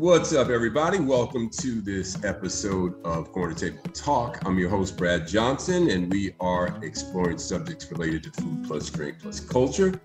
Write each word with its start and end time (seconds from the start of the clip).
What's 0.00 0.32
up, 0.32 0.48
everybody? 0.48 0.98
Welcome 0.98 1.50
to 1.58 1.82
this 1.82 2.24
episode 2.24 2.94
of 3.04 3.30
Corner 3.32 3.52
Table 3.52 3.82
Talk. 3.92 4.38
I'm 4.46 4.58
your 4.58 4.70
host, 4.70 4.96
Brad 4.96 5.28
Johnson, 5.28 5.90
and 5.90 6.10
we 6.10 6.34
are 6.40 6.82
exploring 6.82 7.36
subjects 7.36 7.92
related 7.92 8.24
to 8.24 8.30
food 8.30 8.64
plus 8.66 8.88
drink 8.88 9.18
plus 9.20 9.40
culture. 9.40 10.00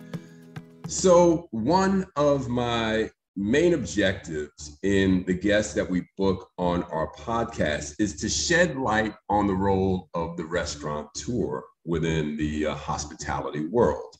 So, 0.88 1.48
one 1.50 2.06
of 2.16 2.50
my 2.50 3.10
main 3.38 3.76
objectives 3.76 4.80
in 4.82 5.24
the 5.28 5.34
guests 5.34 5.76
that 5.76 5.88
we 5.88 6.08
book 6.18 6.50
on 6.58 6.82
our 6.84 7.12
podcast 7.14 7.94
is 8.00 8.16
to 8.16 8.28
shed 8.28 8.76
light 8.76 9.14
on 9.30 9.46
the 9.46 9.54
role 9.54 10.10
of 10.16 10.36
the 10.38 10.44
restaurateur 10.44 11.62
within 11.86 12.36
the 12.38 12.66
uh, 12.66 12.74
hospitality 12.74 13.68
world. 13.68 14.16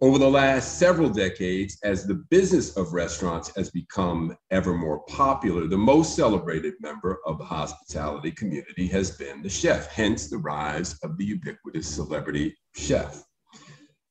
Over 0.00 0.18
the 0.18 0.30
last 0.30 0.78
several 0.78 1.10
decades, 1.10 1.76
as 1.82 2.06
the 2.06 2.24
business 2.30 2.76
of 2.78 2.94
restaurants 2.94 3.52
has 3.56 3.70
become 3.70 4.34
ever 4.50 4.72
more 4.74 5.00
popular, 5.00 5.66
the 5.66 5.76
most 5.76 6.16
celebrated 6.16 6.74
member 6.80 7.18
of 7.26 7.36
the 7.36 7.44
hospitality 7.44 8.30
community 8.30 8.86
has 8.86 9.10
been 9.10 9.42
the 9.42 9.50
chef, 9.50 9.90
hence 9.90 10.30
the 10.30 10.38
rise 10.38 10.98
of 11.02 11.18
the 11.18 11.24
ubiquitous 11.24 11.86
celebrity 11.86 12.56
chef. 12.74 13.22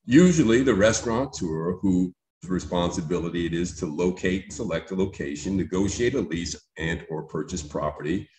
Usually, 0.06 0.62
the 0.62 0.76
restaurateur 0.76 1.78
who 1.82 2.14
responsibility 2.46 3.46
it 3.46 3.54
is 3.54 3.76
to 3.80 3.86
locate 3.86 4.54
select 4.54 4.92
a 4.92 4.96
location, 4.96 5.58
negotiate 5.58 6.14
a 6.14 6.22
lease 6.22 6.56
and 6.78 7.06
or 7.10 7.24
purchase 7.24 7.64
property, 7.64 8.30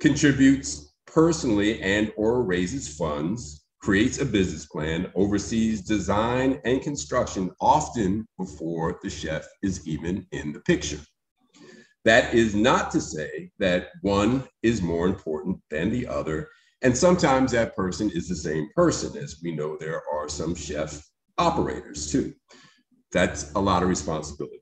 contributes 0.00 0.94
personally 1.06 1.80
and 1.82 2.12
or 2.16 2.42
raises 2.42 2.96
funds, 2.96 3.66
creates 3.80 4.18
a 4.18 4.24
business 4.24 4.66
plan, 4.66 5.10
oversees 5.14 5.82
design 5.82 6.60
and 6.64 6.82
construction 6.82 7.50
often 7.60 8.26
before 8.38 8.98
the 9.02 9.10
chef 9.10 9.46
is 9.62 9.86
even 9.86 10.26
in 10.32 10.52
the 10.52 10.60
picture. 10.60 11.00
That 12.04 12.34
is 12.34 12.54
not 12.54 12.90
to 12.92 13.00
say 13.00 13.50
that 13.58 13.88
one 14.00 14.44
is 14.62 14.82
more 14.82 15.06
important 15.06 15.60
than 15.70 15.90
the 15.90 16.06
other. 16.06 16.48
And 16.82 16.96
sometimes 16.96 17.52
that 17.52 17.76
person 17.76 18.10
is 18.10 18.28
the 18.28 18.34
same 18.34 18.68
person, 18.74 19.16
as 19.16 19.40
we 19.42 19.52
know 19.54 19.76
there 19.76 20.02
are 20.12 20.28
some 20.28 20.54
chef 20.54 21.00
operators 21.38 22.10
too. 22.10 22.34
That's 23.12 23.52
a 23.54 23.60
lot 23.60 23.82
of 23.82 23.88
responsibility. 23.88 24.58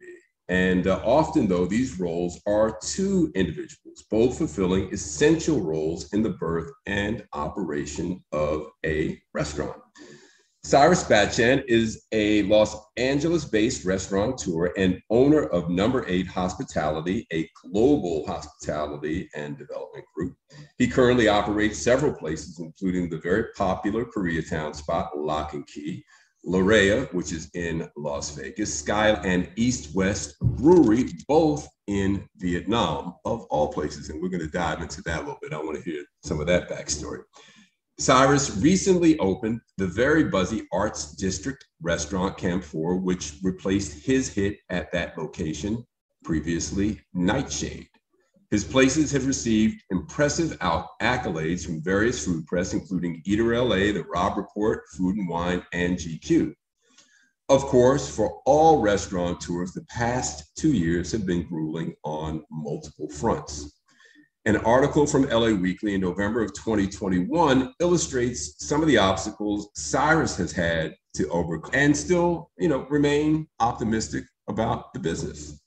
And 0.48 0.88
uh, 0.88 1.00
often, 1.04 1.46
though, 1.46 1.64
these 1.64 2.00
roles 2.00 2.40
are 2.44 2.76
two 2.82 3.30
individuals, 3.36 4.04
both 4.10 4.36
fulfilling 4.36 4.92
essential 4.92 5.60
roles 5.60 6.12
in 6.12 6.24
the 6.24 6.30
birth 6.30 6.72
and 6.86 7.24
operation 7.32 8.24
of 8.32 8.66
a 8.84 9.22
restaurant. 9.32 9.80
Cyrus 10.62 11.04
Batchan 11.04 11.64
is 11.68 12.06
a 12.12 12.42
Los 12.42 12.76
Angeles 12.98 13.44
based 13.46 13.86
restaurateur 13.86 14.72
and 14.76 15.00
owner 15.08 15.44
of 15.44 15.70
Number 15.70 16.04
Eight 16.06 16.26
Hospitality, 16.26 17.26
a 17.32 17.48
global 17.64 18.26
hospitality 18.26 19.30
and 19.34 19.56
development 19.56 20.04
group. 20.14 20.34
He 20.76 20.86
currently 20.86 21.28
operates 21.28 21.78
several 21.78 22.12
places, 22.12 22.58
including 22.58 23.08
the 23.08 23.18
very 23.18 23.46
popular 23.56 24.04
Koreatown 24.04 24.76
spot, 24.76 25.16
Lock 25.16 25.54
and 25.54 25.66
Key, 25.66 26.04
La 26.44 26.58
Rea, 26.58 27.02
which 27.12 27.32
is 27.32 27.50
in 27.54 27.88
Las 27.96 28.34
Vegas, 28.34 28.78
Sky 28.78 29.10
and 29.24 29.48
East 29.56 29.94
West 29.94 30.38
Brewery, 30.40 31.10
both 31.28 31.68
in 31.86 32.26
Vietnam, 32.36 33.16
of 33.24 33.44
all 33.50 33.72
places. 33.72 34.08
And 34.08 34.22
we're 34.22 34.30
going 34.30 34.40
to 34.40 34.48
dive 34.48 34.80
into 34.80 35.02
that 35.02 35.18
a 35.18 35.20
little 35.20 35.38
bit. 35.42 35.52
I 35.52 35.58
want 35.58 35.76
to 35.76 35.90
hear 35.90 36.02
some 36.22 36.40
of 36.40 36.46
that 36.46 36.70
backstory. 36.70 37.20
Cyrus 37.98 38.56
recently 38.56 39.18
opened 39.18 39.60
the 39.76 39.86
very 39.86 40.24
buzzy 40.24 40.66
Arts 40.72 41.12
District 41.12 41.62
restaurant 41.82 42.38
Camphor, 42.38 42.96
which 42.96 43.34
replaced 43.42 44.06
his 44.06 44.32
hit 44.32 44.56
at 44.70 44.90
that 44.92 45.18
location 45.18 45.84
previously, 46.24 46.98
Nightshade. 47.12 47.89
His 48.50 48.64
places 48.64 49.12
have 49.12 49.28
received 49.28 49.84
impressive 49.90 50.58
accolades 50.58 51.64
from 51.64 51.82
various 51.82 52.24
food 52.24 52.46
press, 52.48 52.74
including 52.74 53.22
Eater 53.24 53.56
LA, 53.56 53.92
The 53.92 54.04
Robb 54.12 54.36
Report, 54.36 54.82
Food 54.96 55.16
and 55.16 55.28
Wine, 55.28 55.62
and 55.72 55.96
GQ. 55.96 56.52
Of 57.48 57.62
course, 57.62 58.08
for 58.14 58.40
all 58.46 58.80
restaurateurs, 58.80 59.72
the 59.72 59.84
past 59.84 60.56
two 60.56 60.72
years 60.72 61.12
have 61.12 61.26
been 61.26 61.46
grueling 61.46 61.94
on 62.04 62.44
multiple 62.50 63.08
fronts. 63.08 63.80
An 64.46 64.56
article 64.58 65.06
from 65.06 65.28
LA 65.28 65.50
Weekly 65.50 65.94
in 65.94 66.00
November 66.00 66.42
of 66.42 66.52
2021 66.54 67.74
illustrates 67.78 68.54
some 68.66 68.80
of 68.80 68.88
the 68.88 68.98
obstacles 68.98 69.68
Cyrus 69.76 70.36
has 70.36 70.50
had 70.50 70.96
to 71.14 71.28
overcome 71.28 71.70
and 71.74 71.96
still, 71.96 72.50
you 72.58 72.68
know, 72.68 72.86
remain 72.88 73.46
optimistic 73.60 74.24
about 74.48 74.92
the 74.92 74.98
business. 74.98 75.60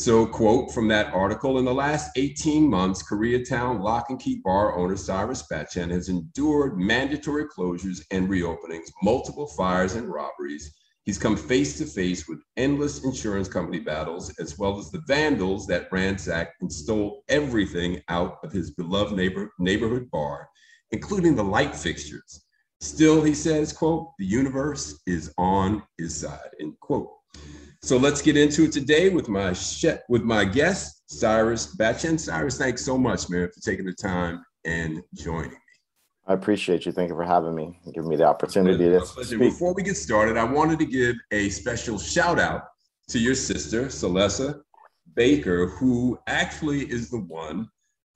So, 0.00 0.24
quote 0.24 0.72
from 0.72 0.88
that 0.88 1.12
article 1.12 1.58
In 1.58 1.66
the 1.66 1.74
last 1.74 2.12
18 2.16 2.70
months, 2.70 3.02
Koreatown 3.02 3.82
Lock 3.82 4.08
and 4.08 4.18
Key 4.18 4.40
bar 4.42 4.74
owner 4.74 4.96
Cyrus 4.96 5.42
Batchan 5.46 5.90
has 5.90 6.08
endured 6.08 6.78
mandatory 6.78 7.44
closures 7.44 8.00
and 8.10 8.26
reopenings, 8.26 8.88
multiple 9.02 9.46
fires 9.46 9.96
and 9.96 10.08
robberies. 10.08 10.74
He's 11.04 11.18
come 11.18 11.36
face 11.36 11.76
to 11.76 11.84
face 11.84 12.26
with 12.26 12.38
endless 12.56 13.04
insurance 13.04 13.46
company 13.46 13.78
battles, 13.78 14.32
as 14.38 14.58
well 14.58 14.78
as 14.78 14.90
the 14.90 15.02
vandals 15.06 15.66
that 15.66 15.92
ransacked 15.92 16.62
and 16.62 16.72
stole 16.72 17.22
everything 17.28 18.00
out 18.08 18.38
of 18.42 18.52
his 18.52 18.70
beloved 18.70 19.14
neighbor, 19.14 19.52
neighborhood 19.58 20.10
bar, 20.10 20.48
including 20.92 21.36
the 21.36 21.44
light 21.44 21.76
fixtures. 21.76 22.46
Still, 22.80 23.22
he 23.22 23.34
says, 23.34 23.70
quote, 23.70 24.12
the 24.18 24.24
universe 24.24 25.02
is 25.06 25.34
on 25.36 25.82
his 25.98 26.18
side, 26.18 26.48
end 26.58 26.80
quote. 26.80 27.10
So 27.82 27.96
let's 27.96 28.20
get 28.20 28.36
into 28.36 28.64
it 28.64 28.72
today 28.72 29.08
with 29.08 29.28
my 29.28 29.54
chef, 29.54 30.00
with 30.10 30.22
my 30.22 30.44
guest, 30.44 31.02
Cyrus 31.06 31.74
Batchan. 31.76 32.20
Cyrus, 32.20 32.58
thanks 32.58 32.84
so 32.84 32.98
much, 32.98 33.30
man, 33.30 33.48
for 33.50 33.60
taking 33.60 33.86
the 33.86 33.94
time 33.94 34.44
and 34.66 35.02
joining 35.14 35.52
me. 35.52 35.56
I 36.26 36.34
appreciate 36.34 36.84
you. 36.84 36.92
Thank 36.92 37.08
you 37.08 37.16
for 37.16 37.24
having 37.24 37.54
me, 37.54 37.80
and 37.84 37.94
giving 37.94 38.10
me 38.10 38.16
the 38.16 38.24
opportunity 38.24 38.84
to 38.84 39.06
speak. 39.06 39.38
Before 39.38 39.72
we 39.72 39.82
get 39.82 39.96
started, 39.96 40.36
I 40.36 40.44
wanted 40.44 40.78
to 40.80 40.84
give 40.84 41.16
a 41.32 41.48
special 41.48 41.98
shout 41.98 42.38
out 42.38 42.64
to 43.08 43.18
your 43.18 43.34
sister, 43.34 43.86
Celessa 43.86 44.60
Baker, 45.14 45.66
who 45.66 46.18
actually 46.26 46.82
is 46.82 47.10
the 47.10 47.20
one 47.20 47.66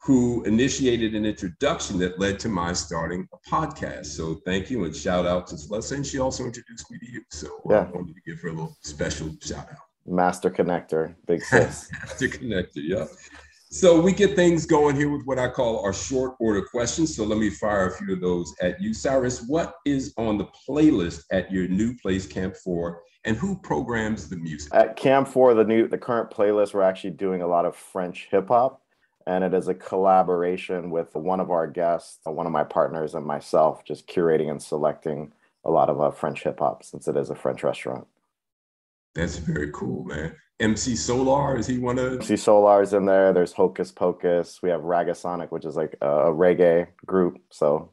who 0.05 0.43
initiated 0.45 1.15
an 1.15 1.25
introduction 1.25 1.99
that 1.99 2.19
led 2.19 2.39
to 2.39 2.49
my 2.49 2.75
starting 2.75 3.27
a 3.33 3.51
podcast. 3.51 4.07
So 4.07 4.35
thank 4.45 4.71
you 4.71 4.85
and 4.85 4.95
shout 4.95 5.25
out 5.25 5.47
to 5.47 5.57
Celeste. 5.57 5.93
And 5.93 6.07
she 6.07 6.19
also 6.19 6.45
introduced 6.45 6.91
me 6.91 6.99
to 6.99 7.11
you. 7.11 7.23
So 7.31 7.47
uh, 7.47 7.71
yeah. 7.71 7.87
I 7.89 7.91
wanted 7.91 8.15
to 8.15 8.21
give 8.27 8.39
her 8.43 8.49
a 8.49 8.53
little 8.53 8.77
special 8.83 9.35
shout 9.41 9.67
out. 9.71 9.79
Master 10.07 10.51
connector, 10.51 11.15
big 11.27 11.43
sis. 11.45 11.91
Master 12.03 12.29
connector, 12.29 12.83
yeah. 12.83 13.07
So 13.71 13.99
we 13.99 14.13
get 14.13 14.37
things 14.37 14.67
going 14.67 14.95
here 14.95 15.09
with 15.09 15.25
what 15.25 15.39
I 15.39 15.49
call 15.49 15.83
our 15.83 15.95
short 15.95 16.35
order 16.39 16.63
questions. 16.63 17.17
So 17.17 17.25
let 17.25 17.39
me 17.39 17.49
fire 17.49 17.89
a 17.89 17.91
few 17.91 18.13
of 18.13 18.21
those 18.21 18.55
at 18.61 18.81
you. 18.83 18.93
Cyrus, 18.93 19.47
what 19.49 19.77
is 19.87 20.13
on 20.19 20.37
the 20.37 20.47
playlist 20.69 21.23
at 21.33 21.51
your 21.51 21.67
new 21.67 21.97
place, 21.97 22.27
Camphor? 22.27 23.01
And 23.25 23.39
who 23.39 23.57
programs 23.57 24.29
the 24.29 24.37
music? 24.37 24.73
At 24.75 24.97
Camphor, 24.97 25.55
the 25.55 25.65
new 25.65 25.89
the 25.89 25.97
current 25.97 26.31
playlist, 26.31 26.75
we're 26.75 26.83
actually 26.83 27.13
doing 27.13 27.41
a 27.41 27.47
lot 27.47 27.65
of 27.65 27.75
French 27.75 28.29
hip 28.31 28.49
hop 28.49 28.83
and 29.27 29.45
it 29.45 29.55
is 29.55 29.69
a 29.69 29.75
collaboration 29.75 30.91
with 30.91 31.15
one 31.15 31.41
of 31.41 31.51
our 31.51 31.67
guests, 31.67 32.19
one 32.25 32.47
of 32.47 32.53
my 32.53 32.65
partners, 32.65 33.15
and 33.15 33.25
myself, 33.25 33.85
just 33.85 34.07
curating 34.07 34.51
and 34.51 34.63
selecting 34.63 35.33
a 35.65 35.71
lot 35.71 35.89
of 35.89 36.01
uh, 36.01 36.11
French 36.11 36.43
hip 36.43 36.59
hop 36.59 36.85
since 36.85 37.09
it 37.09 37.17
is 37.17 37.31
a 37.31 37.35
French 37.35 37.63
restaurant. 37.63 38.07
That's 39.15 39.39
very 39.39 39.71
cool, 39.73 40.05
man. 40.05 40.37
MC 40.61 40.93
Solaar, 40.93 41.59
is 41.59 41.67
he 41.67 41.79
one 41.79 41.99
of 41.99 42.13
MC 42.13 42.35
Solaar's 42.35 42.93
in 42.93 43.07
there? 43.07 43.33
There's 43.33 43.53
Hocus 43.53 43.91
Pocus. 43.91 44.63
We 44.63 44.71
have 44.71 44.83
Raggasonic, 44.83 45.51
which 45.51 45.65
is 45.65 45.77
like 45.77 45.97
a, 46.01 46.09
a 46.09 46.33
reggae 46.33 46.87
group. 47.07 47.41
So 47.51 47.91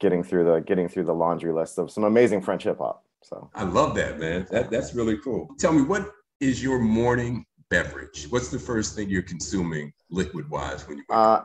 getting 0.00 0.22
through 0.22 0.44
the 0.44 0.60
getting 0.60 0.88
through 0.88 1.04
the 1.04 1.14
laundry 1.14 1.52
list 1.52 1.78
of 1.78 1.90
some 1.90 2.04
amazing 2.04 2.40
French 2.40 2.64
hip 2.64 2.78
hop. 2.78 3.04
So 3.22 3.50
I 3.54 3.64
love 3.64 3.94
that, 3.96 4.18
man. 4.18 4.46
That 4.50 4.70
that's 4.70 4.94
really 4.94 5.18
cool. 5.18 5.48
Tell 5.58 5.72
me, 5.72 5.82
what 5.82 6.10
is 6.40 6.62
your 6.62 6.78
morning 6.78 7.44
beverage? 7.70 8.26
What's 8.30 8.48
the 8.48 8.58
first 8.58 8.94
thing 8.94 9.08
you're 9.08 9.22
consuming 9.22 9.92
liquid 10.10 10.48
wise 10.50 10.86
when 10.88 10.98
you? 10.98 11.04
Uh, 11.10 11.44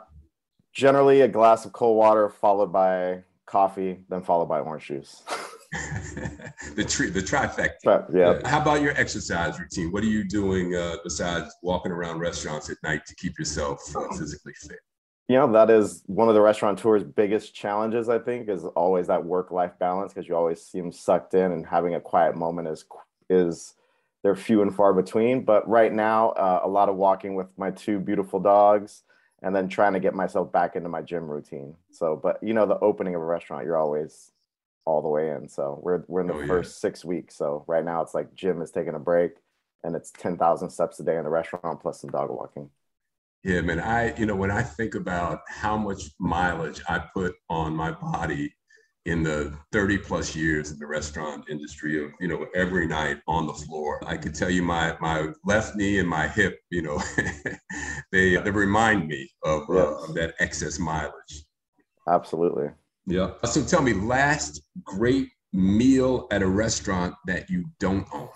generally, 0.74 1.22
a 1.22 1.28
glass 1.28 1.66
of 1.66 1.74
cold 1.74 1.98
water 1.98 2.30
followed 2.30 2.72
by 2.72 3.24
coffee, 3.46 4.00
then 4.10 4.22
followed 4.22 4.48
by 4.48 4.60
orange 4.60 4.86
juice. 4.86 5.24
the 6.76 6.86
tri- 6.88 7.10
the 7.10 7.20
trifecta. 7.20 7.78
But, 7.84 8.08
yeah. 8.14 8.48
How 8.48 8.62
about 8.62 8.82
your 8.82 8.92
exercise 8.92 9.60
routine? 9.60 9.92
What 9.92 10.04
are 10.04 10.08
you 10.08 10.24
doing 10.24 10.76
uh, 10.76 10.98
besides 11.04 11.54
walking 11.64 11.92
around 11.92 12.20
restaurants 12.20 12.70
at 12.70 12.78
night 12.84 13.06
to 13.08 13.16
keep 13.16 13.40
yourself 13.40 13.80
uh, 13.96 14.08
physically 14.16 14.54
fit? 14.54 14.80
You 15.30 15.38
know, 15.38 15.52
that 15.54 15.70
is 15.70 16.04
one 16.06 16.28
of 16.28 16.36
the 16.36 16.42
restaurateur's 16.42 17.04
biggest 17.04 17.56
challenges, 17.56 18.10
I 18.10 18.20
think, 18.20 18.50
is 18.50 18.66
always 18.66 19.08
that 19.08 19.24
work 19.24 19.52
life 19.52 19.72
balance 19.80 20.14
because 20.14 20.28
you 20.28 20.36
always 20.36 20.62
seem 20.62 20.92
sucked 20.92 21.34
in 21.34 21.52
and 21.54 21.66
having 21.66 21.96
a 21.96 22.02
quiet 22.02 22.36
moment 22.36 22.68
is 22.68 22.86
is 23.30 23.74
they're 24.24 24.36
few 24.36 24.62
and 24.62 24.74
far 24.76 24.94
between. 24.94 25.44
But 25.44 25.68
right 25.68 25.94
now, 25.94 26.30
uh, 26.30 26.62
a 26.64 26.68
lot 26.68 26.90
of 26.90 26.96
walking 26.96 27.36
with 27.36 27.48
my 27.58 27.72
two 27.72 28.00
beautiful 28.00 28.40
dogs 28.40 29.04
and 29.42 29.54
then 29.54 29.68
trying 29.68 29.94
to 29.94 30.00
get 30.00 30.16
myself 30.16 30.52
back 30.52 30.76
into 30.76 30.90
my 30.90 31.02
gym 31.02 31.28
routine. 31.28 31.76
So, 31.92 32.20
but 32.22 32.42
you 32.42 32.54
know, 32.54 32.66
the 32.66 32.80
opening 32.80 33.16
of 33.16 33.22
a 33.22 33.26
restaurant, 33.26 33.66
you're 33.66 33.78
always 33.78 34.32
all 34.86 35.02
the 35.02 35.10
way 35.10 35.32
in. 35.32 35.48
So 35.48 35.80
we're 35.84 36.04
we're 36.08 36.22
in 36.22 36.28
the 36.28 36.34
oh, 36.34 36.48
first 36.48 36.78
yeah. 36.78 36.90
six 36.90 37.06
weeks. 37.06 37.36
So 37.36 37.64
right 37.68 37.84
now 37.84 38.02
it's 38.02 38.14
like 38.14 38.34
gym 38.34 38.62
is 38.62 38.72
taking 38.72 38.96
a 38.96 39.00
break, 39.00 39.34
and 39.84 39.96
it's 39.96 40.12
ten 40.12 40.38
thousand 40.38 40.70
steps 40.70 41.00
a 41.00 41.04
day 41.04 41.18
in 41.18 41.24
the 41.24 41.30
restaurant 41.30 41.82
plus 41.82 42.02
some 42.02 42.10
dog 42.10 42.30
walking. 42.30 42.70
Yeah, 43.44 43.60
man. 43.60 43.82
I 43.82 44.18
you 44.18 44.26
know 44.26 44.36
when 44.36 44.52
I 44.52 44.64
think 44.64 44.96
about 44.96 45.42
how 45.50 45.78
much 45.78 46.04
mileage 46.20 46.82
I 46.88 47.04
put 47.14 47.36
on 47.50 47.76
my 47.76 47.92
body 47.92 48.54
in 49.06 49.22
the 49.22 49.54
30 49.72 49.98
plus 49.98 50.36
years 50.36 50.72
in 50.72 50.80
the 50.80 50.86
restaurant 50.86 51.46
industry 51.50 52.04
of 52.04 52.12
you 52.22 52.28
know 52.28 52.46
every 52.56 52.88
night 52.88 53.18
on 53.28 53.46
the 53.48 53.54
floor. 53.54 54.02
I 54.06 54.16
could 54.16 54.34
tell 54.34 54.50
you 54.50 54.64
my 54.64 54.96
my 55.02 55.28
left 55.46 55.76
knee 55.76 56.00
and 56.00 56.08
my 56.08 56.28
hip 56.28 56.60
you 56.70 56.82
know 56.82 57.02
they 58.12 58.38
they 58.38 58.52
remind 58.52 59.08
me 59.08 59.30
of, 59.44 59.70
uh, 59.70 59.74
yes. 59.74 59.86
uh, 59.86 60.04
of 60.04 60.14
that 60.16 60.36
excess 60.40 60.80
mileage. 60.80 61.46
Absolutely. 62.08 62.70
Yeah. 63.06 63.32
So 63.44 63.64
tell 63.64 63.82
me 63.82 63.94
last 63.94 64.62
great 64.84 65.30
meal 65.52 66.28
at 66.32 66.42
a 66.42 66.48
restaurant 66.48 67.16
that 67.28 67.50
you 67.50 67.66
don't 67.80 68.08
own. 68.14 68.30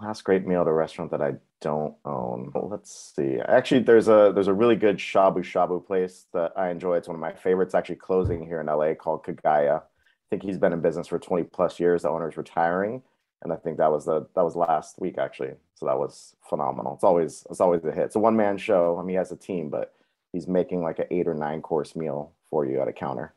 Last 0.00 0.22
great 0.22 0.46
meal 0.46 0.60
at 0.62 0.68
a 0.68 0.72
restaurant 0.72 1.10
that 1.10 1.20
i 1.20 1.32
don't 1.64 1.94
own. 2.04 2.52
Let's 2.54 3.14
see. 3.16 3.38
Actually, 3.48 3.80
there's 3.80 4.08
a 4.08 4.32
there's 4.34 4.48
a 4.48 4.52
really 4.52 4.76
good 4.76 4.98
shabu 4.98 5.38
shabu 5.38 5.84
place 5.84 6.26
that 6.34 6.52
I 6.56 6.68
enjoy. 6.68 6.96
It's 6.96 7.08
one 7.08 7.14
of 7.14 7.22
my 7.22 7.32
favorites. 7.32 7.74
Actually, 7.74 7.96
closing 7.96 8.44
here 8.44 8.60
in 8.60 8.66
LA 8.66 8.92
called 8.92 9.24
Kagaya. 9.24 9.80
I 9.80 10.26
think 10.28 10.42
he's 10.42 10.58
been 10.58 10.74
in 10.74 10.82
business 10.82 11.06
for 11.06 11.18
20 11.18 11.44
plus 11.44 11.80
years. 11.80 12.02
The 12.02 12.10
owner's 12.10 12.36
retiring, 12.36 13.02
and 13.42 13.50
I 13.50 13.56
think 13.56 13.78
that 13.78 13.90
was 13.90 14.04
the 14.04 14.26
that 14.34 14.44
was 14.44 14.56
last 14.56 15.00
week 15.00 15.16
actually. 15.16 15.54
So 15.74 15.86
that 15.86 15.98
was 15.98 16.36
phenomenal. 16.48 16.94
It's 16.96 17.04
always 17.04 17.46
it's 17.50 17.62
always 17.62 17.82
a 17.84 17.92
hit. 17.92 18.04
It's 18.04 18.16
a 18.16 18.20
one 18.20 18.36
man 18.36 18.58
show. 18.58 18.98
I 18.98 19.00
mean, 19.00 19.10
he 19.10 19.14
has 19.16 19.32
a 19.32 19.36
team, 19.36 19.70
but 19.70 19.94
he's 20.32 20.46
making 20.46 20.82
like 20.82 20.98
an 20.98 21.06
eight 21.10 21.26
or 21.26 21.34
nine 21.34 21.62
course 21.62 21.96
meal 21.96 22.32
for 22.50 22.66
you 22.66 22.82
at 22.82 22.88
a 22.88 22.92
counter. 22.92 23.32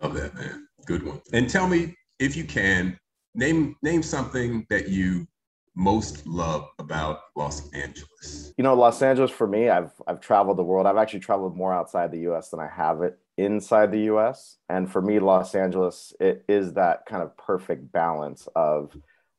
Love 0.00 0.14
that 0.14 0.34
man. 0.34 0.68
Good 0.86 1.06
one. 1.06 1.20
And 1.34 1.50
tell 1.50 1.68
me 1.68 1.96
if 2.18 2.34
you 2.34 2.44
can 2.44 2.98
name 3.34 3.76
name 3.82 4.02
something 4.02 4.66
that 4.70 4.88
you 4.88 5.26
most 5.74 6.26
love 6.26 6.68
about 6.78 7.20
Los 7.36 7.70
Angeles? 7.72 8.52
You 8.56 8.64
know, 8.64 8.74
Los 8.74 9.02
Angeles 9.02 9.30
for 9.30 9.46
me, 9.46 9.68
I've 9.68 9.92
I've 10.06 10.20
traveled 10.20 10.58
the 10.58 10.64
world. 10.64 10.86
I've 10.86 10.96
actually 10.96 11.20
traveled 11.20 11.56
more 11.56 11.72
outside 11.72 12.10
the 12.10 12.30
US 12.30 12.50
than 12.50 12.60
I 12.60 12.68
have 12.68 13.02
it 13.02 13.18
inside 13.36 13.90
the 13.90 14.10
US. 14.12 14.58
And 14.68 14.90
for 14.90 15.00
me, 15.00 15.18
Los 15.18 15.54
Angeles, 15.54 16.12
it 16.20 16.44
is 16.48 16.74
that 16.74 17.06
kind 17.06 17.22
of 17.22 17.36
perfect 17.36 17.90
balance 17.92 18.48
of 18.54 18.96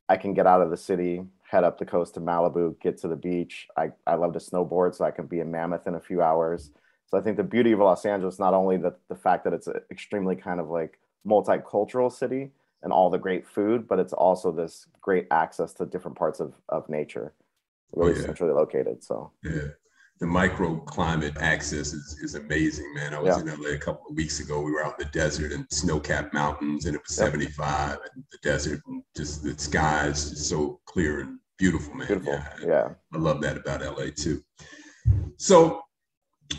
I 0.09 0.17
can 0.17 0.33
get 0.33 0.47
out 0.47 0.61
of 0.61 0.69
the 0.69 0.77
city, 0.77 1.23
head 1.49 1.63
up 1.63 1.77
the 1.77 1.85
coast 1.85 2.15
to 2.15 2.19
Malibu, 2.21 2.79
get 2.81 2.97
to 2.99 3.07
the 3.07 3.15
beach. 3.15 3.67
I, 3.77 3.91
I 4.05 4.15
love 4.15 4.33
to 4.33 4.39
snowboard, 4.39 4.95
so 4.95 5.05
I 5.05 5.11
can 5.11 5.27
be 5.27 5.39
in 5.39 5.51
Mammoth 5.51 5.87
in 5.87 5.95
a 5.95 5.99
few 5.99 6.21
hours. 6.21 6.71
So 7.05 7.17
I 7.17 7.21
think 7.21 7.37
the 7.37 7.43
beauty 7.43 7.71
of 7.71 7.79
Los 7.79 8.05
Angeles, 8.05 8.39
not 8.39 8.53
only 8.53 8.77
the, 8.77 8.95
the 9.07 9.15
fact 9.15 9.43
that 9.43 9.53
it's 9.53 9.67
an 9.67 9.79
extremely 9.91 10.35
kind 10.35 10.59
of 10.59 10.69
like 10.69 10.99
multicultural 11.25 12.11
city, 12.11 12.51
and 12.83 12.91
all 12.91 13.09
the 13.09 13.17
great 13.17 13.47
food, 13.47 13.87
but 13.87 13.99
it's 13.99 14.13
also 14.13 14.51
this 14.51 14.87
great 15.01 15.27
access 15.31 15.73
to 15.73 15.85
different 15.85 16.17
parts 16.17 16.39
of, 16.39 16.53
of 16.69 16.87
nature, 16.89 17.33
really 17.93 18.11
oh, 18.11 18.15
yeah. 18.15 18.21
centrally 18.21 18.53
located. 18.53 19.03
So 19.03 19.31
yeah, 19.43 19.69
the 20.19 20.25
microclimate 20.25 21.37
access 21.41 21.93
is, 21.93 22.19
is 22.21 22.35
amazing, 22.35 22.93
man. 22.93 23.13
I 23.13 23.19
was 23.19 23.43
yeah. 23.43 23.53
in 23.53 23.61
LA 23.61 23.69
a 23.69 23.77
couple 23.77 24.09
of 24.09 24.15
weeks 24.15 24.39
ago. 24.39 24.61
We 24.61 24.71
were 24.71 24.85
out 24.85 24.99
in 24.99 25.05
the 25.05 25.11
desert 25.11 25.53
and 25.53 25.65
snow-capped 25.71 26.33
mountains, 26.33 26.85
and 26.85 26.95
it 26.95 27.01
was 27.01 27.15
75 27.15 27.97
in 28.15 28.23
the 28.31 28.37
desert, 28.43 28.81
and 28.87 29.01
just 29.15 29.43
the 29.43 29.57
skies 29.57 30.29
just 30.29 30.49
so 30.49 30.79
clear 30.85 31.21
and 31.21 31.39
beautiful, 31.57 31.93
man. 31.93 32.07
Beautiful. 32.07 32.33
Yeah, 32.33 32.67
yeah. 32.67 32.89
I 33.13 33.17
love 33.17 33.41
that 33.41 33.57
about 33.57 33.81
LA 33.81 34.07
too. 34.15 34.43
So 35.37 35.82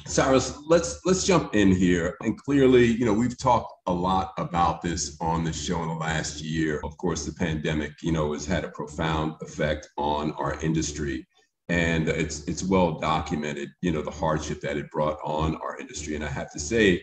Cyrus, 0.07 0.59
let's 0.67 1.01
let's 1.05 1.25
jump 1.25 1.55
in 1.55 1.73
here. 1.73 2.17
And 2.21 2.39
clearly, 2.39 2.87
you 2.87 3.05
know, 3.05 3.13
we've 3.13 3.39
talked 3.39 3.73
a 3.87 3.93
lot 3.93 4.33
about 4.39 4.83
this 4.83 5.17
on 5.21 5.45
the 5.45 5.53
show 5.53 5.83
in 5.83 5.89
the 5.89 5.95
last 5.95 6.43
year. 6.43 6.81
Of 6.85 6.97
course, 6.99 7.25
the 7.25 7.33
pandemic, 7.33 7.93
you 8.03 8.13
know, 8.13 8.33
has 8.33 8.47
had 8.47 8.65
a 8.65 8.69
profound 8.69 9.35
effect 9.43 9.89
on 9.97 10.33
our 10.33 10.61
industry. 10.61 11.27
And 11.69 12.09
it's 12.09 12.45
it's 12.45 12.63
well 12.63 12.99
documented, 12.99 13.71
you 13.81 13.93
know, 13.93 14.03
the 14.03 14.11
hardship 14.11 14.61
that 14.61 14.77
it 14.77 14.91
brought 14.91 15.19
on 15.25 15.57
our 15.57 15.79
industry. 15.79 16.15
And 16.15 16.25
I 16.25 16.29
have 16.29 16.53
to 16.53 16.61
say, 16.61 17.03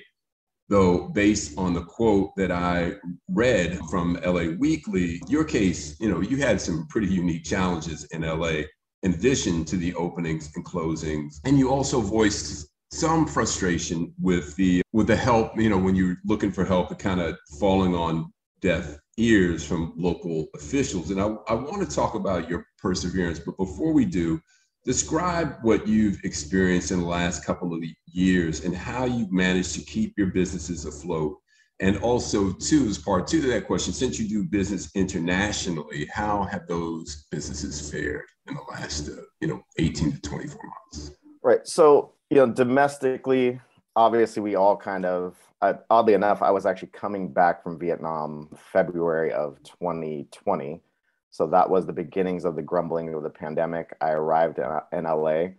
though, 0.70 1.10
based 1.10 1.58
on 1.58 1.74
the 1.74 1.84
quote 1.84 2.32
that 2.38 2.52
I 2.52 2.94
read 3.28 3.80
from 3.90 4.20
LA 4.24 4.54
Weekly, 4.60 5.22
your 5.28 5.44
case, 5.44 6.00
you 6.00 6.10
know, 6.10 6.22
you 6.22 6.38
had 6.38 6.62
some 6.62 6.88
pretty 6.90 7.08
unique 7.08 7.44
challenges 7.44 8.06
in 8.12 8.22
LA 8.22 8.62
in 9.04 9.14
addition 9.14 9.66
to 9.66 9.78
the 9.78 9.94
openings 9.96 10.52
and 10.56 10.64
closings. 10.64 11.40
And 11.44 11.58
you 11.58 11.72
also 11.72 12.00
voiced 12.02 12.71
some 12.92 13.26
frustration 13.26 14.14
with 14.20 14.56
the 14.56 14.82
with 14.92 15.08
the 15.08 15.16
help 15.16 15.58
you 15.58 15.70
know 15.70 15.78
when 15.78 15.96
you're 15.96 16.18
looking 16.26 16.52
for 16.52 16.66
help 16.66 16.98
kind 17.00 17.22
of 17.22 17.38
falling 17.60 17.96
on 17.96 18.32
deaf 18.62 18.98
ears 19.18 19.66
from 19.66 19.94
local 19.98 20.48
officials. 20.56 21.12
And 21.12 21.22
I, 21.22 21.36
I 21.48 21.54
want 21.54 21.88
to 21.88 21.96
talk 21.96 22.16
about 22.16 22.50
your 22.50 22.66
perseverance 22.78 23.40
but 23.40 23.58
before 23.58 23.94
we 23.94 24.06
do 24.06 24.40
describe 24.84 25.58
what 25.62 25.88
you've 25.88 26.20
experienced 26.24 26.92
in 26.92 27.00
the 27.00 27.06
last 27.06 27.46
couple 27.46 27.74
of 27.74 27.84
years 28.08 28.66
and 28.66 28.76
how 28.76 29.06
you've 29.06 29.32
managed 29.32 29.76
to 29.76 29.82
keep 29.82 30.18
your 30.18 30.28
businesses 30.28 30.86
afloat. 30.86 31.38
And 31.80 31.98
also 31.98 32.52
too 32.54 32.86
as 32.88 32.98
part 32.98 33.28
two 33.28 33.42
to 33.42 33.48
that 33.50 33.68
question 33.68 33.94
since 33.94 34.20
you 34.20 34.28
do 34.28 34.44
business 34.44 34.90
internationally 34.96 36.08
how 36.14 36.44
have 36.44 36.68
those 36.68 37.26
businesses 37.32 37.90
fared 37.90 38.26
in 38.48 38.56
the 38.56 38.62
last 38.72 39.10
uh, 39.10 39.22
you 39.40 39.48
know 39.48 39.62
18 39.78 40.14
to 40.14 40.22
24 40.22 40.62
months? 40.64 41.12
Right 41.44 41.68
so 41.68 42.14
you 42.32 42.38
know, 42.38 42.48
domestically, 42.48 43.60
obviously, 43.98 44.42
we 44.42 44.56
all 44.56 44.78
kind 44.78 45.06
of, 45.06 45.36
uh, 45.62 45.74
oddly 45.90 46.14
enough, 46.14 46.42
I 46.42 46.50
was 46.50 46.66
actually 46.66 46.88
coming 46.88 47.28
back 47.28 47.62
from 47.62 47.78
Vietnam 47.78 48.48
February 48.56 49.34
of 49.34 49.62
2020. 49.64 50.82
So 51.30 51.46
that 51.48 51.70
was 51.70 51.86
the 51.86 51.94
beginnings 51.94 52.46
of 52.46 52.56
the 52.56 52.62
grumbling 52.62 53.14
of 53.14 53.24
the 53.24 53.30
pandemic. 53.30 53.94
I 54.00 54.12
arrived 54.12 54.60
in, 54.60 54.98
in 54.98 55.04
LA. 55.04 55.56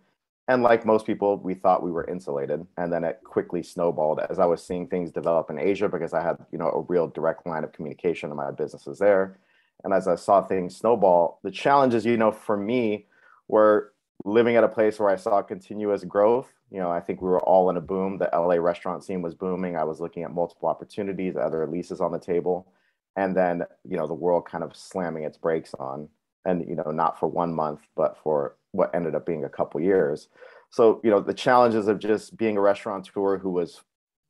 And 0.47 0.63
like 0.63 0.83
most 0.83 1.05
people, 1.05 1.37
we 1.37 1.53
thought 1.53 1.83
we 1.83 1.91
were 1.91 2.09
insulated. 2.09 2.65
And 2.77 2.91
then 2.91 3.03
it 3.03 3.21
quickly 3.23 3.61
snowballed 3.61 4.21
as 4.27 4.39
I 4.39 4.45
was 4.45 4.65
seeing 4.65 4.87
things 4.87 5.11
develop 5.11 5.51
in 5.51 5.59
Asia 5.59 5.87
because 5.87 6.13
I 6.13 6.23
had, 6.23 6.37
you 6.51 6.57
know, 6.57 6.71
a 6.71 6.81
real 6.81 7.07
direct 7.07 7.45
line 7.45 7.63
of 7.63 7.71
communication 7.71 8.29
to 8.29 8.35
my 8.35 8.49
businesses 8.49 8.97
there. 8.97 9.37
And 9.83 9.93
as 9.93 10.07
I 10.07 10.15
saw 10.15 10.41
things 10.41 10.75
snowball, 10.75 11.39
the 11.43 11.51
challenges, 11.51 12.03
you 12.03 12.17
know, 12.17 12.31
for 12.31 12.57
me 12.57 13.05
were 13.47 13.93
living 14.25 14.55
at 14.55 14.63
a 14.63 14.69
place 14.69 14.99
where 14.99 15.09
I 15.09 15.15
saw 15.15 15.41
continuous 15.41 16.03
growth 16.03 16.51
you 16.73 16.79
know, 16.79 16.89
I 16.89 16.99
think 16.99 17.21
we 17.21 17.29
were 17.29 17.41
all 17.41 17.69
in 17.69 17.77
a 17.77 17.81
boom. 17.81 18.17
The 18.17 18.29
LA 18.33 18.55
restaurant 18.55 19.03
scene 19.03 19.21
was 19.21 19.35
booming. 19.35 19.77
I 19.77 19.83
was 19.83 20.01
looking 20.01 20.23
at 20.23 20.33
multiple 20.33 20.67
opportunities, 20.67 21.37
other 21.37 21.67
leases 21.67 22.01
on 22.01 22.11
the 22.11 22.19
table, 22.19 22.67
and 23.15 23.37
then 23.37 23.63
you 23.87 23.95
know 23.95 24.07
the 24.07 24.15
world 24.15 24.45
kind 24.47 24.63
of 24.63 24.75
slamming 24.75 25.23
its 25.23 25.37
brakes 25.37 25.75
on, 25.79 26.09
and 26.45 26.67
you 26.67 26.75
know 26.75 26.89
not 26.89 27.19
for 27.19 27.27
one 27.27 27.53
month, 27.53 27.81
but 27.95 28.17
for 28.23 28.55
what 28.71 28.93
ended 28.95 29.13
up 29.13 29.23
being 29.23 29.45
a 29.45 29.49
couple 29.49 29.79
years. 29.81 30.29
So 30.71 30.99
you 31.03 31.11
know 31.11 31.19
the 31.19 31.33
challenges 31.33 31.87
of 31.87 31.99
just 31.99 32.35
being 32.37 32.57
a 32.57 32.61
restaurateur 32.61 33.37
who 33.37 33.51
was 33.51 33.81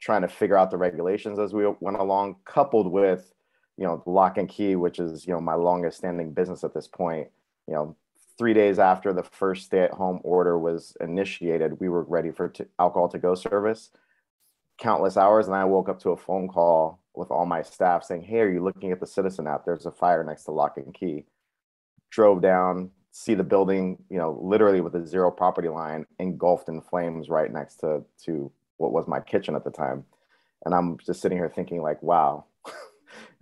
trying 0.02 0.24
to 0.24 0.28
figure 0.28 0.58
out 0.58 0.70
the 0.70 0.78
regulations 0.78 1.40
as 1.40 1.54
we 1.54 1.66
went 1.80 1.98
along, 1.98 2.36
coupled 2.44 2.92
with 2.92 3.32
you 3.78 3.86
know 3.86 4.04
lock 4.06 4.38
and 4.38 4.50
key, 4.50 4.76
which 4.76 5.00
is 5.00 5.26
you 5.26 5.34
know 5.34 5.40
my 5.40 5.56
longest 5.56 6.00
standing 6.00 6.34
business 6.34 6.66
at 6.66 6.74
this 6.74 6.90
point. 6.90 7.30
You 7.70 7.74
know 7.74 7.96
three 8.44 8.54
days 8.54 8.78
after 8.78 9.14
the 9.14 9.24
first 9.24 9.68
stay-at-home 9.68 10.20
order 10.22 10.60
was 10.60 10.98
initiated, 11.00 11.80
we 11.80 11.88
were 11.88 12.04
ready 12.04 12.30
for 12.30 12.50
t- 12.50 12.66
alcohol 12.78 13.08
to 13.08 13.18
go 13.18 13.36
service. 13.36 13.90
Countless 14.78 15.16
hours, 15.16 15.48
and 15.48 15.56
I 15.56 15.64
woke 15.64 15.88
up 15.88 15.98
to 16.02 16.10
a 16.10 16.18
phone 16.18 16.50
call 16.50 17.00
with 17.16 17.32
all 17.32 17.46
my 17.46 17.62
staff 17.62 18.04
saying, 18.04 18.24
"Hey, 18.24 18.42
are 18.42 18.52
you 18.52 18.62
looking 18.62 18.92
at 18.92 19.00
the 19.00 19.08
Citizen 19.08 19.48
app? 19.48 19.64
There's 19.64 19.86
a 19.86 19.92
fire 19.94 20.26
next 20.26 20.44
to 20.44 20.52
Lock 20.52 20.76
and 20.76 20.94
Key." 20.94 21.26
Drove 22.10 22.42
down, 22.42 22.92
see 23.12 23.34
the 23.34 23.46
building, 23.46 24.04
you 24.10 24.18
know, 24.18 24.38
literally 24.42 24.82
with 24.82 24.96
a 24.96 25.08
zero 25.08 25.32
property 25.32 25.70
line 25.70 26.06
engulfed 26.20 26.68
in 26.68 26.82
flames 26.82 27.30
right 27.30 27.50
next 27.50 27.78
to 27.78 28.04
to 28.26 28.52
what 28.76 28.92
was 28.92 29.08
my 29.08 29.22
kitchen 29.22 29.56
at 29.56 29.64
the 29.64 29.72
time, 29.72 30.04
and 30.66 30.76
I'm 30.76 30.98
just 30.98 31.22
sitting 31.22 31.38
here 31.38 31.48
thinking, 31.48 31.82
like, 31.82 32.04
"Wow." 32.04 32.44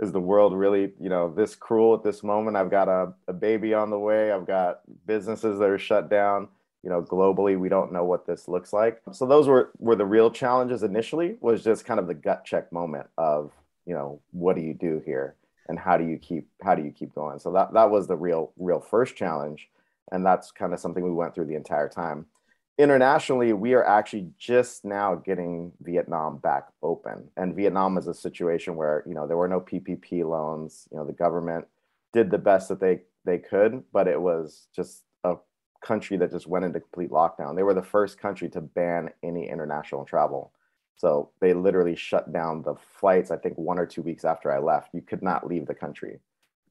Is 0.01 0.11
the 0.11 0.19
world 0.19 0.53
really 0.57 0.91
you 0.99 1.09
know 1.09 1.31
this 1.33 1.55
cruel 1.55 1.93
at 1.93 2.03
this 2.03 2.23
moment? 2.23 2.57
I've 2.57 2.71
got 2.71 2.89
a, 2.89 3.13
a 3.27 3.33
baby 3.33 3.73
on 3.73 3.89
the 3.89 3.99
way. 3.99 4.31
I've 4.31 4.47
got 4.47 4.81
businesses 5.05 5.59
that 5.59 5.69
are 5.69 5.77
shut 5.79 6.09
down. 6.09 6.49
You 6.83 6.89
know 6.89 7.01
globally 7.03 7.57
we 7.59 7.69
don't 7.69 7.93
know 7.93 8.03
what 8.03 8.25
this 8.25 8.47
looks 8.47 8.73
like. 8.73 9.01
So 9.11 9.25
those 9.25 9.47
were 9.47 9.71
were 9.77 9.95
the 9.95 10.05
real 10.05 10.31
challenges 10.31 10.83
initially 10.83 11.37
was 11.39 11.63
just 11.63 11.85
kind 11.85 11.99
of 11.99 12.07
the 12.07 12.15
gut 12.15 12.43
check 12.43 12.71
moment 12.71 13.07
of 13.17 13.51
you 13.85 13.93
know 13.93 14.19
what 14.31 14.55
do 14.55 14.61
you 14.61 14.73
do 14.73 15.01
here? 15.05 15.35
And 15.69 15.77
how 15.77 15.95
do 15.95 16.05
you 16.05 16.17
keep 16.17 16.47
how 16.63 16.75
do 16.75 16.83
you 16.83 16.91
keep 16.91 17.13
going? 17.13 17.39
So 17.39 17.51
that 17.53 17.73
that 17.73 17.91
was 17.91 18.07
the 18.07 18.17
real 18.17 18.51
real 18.57 18.79
first 18.79 19.15
challenge. 19.15 19.69
And 20.11 20.25
that's 20.25 20.51
kind 20.51 20.73
of 20.73 20.79
something 20.79 21.03
we 21.03 21.11
went 21.11 21.33
through 21.33 21.45
the 21.45 21.55
entire 21.55 21.87
time 21.87 22.25
internationally, 22.81 23.53
we 23.53 23.73
are 23.73 23.83
actually 23.83 24.29
just 24.37 24.83
now 24.83 25.15
getting 25.15 25.71
Vietnam 25.81 26.37
back 26.37 26.67
open. 26.81 27.29
And 27.37 27.55
Vietnam 27.55 27.97
is 27.97 28.07
a 28.07 28.13
situation 28.13 28.75
where, 28.75 29.03
you 29.07 29.13
know, 29.13 29.27
there 29.27 29.37
were 29.37 29.47
no 29.47 29.61
PPP 29.61 30.25
loans. 30.27 30.87
You 30.91 30.97
know, 30.97 31.05
the 31.05 31.13
government 31.13 31.65
did 32.13 32.31
the 32.31 32.37
best 32.37 32.69
that 32.69 32.79
they, 32.79 33.01
they 33.25 33.37
could, 33.37 33.83
but 33.93 34.07
it 34.07 34.19
was 34.19 34.67
just 34.75 35.03
a 35.23 35.35
country 35.81 36.17
that 36.17 36.31
just 36.31 36.47
went 36.47 36.65
into 36.65 36.79
complete 36.79 37.11
lockdown. 37.11 37.55
They 37.55 37.63
were 37.63 37.73
the 37.73 37.83
first 37.83 38.19
country 38.19 38.49
to 38.49 38.61
ban 38.61 39.11
any 39.23 39.49
international 39.49 40.03
travel. 40.03 40.51
So 40.95 41.31
they 41.39 41.53
literally 41.53 41.95
shut 41.95 42.31
down 42.31 42.61
the 42.61 42.75
flights, 42.99 43.31
I 43.31 43.37
think 43.37 43.57
one 43.57 43.79
or 43.79 43.85
two 43.85 44.01
weeks 44.01 44.25
after 44.25 44.51
I 44.51 44.59
left. 44.59 44.93
You 44.93 45.01
could 45.01 45.23
not 45.23 45.47
leave 45.47 45.65
the 45.65 45.73
country. 45.73 46.19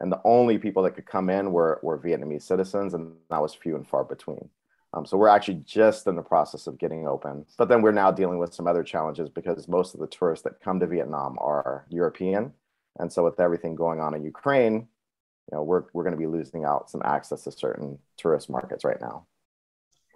And 0.00 0.11
the 0.11 0.21
only 0.25 0.57
people 0.57 0.83
that 0.85 0.95
could 0.95 1.07
come 1.07 1.29
in 1.31 1.52
were, 1.52 1.79
were 1.83 1.99
Vietnamese 1.99 2.43
citizens, 2.43 2.95
and 2.95 3.14
that 3.29 3.43
was 3.43 3.55
few 3.55 3.76
and 3.76 3.87
far 3.87 4.05
between. 4.05 4.49
Um, 4.92 5.06
so 5.06 5.16
we're 5.16 5.28
actually 5.28 5.62
just 5.66 6.06
in 6.06 6.16
the 6.16 6.23
process 6.23 6.66
of 6.66 6.78
getting 6.78 7.06
open. 7.06 7.47
But 7.56 7.68
then 7.68 7.80
we're 7.80 7.92
now 7.92 8.11
dealing 8.11 8.38
with 8.38 8.52
some 8.52 8.66
other 8.66 8.82
challenges 8.82 9.28
because 9.28 9.68
most 9.68 9.94
of 9.94 10.00
the 10.00 10.09
tourists 10.09 10.42
that 10.44 10.61
come 10.61 10.80
to 10.80 10.87
Vietnam 10.87 11.37
are 11.40 11.87
European. 11.90 12.52
And 12.99 13.12
so 13.12 13.25
with 13.25 13.38
everything 13.38 13.76
going 13.76 14.00
on 14.00 14.14
in 14.14 14.25
Ukraine, 14.25 14.75
you 14.75 15.56
know, 15.56 15.62
we're, 15.62 15.85
we're 15.92 16.02
going 16.02 16.14
to 16.14 16.18
be 16.18 16.26
losing 16.26 16.64
out 16.64 16.90
some 16.90 17.02
access 17.04 17.44
to 17.44 17.52
certain 17.52 17.99
tourist 18.16 18.50
markets 18.50 18.85
right 18.85 19.00
now. 19.00 19.26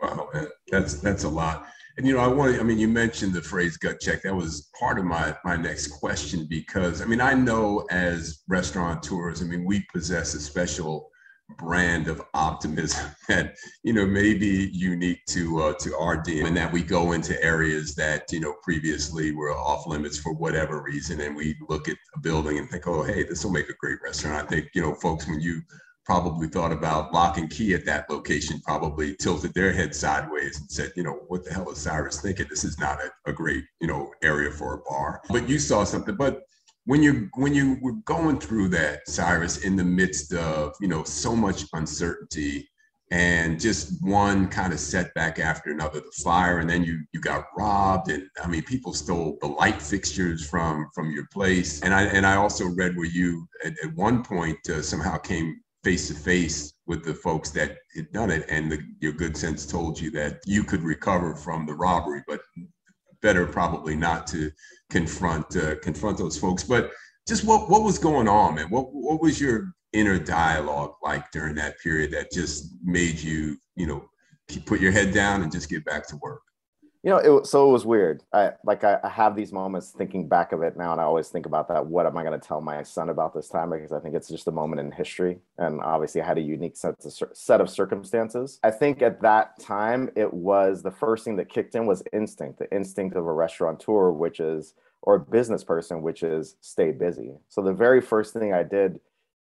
Wow, 0.03 0.29
that's 0.69 1.01
that's 1.01 1.25
a 1.25 1.29
lot. 1.29 1.67
And 1.97 2.07
you 2.07 2.15
know, 2.15 2.21
I 2.21 2.27
want 2.27 2.55
to, 2.55 2.61
I 2.61 2.65
mean, 2.65 2.79
you 2.79 2.89
mentioned 2.89 3.33
the 3.33 3.41
phrase 3.41 3.77
gut 3.77 4.01
check. 4.01 4.23
That 4.23 4.35
was 4.35 4.71
part 4.79 4.99
of 4.99 5.05
my 5.05 5.37
my 5.45 5.57
next 5.57 5.89
question 5.89 6.47
because 6.47 7.01
I 7.01 7.05
mean, 7.05 7.21
I 7.21 7.35
know 7.35 7.87
as 7.91 8.43
restaurateurs, 8.49 9.41
I 9.41 9.45
mean, 9.45 9.65
we 9.65 9.87
possess 9.93 10.35
a 10.35 10.41
special 10.41 11.11
brand 11.59 12.09
of 12.09 12.23
optimism 12.35 13.07
that 13.29 13.55
you 13.83 13.93
know 13.93 14.07
may 14.07 14.35
be 14.35 14.71
unique 14.73 15.25
to 15.27 15.63
uh, 15.63 15.75
to 15.75 15.97
our 15.97 16.23
team, 16.23 16.47
and 16.47 16.57
that 16.57 16.73
we 16.73 16.83
go 16.83 17.13
into 17.13 17.43
areas 17.43 17.95
that 17.95 18.31
you 18.33 18.41
know 18.41 18.55
previously 18.63 19.33
were 19.33 19.53
off 19.53 19.87
limits 19.87 20.19
for 20.19 20.33
whatever 20.33 20.83
reason, 20.83 21.21
and 21.21 21.37
we 21.37 21.57
look 21.69 21.89
at 21.89 21.97
a 22.17 22.21
building 22.21 22.59
and 22.59 22.69
think, 22.71 22.87
oh, 22.87 23.03
hey, 23.03 23.23
this 23.23 23.45
will 23.45 23.53
make 23.53 23.69
a 23.69 23.75
great 23.75 23.99
restaurant. 24.03 24.47
I 24.47 24.49
think 24.49 24.71
you 24.75 24.83
know, 24.83 24.95
folks, 24.95 25.27
when 25.27 25.41
you 25.41 25.61
probably 26.05 26.49
thought 26.49 26.73
about 26.73 27.13
lock 27.13 27.39
and 27.39 27.51
key 27.51 27.75
at 27.75 27.87
that 27.87 28.09
location, 28.11 28.61
probably 28.65 29.15
tilted 29.17 29.55
their 29.55 29.73
head 29.73 29.95
sideways 29.95 30.61
and 30.61 30.71
said, 30.71 30.93
you 30.97 31.03
know, 31.03 31.21
what 31.29 31.45
the 31.45 31.53
hell 31.53 31.71
is 31.71 31.79
Cyrus 31.79 32.21
thinking? 32.21 32.47
This 32.49 32.65
is 32.65 32.79
not 32.79 32.99
a, 33.01 33.31
a 33.31 33.33
great, 33.33 33.65
you 33.81 33.87
know, 33.87 34.13
area 34.23 34.51
for 34.51 34.75
a 34.75 34.79
bar. 34.79 35.23
But 35.31 35.49
you 35.49 35.59
saw 35.59 35.85
something. 35.85 36.15
But 36.15 36.43
when 36.87 37.03
you 37.03 37.29
when 37.35 37.55
you 37.55 37.79
were 37.81 37.95
going 38.05 38.39
through 38.39 38.69
that, 38.69 39.09
Cyrus, 39.09 39.65
in 39.65 39.77
the 39.77 39.85
midst 39.85 40.35
of, 40.35 40.75
you 40.81 40.89
know, 40.89 41.05
so 41.05 41.35
much 41.35 41.65
uncertainty 41.73 42.69
and 43.11 43.61
just 43.61 44.03
one 44.03 44.49
kind 44.49 44.73
of 44.73 44.81
setback 44.81 45.39
after 45.39 45.71
another, 45.71 46.01
the 46.01 46.23
fire, 46.23 46.59
and 46.59 46.69
then 46.69 46.83
you 46.83 47.01
you 47.13 47.21
got 47.21 47.45
robbed, 47.57 48.11
and 48.11 48.29
I 48.43 48.49
mean, 48.49 48.63
people 48.63 48.93
stole 48.93 49.39
the 49.41 49.47
light 49.47 49.81
fixtures 49.81 50.47
from 50.47 50.89
from 50.95 51.11
your 51.11 51.27
place, 51.33 51.83
and 51.83 51.95
I 51.95 52.05
and 52.05 52.27
I 52.27 52.37
also 52.37 52.67
read 52.67 52.97
where 52.97 53.07
you 53.07 53.47
at, 53.65 53.75
at 53.83 53.95
one 53.95 54.23
point 54.23 54.59
uh, 54.69 54.83
somehow 54.83 55.17
came 55.19 55.61
face 55.85 56.09
to 56.09 56.15
face 56.15 56.75
with 56.87 57.05
the 57.05 57.15
folks 57.15 57.51
that 57.51 57.77
had 57.95 58.11
done 58.13 58.31
it, 58.31 58.47
and 58.49 58.73
the, 58.73 58.79
your 59.01 59.13
good 59.13 59.37
sense 59.37 59.67
told 59.67 60.01
you 60.01 60.11
that 60.11 60.41
you 60.47 60.65
could 60.65 60.83
recover 60.83 61.35
from 61.35 61.67
the 61.67 61.75
robbery, 61.75 62.23
but 62.27 62.41
better 63.23 63.47
probably 63.47 63.97
not 63.97 64.27
to 64.27 64.51
confront 64.91 65.57
uh, 65.57 65.77
confront 65.77 66.19
those 66.19 66.39
folks. 66.39 66.65
But 66.65 66.91
just 67.27 67.45
what 67.45 67.71
what 67.71 67.83
was 67.83 67.99
going 67.99 68.29
on, 68.29 68.57
man? 68.57 68.71
What 68.71 68.93
what 68.93 69.21
was 69.21 69.41
your 69.41 69.73
inner 69.93 70.19
dialogue 70.19 70.95
like 71.03 71.31
during 71.31 71.55
that 71.55 71.79
period 71.81 72.11
that 72.13 72.33
just 72.33 72.75
made 72.83 73.19
you, 73.19 73.57
you 73.77 73.87
know, 73.87 74.05
put 74.67 74.81
your 74.81 74.93
head 74.93 75.15
down 75.15 75.43
and 75.43 75.53
just 75.53 75.71
get 75.71 75.85
back 75.85 76.07
to 76.09 76.17
work? 76.17 76.43
You 77.05 77.11
know 77.11 77.19
it, 77.19 77.47
so 77.47 77.69
it 77.69 77.73
was 77.73 77.85
weird. 77.85 78.23
I 78.33 78.53
like 78.65 78.83
I, 78.83 78.99
I, 79.05 79.11
have 79.11 79.37
these 79.37 79.53
moments 79.53 79.91
thinking 79.91 80.27
back 80.27 80.53
of 80.53 80.63
it 80.63 80.75
now 80.75 80.93
and 80.93 81.01
i 81.01 81.05
always 81.05 81.29
think 81.29 81.45
about 81.45 81.69
that 81.69 81.87
what 81.87 82.07
am 82.07 82.17
i 82.17 82.25
going 82.25 82.39
to 82.39 82.45
tell 82.45 82.63
my 82.63 82.83
son 82.83 83.11
about 83.11 83.35
this 83.35 83.49
time? 83.49 83.71
Because 83.71 83.93
i 83.93 84.01
think 84.01 84.15
it's 84.15 84.29
just 84.29 84.49
a 84.49 84.51
moment 84.51 84.81
in 84.81 84.91
history 84.91 85.39
and 85.59 85.83
obviously 85.83 86.23
i 86.23 86.27
had 86.27 86.39
a 86.39 86.41
unique 86.41 86.77
set 86.77 86.95
of, 87.05 87.37
set 87.37 87.61
of 87.61 87.69
circumstances. 87.69 88.59
I 88.65 88.71
think 88.71 89.03
at 89.03 89.21
that 89.21 89.61
time 89.61 90.11
it 90.17 90.33
was 90.33 90.83
the 90.83 90.91
first 90.91 91.25
thing 91.25 91.37
that 91.37 91.51
kicked 91.51 91.75
in 91.75 91.85
was 91.85 92.03
instinct 92.15 92.59
the 92.59 92.75
instinct 92.75 93.17
of 93.17 93.27
a 93.27 93.33
restaurateur 93.33 94.11
which 94.11 94.41
is 94.41 94.73
or 95.03 95.17
a 95.17 95.21
business 95.21 95.63
person 95.63 96.01
which 96.01 96.23
is 96.23 96.57
stay 96.63 96.91
busy. 96.91 97.33
So 97.51 97.61
the 97.61 97.75
very 97.75 98.01
first 98.01 98.33
thing 98.33 98.55
i 98.55 98.63
did 98.63 98.99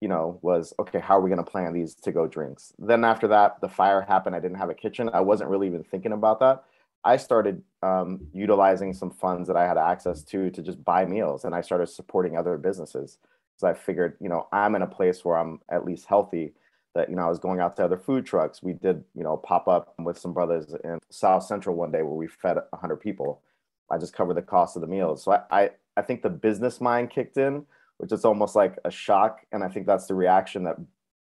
you 0.00 0.08
know 0.08 0.40
was 0.42 0.74
okay 0.80 0.98
how 0.98 1.16
are 1.16 1.20
we 1.20 1.30
going 1.30 1.44
to 1.44 1.48
plan 1.48 1.72
these 1.72 1.94
to 1.94 2.10
go 2.10 2.26
drinks? 2.26 2.72
Then 2.80 3.04
after 3.04 3.28
that 3.28 3.60
the 3.60 3.68
fire 3.68 4.00
happened 4.00 4.34
i 4.34 4.40
didn't 4.40 4.58
have 4.58 4.70
a 4.70 4.74
kitchen 4.74 5.08
i 5.14 5.20
wasn't 5.20 5.48
really 5.48 5.68
even 5.68 5.84
thinking 5.84 6.10
about 6.10 6.40
that 6.40 6.64
I 7.04 7.16
started 7.16 7.62
um, 7.82 8.26
utilizing 8.32 8.92
some 8.92 9.10
funds 9.10 9.46
that 9.48 9.56
I 9.56 9.66
had 9.66 9.78
access 9.78 10.22
to 10.24 10.50
to 10.50 10.62
just 10.62 10.82
buy 10.84 11.04
meals, 11.04 11.44
and 11.44 11.54
I 11.54 11.60
started 11.60 11.86
supporting 11.86 12.36
other 12.36 12.56
businesses 12.58 13.18
because 13.54 13.64
I 13.64 13.78
figured, 13.78 14.16
you 14.20 14.28
know, 14.28 14.48
I'm 14.52 14.74
in 14.74 14.82
a 14.82 14.86
place 14.86 15.24
where 15.24 15.36
I'm 15.36 15.60
at 15.70 15.84
least 15.84 16.06
healthy. 16.06 16.52
That 16.94 17.10
you 17.10 17.16
know, 17.16 17.26
I 17.26 17.28
was 17.28 17.38
going 17.38 17.60
out 17.60 17.76
to 17.76 17.84
other 17.84 17.98
food 17.98 18.24
trucks. 18.24 18.62
We 18.62 18.72
did, 18.72 19.04
you 19.14 19.22
know, 19.22 19.36
pop 19.36 19.68
up 19.68 19.94
with 19.98 20.18
some 20.18 20.32
brothers 20.32 20.74
in 20.82 20.98
South 21.10 21.44
Central 21.44 21.76
one 21.76 21.92
day 21.92 22.02
where 22.02 22.14
we 22.14 22.26
fed 22.26 22.56
100 22.70 22.96
people. 22.96 23.42
I 23.90 23.98
just 23.98 24.14
covered 24.14 24.34
the 24.34 24.42
cost 24.42 24.76
of 24.76 24.80
the 24.80 24.88
meals. 24.88 25.22
So 25.22 25.32
I, 25.32 25.42
I, 25.50 25.70
I 25.98 26.02
think 26.02 26.22
the 26.22 26.30
business 26.30 26.80
mind 26.80 27.10
kicked 27.10 27.36
in, 27.36 27.66
which 27.98 28.12
is 28.12 28.24
almost 28.24 28.56
like 28.56 28.78
a 28.84 28.90
shock, 28.90 29.40
and 29.52 29.62
I 29.62 29.68
think 29.68 29.86
that's 29.86 30.06
the 30.06 30.14
reaction 30.14 30.64
that 30.64 30.76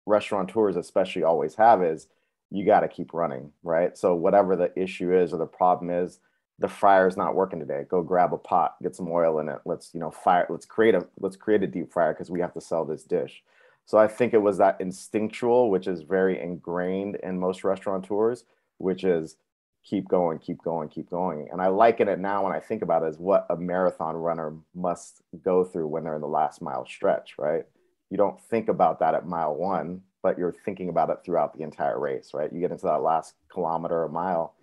restaurateurs 0.06 0.76
especially 0.76 1.22
always 1.22 1.54
have 1.54 1.82
is 1.82 2.08
you 2.52 2.66
got 2.66 2.80
to 2.80 2.88
keep 2.88 3.14
running, 3.14 3.50
right? 3.62 3.96
So 3.96 4.14
whatever 4.14 4.56
the 4.56 4.70
issue 4.78 5.16
is 5.16 5.32
or 5.32 5.38
the 5.38 5.46
problem 5.46 5.90
is, 5.90 6.18
the 6.58 6.68
fryer 6.68 7.08
is 7.08 7.16
not 7.16 7.34
working 7.34 7.58
today. 7.58 7.84
Go 7.88 8.02
grab 8.02 8.34
a 8.34 8.36
pot, 8.36 8.76
get 8.82 8.94
some 8.94 9.08
oil 9.10 9.38
in 9.38 9.48
it. 9.48 9.58
Let's 9.64 9.90
you 9.94 10.00
know 10.00 10.10
fire. 10.10 10.46
Let's 10.48 10.66
create 10.66 10.94
a 10.94 11.06
let's 11.18 11.34
create 11.34 11.62
a 11.62 11.66
deep 11.66 11.92
fryer 11.92 12.12
because 12.12 12.30
we 12.30 12.40
have 12.40 12.52
to 12.54 12.60
sell 12.60 12.84
this 12.84 13.04
dish. 13.04 13.42
So 13.86 13.98
I 13.98 14.06
think 14.06 14.32
it 14.32 14.42
was 14.42 14.58
that 14.58 14.80
instinctual, 14.80 15.70
which 15.70 15.88
is 15.88 16.02
very 16.02 16.40
ingrained 16.40 17.16
in 17.22 17.40
most 17.40 17.64
restaurateurs, 17.64 18.44
which 18.78 19.02
is 19.02 19.36
keep 19.82 20.06
going, 20.06 20.38
keep 20.38 20.62
going, 20.62 20.88
keep 20.88 21.10
going. 21.10 21.48
And 21.50 21.60
I 21.60 21.66
liken 21.66 22.06
it 22.06 22.20
now 22.20 22.44
when 22.44 22.52
I 22.52 22.60
think 22.60 22.82
about 22.82 23.02
it 23.02 23.06
as 23.06 23.18
what 23.18 23.46
a 23.50 23.56
marathon 23.56 24.14
runner 24.14 24.54
must 24.74 25.22
go 25.42 25.64
through 25.64 25.88
when 25.88 26.04
they're 26.04 26.14
in 26.14 26.20
the 26.20 26.28
last 26.28 26.62
mile 26.62 26.86
stretch, 26.86 27.34
right? 27.38 27.64
You 28.10 28.18
don't 28.18 28.40
think 28.40 28.68
about 28.68 29.00
that 29.00 29.14
at 29.14 29.26
mile 29.26 29.54
one 29.56 30.02
but 30.22 30.38
you're 30.38 30.54
thinking 30.64 30.88
about 30.88 31.10
it 31.10 31.18
throughout 31.24 31.56
the 31.56 31.62
entire 31.62 31.98
race, 31.98 32.30
right? 32.32 32.52
You 32.52 32.60
get 32.60 32.70
into 32.70 32.86
that 32.86 33.02
last 33.02 33.34
kilometer 33.52 34.04
or 34.04 34.08
mile, 34.08 34.54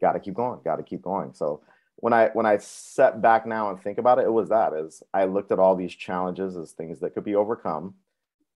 got 0.00 0.12
to 0.12 0.20
keep 0.20 0.34
going, 0.34 0.60
got 0.64 0.76
to 0.76 0.82
keep 0.82 1.02
going. 1.02 1.34
So 1.34 1.60
when 1.96 2.12
I 2.12 2.30
when 2.32 2.46
I 2.46 2.58
set 2.58 3.20
back 3.20 3.46
now 3.46 3.70
and 3.70 3.82
think 3.82 3.98
about 3.98 4.18
it, 4.18 4.26
it 4.26 4.32
was 4.32 4.48
that 4.50 4.72
is 4.72 5.02
I 5.12 5.24
looked 5.24 5.50
at 5.50 5.58
all 5.58 5.74
these 5.74 5.94
challenges 5.94 6.56
as 6.56 6.72
things 6.72 7.00
that 7.00 7.14
could 7.14 7.24
be 7.24 7.34
overcome, 7.34 7.94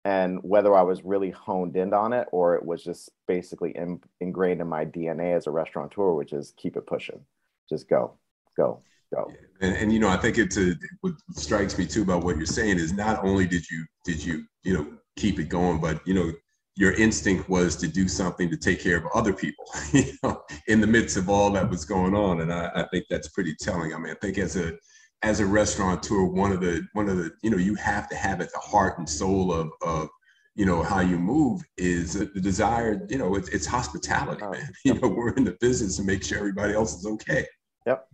and 0.04 0.38
whether 0.42 0.74
I 0.74 0.82
was 0.82 1.02
really 1.04 1.30
honed 1.30 1.76
in 1.76 1.94
on 1.94 2.12
it 2.12 2.28
or 2.32 2.54
it 2.54 2.64
was 2.64 2.84
just 2.84 3.10
basically 3.26 3.70
in, 3.76 4.00
ingrained 4.20 4.60
in 4.60 4.66
my 4.66 4.84
DNA 4.84 5.36
as 5.36 5.46
a 5.46 5.50
restaurateur, 5.50 6.12
which 6.12 6.32
is 6.32 6.52
keep 6.58 6.76
it 6.76 6.86
pushing, 6.86 7.20
just 7.68 7.88
go, 7.88 8.12
go, 8.56 8.80
go. 9.14 9.32
And, 9.62 9.74
and 9.76 9.92
you 9.92 9.98
know, 9.98 10.08
I 10.08 10.16
think 10.18 10.36
it's 10.36 10.58
a, 10.58 10.74
what 11.00 11.14
strikes 11.32 11.78
me 11.78 11.86
too 11.86 12.02
about 12.02 12.24
what 12.24 12.36
you're 12.36 12.46
saying 12.46 12.78
is 12.78 12.92
not 12.92 13.24
only 13.24 13.46
did 13.46 13.68
you 13.70 13.86
did 14.04 14.22
you 14.22 14.44
you 14.62 14.74
know 14.74 14.86
keep 15.16 15.38
it 15.38 15.48
going, 15.48 15.80
but 15.80 16.06
you 16.06 16.12
know 16.12 16.32
your 16.80 16.94
instinct 16.94 17.46
was 17.50 17.76
to 17.76 17.86
do 17.86 18.08
something 18.08 18.48
to 18.48 18.56
take 18.56 18.80
care 18.80 18.96
of 18.96 19.04
other 19.14 19.34
people, 19.34 19.66
you 19.92 20.12
know, 20.22 20.42
in 20.66 20.80
the 20.80 20.86
midst 20.86 21.18
of 21.18 21.28
all 21.28 21.50
that 21.50 21.68
was 21.68 21.84
going 21.84 22.14
on. 22.14 22.40
And 22.40 22.50
I, 22.50 22.70
I, 22.74 22.84
think 22.90 23.04
that's 23.10 23.28
pretty 23.28 23.54
telling. 23.60 23.92
I 23.92 23.98
mean, 23.98 24.10
I 24.10 24.14
think 24.14 24.38
as 24.38 24.56
a 24.56 24.72
as 25.20 25.40
a 25.40 25.46
restaurateur, 25.46 26.24
one 26.24 26.52
of 26.52 26.62
the 26.62 26.82
one 26.94 27.10
of 27.10 27.18
the 27.18 27.32
you 27.42 27.50
know 27.50 27.58
you 27.58 27.74
have 27.74 28.08
to 28.08 28.16
have 28.16 28.40
at 28.40 28.50
the 28.50 28.58
heart 28.60 28.96
and 28.96 29.06
soul 29.06 29.52
of 29.52 29.70
of 29.82 30.08
you 30.54 30.64
know 30.64 30.82
how 30.82 31.00
you 31.00 31.18
move 31.18 31.62
is 31.76 32.14
the 32.14 32.40
desire. 32.40 33.06
You 33.10 33.18
know, 33.18 33.34
it's, 33.34 33.50
it's 33.50 33.66
hospitality, 33.66 34.42
oh, 34.42 34.52
man. 34.52 34.72
You 34.86 34.94
know, 34.94 35.08
we're 35.08 35.34
in 35.34 35.44
the 35.44 35.58
business 35.60 35.98
to 35.98 36.02
make 36.02 36.24
sure 36.24 36.38
everybody 36.38 36.72
else 36.72 36.96
is 36.96 37.04
okay. 37.04 37.44
Yep. 37.86 38.06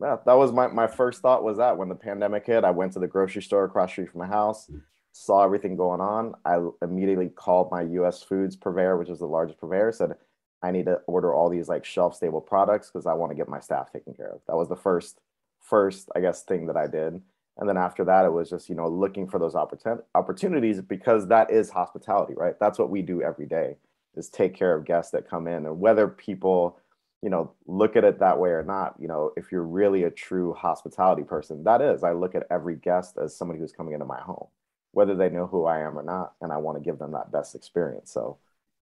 Yeah, 0.00 0.16
that 0.24 0.34
was 0.34 0.52
my, 0.52 0.68
my 0.68 0.86
first 0.86 1.20
thought 1.20 1.42
was 1.42 1.56
that 1.56 1.76
when 1.76 1.88
the 1.88 1.94
pandemic 1.96 2.46
hit, 2.46 2.62
I 2.62 2.70
went 2.70 2.92
to 2.92 3.00
the 3.00 3.06
grocery 3.08 3.42
store 3.42 3.64
across 3.64 3.90
street 3.90 4.10
from 4.10 4.20
my 4.20 4.26
house 4.26 4.68
saw 5.14 5.44
everything 5.44 5.76
going 5.76 6.00
on, 6.00 6.34
I 6.44 6.58
immediately 6.82 7.28
called 7.28 7.70
my 7.70 7.82
US 7.82 8.24
Foods 8.24 8.56
purveyor, 8.56 8.98
which 8.98 9.08
is 9.08 9.20
the 9.20 9.26
largest 9.26 9.60
purveyor, 9.60 9.92
said, 9.92 10.16
I 10.60 10.72
need 10.72 10.86
to 10.86 10.96
order 11.06 11.32
all 11.32 11.48
these 11.48 11.68
like 11.68 11.84
shelf 11.84 12.16
stable 12.16 12.40
products 12.40 12.90
because 12.90 13.06
I 13.06 13.12
want 13.12 13.30
to 13.30 13.36
get 13.36 13.48
my 13.48 13.60
staff 13.60 13.92
taken 13.92 14.12
care 14.12 14.32
of. 14.32 14.40
That 14.48 14.56
was 14.56 14.68
the 14.68 14.76
first, 14.76 15.20
first, 15.60 16.08
I 16.16 16.20
guess, 16.20 16.42
thing 16.42 16.66
that 16.66 16.76
I 16.76 16.88
did. 16.88 17.20
And 17.58 17.68
then 17.68 17.76
after 17.76 18.02
that, 18.06 18.24
it 18.24 18.32
was 18.32 18.50
just, 18.50 18.68
you 18.68 18.74
know, 18.74 18.88
looking 18.88 19.28
for 19.28 19.38
those 19.38 19.54
opportun- 19.54 20.02
opportunities 20.16 20.80
because 20.80 21.28
that 21.28 21.48
is 21.48 21.70
hospitality, 21.70 22.34
right? 22.36 22.58
That's 22.58 22.80
what 22.80 22.90
we 22.90 23.00
do 23.00 23.22
every 23.22 23.46
day 23.46 23.76
is 24.16 24.28
take 24.28 24.56
care 24.56 24.74
of 24.74 24.84
guests 24.84 25.12
that 25.12 25.30
come 25.30 25.46
in. 25.46 25.66
And 25.66 25.78
whether 25.78 26.08
people, 26.08 26.76
you 27.22 27.30
know, 27.30 27.52
look 27.68 27.94
at 27.94 28.02
it 28.02 28.18
that 28.18 28.40
way 28.40 28.50
or 28.50 28.64
not, 28.64 28.96
you 28.98 29.06
know, 29.06 29.30
if 29.36 29.52
you're 29.52 29.62
really 29.62 30.02
a 30.02 30.10
true 30.10 30.54
hospitality 30.54 31.22
person, 31.22 31.62
that 31.62 31.80
is, 31.80 32.02
I 32.02 32.12
look 32.14 32.34
at 32.34 32.48
every 32.50 32.74
guest 32.74 33.16
as 33.16 33.36
somebody 33.36 33.60
who's 33.60 33.70
coming 33.70 33.94
into 33.94 34.06
my 34.06 34.20
home 34.20 34.48
whether 34.94 35.14
they 35.14 35.28
know 35.28 35.46
who 35.46 35.66
I 35.66 35.80
am 35.80 35.98
or 35.98 36.02
not. 36.02 36.34
And 36.40 36.52
I 36.52 36.56
want 36.56 36.78
to 36.78 36.84
give 36.84 36.98
them 36.98 37.12
that 37.12 37.32
best 37.32 37.54
experience. 37.54 38.10
So 38.10 38.38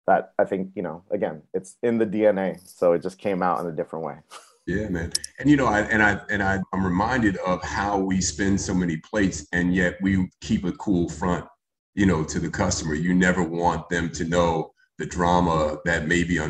that 0.05 0.33
I 0.38 0.43
think, 0.43 0.72
you 0.75 0.83
know, 0.83 1.03
again, 1.12 1.41
it's 1.53 1.77
in 1.81 1.98
the 1.98 2.05
DNA. 2.05 2.60
So 2.67 2.93
it 2.93 3.01
just 3.01 3.17
came 3.17 3.41
out 3.41 3.62
in 3.62 3.67
a 3.67 3.72
different 3.72 4.05
way. 4.05 4.15
Yeah, 4.65 4.88
man. 4.89 5.12
And 5.39 5.50
you 5.50 5.57
know, 5.57 5.65
I 5.65 5.81
and 5.81 6.01
I 6.01 6.22
and 6.29 6.41
I, 6.41 6.60
I'm 6.72 6.86
reminded 6.86 7.38
of 7.38 7.62
how 7.63 7.98
we 7.98 8.22
spend 8.22 8.60
so 8.60 8.74
many 8.74 8.98
plates 8.98 9.45
and 9.51 9.75
yet 9.75 9.98
we 10.01 10.29
keep 10.39 10.63
a 10.63 10.72
cool 10.74 11.10
front, 11.10 11.45
you 11.95 12.05
know, 12.05 12.24
to 12.24 12.39
the 12.39 12.50
customer. 12.50 12.95
You 12.95 13.13
never 13.13 13.43
want 13.43 13.89
them 13.89 14.10
to 14.12 14.24
know 14.24 14.73
the 15.00 15.06
drama 15.06 15.78
that 15.86 16.08
may 16.08 16.24
be 16.24 16.38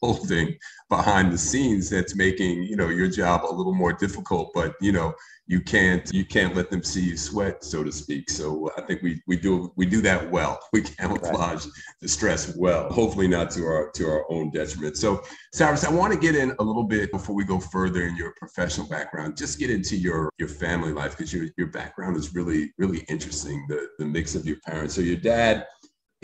unfolding 0.00 0.56
behind 0.88 1.32
the 1.32 1.38
scenes 1.38 1.90
that's 1.90 2.14
making 2.14 2.62
you 2.62 2.76
know 2.76 2.88
your 2.88 3.08
job 3.08 3.44
a 3.44 3.52
little 3.52 3.74
more 3.74 3.92
difficult 3.92 4.50
but 4.54 4.74
you 4.80 4.92
know 4.92 5.14
you 5.48 5.60
can't 5.60 6.12
you 6.12 6.24
can't 6.24 6.56
let 6.56 6.70
them 6.70 6.82
see 6.82 7.00
you 7.00 7.16
sweat 7.16 7.62
so 7.62 7.84
to 7.84 7.92
speak. 7.92 8.28
So 8.28 8.70
i 8.76 8.80
think 8.82 9.02
we 9.02 9.22
we 9.26 9.36
do 9.36 9.72
we 9.76 9.86
do 9.86 10.00
that 10.02 10.30
well. 10.30 10.60
We 10.72 10.82
camouflage 10.82 11.64
right. 11.64 11.74
the 12.02 12.08
stress 12.08 12.54
well 12.56 12.90
hopefully 12.90 13.28
not 13.28 13.50
to 13.52 13.64
our 13.64 13.90
to 13.92 14.06
our 14.08 14.30
own 14.30 14.50
detriment. 14.50 14.96
So 14.96 15.22
cyrus 15.52 15.84
i 15.84 15.90
want 15.90 16.12
to 16.12 16.18
get 16.18 16.34
in 16.34 16.54
a 16.58 16.62
little 16.62 16.84
bit 16.84 17.10
before 17.12 17.34
we 17.34 17.44
go 17.44 17.58
further 17.60 18.02
in 18.02 18.16
your 18.16 18.34
professional 18.36 18.86
background 18.88 19.36
just 19.36 19.58
get 19.58 19.70
into 19.70 19.96
your 19.96 20.30
your 20.38 20.48
family 20.48 20.92
life 20.92 21.16
because 21.16 21.32
your 21.32 21.46
your 21.56 21.68
background 21.68 22.16
is 22.16 22.34
really 22.34 22.72
really 22.78 23.04
interesting 23.08 23.64
the 23.68 23.88
the 23.98 24.04
mix 24.04 24.34
of 24.34 24.46
your 24.46 24.58
parents. 24.66 24.94
So 24.94 25.00
your 25.00 25.16
dad 25.16 25.66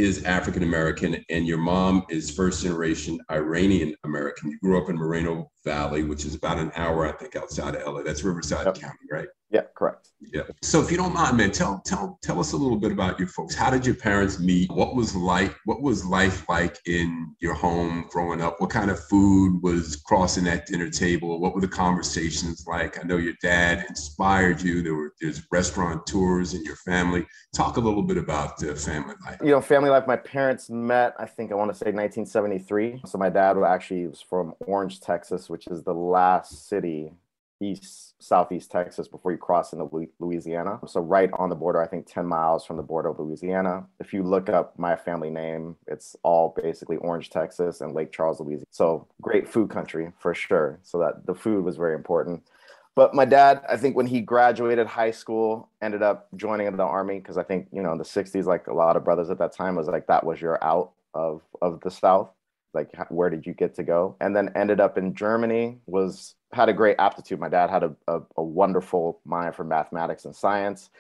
is 0.03 0.25
African 0.25 0.65
American 0.65 1.25
and 1.31 1.47
your 1.47 1.59
mom 1.59 2.05
is 2.11 2.29
first 2.29 2.65
generation 2.65 3.21
Iranian 3.31 3.95
American. 4.03 4.51
You 4.51 4.59
grew 4.59 4.83
up 4.83 4.91
in 4.91 4.97
Moreno 4.97 5.49
Valley, 5.65 6.03
which 6.03 6.25
is 6.25 6.35
about 6.35 6.59
an 6.59 6.73
hour, 6.75 7.07
I 7.07 7.13
think, 7.13 7.37
outside 7.37 7.77
of 7.77 7.87
LA. 7.87 8.03
That's 8.03 8.25
Riverside 8.25 8.67
yep. 8.67 8.75
County, 8.75 8.99
right? 9.13 9.29
Yeah, 9.53 9.63
correct. 9.75 10.09
Yeah. 10.33 10.45
So 10.63 10.81
if 10.81 10.91
you 10.91 10.97
don't 10.97 11.13
mind, 11.13 11.37
man, 11.37 11.51
tell 11.51 11.83
tell 11.85 12.19
tell 12.23 12.41
us 12.41 12.53
a 12.53 12.57
little 12.57 12.79
bit 12.79 12.91
about 12.91 13.19
your 13.19 13.29
folks. 13.29 13.55
How 13.55 13.69
did 13.71 13.85
your 13.85 13.95
parents 13.95 14.39
meet? 14.39 14.71
What 14.71 14.95
was 14.95 15.15
like 15.15 15.55
what 15.67 15.83
was 15.83 16.07
life 16.07 16.49
like 16.49 16.79
in 16.87 17.35
your 17.41 17.53
home 17.53 18.07
growing 18.11 18.41
up? 18.41 18.61
What 18.61 18.71
kind 18.71 18.91
of 18.91 18.99
food 19.09 19.63
was 19.63 19.97
crossing 19.97 20.45
that 20.45 20.67
dinner 20.67 20.89
table? 20.89 21.39
What 21.39 21.55
were 21.55 21.61
the 21.61 21.69
conversations 21.69 22.65
like? 22.67 22.99
I 22.99 23.07
know 23.07 23.19
your 23.19 23.35
dad 23.43 23.85
inspired 23.91 24.63
you. 24.63 24.83
There 24.83 24.95
were 24.95 25.13
there's 25.21 25.43
restaurant 25.53 26.07
tours 26.07 26.55
in 26.55 26.65
your 26.65 26.77
family. 26.77 27.27
Talk 27.55 27.77
a 27.77 27.81
little 27.81 28.03
bit 28.03 28.17
about 28.17 28.57
the 28.57 28.75
family 28.75 29.15
life. 29.27 29.39
You 29.43 29.51
know, 29.51 29.61
family 29.61 29.91
life. 29.91 30.07
My 30.07 30.17
parents 30.17 30.71
met, 30.71 31.15
I 31.19 31.27
think 31.27 31.53
I 31.53 31.57
want 31.57 31.71
to 31.71 31.75
say 31.75 31.93
1973. 31.93 33.03
So 33.05 33.19
my 33.19 33.29
dad 33.29 33.59
actually 33.63 34.07
was 34.07 34.23
from 34.23 34.55
Orange, 34.61 35.01
Texas, 35.01 35.51
which 35.51 35.67
is 35.67 35.83
the 35.83 35.93
last 35.93 36.69
city 36.69 37.13
east 37.63 38.15
southeast 38.23 38.71
Texas 38.71 39.09
before 39.09 39.33
you 39.33 39.39
cross 39.39 39.73
into 39.73 40.09
Louisiana. 40.19 40.79
So 40.87 41.01
right 41.01 41.31
on 41.35 41.49
the 41.49 41.55
border, 41.55 41.83
I 41.83 41.87
think 41.87 42.07
10 42.07 42.27
miles 42.27 42.65
from 42.65 42.77
the 42.77 42.83
border 42.83 43.09
of 43.09 43.19
Louisiana. 43.19 43.85
If 44.01 44.13
you 44.13 44.23
look 44.23 44.49
up 44.49 44.79
my 44.79 44.97
family 44.97 45.31
name, 45.31 45.77
it's 45.87 46.17
all 46.23 46.55
basically 46.63 46.97
Orange, 46.99 47.31
Texas 47.31 47.81
and 47.81 47.95
Lake 47.95 48.13
Charles, 48.13 48.41
Louisiana. 48.41 48.67
So 48.71 49.07
great 49.21 49.49
food 49.49 49.71
country 49.71 50.13
for 50.19 50.35
sure. 50.35 50.79
So 50.83 50.99
that 50.99 51.27
the 51.27 51.35
food 51.35 51.65
was 51.65 51.77
very 51.77 51.95
important. 51.95 52.43
But 52.95 53.15
my 53.15 53.25
dad, 53.25 53.63
I 53.69 53.77
think 53.79 53.97
when 53.97 54.07
he 54.07 54.21
graduated 54.21 54.87
high 54.87 55.13
school, 55.13 55.71
ended 55.81 56.03
up 56.03 56.29
joining 56.37 56.77
the 56.77 56.83
army 56.83 57.19
because 57.19 57.39
I 57.39 57.43
think, 57.43 57.69
you 57.73 57.83
know, 57.83 57.93
in 57.93 57.99
the 57.99 58.05
60s, 58.05 58.45
like 58.45 58.67
a 58.67 58.75
lot 58.75 58.97
of 58.97 59.05
brothers 59.05 59.31
at 59.31 59.39
that 59.39 59.53
time 59.53 59.77
was 59.77 59.87
like 59.89 60.07
that 60.09 60.25
was 60.25 60.41
your 60.41 60.63
out 60.63 60.93
of 61.15 61.43
of 61.61 61.81
the 61.81 61.91
South 61.91 62.31
like 62.75 62.91
where 63.11 63.31
did 63.31 63.47
you 63.47 63.55
get 63.55 63.75
to 63.77 63.83
go? 63.83 64.17
And 64.21 64.35
then 64.35 64.53
ended 64.55 64.81
up 64.81 64.99
in 64.99 65.15
germany 65.15 65.79
was 65.87 66.35
had 66.53 66.69
a 66.69 66.73
great 66.73 66.97
aptitude. 66.99 67.41
My 67.41 67.49
dad 67.49 67.71
had 67.71 67.83
a, 67.83 67.95
a, 68.09 68.21
a, 68.37 68.43
wonderful 68.43 69.21
mind 69.25 69.55
for 69.55 69.65
mathematics 69.65 70.27
and 70.27 70.37
science 70.37 70.91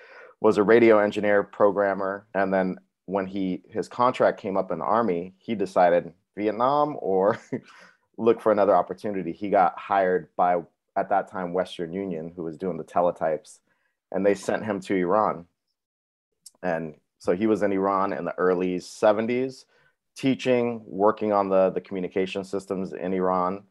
was 0.41 0.57
a 0.57 0.62
radio 0.62 0.99
engineer 0.99 1.43
programmer 1.43 2.26
and 2.35 2.52
then 2.52 2.79
when 3.07 3.26
he 3.26 3.62
his 3.69 3.88
contract 3.88 4.41
came 4.41 4.57
up 4.57 4.71
in 4.71 4.79
the 4.79 4.85
army 4.85 5.35
he 5.38 5.55
decided 5.55 6.12
vietnam 6.37 6.97
or 7.00 7.38
look 8.19 8.41
for 8.41 8.52
another 8.52 8.75
opportunity. 8.75 9.33
He 9.33 9.50
got 9.50 9.79
hired 9.79 10.29
by 10.37 10.62
at 10.97 11.09
that 11.09 11.31
time 11.31 11.52
western 11.52 11.93
union 11.93 12.33
who 12.35 12.43
was 12.43 12.59
doing 12.59 12.76
the 12.76 12.85
teletypes 12.85 13.61
and 14.11 14.25
they 14.25 14.35
sent 14.35 14.64
him 14.64 14.79
to 14.81 14.95
iran. 14.95 15.47
And 16.62 16.95
so 17.19 17.35
he 17.35 17.47
was 17.47 17.62
in 17.62 17.73
iran 17.73 18.12
in 18.12 18.25
the 18.25 18.38
early 18.38 18.76
70s 18.76 19.64
teaching, 20.16 20.83
working 20.87 21.33
on 21.33 21.49
the 21.49 21.71
the 21.71 21.81
communication 21.81 22.45
systems 22.45 22.92
in 22.92 23.12
Iran, 23.12 23.64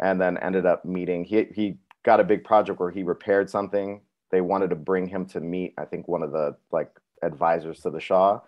and 0.00 0.20
then 0.20 0.38
ended 0.38 0.66
up 0.66 0.84
meeting. 0.84 1.24
He 1.24 1.46
he 1.54 1.78
got 2.04 2.20
a 2.20 2.24
big 2.24 2.44
project 2.44 2.80
where 2.80 2.90
he 2.90 3.02
repaired 3.02 3.48
something. 3.48 4.00
They 4.30 4.40
wanted 4.40 4.70
to 4.70 4.76
bring 4.76 5.06
him 5.06 5.26
to 5.26 5.40
meet. 5.40 5.74
I 5.78 5.84
think 5.84 6.08
one 6.08 6.22
of 6.22 6.32
the 6.32 6.56
like 6.70 6.90
advisors 7.22 7.80
to 7.80 7.90
the 7.90 8.00
Shah. 8.00 8.40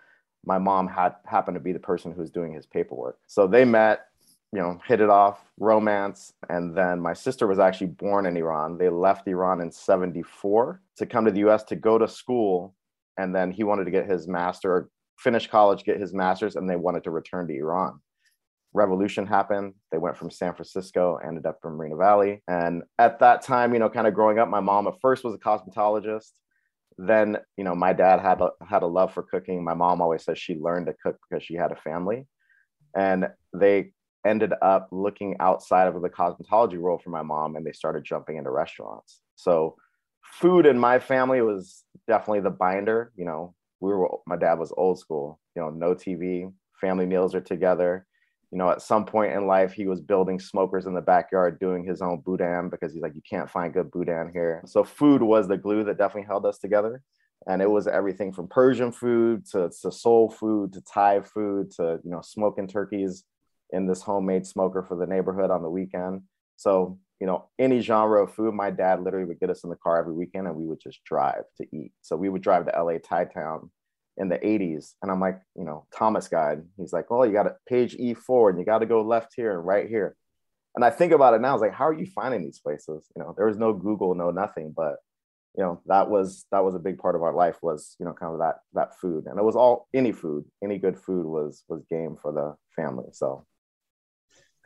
My 0.47 0.59
mom 0.59 0.89
had 0.89 1.15
happened 1.25 1.55
to 1.55 1.61
be 1.61 1.73
the 1.73 1.79
person 1.79 2.13
who 2.13 2.21
was 2.21 2.31
doing 2.31 2.53
his 2.53 2.67
paperwork. 2.67 3.19
So 3.27 3.47
they 3.47 3.65
met, 3.65 4.09
you 4.53 4.61
know, 4.61 4.79
hit 4.87 5.01
it 5.01 5.09
off, 5.09 5.41
romance, 5.59 6.35
and 6.51 6.77
then 6.77 7.01
my 7.01 7.15
sister 7.15 7.47
was 7.47 7.59
actually 7.59 7.87
born 7.87 8.27
in 8.27 8.37
Iran. 8.37 8.77
They 8.77 8.91
left 8.91 9.27
Iran 9.27 9.63
in 9.63 9.71
74 9.71 10.83
to 10.97 11.07
come 11.07 11.25
to 11.25 11.31
the 11.31 11.49
US 11.49 11.63
to 11.65 11.77
go 11.77 11.97
to 11.97 12.07
school 12.07 12.75
and 13.17 13.35
then 13.35 13.51
he 13.51 13.65
wanted 13.65 13.85
to 13.85 13.91
get 13.91 14.09
his 14.09 14.27
master 14.27 14.91
finish 15.19 15.47
college, 15.47 15.85
get 15.85 16.01
his 16.01 16.13
master's, 16.13 16.57
and 16.57 16.69
they 16.69 16.77
wanted 16.77 17.05
to 17.05 17.11
return 17.11 17.47
to 17.49 17.55
Iran. 17.55 18.01
Revolution 18.73 19.27
happened. 19.27 19.75
They 19.93 19.99
went 19.99 20.17
from 20.17 20.31
San 20.31 20.55
Francisco, 20.55 21.19
ended 21.25 21.47
up 21.47 21.59
from 21.63 21.77
Moreno 21.77 21.97
Valley. 21.97 22.43
And 22.49 22.83
at 22.99 23.21
that 23.21 23.43
time, 23.43 23.73
you 23.73 23.79
know, 23.79 23.89
kind 23.89 24.07
of 24.07 24.15
growing 24.15 24.39
up, 24.39 24.49
my 24.49 24.61
mom 24.61 24.89
at 24.89 25.01
first 25.01 25.23
was 25.23 25.35
a 25.35 25.39
cosmetologist. 25.39 26.33
Then, 26.99 27.39
you 27.57 27.65
know, 27.65 27.75
my 27.75 27.93
dad 27.93 28.21
had 28.21 28.41
a, 28.41 28.51
had 28.69 28.83
a 28.83 28.87
love 28.87 29.15
for 29.15 29.23
cooking. 29.23 29.63
My 29.63 29.75
mom 29.75 30.01
always 30.01 30.25
says 30.25 30.39
she 30.39 30.57
learned 30.57 30.87
to 30.87 30.95
cook 31.01 31.17
because 31.29 31.45
she 31.45 31.55
had 31.55 31.71
a 31.71 31.77
family. 31.77 32.27
And 32.97 33.29
they 33.53 33.93
ended 34.27 34.53
up 34.63 34.89
looking 34.91 35.37
outside 35.39 35.87
of 35.87 36.01
the 36.01 36.09
cosmetology 36.09 36.81
role 36.81 36.99
for 36.99 37.11
my 37.11 37.23
mom 37.23 37.57
and 37.57 37.67
they 37.67 37.73
started 37.73 38.05
jumping 38.05 38.37
into 38.39 38.51
restaurants. 38.51 39.21
So 39.37 39.77
food 40.25 40.67
in 40.67 40.79
my 40.79 40.99
family 40.99 41.43
was 41.43 41.85
definitely 42.09 42.41
the 42.41 42.51
binder, 42.51 43.13
you 43.17 43.25
know, 43.25 43.55
we 43.81 43.93
were 43.93 44.09
my 44.27 44.37
dad 44.37 44.59
was 44.59 44.73
old 44.77 44.99
school 44.99 45.39
you 45.55 45.63
know 45.63 45.71
no 45.71 45.95
tv 45.95 46.53
family 46.85 47.07
meals 47.07 47.35
are 47.35 47.41
together. 47.41 48.07
You 48.51 48.59
know 48.59 48.71
at 48.71 48.83
some 48.83 49.05
point 49.05 49.33
in 49.33 49.47
life 49.47 49.73
he 49.73 49.87
was 49.87 50.01
building 50.01 50.39
smokers 50.39 50.87
in 50.87 50.95
the 50.95 51.01
backyard 51.01 51.59
doing 51.59 51.83
his 51.85 52.01
own 52.03 52.21
boudin 52.21 52.69
because 52.71 52.93
he's 52.93 53.03
like 53.03 53.15
you 53.15 53.23
can't 53.29 53.51
find 53.51 53.75
good 53.75 53.91
boudin 53.91 54.31
here. 54.33 54.63
So 54.67 54.85
food 54.85 55.23
was 55.23 55.49
the 55.49 55.57
glue 55.57 55.83
that 55.85 55.99
definitely 55.99 56.29
held 56.29 56.47
us 56.47 56.59
together. 56.59 57.03
And 57.47 57.61
it 57.61 57.71
was 57.71 57.87
everything 57.89 58.33
from 58.33 58.49
persian 58.49 58.93
food 58.93 59.45
to, 59.53 59.71
to 59.83 59.91
soul 59.91 60.31
food 60.31 60.73
to 60.75 60.83
thai 60.83 61.21
food 61.23 61.73
to 61.73 61.99
you 62.05 62.11
know 62.11 62.21
smoking 62.23 62.69
turkeys 62.69 63.25
in 63.71 63.87
this 63.87 64.03
homemade 64.03 64.47
smoker 64.47 64.83
for 64.83 64.97
the 64.97 65.07
neighborhood 65.07 65.51
on 65.51 65.63
the 65.63 65.71
weekend. 65.71 66.23
So 66.57 66.99
you 67.21 67.27
know, 67.27 67.49
any 67.59 67.81
genre 67.81 68.23
of 68.23 68.35
food, 68.35 68.55
my 68.55 68.71
dad 68.71 69.03
literally 69.03 69.27
would 69.27 69.41
get 69.41 69.51
us 69.51 69.65
in 69.65 69.71
the 69.71 69.77
car 69.77 69.99
every 69.99 70.13
weekend 70.13 70.47
and 70.47 70.57
we 70.57 70.67
would 70.67 70.81
just 70.81 71.03
drive 71.05 71.45
to 71.57 71.67
eat. 71.73 71.93
So 72.03 72.17
we 72.17 72.29
would 72.29 72.43
drive 72.43 72.67
to 72.67 72.83
LA 72.83 72.99
Thai 72.99 73.27
Town 73.27 73.71
in 74.17 74.29
the 74.29 74.39
80s. 74.39 74.95
And 75.03 75.11
I'm 75.11 75.21
like, 75.21 75.41
you 75.57 75.65
know, 75.65 75.87
Thomas 75.97 76.29
guide. 76.29 76.63
He's 76.77 76.93
like, 76.93 77.07
oh, 77.11 77.25
you 77.25 77.33
got 77.33 77.47
a 77.47 77.57
page 77.69 77.97
E4 77.97 78.51
and 78.51 78.59
you 78.59 78.65
got 78.65 78.79
to 78.79 78.87
go 78.87 79.03
left 79.03 79.33
here 79.37 79.57
and 79.57 79.67
right 79.67 79.89
here. 79.89 80.17
And 80.75 80.85
I 80.85 80.91
think 80.91 81.13
about 81.13 81.35
it 81.35 81.41
now, 81.41 81.51
I 81.51 81.53
was 81.53 81.63
like, 81.63 81.75
how 81.75 81.87
are 81.87 81.99
you 81.99 82.07
finding 82.07 82.43
these 82.43 82.59
places? 82.59 83.07
You 83.17 83.23
know, 83.23 83.35
there 83.37 83.47
was 83.47 83.57
no 83.57 83.73
Google, 83.73 84.15
no 84.15 84.31
nothing, 84.31 84.75
but 84.77 84.97
you 85.57 85.63
know, 85.63 85.81
that 85.87 86.11
was 86.11 86.47
that 86.51 86.65
was 86.65 86.75
a 86.75 86.81
big 86.81 86.99
part 86.99 87.15
of 87.15 87.23
our 87.23 87.33
life 87.33 87.59
was, 87.63 87.95
you 88.01 88.07
know, 88.07 88.13
kind 88.13 88.33
of 88.33 88.41
that 88.41 88.57
that 88.73 88.99
food. 88.99 89.27
And 89.27 89.39
it 89.39 89.45
was 89.45 89.55
all 89.55 89.87
any 89.95 90.11
food, 90.11 90.45
any 90.65 90.79
good 90.79 90.99
food 90.99 91.27
was 91.27 91.63
was 91.69 91.85
game 91.89 92.17
for 92.21 92.33
the 92.33 92.57
family. 92.75 93.07
So 93.13 93.47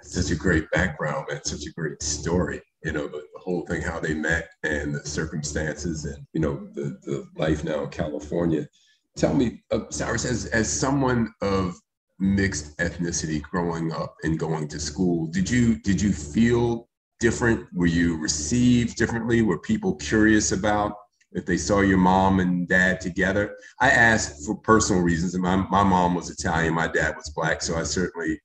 such 0.02 0.30
a 0.30 0.36
great 0.36 0.70
background 0.70 1.26
and 1.30 1.40
such 1.44 1.66
a 1.66 1.72
great 1.72 2.02
story 2.02 2.62
you 2.84 2.92
know 2.92 3.06
the, 3.08 3.18
the, 3.18 3.40
whole 3.40 3.64
thing 3.66 3.80
how 3.82 3.98
they 3.98 4.14
met 4.14 4.50
and 4.62 4.94
the 4.94 5.04
circumstances 5.04 6.04
and 6.04 6.26
you 6.32 6.40
know 6.40 6.68
the, 6.74 6.98
the 7.02 7.26
life 7.36 7.64
now 7.64 7.84
in 7.84 7.90
california. 7.90 8.66
Tell 9.16 9.34
me 9.34 9.62
uh, 9.72 9.90
cyrus 9.90 10.24
as, 10.24 10.46
as 10.46 10.70
someone 10.70 11.32
of 11.40 11.74
mixed 12.20 12.76
ethnicity 12.78 13.42
growing 13.42 13.92
up 13.92 14.14
and 14.22 14.38
going 14.38 14.68
to 14.68 14.78
school 14.78 15.26
did 15.28 15.48
you 15.48 15.78
did 15.80 16.00
you 16.00 16.12
feel 16.12 16.88
different? 17.20 17.66
Were 17.74 17.86
you 17.86 18.16
received 18.18 18.96
differently? 18.96 19.42
Were 19.42 19.58
people 19.58 19.96
curious 19.96 20.52
about 20.52 20.94
if 21.32 21.44
they 21.44 21.56
saw 21.56 21.80
your 21.80 21.98
mom 21.98 22.38
and 22.38 22.68
dad 22.68 23.00
together? 23.00 23.56
I 23.80 23.90
asked 23.90 24.46
for 24.46 24.54
personal 24.54 25.02
reasons. 25.02 25.34
And 25.34 25.42
my, 25.42 25.56
my 25.56 25.82
mom 25.82 26.14
was 26.14 26.30
italian 26.30 26.74
my 26.74 26.88
dad 26.88 27.16
was 27.16 27.30
black 27.30 27.62
so 27.62 27.76
i 27.76 27.82
certainly 27.82 28.38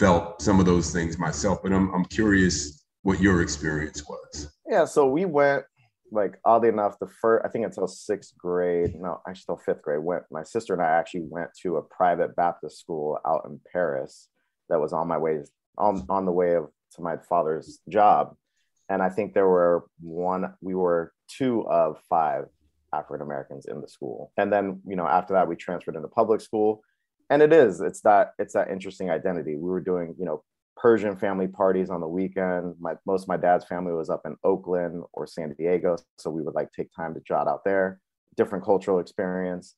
felt 0.00 0.40
some 0.40 0.58
of 0.58 0.64
those 0.64 0.92
things 0.92 1.18
myself, 1.18 1.62
but 1.62 1.72
I'm, 1.72 1.92
I'm 1.94 2.06
curious 2.06 2.86
what 3.02 3.20
your 3.20 3.42
experience 3.42 4.02
was. 4.08 4.50
Yeah, 4.66 4.86
so 4.86 5.06
we 5.06 5.26
went 5.26 5.64
like 6.10 6.38
oddly 6.44 6.70
enough, 6.70 6.98
the 6.98 7.06
first 7.20 7.44
I 7.44 7.50
think 7.50 7.66
until 7.66 7.86
sixth 7.86 8.36
grade, 8.36 8.94
no, 8.96 9.20
actually 9.28 9.42
still 9.42 9.60
fifth 9.64 9.82
grade, 9.82 10.02
went 10.02 10.22
my 10.30 10.42
sister 10.42 10.72
and 10.72 10.82
I 10.82 10.88
actually 10.88 11.26
went 11.28 11.50
to 11.62 11.76
a 11.76 11.82
private 11.82 12.34
Baptist 12.34 12.80
school 12.80 13.18
out 13.26 13.42
in 13.44 13.60
Paris 13.70 14.28
that 14.70 14.80
was 14.80 14.94
on 14.94 15.06
my 15.06 15.18
way 15.18 15.40
on, 15.76 16.04
on 16.08 16.24
the 16.24 16.32
way 16.32 16.54
of 16.54 16.68
to 16.96 17.02
my 17.02 17.16
father's 17.28 17.80
job. 17.88 18.34
And 18.88 19.02
I 19.02 19.10
think 19.10 19.34
there 19.34 19.48
were 19.48 19.84
one, 20.00 20.54
we 20.62 20.74
were 20.74 21.12
two 21.28 21.68
of 21.68 21.98
five 22.08 22.46
African 22.92 23.22
Americans 23.22 23.66
in 23.66 23.82
the 23.82 23.86
school. 23.86 24.32
And 24.36 24.52
then, 24.52 24.80
you 24.86 24.96
know, 24.96 25.06
after 25.06 25.34
that, 25.34 25.46
we 25.46 25.56
transferred 25.56 25.94
into 25.94 26.08
public 26.08 26.40
school 26.40 26.82
and 27.30 27.42
it 27.42 27.52
is 27.52 27.80
it's 27.80 28.00
that 28.02 28.32
it's 28.38 28.54
that 28.54 28.70
interesting 28.70 29.10
identity 29.10 29.56
we 29.56 29.70
were 29.70 29.80
doing 29.80 30.14
you 30.18 30.24
know 30.24 30.42
persian 30.76 31.16
family 31.16 31.48
parties 31.48 31.90
on 31.90 32.00
the 32.00 32.08
weekend 32.08 32.74
my 32.80 32.94
most 33.06 33.22
of 33.22 33.28
my 33.28 33.36
dad's 33.36 33.64
family 33.64 33.92
was 33.92 34.10
up 34.10 34.22
in 34.24 34.36
oakland 34.44 35.02
or 35.12 35.26
san 35.26 35.54
diego 35.54 35.96
so 36.18 36.30
we 36.30 36.42
would 36.42 36.54
like 36.54 36.70
take 36.72 36.88
time 36.94 37.14
to 37.14 37.20
jot 37.20 37.48
out 37.48 37.64
there 37.64 38.00
different 38.36 38.64
cultural 38.64 38.98
experience 38.98 39.74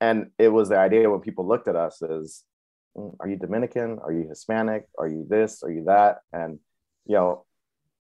and 0.00 0.30
it 0.38 0.48
was 0.48 0.68
the 0.68 0.78
idea 0.78 1.10
when 1.10 1.20
people 1.20 1.46
looked 1.46 1.68
at 1.68 1.76
us 1.76 2.00
is 2.02 2.44
mm, 2.96 3.14
are 3.20 3.28
you 3.28 3.36
Dominican? 3.36 3.98
Are 4.02 4.12
you 4.12 4.26
Hispanic? 4.28 4.86
Are 4.98 5.08
you 5.08 5.26
this? 5.28 5.62
Are 5.62 5.70
you 5.70 5.84
that? 5.84 6.18
And, 6.32 6.58
you 7.06 7.16
know, 7.16 7.44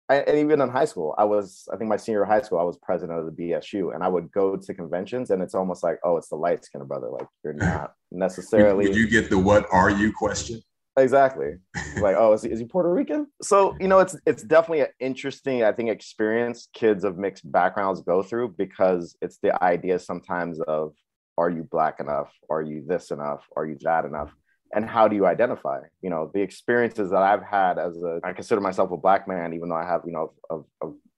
I, 0.08 0.16
and 0.16 0.38
even 0.38 0.60
in 0.60 0.68
high 0.68 0.84
school, 0.84 1.14
I 1.18 1.24
was, 1.24 1.68
I 1.72 1.76
think 1.76 1.88
my 1.88 1.96
senior 1.96 2.24
high 2.24 2.40
school, 2.40 2.58
I 2.58 2.62
was 2.62 2.76
president 2.76 3.18
of 3.18 3.26
the 3.26 3.32
BSU 3.32 3.94
and 3.94 4.04
I 4.04 4.08
would 4.08 4.30
go 4.30 4.56
to 4.56 4.74
conventions 4.74 5.30
and 5.30 5.42
it's 5.42 5.54
almost 5.54 5.82
like, 5.82 5.98
oh, 6.04 6.16
it's 6.16 6.28
the 6.28 6.36
light 6.36 6.64
skinned 6.64 6.86
brother. 6.86 7.08
Like 7.10 7.26
you're 7.42 7.52
not 7.54 7.94
necessarily. 8.12 8.86
Did 8.86 8.96
you 8.96 9.08
get 9.08 9.30
the 9.30 9.38
what 9.38 9.66
are 9.72 9.90
you 9.90 10.12
question? 10.12 10.60
Exactly. 10.96 11.56
like, 12.00 12.16
oh, 12.16 12.32
is 12.32 12.42
he, 12.42 12.50
is 12.50 12.58
he 12.58 12.64
Puerto 12.64 12.92
Rican? 12.92 13.26
So, 13.42 13.76
you 13.80 13.88
know, 13.88 13.98
it's 13.98 14.16
it's 14.26 14.42
definitely 14.42 14.82
an 14.82 14.88
interesting, 15.00 15.62
I 15.62 15.72
think, 15.72 15.90
experience 15.90 16.68
kids 16.72 17.04
of 17.04 17.18
mixed 17.18 17.50
backgrounds 17.50 18.00
go 18.00 18.22
through 18.22 18.54
because 18.56 19.16
it's 19.20 19.38
the 19.42 19.62
idea 19.62 19.98
sometimes 19.98 20.60
of 20.60 20.94
are 21.36 21.50
you 21.50 21.64
black 21.64 22.00
enough? 22.00 22.32
Are 22.48 22.62
you 22.62 22.82
this 22.86 23.10
enough? 23.10 23.46
Are 23.56 23.66
you 23.66 23.76
that 23.82 24.04
enough? 24.04 24.32
And 24.74 24.84
how 24.84 25.08
do 25.08 25.16
you 25.16 25.26
identify? 25.26 25.80
You 26.02 26.10
know, 26.10 26.30
the 26.34 26.40
experiences 26.40 27.10
that 27.10 27.22
I've 27.22 27.42
had 27.42 27.78
as 27.78 27.96
a 28.02 28.20
I 28.24 28.32
consider 28.32 28.60
myself 28.60 28.90
a 28.90 28.96
black 28.96 29.28
man, 29.28 29.54
even 29.54 29.68
though 29.68 29.76
I 29.76 29.86
have, 29.86 30.02
you 30.04 30.12
know, 30.12 30.32
of, 30.50 30.64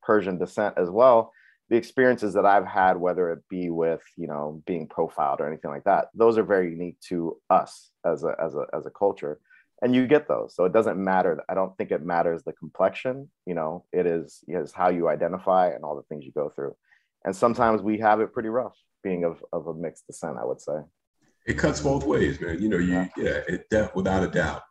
Persian 0.03 0.39
descent 0.39 0.75
as 0.79 0.89
well. 0.89 1.33
The 1.69 1.77
experiences 1.77 2.33
that 2.33 2.47
I've 2.47 2.65
had, 2.65 2.97
whether 2.97 3.31
it 3.31 3.41
be 3.51 3.69
with, 3.69 4.01
you 4.17 4.27
know, 4.27 4.63
being 4.67 4.87
profiled 4.87 5.43
or 5.43 5.47
anything 5.47 5.71
like 5.71 5.85
that, 5.85 6.09
those 6.15 6.39
are 6.39 6.43
very 6.43 6.71
unique 6.71 6.99
to 7.09 7.39
us 7.51 7.91
as 8.07 8.25
a 8.25 8.35
as 8.43 8.55
a 8.55 8.65
as 8.75 8.87
a 8.87 8.91
culture 8.91 9.39
and 9.83 9.95
you 9.95 10.07
get 10.07 10.29
those 10.29 10.55
so 10.55 10.65
it 10.65 10.73
doesn't 10.73 11.03
matter 11.03 11.43
i 11.49 11.55
don't 11.55 11.77
think 11.77 11.91
it 11.91 12.05
matters 12.05 12.43
the 12.43 12.53
complexion 12.53 13.29
you 13.47 13.55
know 13.55 13.85
it 13.93 14.07
is 14.07 14.43
is 14.49 14.73
how 14.73 14.89
you 14.89 15.09
identify 15.09 15.69
and 15.69 15.85
all 15.85 15.97
the 15.97 16.03
things 16.03 16.25
you 16.25 16.33
go 16.33 16.51
through 16.55 16.75
and 17.25 17.35
sometimes 17.35 17.83
we 17.83 17.99
have 17.99 18.21
it 18.21 18.33
pretty 18.33 18.49
rough 18.49 18.77
being 19.03 19.25
of, 19.25 19.43
of 19.53 19.67
a 19.67 19.75
mixed 19.75 20.07
descent 20.07 20.37
i 20.41 20.45
would 20.45 20.61
say 20.61 20.79
it 21.49 21.59
cuts 21.59 21.81
both 21.81 22.05
ways 22.05 22.41
man 22.41 22.61
you 22.61 22.69
know 22.69 22.79
you 22.79 22.93
yeah, 22.93 23.09
yeah 23.17 23.41
it, 23.49 23.91
without 23.95 24.23
a 24.23 24.29
doubt 24.29 24.63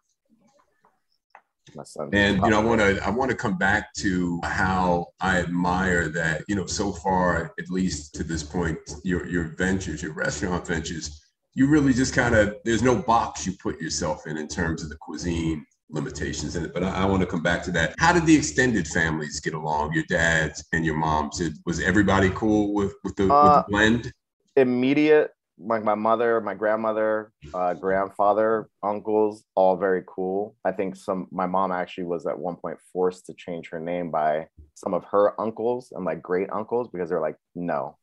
and 2.13 2.37
you 2.41 2.49
know 2.49 2.59
i 2.59 2.63
want 2.63 2.79
to 2.79 2.99
i 3.05 3.09
want 3.09 3.29
to 3.29 3.35
come 3.35 3.57
back 3.57 3.93
to 3.93 4.39
how 4.43 5.05
i 5.19 5.37
admire 5.37 6.07
that 6.07 6.43
you 6.47 6.55
know 6.55 6.65
so 6.65 6.91
far 6.93 7.53
at 7.59 7.69
least 7.69 8.15
to 8.15 8.23
this 8.23 8.41
point 8.41 8.77
your 9.03 9.27
your 9.27 9.55
ventures 9.57 10.01
your 10.01 10.13
restaurant 10.13 10.65
ventures 10.65 11.23
you 11.53 11.67
really 11.67 11.93
just 11.93 12.13
kind 12.13 12.35
of 12.35 12.55
there's 12.63 12.83
no 12.83 12.95
box 12.95 13.45
you 13.45 13.53
put 13.61 13.81
yourself 13.81 14.27
in 14.27 14.37
in 14.37 14.47
terms 14.47 14.81
of 14.83 14.89
the 14.89 14.97
cuisine 14.97 15.65
limitations 15.89 16.55
in 16.55 16.65
it. 16.65 16.73
But 16.73 16.83
I, 16.83 17.03
I 17.03 17.05
want 17.05 17.21
to 17.21 17.25
come 17.25 17.41
back 17.41 17.63
to 17.63 17.71
that. 17.71 17.95
How 17.97 18.13
did 18.13 18.25
the 18.25 18.35
extended 18.35 18.87
families 18.87 19.39
get 19.39 19.53
along? 19.53 19.93
Your 19.93 20.03
dads 20.09 20.65
and 20.73 20.85
your 20.85 20.97
moms. 20.97 21.39
Did, 21.39 21.53
was 21.65 21.79
everybody 21.79 22.29
cool 22.31 22.73
with 22.73 22.93
with 23.03 23.15
the, 23.15 23.23
uh, 23.23 23.43
with 23.43 23.51
the 23.51 23.59
uh, 23.59 23.63
blend? 23.69 24.13
Immediate, 24.55 25.31
like 25.59 25.83
my 25.83 25.95
mother, 25.95 26.39
my 26.41 26.53
grandmother, 26.53 27.31
uh, 27.53 27.73
grandfather, 27.73 28.69
uncles, 28.83 29.43
all 29.55 29.75
very 29.75 30.03
cool. 30.07 30.55
I 30.63 30.71
think 30.71 30.95
some. 30.95 31.27
My 31.31 31.47
mom 31.47 31.71
actually 31.71 32.05
was 32.05 32.25
at 32.27 32.37
one 32.37 32.55
point 32.55 32.77
forced 32.93 33.25
to 33.25 33.33
change 33.33 33.69
her 33.69 33.79
name 33.79 34.11
by 34.11 34.47
some 34.75 34.93
of 34.93 35.03
her 35.05 35.39
uncles 35.41 35.91
and 35.91 36.05
like 36.05 36.21
great 36.21 36.49
uncles 36.51 36.89
because 36.91 37.09
they're 37.09 37.21
like, 37.21 37.37
no, 37.55 37.97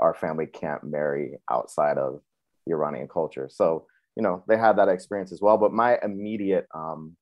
our 0.00 0.14
family 0.14 0.46
can't 0.46 0.84
marry 0.84 1.38
outside 1.50 1.96
of 1.96 2.20
Iranian 2.68 3.08
culture. 3.08 3.48
So, 3.50 3.86
you 4.16 4.22
know, 4.22 4.44
they 4.46 4.58
had 4.58 4.76
that 4.76 4.88
experience 4.88 5.32
as 5.32 5.40
well. 5.40 5.56
But 5.56 5.72
my 5.72 5.98
immediate, 6.02 6.66
um, 6.74 7.16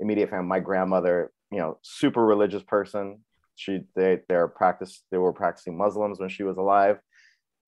immediate 0.00 0.28
family, 0.28 0.46
my 0.46 0.60
grandmother, 0.60 1.32
you 1.50 1.58
know, 1.58 1.78
super 1.82 2.24
religious 2.24 2.62
person. 2.62 3.20
She, 3.54 3.80
they, 3.94 4.18
they're 4.28 4.48
practice, 4.48 5.02
they 5.10 5.16
were 5.16 5.32
practicing 5.32 5.78
Muslims 5.78 6.20
when 6.20 6.28
she 6.28 6.42
was 6.42 6.58
alive. 6.58 6.98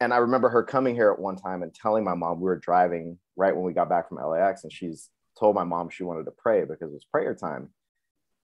And 0.01 0.15
I 0.15 0.19
remember 0.19 0.49
her 0.49 0.63
coming 0.63 0.95
here 0.95 1.11
at 1.11 1.19
one 1.19 1.37
time 1.37 1.63
and 1.63 1.75
telling 1.75 2.05
my 2.05 2.15
mom 2.15 2.39
we 2.39 2.45
were 2.45 2.59
driving 2.59 3.19
right 3.37 3.55
when 3.55 3.65
we 3.65 3.73
got 3.73 3.89
back 3.89 4.09
from 4.09 4.19
LAX, 4.19 4.63
and 4.65 4.73
she's 4.73 5.11
told 5.39 5.55
my 5.55 5.65
mom 5.65 5.91
she 5.91 6.05
wanted 6.05 6.25
to 6.25 6.31
pray 6.31 6.61
because 6.61 6.91
it 6.91 6.95
was 6.95 7.05
prayer 7.05 7.35
time. 7.35 7.71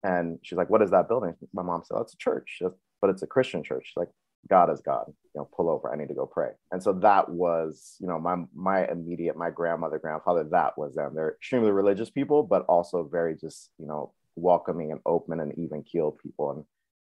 And 0.02 0.38
she's 0.42 0.56
like, 0.56 0.70
"What 0.70 0.82
is 0.82 0.90
that 0.90 1.08
building?" 1.08 1.34
My 1.52 1.62
mom 1.62 1.82
said, 1.84 1.96
oh, 1.96 2.02
"It's 2.02 2.14
a 2.14 2.18
church, 2.18 2.60
but 3.00 3.10
it's 3.10 3.22
a 3.22 3.26
Christian 3.26 3.62
church." 3.62 3.86
She's 3.86 3.96
like, 3.96 4.10
God 4.48 4.70
is 4.70 4.80
God. 4.80 5.04
You 5.08 5.40
know, 5.40 5.48
pull 5.56 5.70
over. 5.70 5.92
I 5.92 5.96
need 5.96 6.08
to 6.08 6.14
go 6.14 6.26
pray. 6.26 6.50
And 6.72 6.82
so 6.82 6.92
that 6.94 7.28
was, 7.28 7.96
you 8.00 8.06
know, 8.06 8.18
my 8.18 8.36
my 8.54 8.86
immediate, 8.88 9.36
my 9.36 9.50
grandmother, 9.50 9.98
grandfather. 9.98 10.44
That 10.44 10.76
was 10.76 10.94
them. 10.94 11.14
They're 11.14 11.36
extremely 11.36 11.70
religious 11.70 12.10
people, 12.10 12.42
but 12.42 12.64
also 12.66 13.04
very 13.04 13.36
just, 13.36 13.70
you 13.78 13.86
know, 13.86 14.12
welcoming 14.36 14.90
and 14.92 15.00
open 15.06 15.40
and 15.40 15.56
even 15.58 15.82
keeled 15.82 16.18
people. 16.18 16.50
And 16.50 16.64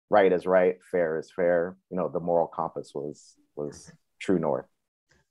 right 0.09 0.31
is 0.31 0.45
right, 0.45 0.77
fair 0.91 1.19
is 1.19 1.31
fair. 1.31 1.75
You 1.89 1.97
know, 1.97 2.09
the 2.09 2.19
moral 2.19 2.47
compass 2.47 2.93
was 2.95 3.35
was 3.55 3.91
true 4.19 4.39
north. 4.39 4.65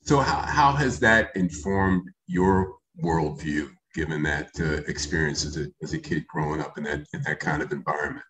So 0.02 0.20
how 0.20 0.40
how 0.40 0.72
has 0.72 1.00
that 1.00 1.34
informed 1.34 2.10
your 2.26 2.74
worldview, 3.02 3.70
given 3.94 4.22
that 4.24 4.50
uh, 4.60 4.82
experience 4.86 5.44
as 5.44 5.56
a 5.56 5.66
as 5.82 5.92
a 5.94 5.98
kid 5.98 6.26
growing 6.26 6.60
up 6.60 6.76
in 6.78 6.84
that 6.84 7.06
in 7.12 7.22
that 7.22 7.40
kind 7.40 7.62
of 7.62 7.72
environment? 7.72 8.24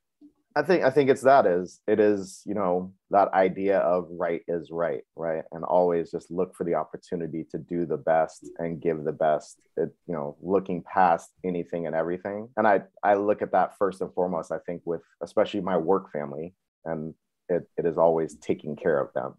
I 0.56 0.62
think 0.62 0.84
I 0.84 0.90
think 0.90 1.10
it's 1.10 1.22
that 1.22 1.46
is 1.46 1.80
it 1.88 1.98
is 1.98 2.42
you 2.46 2.54
know 2.54 2.92
that 3.10 3.32
idea 3.34 3.78
of 3.78 4.06
right 4.10 4.42
is 4.46 4.70
right 4.70 5.02
right 5.16 5.42
and 5.50 5.64
always 5.64 6.12
just 6.12 6.30
look 6.30 6.54
for 6.54 6.62
the 6.62 6.74
opportunity 6.74 7.44
to 7.50 7.58
do 7.58 7.86
the 7.86 7.96
best 7.96 8.48
and 8.58 8.80
give 8.80 9.02
the 9.02 9.12
best 9.12 9.60
it, 9.76 9.92
you 10.06 10.14
know 10.14 10.36
looking 10.40 10.82
past 10.82 11.30
anything 11.44 11.86
and 11.88 11.96
everything 11.96 12.48
and 12.56 12.68
I 12.68 12.82
I 13.02 13.14
look 13.14 13.42
at 13.42 13.50
that 13.50 13.76
first 13.78 14.00
and 14.00 14.14
foremost 14.14 14.52
I 14.52 14.58
think 14.58 14.82
with 14.84 15.00
especially 15.24 15.60
my 15.60 15.76
work 15.76 16.12
family 16.12 16.54
and 16.84 17.14
it, 17.48 17.68
it 17.76 17.84
is 17.84 17.98
always 17.98 18.36
taking 18.36 18.76
care 18.76 19.00
of 19.00 19.12
them 19.12 19.34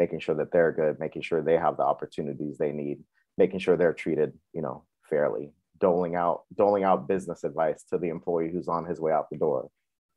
making 0.00 0.20
sure 0.20 0.34
that 0.34 0.50
they're 0.52 0.72
good 0.72 0.98
making 0.98 1.22
sure 1.22 1.40
they 1.42 1.58
have 1.66 1.76
the 1.76 1.88
opportunities 1.92 2.58
they 2.58 2.72
need 2.72 2.98
making 3.38 3.60
sure 3.60 3.76
they're 3.76 4.00
treated 4.04 4.32
you 4.52 4.62
know 4.62 4.84
fairly 5.08 5.52
doling 5.78 6.14
out 6.14 6.42
doling 6.56 6.84
out 6.84 7.08
business 7.08 7.44
advice 7.44 7.84
to 7.84 7.98
the 7.98 8.08
employee 8.08 8.50
who's 8.52 8.68
on 8.68 8.84
his 8.84 9.00
way 9.00 9.12
out 9.12 9.28
the 9.30 9.38
door 9.38 9.70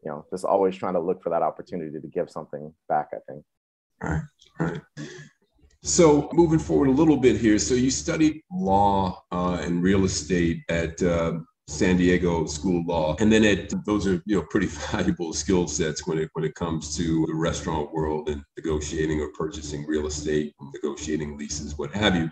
you 0.04 0.12
know, 0.12 0.26
just 0.30 0.46
always 0.46 0.76
trying 0.76 0.94
to 0.94 1.00
look 1.00 1.24
for 1.24 1.30
that 1.30 1.42
opportunity 1.42 2.00
to 2.00 2.08
give 2.08 2.30
something 2.30 2.74
back, 2.90 3.10
I 3.14 3.18
think. 3.32 3.46
So 5.86 6.30
moving 6.34 6.60
forward 6.60 6.90
a 6.90 6.92
little 6.92 7.18
bit 7.18 7.38
here. 7.38 7.60
So 7.60 7.74
you 7.74 7.92
studied 7.92 8.42
law 8.52 9.24
uh, 9.32 9.60
and 9.62 9.84
real 9.84 10.06
estate 10.06 10.62
at 10.70 11.02
uh, 11.02 11.40
San 11.68 11.98
Diego 11.98 12.46
School 12.46 12.82
of 12.82 12.88
Law, 12.88 13.16
and 13.20 13.32
then 13.32 13.44
it 13.44 13.74
those 13.86 14.06
are 14.06 14.22
you 14.26 14.36
know 14.36 14.46
pretty 14.50 14.68
valuable 14.92 15.34
skill 15.34 15.68
sets 15.68 16.06
when 16.06 16.18
it 16.18 16.30
when 16.34 16.46
it 16.46 16.56
comes 16.56 16.96
to 16.98 17.26
the 17.28 17.36
restaurant 17.36 17.92
world 17.94 18.30
and 18.30 18.44
negotiating 18.58 19.22
or 19.22 19.30
purchasing 19.30 19.86
real 19.88 20.08
estate, 20.08 20.54
negotiating 20.74 21.38
leases, 21.38 21.78
what 21.78 21.94
have 21.94 22.16
you. 22.16 22.30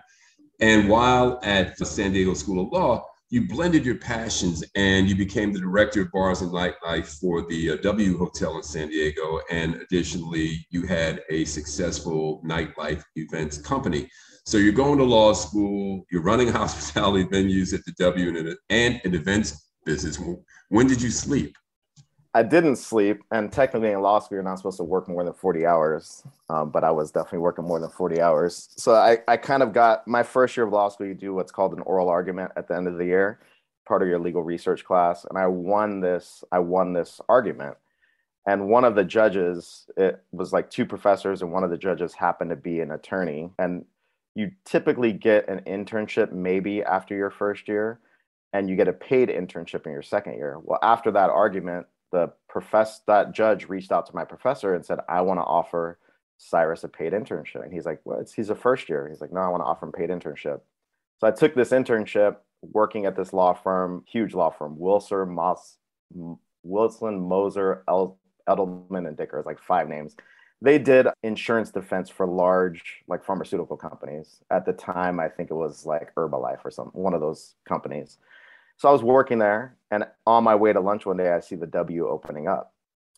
And 0.59 0.87
while 0.87 1.39
at 1.43 1.77
the 1.77 1.85
San 1.85 2.13
Diego 2.13 2.35
School 2.35 2.63
of 2.63 2.71
Law, 2.71 3.05
you 3.31 3.47
blended 3.47 3.85
your 3.85 3.95
passions 3.95 4.61
and 4.75 5.09
you 5.09 5.15
became 5.15 5.53
the 5.53 5.59
director 5.59 6.01
of 6.01 6.11
bars 6.11 6.41
and 6.41 6.51
nightlife 6.51 7.17
for 7.19 7.41
the 7.47 7.71
uh, 7.71 7.77
W 7.77 8.17
Hotel 8.17 8.57
in 8.57 8.63
San 8.63 8.89
Diego. 8.89 9.39
And 9.49 9.75
additionally, 9.75 10.67
you 10.69 10.85
had 10.85 11.21
a 11.29 11.45
successful 11.45 12.43
nightlife 12.45 13.03
events 13.15 13.57
company. 13.57 14.09
So 14.45 14.57
you're 14.57 14.73
going 14.73 14.97
to 14.97 15.03
law 15.03 15.33
school, 15.33 16.05
you're 16.11 16.23
running 16.23 16.47
hospitality 16.51 17.25
venues 17.25 17.73
at 17.73 17.85
the 17.85 17.91
W 17.99 18.29
and, 18.29 18.57
and 18.69 19.01
an 19.03 19.13
events 19.13 19.71
business. 19.85 20.19
When 20.69 20.87
did 20.87 21.01
you 21.01 21.09
sleep? 21.09 21.55
I 22.33 22.43
didn't 22.43 22.77
sleep, 22.77 23.21
and 23.31 23.51
technically 23.51 23.91
in 23.91 24.01
law 24.01 24.19
school, 24.19 24.37
you're 24.37 24.43
not 24.43 24.57
supposed 24.57 24.77
to 24.77 24.85
work 24.85 25.09
more 25.09 25.23
than 25.25 25.33
40 25.33 25.65
hours, 25.65 26.23
um, 26.49 26.69
but 26.69 26.85
I 26.85 26.89
was 26.89 27.11
definitely 27.11 27.39
working 27.39 27.65
more 27.65 27.79
than 27.79 27.89
40 27.89 28.21
hours. 28.21 28.69
So 28.77 28.95
I, 28.95 29.17
I 29.27 29.35
kind 29.35 29.61
of 29.61 29.73
got 29.73 30.07
my 30.07 30.23
first 30.23 30.55
year 30.55 30.65
of 30.65 30.71
law 30.71 30.87
school, 30.87 31.07
you 31.07 31.13
do 31.13 31.33
what's 31.33 31.51
called 31.51 31.73
an 31.73 31.81
oral 31.81 32.07
argument 32.07 32.53
at 32.55 32.69
the 32.69 32.75
end 32.75 32.87
of 32.87 32.97
the 32.97 33.05
year, 33.05 33.41
part 33.85 34.01
of 34.01 34.07
your 34.07 34.17
legal 34.17 34.43
research 34.43 34.85
class. 34.85 35.25
And 35.29 35.37
I 35.37 35.47
won 35.47 35.99
this, 35.99 36.41
I 36.53 36.59
won 36.59 36.93
this 36.93 37.19
argument. 37.27 37.75
And 38.47 38.69
one 38.69 38.85
of 38.85 38.95
the 38.95 39.03
judges, 39.03 39.89
it 39.97 40.23
was 40.31 40.53
like 40.53 40.69
two 40.69 40.85
professors, 40.85 41.41
and 41.41 41.51
one 41.51 41.65
of 41.65 41.69
the 41.69 41.77
judges 41.77 42.13
happened 42.13 42.51
to 42.51 42.55
be 42.55 42.79
an 42.79 42.91
attorney. 42.91 43.51
And 43.59 43.83
you 44.35 44.51
typically 44.65 45.11
get 45.13 45.47
an 45.49 45.61
internship 45.67 46.31
maybe 46.31 46.83
after 46.83 47.15
your 47.15 47.31
first 47.31 47.67
year, 47.67 47.99
and 48.53 48.69
you 48.69 48.75
get 48.75 48.87
a 48.87 48.93
paid 48.93 49.29
internship 49.29 49.85
in 49.85 49.91
your 49.91 50.01
second 50.01 50.33
year. 50.33 50.59
Well, 50.63 50.79
after 50.81 51.11
that 51.11 51.29
argument, 51.29 51.87
the 52.11 52.31
professor 52.49 53.01
that 53.07 53.33
judge 53.33 53.69
reached 53.69 53.91
out 53.91 54.05
to 54.07 54.15
my 54.15 54.25
professor 54.25 54.75
and 54.75 54.85
said, 54.85 54.99
I 55.07 55.21
want 55.21 55.39
to 55.39 55.43
offer 55.43 55.97
Cyrus 56.37 56.83
a 56.83 56.89
paid 56.89 57.13
internship. 57.13 57.63
And 57.63 57.73
he's 57.73 57.85
like, 57.85 58.01
What? 58.03 58.29
He's 58.35 58.49
a 58.49 58.55
first 58.55 58.89
year. 58.89 59.07
He's 59.07 59.21
like, 59.21 59.31
No, 59.31 59.41
I 59.41 59.47
want 59.47 59.61
to 59.61 59.65
offer 59.65 59.85
him 59.85 59.91
paid 59.91 60.09
internship. 60.09 60.61
So 61.19 61.27
I 61.27 61.31
took 61.31 61.55
this 61.55 61.69
internship 61.69 62.37
working 62.61 63.05
at 63.05 63.15
this 63.15 63.31
law 63.31 63.53
firm, 63.53 64.03
huge 64.07 64.33
law 64.33 64.49
firm, 64.49 64.77
Wilson, 64.77 65.29
Moss, 65.33 65.77
Wilson, 66.63 67.27
Moser, 67.27 67.83
El, 67.87 68.17
Edelman, 68.47 69.07
and 69.07 69.17
Dicker, 69.17 69.39
it's 69.39 69.45
like 69.45 69.59
five 69.59 69.87
names. 69.87 70.15
They 70.61 70.77
did 70.77 71.07
insurance 71.23 71.71
defense 71.71 72.09
for 72.09 72.27
large, 72.27 73.03
like 73.07 73.23
pharmaceutical 73.23 73.77
companies. 73.77 74.41
At 74.51 74.65
the 74.65 74.73
time, 74.73 75.19
I 75.19 75.27
think 75.27 75.49
it 75.49 75.55
was 75.55 75.85
like 75.85 76.13
Herbalife 76.15 76.59
or 76.63 76.71
some 76.71 76.87
one 76.93 77.13
of 77.13 77.21
those 77.21 77.55
companies. 77.67 78.19
So 78.77 78.89
I 78.89 78.91
was 78.91 79.03
working 79.03 79.39
there, 79.39 79.77
and 79.89 80.05
on 80.25 80.43
my 80.43 80.55
way 80.55 80.73
to 80.73 80.79
lunch 80.79 81.05
one 81.05 81.17
day, 81.17 81.31
I 81.31 81.39
see 81.39 81.55
the 81.55 81.67
W 81.67 82.07
opening 82.07 82.47
up, 82.47 82.73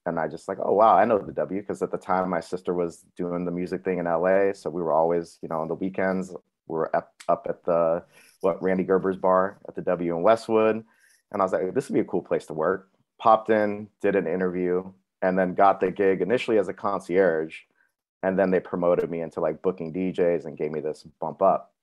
and 0.06 0.20
I 0.20 0.28
just 0.28 0.48
like, 0.48 0.58
oh 0.64 0.74
wow, 0.74 0.96
I 0.96 1.06
know 1.06 1.20
the 1.20 1.34
W 1.34 1.62
because 1.62 1.82
at 1.82 1.92
the 1.92 1.98
time 1.98 2.30
my 2.30 2.40
sister 2.40 2.74
was 2.74 3.06
doing 3.18 3.46
the 3.46 3.52
music 3.52 3.84
thing 3.84 4.00
in 4.00 4.06
LA, 4.06 4.54
so 4.54 4.70
we 4.70 4.82
were 4.82 4.94
always, 4.94 5.40
you 5.42 5.50
know, 5.50 5.60
on 5.62 5.68
the 5.68 5.76
weekends 5.76 6.34
we 6.68 6.78
were 6.78 6.96
up 6.96 7.14
up 7.28 7.46
at 7.50 7.64
the 7.64 8.04
what 8.42 8.62
Rande 8.62 8.86
Gerber's 8.86 9.18
bar 9.18 9.60
at 9.68 9.76
the 9.76 9.82
W 9.82 10.16
in 10.16 10.24
Westwood. 10.24 10.84
And 11.32 11.42
I 11.42 11.46
was 11.46 11.54
like, 11.54 11.74
this 11.74 11.90
would 11.90 11.96
be 11.96 12.02
a 12.02 12.06
cool 12.06 12.22
place 12.22 12.46
to 12.48 12.54
work. 12.54 12.90
Popped 13.20 13.50
in, 13.50 13.88
did 14.02 14.16
an 14.16 14.28
interview, 14.28 14.92
and 15.24 15.40
then 15.40 15.56
got 15.56 15.80
the 15.80 15.90
gig 15.90 16.22
initially 16.22 16.60
as 16.60 16.68
a 16.68 16.74
concierge. 16.74 17.56
And 18.22 18.38
then 18.38 18.52
they 18.52 18.60
promoted 18.60 19.10
me 19.10 19.22
into 19.22 19.40
like 19.40 19.62
booking 19.62 19.94
DJs 19.94 20.46
and 20.46 20.58
gave 20.58 20.72
me 20.72 20.82
this 20.82 21.04
bump 21.20 21.42
up. 21.42 21.74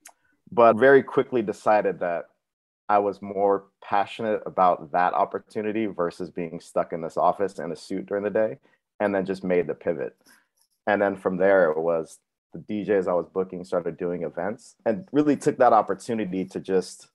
But 0.53 0.77
very 0.77 1.03
quickly 1.03 1.43
decided 1.43 2.01
that 2.01 2.27
I 2.89 2.99
was 2.99 3.23
more 3.23 3.65
passionate 3.83 4.43
about 4.47 4.93
that 4.93 5.15
opportunity 5.15 5.87
versus 5.87 6.31
being 6.31 6.61
stuck 6.61 6.93
in 6.93 7.01
this 7.01 7.17
office 7.17 7.59
in 7.59 7.73
a 7.73 7.77
suit 7.77 8.07
during 8.07 8.25
the 8.25 8.31
day. 8.31 8.59
And 9.01 9.15
then 9.15 9.25
just 9.25 9.43
made 9.43 9.67
the 9.67 9.75
pivot. 9.75 10.15
And 10.87 11.01
then 11.01 11.17
from 11.17 11.39
there, 11.39 11.71
it 11.71 11.79
was 11.79 12.19
the 12.53 12.59
DJs 12.59 13.09
I 13.09 13.15
was 13.15 13.29
booking 13.33 13.65
started 13.65 13.97
doing 13.97 14.25
events 14.25 14.77
and 14.85 15.09
really 15.13 15.37
took 15.37 15.57
that 15.59 15.73
opportunity 15.73 16.45
to 16.47 16.61
just 16.61 17.09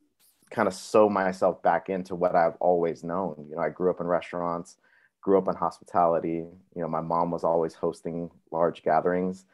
kind 0.49 0.67
of 0.67 0.73
sew 0.73 1.09
myself 1.09 1.61
back 1.61 1.89
into 1.89 2.15
what 2.15 2.35
I've 2.35 2.55
always 2.59 3.03
known. 3.03 3.45
You 3.49 3.57
know, 3.57 3.61
I 3.61 3.69
grew 3.69 3.91
up 3.91 3.99
in 3.99 4.07
restaurants, 4.07 4.77
grew 5.25 5.39
up 5.39 5.47
in 5.47 5.55
hospitality. 5.55 6.45
You 6.75 6.81
know, 6.81 6.88
my 6.88 7.01
mom 7.01 7.31
was 7.31 7.43
always 7.43 7.73
hosting 7.73 8.29
large 8.51 8.83
gatherings. 8.83 9.45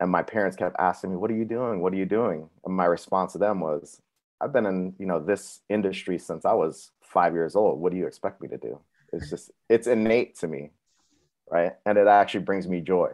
And 0.00 0.10
my 0.10 0.20
parents 0.20 0.56
kept 0.56 0.74
asking 0.80 1.10
me, 1.10 1.16
What 1.16 1.30
are 1.30 1.36
you 1.36 1.44
doing? 1.44 1.80
What 1.80 1.92
are 1.92 1.96
you 1.96 2.06
doing? 2.06 2.50
And 2.64 2.74
my 2.74 2.86
response 2.86 3.32
to 3.32 3.38
them 3.38 3.60
was, 3.60 4.02
I've 4.40 4.52
been 4.52 4.66
in, 4.66 4.94
you 4.98 5.06
know, 5.06 5.20
this 5.24 5.60
industry 5.68 6.18
since 6.18 6.44
I 6.44 6.54
was 6.54 6.90
five 7.02 7.34
years 7.34 7.54
old. 7.54 7.78
What 7.78 7.92
do 7.92 7.98
you 7.98 8.08
expect 8.08 8.42
me 8.42 8.48
to 8.48 8.58
do? 8.58 8.80
It's 9.12 9.30
just, 9.30 9.52
it's 9.68 9.86
innate 9.86 10.36
to 10.40 10.48
me. 10.48 10.70
Right. 11.48 11.74
And 11.86 11.96
it 11.98 12.08
actually 12.08 12.40
brings 12.40 12.66
me 12.66 12.80
joy. 12.80 13.12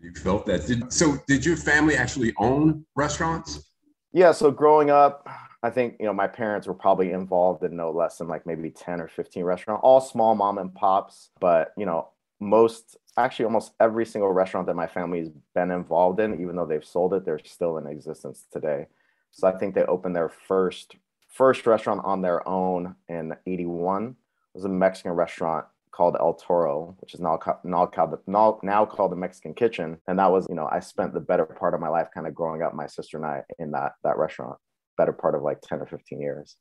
You 0.00 0.12
felt 0.14 0.46
that. 0.46 0.68
Did, 0.68 0.92
so 0.92 1.18
did 1.26 1.44
your 1.44 1.56
family 1.56 1.96
actually 1.96 2.32
own 2.38 2.84
restaurants? 2.94 3.68
Yeah. 4.12 4.30
So 4.30 4.52
growing 4.52 4.90
up, 4.90 5.28
I 5.62 5.70
think, 5.70 5.96
you 5.98 6.06
know, 6.06 6.12
my 6.12 6.28
parents 6.28 6.66
were 6.66 6.74
probably 6.74 7.10
involved 7.10 7.64
in 7.64 7.76
no 7.76 7.90
less 7.90 8.18
than 8.18 8.28
like 8.28 8.46
maybe 8.46 8.70
10 8.70 9.00
or 9.00 9.08
15 9.08 9.44
restaurants, 9.44 9.80
all 9.82 10.00
small 10.00 10.34
mom 10.34 10.58
and 10.58 10.72
pops. 10.74 11.30
But, 11.40 11.72
you 11.76 11.84
know, 11.84 12.10
most, 12.40 12.96
actually 13.16 13.46
almost 13.46 13.72
every 13.80 14.06
single 14.06 14.30
restaurant 14.30 14.66
that 14.68 14.76
my 14.76 14.86
family's 14.86 15.30
been 15.54 15.72
involved 15.72 16.20
in, 16.20 16.40
even 16.40 16.54
though 16.54 16.66
they've 16.66 16.84
sold 16.84 17.14
it, 17.14 17.24
they're 17.24 17.40
still 17.44 17.78
in 17.78 17.86
existence 17.86 18.46
today. 18.52 18.86
So 19.32 19.48
I 19.48 19.52
think 19.52 19.74
they 19.74 19.84
opened 19.84 20.14
their 20.14 20.28
first 20.28 20.96
first 21.28 21.66
restaurant 21.66 22.00
on 22.04 22.22
their 22.22 22.46
own 22.48 22.94
in 23.08 23.34
81. 23.46 24.08
It 24.08 24.14
was 24.54 24.64
a 24.64 24.68
Mexican 24.68 25.12
restaurant 25.12 25.66
called 25.90 26.16
El 26.18 26.34
Toro, 26.34 26.96
which 27.00 27.14
is 27.14 27.20
now 27.20 27.38
now 27.64 27.90
now, 28.26 28.58
now 28.62 28.86
called 28.86 29.12
the 29.12 29.16
Mexican 29.16 29.54
Kitchen. 29.54 29.98
And 30.06 30.18
that 30.18 30.30
was, 30.30 30.46
you 30.48 30.54
know, 30.54 30.68
I 30.70 30.80
spent 30.80 31.12
the 31.12 31.20
better 31.20 31.44
part 31.44 31.74
of 31.74 31.80
my 31.80 31.88
life 31.88 32.08
kind 32.14 32.26
of 32.26 32.34
growing 32.34 32.62
up, 32.62 32.74
my 32.74 32.86
sister 32.86 33.16
and 33.16 33.26
I, 33.26 33.42
in 33.58 33.72
that 33.72 33.94
that 34.04 34.16
restaurant, 34.16 34.58
better 34.98 35.12
part 35.12 35.34
of 35.34 35.42
like 35.42 35.60
10 35.62 35.80
or 35.80 35.86
15 35.86 36.20
years. 36.20 36.56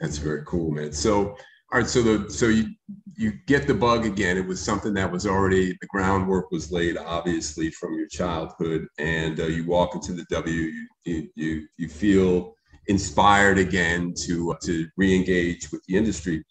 That's 0.00 0.16
very 0.16 0.42
cool, 0.46 0.70
man. 0.70 0.92
So 0.92 1.36
all 1.72 1.78
right, 1.78 1.88
so 1.88 2.02
the 2.02 2.28
so 2.32 2.46
you 2.46 2.70
you 3.16 3.32
get 3.46 3.68
the 3.68 3.74
bug 3.74 4.04
again. 4.04 4.36
It 4.36 4.46
was 4.46 4.60
something 4.60 4.92
that 4.94 5.10
was 5.10 5.24
already 5.24 5.76
the 5.80 5.86
groundwork 5.86 6.50
was 6.50 6.72
laid, 6.72 6.96
obviously, 6.96 7.70
from 7.70 7.96
your 7.96 8.08
childhood, 8.08 8.88
and 8.98 9.38
uh, 9.38 9.46
you 9.46 9.64
walk 9.66 9.94
into 9.94 10.12
the 10.12 10.24
W. 10.30 10.72
You 11.04 11.28
you 11.36 11.68
you 11.76 11.88
feel 11.88 12.54
inspired 12.88 13.58
again 13.58 14.14
to 14.24 14.56
to 14.62 14.88
re-engage 14.96 15.70
with 15.70 15.84
the 15.86 15.96
industry. 15.96 16.42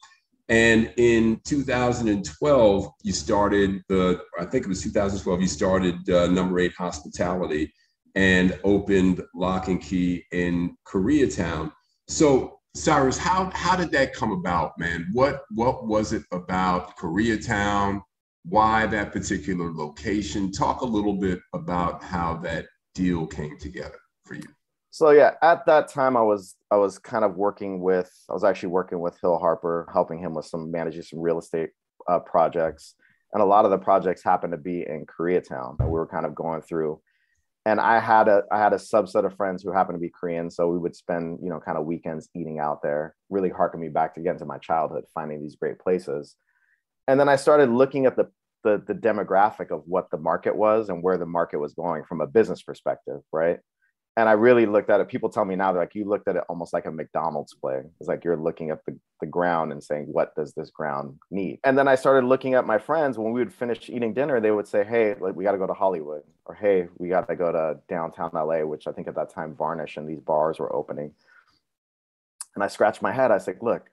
And 0.48 0.92
in 0.96 1.42
2012, 1.46 2.90
you 3.04 3.14
started 3.14 3.84
the, 3.88 4.20
I 4.40 4.46
think 4.46 4.66
it 4.66 4.68
was 4.70 4.82
2012, 4.82 5.42
you 5.42 5.48
started 5.48 6.10
uh, 6.10 6.26
Number 6.26 6.60
Eight 6.60 6.74
Hospitality 6.74 7.72
and 8.16 8.58
opened 8.64 9.22
Lock 9.36 9.68
and 9.68 9.82
Key 9.82 10.24
in 10.32 10.76
Koreatown. 10.88 11.72
So, 12.08 12.60
Cyrus, 12.76 13.18
how, 13.18 13.52
how 13.54 13.76
did 13.76 13.92
that 13.92 14.14
come 14.14 14.32
about, 14.32 14.78
man? 14.78 15.08
What, 15.14 15.44
what 15.52 15.88
was 15.88 16.14
it 16.14 16.24
about 16.32 16.98
Koreatown? 16.98 18.02
Why 18.44 18.86
that 18.88 19.12
particular 19.12 19.72
location? 19.74 20.52
Talk 20.52 20.82
a 20.82 20.86
little 20.86 21.16
bit 21.16 21.40
about 21.54 22.04
how 22.04 22.38
that 22.38 22.66
deal 22.96 23.28
came 23.28 23.58
together 23.58 24.00
for 24.26 24.36
you. 24.36 24.44
So 24.92 25.12
yeah, 25.12 25.34
at 25.42 25.66
that 25.68 25.88
time 25.88 26.18
I 26.18 26.22
was 26.22 26.56
I 26.72 26.78
was 26.78 26.98
kind 26.98 27.24
of 27.24 27.36
working 27.36 27.80
with 27.80 28.12
I 28.30 28.34
was 28.34 28.44
actually 28.44 28.70
working 28.70 29.00
with 29.00 29.20
Hill 29.22 29.38
Harper, 29.38 29.88
helping 29.94 30.20
him 30.20 30.34
with 30.34 30.46
some 30.46 30.72
managing 30.72 31.04
some 31.04 31.20
real 31.20 31.40
estate 31.40 31.70
uh, 32.10 32.20
projects, 32.20 32.96
and 33.34 33.42
a 33.42 33.46
lot 33.46 33.66
of 33.66 33.72
the 33.72 33.78
projects 33.78 34.24
happened 34.24 34.52
to 34.54 34.58
be 34.58 34.82
in 34.82 35.06
Koreatown 35.06 35.78
we 35.80 35.92
were 35.92 36.08
kind 36.08 36.26
of 36.26 36.34
going 36.34 36.62
through. 36.62 37.00
And 37.66 37.80
I 37.80 38.00
had 38.00 38.28
a 38.28 38.44
I 38.52 38.60
had 38.60 38.74
a 38.74 38.78
subset 38.78 39.26
of 39.26 39.36
friends 39.36 39.62
who 39.62 39.72
happened 39.72 39.98
to 39.98 40.02
be 40.02 40.10
Korean, 40.10 40.50
so 40.50 40.70
we 40.70 40.80
would 40.80 40.96
spend 40.96 41.40
you 41.44 41.50
know 41.50 41.60
kind 41.60 41.78
of 41.78 41.86
weekends 41.86 42.30
eating 42.36 42.60
out 42.60 42.82
there. 42.82 43.16
Really 43.30 43.50
harken 43.50 43.80
me 43.80 43.90
back 43.90 44.18
again 44.18 44.38
to 44.38 44.46
my 44.46 44.58
childhood, 44.58 45.04
finding 45.14 45.42
these 45.42 45.56
great 45.56 45.80
places. 45.80 46.36
And 47.08 47.20
then 47.20 47.30
I 47.30 47.36
started 47.36 47.70
looking 47.70 48.06
at 48.06 48.16
the 48.16 48.30
the, 48.64 48.84
the 48.86 48.94
demographic 48.94 49.72
of 49.72 49.84
what 49.86 50.12
the 50.12 50.18
market 50.18 50.54
was 50.56 50.90
and 50.90 51.02
where 51.02 51.18
the 51.18 51.26
market 51.26 51.60
was 51.60 51.74
going 51.74 52.04
from 52.04 52.20
a 52.20 52.28
business 52.28 52.62
perspective, 52.62 53.22
right? 53.32 53.60
and 54.20 54.28
I 54.28 54.34
really 54.34 54.66
looked 54.66 54.90
at 54.90 55.00
it. 55.00 55.08
People 55.08 55.30
tell 55.30 55.46
me 55.46 55.56
now 55.56 55.72
they're 55.72 55.82
like, 55.82 55.96
you 55.96 56.04
looked 56.04 56.28
at 56.28 56.36
it 56.36 56.44
almost 56.50 56.74
like 56.74 56.86
a 56.86 56.92
McDonald's 56.92 57.54
play. 57.54 57.84
It's 58.02 58.10
like 58.10 58.26
you're 58.26 58.36
looking 58.36 58.70
at 58.70 58.80
the, 58.86 59.00
the 59.22 59.28
ground 59.28 59.72
and 59.72 59.82
saying, 59.82 60.08
what 60.12 60.36
does 60.36 60.54
this 60.54 60.72
ground 60.72 61.18
need? 61.32 61.60
And 61.64 61.78
then 61.78 61.88
I 61.88 61.96
started 61.96 62.28
looking 62.28 62.54
at 62.54 62.68
my 62.68 62.80
friends 62.80 63.18
when 63.18 63.32
we 63.32 63.40
would 63.40 63.54
finish 63.54 63.90
eating 63.90 64.14
dinner, 64.14 64.42
they 64.42 64.52
would 64.52 64.68
say, 64.68 64.84
hey, 64.84 65.16
like 65.22 65.36
we 65.36 65.46
got 65.46 65.54
to 65.54 65.58
go 65.58 65.68
to 65.68 65.74
Hollywood, 65.74 66.24
or 66.50 66.56
hey, 66.56 66.88
we 66.98 67.08
got 67.08 67.28
to 67.30 67.36
go 67.36 67.52
to 67.52 67.80
downtown 67.88 68.32
LA, 68.34 68.66
which 68.66 68.88
I 68.88 68.92
think 68.92 69.08
at 69.08 69.16
that 69.16 69.30
time 69.30 69.56
Varnish 69.56 69.96
and 69.96 70.10
these 70.10 70.20
bars 70.20 70.60
were 70.60 70.76
opening. 70.76 71.14
And 72.56 72.64
I 72.64 72.68
scratched 72.68 73.02
my 73.02 73.14
head. 73.14 73.32
I 73.32 73.38
said, 73.38 73.60
look, 73.62 73.90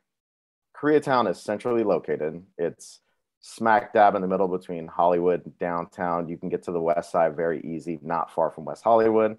Koreatown 0.77 1.31
is 1.31 1.39
centrally 1.41 1.85
located. 1.85 2.43
It's 2.59 3.01
smack 3.41 3.93
dab 3.93 4.17
in 4.17 4.23
the 4.23 4.29
middle 4.29 4.49
between 4.49 4.89
Hollywood 4.89 5.45
and 5.45 5.57
downtown. 5.59 6.29
You 6.29 6.37
can 6.37 6.49
get 6.49 6.65
to 6.65 6.73
the 6.73 6.81
west 6.81 7.13
side 7.13 7.37
very 7.37 7.61
easy, 7.61 8.01
not 8.03 8.33
far 8.33 8.51
from 8.51 8.65
West 8.65 8.83
Hollywood 8.83 9.37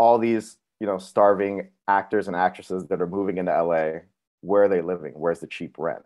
all 0.00 0.18
these 0.18 0.56
you 0.80 0.86
know 0.86 0.96
starving 0.96 1.68
actors 1.86 2.26
and 2.26 2.34
actresses 2.34 2.86
that 2.86 3.02
are 3.02 3.06
moving 3.06 3.36
into 3.36 3.52
LA, 3.52 4.00
where 4.40 4.64
are 4.64 4.68
they 4.68 4.80
living? 4.80 5.12
Where's 5.14 5.40
the 5.40 5.46
cheap 5.46 5.74
rent? 5.78 6.02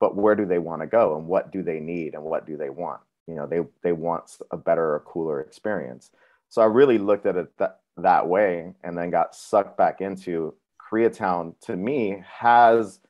But 0.00 0.16
where 0.16 0.34
do 0.34 0.46
they 0.46 0.58
want 0.58 0.80
to 0.80 0.86
go 0.86 1.16
and 1.16 1.26
what 1.26 1.52
do 1.52 1.62
they 1.62 1.78
need 1.78 2.14
and 2.14 2.24
what 2.24 2.46
do 2.46 2.56
they 2.56 2.70
want? 2.70 3.02
You 3.26 3.34
know, 3.34 3.46
they 3.46 3.60
they 3.82 3.92
want 3.92 4.38
a 4.50 4.56
better 4.56 4.94
or 4.94 5.00
cooler 5.00 5.40
experience. 5.40 6.10
So 6.48 6.62
I 6.62 6.66
really 6.66 6.98
looked 6.98 7.26
at 7.26 7.36
it 7.36 7.56
that 7.58 7.80
that 7.96 8.26
way 8.26 8.74
and 8.82 8.96
then 8.96 9.10
got 9.10 9.34
sucked 9.34 9.76
back 9.76 10.00
into 10.00 10.54
Koreatown 10.80 11.54
to 11.62 11.76
me 11.76 12.22
has 12.26 13.00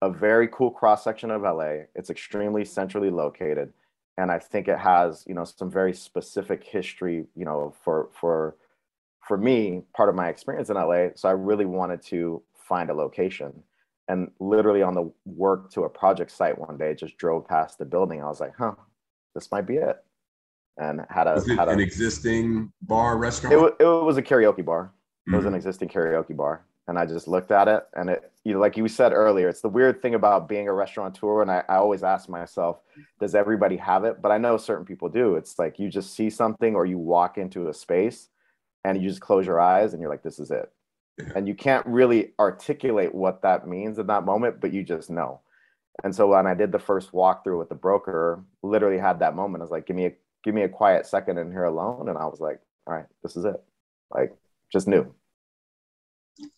a 0.00 0.10
very 0.10 0.48
cool 0.48 0.70
cross 0.70 1.04
section 1.04 1.30
of 1.30 1.42
LA. 1.42 1.84
It's 1.94 2.10
extremely 2.10 2.64
centrally 2.64 3.10
located 3.10 3.72
and 4.18 4.32
I 4.32 4.40
think 4.40 4.66
it 4.66 4.78
has, 4.78 5.24
you 5.28 5.34
know, 5.34 5.44
some 5.44 5.70
very 5.70 5.94
specific 5.94 6.64
history, 6.64 7.24
you 7.36 7.44
know, 7.44 7.72
for 7.84 8.10
for 8.12 8.56
for 9.26 9.38
me, 9.38 9.82
part 9.94 10.08
of 10.08 10.14
my 10.16 10.28
experience 10.28 10.70
in 10.70 10.76
LA, 10.76 11.08
so 11.14 11.28
I 11.28 11.32
really 11.32 11.66
wanted 11.66 12.02
to 12.06 12.42
find 12.56 12.90
a 12.90 12.94
location. 12.94 13.62
And 14.08 14.30
literally 14.40 14.82
on 14.82 14.94
the 14.94 15.12
work 15.26 15.70
to 15.72 15.84
a 15.84 15.88
project 15.88 16.30
site 16.30 16.58
one 16.58 16.78
day, 16.78 16.94
just 16.94 17.18
drove 17.18 17.46
past 17.46 17.78
the 17.78 17.84
building. 17.84 18.22
I 18.22 18.26
was 18.26 18.40
like, 18.40 18.54
huh, 18.58 18.74
this 19.34 19.50
might 19.50 19.66
be 19.66 19.76
it. 19.76 19.96
And 20.76 21.04
had 21.10 21.26
a, 21.26 21.42
had 21.56 21.68
a, 21.68 21.72
an 21.72 21.80
existing 21.80 22.72
bar 22.82 23.18
restaurant. 23.18 23.54
It, 23.54 23.84
it 23.84 23.84
was 23.84 24.16
a 24.16 24.22
karaoke 24.22 24.64
bar. 24.64 24.92
It 25.26 25.30
mm-hmm. 25.30 25.36
was 25.36 25.44
an 25.44 25.50
mm-hmm. 25.50 25.56
existing 25.56 25.88
karaoke 25.88 26.36
bar. 26.36 26.64
And 26.86 26.98
I 26.98 27.04
just 27.04 27.28
looked 27.28 27.50
at 27.50 27.68
it 27.68 27.84
and 27.94 28.08
it, 28.08 28.32
you 28.44 28.54
know, 28.54 28.60
like 28.60 28.78
you 28.78 28.88
said 28.88 29.12
earlier, 29.12 29.48
it's 29.48 29.60
the 29.60 29.68
weird 29.68 30.00
thing 30.00 30.14
about 30.14 30.48
being 30.48 30.68
a 30.68 30.72
restaurateur. 30.72 31.42
And 31.42 31.50
I, 31.50 31.62
I 31.68 31.76
always 31.76 32.02
ask 32.02 32.30
myself, 32.30 32.80
does 33.20 33.34
everybody 33.34 33.76
have 33.76 34.04
it? 34.04 34.22
But 34.22 34.32
I 34.32 34.38
know 34.38 34.56
certain 34.56 34.86
people 34.86 35.10
do. 35.10 35.34
It's 35.34 35.58
like 35.58 35.78
you 35.78 35.90
just 35.90 36.14
see 36.14 36.30
something 36.30 36.74
or 36.74 36.86
you 36.86 36.96
walk 36.96 37.36
into 37.36 37.68
a 37.68 37.74
space 37.74 38.28
and 38.84 39.02
you 39.02 39.06
just 39.06 39.20
close 39.20 39.44
your 39.44 39.60
eyes 39.60 39.92
and 39.92 40.00
you're 40.00 40.10
like, 40.10 40.22
this 40.22 40.38
is 40.38 40.50
it. 40.50 40.72
And 41.34 41.46
you 41.48 41.54
can't 41.54 41.84
really 41.84 42.32
articulate 42.38 43.14
what 43.14 43.42
that 43.42 43.66
means 43.66 43.98
in 43.98 44.06
that 44.06 44.24
moment, 44.24 44.60
but 44.60 44.72
you 44.72 44.82
just 44.82 45.10
know. 45.10 45.40
And 46.04 46.14
so 46.14 46.28
when 46.28 46.46
I 46.46 46.54
did 46.54 46.70
the 46.70 46.78
first 46.78 47.12
walkthrough 47.12 47.58
with 47.58 47.68
the 47.68 47.74
broker, 47.74 48.44
literally 48.62 48.98
had 48.98 49.18
that 49.20 49.34
moment. 49.34 49.62
I 49.62 49.64
was 49.64 49.70
like, 49.70 49.86
give 49.86 49.96
me 49.96 50.06
a 50.06 50.12
give 50.44 50.54
me 50.54 50.62
a 50.62 50.68
quiet 50.68 51.06
second 51.06 51.38
in 51.38 51.50
here 51.50 51.64
alone. 51.64 52.08
And 52.08 52.16
I 52.16 52.26
was 52.26 52.40
like, 52.40 52.60
all 52.86 52.94
right, 52.94 53.06
this 53.22 53.36
is 53.36 53.44
it. 53.44 53.56
Like 54.10 54.36
just 54.72 54.86
knew. 54.86 55.12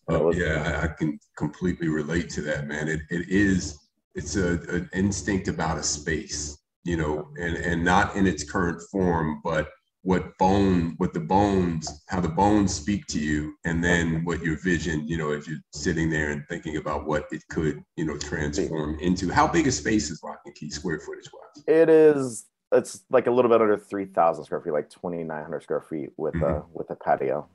Oh, 0.07 0.25
was, 0.25 0.37
yeah, 0.37 0.79
I, 0.81 0.85
I, 0.85 0.87
can 0.89 1.19
completely 1.35 1.87
relate 1.87 2.29
to 2.31 2.41
that, 2.41 2.67
man. 2.67 2.87
It 2.87 3.01
it 3.09 3.29
is 3.29 3.79
it's 4.13 4.35
a 4.35 4.59
an 4.69 4.89
instinct 4.93 5.47
about 5.47 5.79
a 5.79 5.83
space, 5.83 6.59
you 6.83 6.97
know, 6.97 7.27
and 7.39 7.57
and 7.57 7.83
not 7.83 8.15
in 8.15 8.27
its 8.27 8.43
current 8.43 8.79
form, 8.91 9.41
but 9.43 9.69
what 10.03 10.35
bone 10.37 10.95
what 10.97 11.13
the 11.13 11.19
bones 11.19 12.01
how 12.07 12.19
the 12.19 12.27
bones 12.27 12.73
speak 12.73 13.05
to 13.05 13.19
you 13.19 13.53
and 13.65 13.83
then 13.83 14.23
what 14.25 14.41
your 14.41 14.59
vision 14.61 15.07
you 15.07 15.17
know 15.17 15.31
as 15.31 15.47
you're 15.47 15.59
sitting 15.73 16.09
there 16.09 16.31
and 16.31 16.43
thinking 16.49 16.77
about 16.77 17.05
what 17.05 17.25
it 17.31 17.43
could 17.49 17.83
you 17.97 18.05
know 18.05 18.17
transform 18.17 18.97
into 18.99 19.31
how 19.31 19.47
big 19.47 19.67
a 19.67 19.71
space 19.71 20.09
is 20.09 20.23
lock 20.23 20.41
and 20.45 20.55
key 20.55 20.69
square 20.71 20.99
footage 20.99 21.29
wise 21.31 21.63
it 21.67 21.87
is 21.87 22.45
it's 22.71 23.03
like 23.11 23.27
a 23.27 23.31
little 23.31 23.51
bit 23.51 23.61
under 23.61 23.77
3000 23.77 24.43
square 24.43 24.61
feet 24.61 24.71
like 24.71 24.89
2900 24.89 25.61
square 25.61 25.81
feet 25.81 26.09
with 26.17 26.33
mm-hmm. 26.33 26.45
a 26.45 26.63
with 26.73 26.89
a 26.89 26.95
patio 26.95 27.47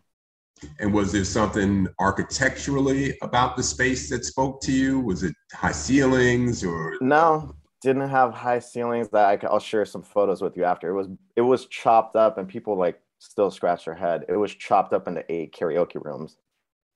And 0.78 0.94
was 0.94 1.12
there 1.12 1.24
something 1.24 1.88
architecturally 1.98 3.18
about 3.22 3.56
the 3.56 3.62
space 3.62 4.08
that 4.10 4.24
spoke 4.24 4.62
to 4.62 4.72
you? 4.72 5.00
Was 5.00 5.22
it 5.22 5.34
high 5.52 5.72
ceilings 5.72 6.64
or 6.64 6.96
no? 7.00 7.54
Didn't 7.82 8.08
have 8.08 8.32
high 8.32 8.58
ceilings. 8.58 9.08
That 9.10 9.44
I, 9.44 9.52
will 9.52 9.58
share 9.58 9.84
some 9.84 10.02
photos 10.02 10.42
with 10.42 10.56
you 10.56 10.64
after. 10.64 10.88
It 10.90 10.94
was 10.94 11.08
it 11.36 11.42
was 11.42 11.66
chopped 11.66 12.16
up, 12.16 12.38
and 12.38 12.48
people 12.48 12.76
like 12.76 13.00
still 13.18 13.50
scratch 13.50 13.84
their 13.84 13.94
head. 13.94 14.24
It 14.28 14.36
was 14.36 14.54
chopped 14.54 14.92
up 14.92 15.08
into 15.08 15.24
eight 15.30 15.54
karaoke 15.54 16.02
rooms. 16.02 16.36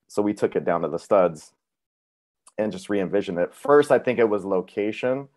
So 0.07 0.21
we 0.21 0.33
took 0.33 0.55
it 0.55 0.65
down 0.65 0.81
to 0.81 0.89
the 0.89 0.99
studs 0.99 1.53
and 2.57 2.71
just 2.71 2.89
re-envisioned 2.89 3.39
it. 3.39 3.53
First, 3.53 3.91
I 3.91 3.99
think 3.99 4.19
it 4.19 4.29
was 4.29 4.43
location 4.43 5.29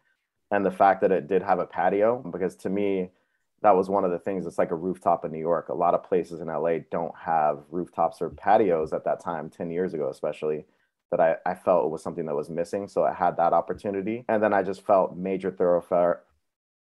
and 0.50 0.64
the 0.64 0.70
fact 0.70 1.00
that 1.00 1.12
it 1.12 1.26
did 1.26 1.42
have 1.42 1.58
a 1.58 1.66
patio, 1.66 2.18
because 2.30 2.54
to 2.56 2.68
me, 2.68 3.10
that 3.62 3.74
was 3.74 3.88
one 3.88 4.04
of 4.04 4.10
the 4.10 4.18
things. 4.18 4.46
It's 4.46 4.58
like 4.58 4.70
a 4.70 4.76
rooftop 4.76 5.24
in 5.24 5.32
New 5.32 5.38
York. 5.38 5.68
A 5.68 5.74
lot 5.74 5.94
of 5.94 6.04
places 6.04 6.40
in 6.40 6.48
LA 6.48 6.78
don't 6.90 7.14
have 7.18 7.60
rooftops 7.70 8.20
or 8.20 8.30
patios 8.30 8.92
at 8.92 9.04
that 9.04 9.20
time, 9.20 9.48
10 9.48 9.70
years 9.70 9.94
ago, 9.94 10.10
especially. 10.10 10.66
That 11.10 11.20
I, 11.20 11.36
I 11.46 11.54
felt 11.54 11.84
it 11.84 11.90
was 11.90 12.02
something 12.02 12.26
that 12.26 12.34
was 12.34 12.50
missing. 12.50 12.88
So 12.88 13.04
I 13.04 13.12
had 13.12 13.36
that 13.36 13.52
opportunity. 13.52 14.24
And 14.28 14.42
then 14.42 14.52
I 14.52 14.62
just 14.62 14.84
felt 14.84 15.16
major 15.16 15.50
thoroughfare, 15.50 16.22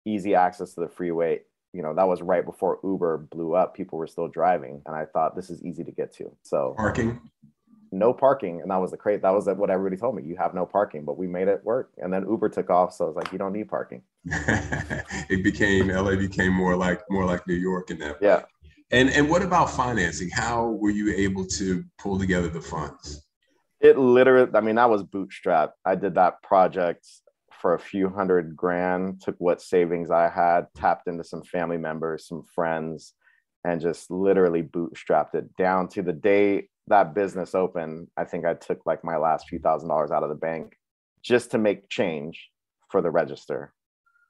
easy 0.07 0.35
access 0.35 0.75
to 0.75 0.81
the 0.81 0.89
freeway. 0.89 1.41
You 1.75 1.83
know, 1.83 1.95
that 1.95 2.09
was 2.09 2.23
right 2.23 2.45
before 2.45 2.81
Uber 2.83 3.19
blew 3.31 3.55
up. 3.55 3.75
People 3.75 3.99
were 3.99 4.07
still 4.07 4.29
driving. 4.29 4.81
And 4.87 4.97
I 4.97 5.05
thought 5.05 5.37
this 5.37 5.51
is 5.51 5.63
easy 5.63 5.85
to 5.85 5.93
get 5.93 6.13
to. 6.15 6.35
So 6.43 6.75
parking 6.77 7.21
no 7.93 8.13
parking. 8.13 8.61
And 8.63 8.71
that 8.71 8.79
was 8.79 8.91
the 8.91 8.97
crate. 8.97 9.23
that 9.23 9.31
was 9.31 9.47
what 9.47 9.71
everybody 9.71 10.01
told 10.01 10.17
me. 10.17 10.23
You 10.25 10.37
have 10.37 10.55
no 10.55 10.65
parking, 10.67 11.05
but 11.05 11.19
we 11.19 11.27
made 11.27 11.49
it 11.49 11.63
work. 11.63 11.93
And 11.99 12.13
then 12.13 12.27
Uber 12.29 12.49
took 12.49 12.71
off. 12.71 12.95
So 12.95 13.05
I 13.05 13.09
was 13.09 13.17
like, 13.17 13.31
you 13.31 13.39
don't 13.39 13.53
need 13.53 13.69
parking. 13.69 14.03
it 14.25 15.45
became, 15.45 15.89
LA 15.89 16.17
became 16.17 16.53
more 16.53 16.75
like, 16.75 17.03
more 17.11 17.25
like 17.25 17.47
New 17.47 17.55
York 17.55 17.91
in 17.91 17.99
that. 17.99 18.17
Yeah. 18.21 18.43
And, 18.91 19.11
and 19.11 19.29
what 19.29 19.43
about 19.43 19.71
financing? 19.71 20.31
How 20.31 20.69
were 20.69 20.91
you 20.91 21.15
able 21.15 21.47
to 21.47 21.85
pull 21.99 22.19
together 22.19 22.49
the 22.49 22.61
funds? 22.61 23.27
It 23.83 23.99
literally, 23.99 24.53
I 24.55 24.61
mean, 24.61 24.77
that 24.77 24.89
was 24.89 25.03
bootstrap. 25.03 25.73
I 25.85 25.97
did 25.97 26.15
that 26.15 26.43
project 26.43 27.07
for 27.61 27.75
a 27.75 27.81
few 27.81 28.09
hundred 28.09 28.57
grand, 28.57 29.21
took 29.21 29.35
what 29.39 29.61
savings 29.61 30.11
I 30.11 30.29
had, 30.29 30.69
tapped 30.77 31.09
into 31.09 31.25
some 31.25 31.43
family 31.43 31.79
members, 31.79 32.27
some 32.27 32.45
friends, 32.55 33.15
and 33.65 33.81
just 33.81 34.11
literally 34.11 34.63
bootstrapped 34.63 35.35
it 35.35 35.57
down 35.57 35.89
to 35.89 36.03
the 36.03 36.13
day 36.13 36.69
that 36.89 37.15
business 37.15 37.55
opened. 37.55 38.09
I 38.17 38.25
think 38.25 38.45
I 38.45 38.55
took 38.55 38.85
like 38.87 39.05
my 39.05 39.17
last 39.17 39.49
few 39.49 39.59
thousand 39.59 39.89
dollars 39.89 40.11
out 40.11 40.23
of 40.23 40.29
the 40.29 40.35
bank 40.35 40.77
just 41.23 41.51
to 41.53 41.59
make 41.59 41.89
change 41.89 42.51
for 42.91 43.01
the 43.01 43.11
register. 43.11 43.73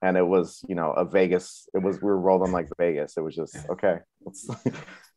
And 0.03 0.17
it 0.17 0.27
was, 0.27 0.65
you 0.69 0.75
know, 0.75 0.93
a 0.93 1.05
Vegas, 1.05 1.69
it 1.75 1.83
was, 1.83 1.97
we 1.97 2.09
were 2.09 2.19
rolling 2.19 2.53
like 2.53 2.69
Vegas. 2.79 3.17
It 3.17 3.21
was 3.21 3.37
just, 3.37 3.57
okay, 3.71 3.99
let's 4.25 4.49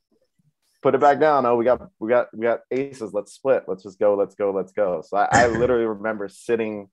put 0.81 0.95
it 0.95 1.01
back 1.01 1.19
down. 1.19 1.45
Oh, 1.45 1.55
we 1.55 1.65
got, 1.65 1.89
we 1.99 2.09
got, 2.09 2.27
we 2.33 2.43
got 2.43 2.61
aces. 2.71 3.13
Let's 3.13 3.33
split. 3.33 3.63
Let's 3.67 3.83
just 3.83 3.99
go. 3.99 4.15
Let's 4.15 4.35
go. 4.35 4.51
Let's 4.51 4.71
go. 4.71 5.01
So 5.05 5.17
I, 5.17 5.27
I 5.31 5.47
literally 5.47 5.85
remember 5.85 6.27
sitting 6.27 6.89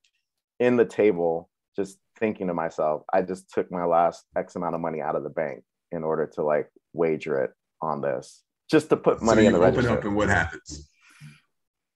in 0.59 0.77
the 0.77 0.85
table, 0.85 1.49
just 1.75 1.97
thinking 2.19 2.47
to 2.47 2.53
myself, 2.53 3.03
I 3.11 3.21
just 3.21 3.49
took 3.49 3.71
my 3.71 3.85
last 3.85 4.23
X 4.35 4.55
amount 4.55 4.75
of 4.75 4.81
money 4.81 5.01
out 5.01 5.15
of 5.15 5.23
the 5.23 5.29
bank 5.29 5.63
in 5.91 6.03
order 6.03 6.25
to 6.35 6.43
like 6.43 6.69
wager 6.93 7.41
it 7.43 7.51
on 7.81 8.01
this 8.01 8.43
just 8.69 8.89
to 8.89 8.97
put 8.97 9.21
money 9.21 9.43
so 9.43 9.47
in 9.47 9.53
the 9.53 9.59
open 9.59 9.75
register. 9.75 9.97
up 9.97 10.03
and 10.05 10.15
what 10.15 10.29
happens? 10.29 10.89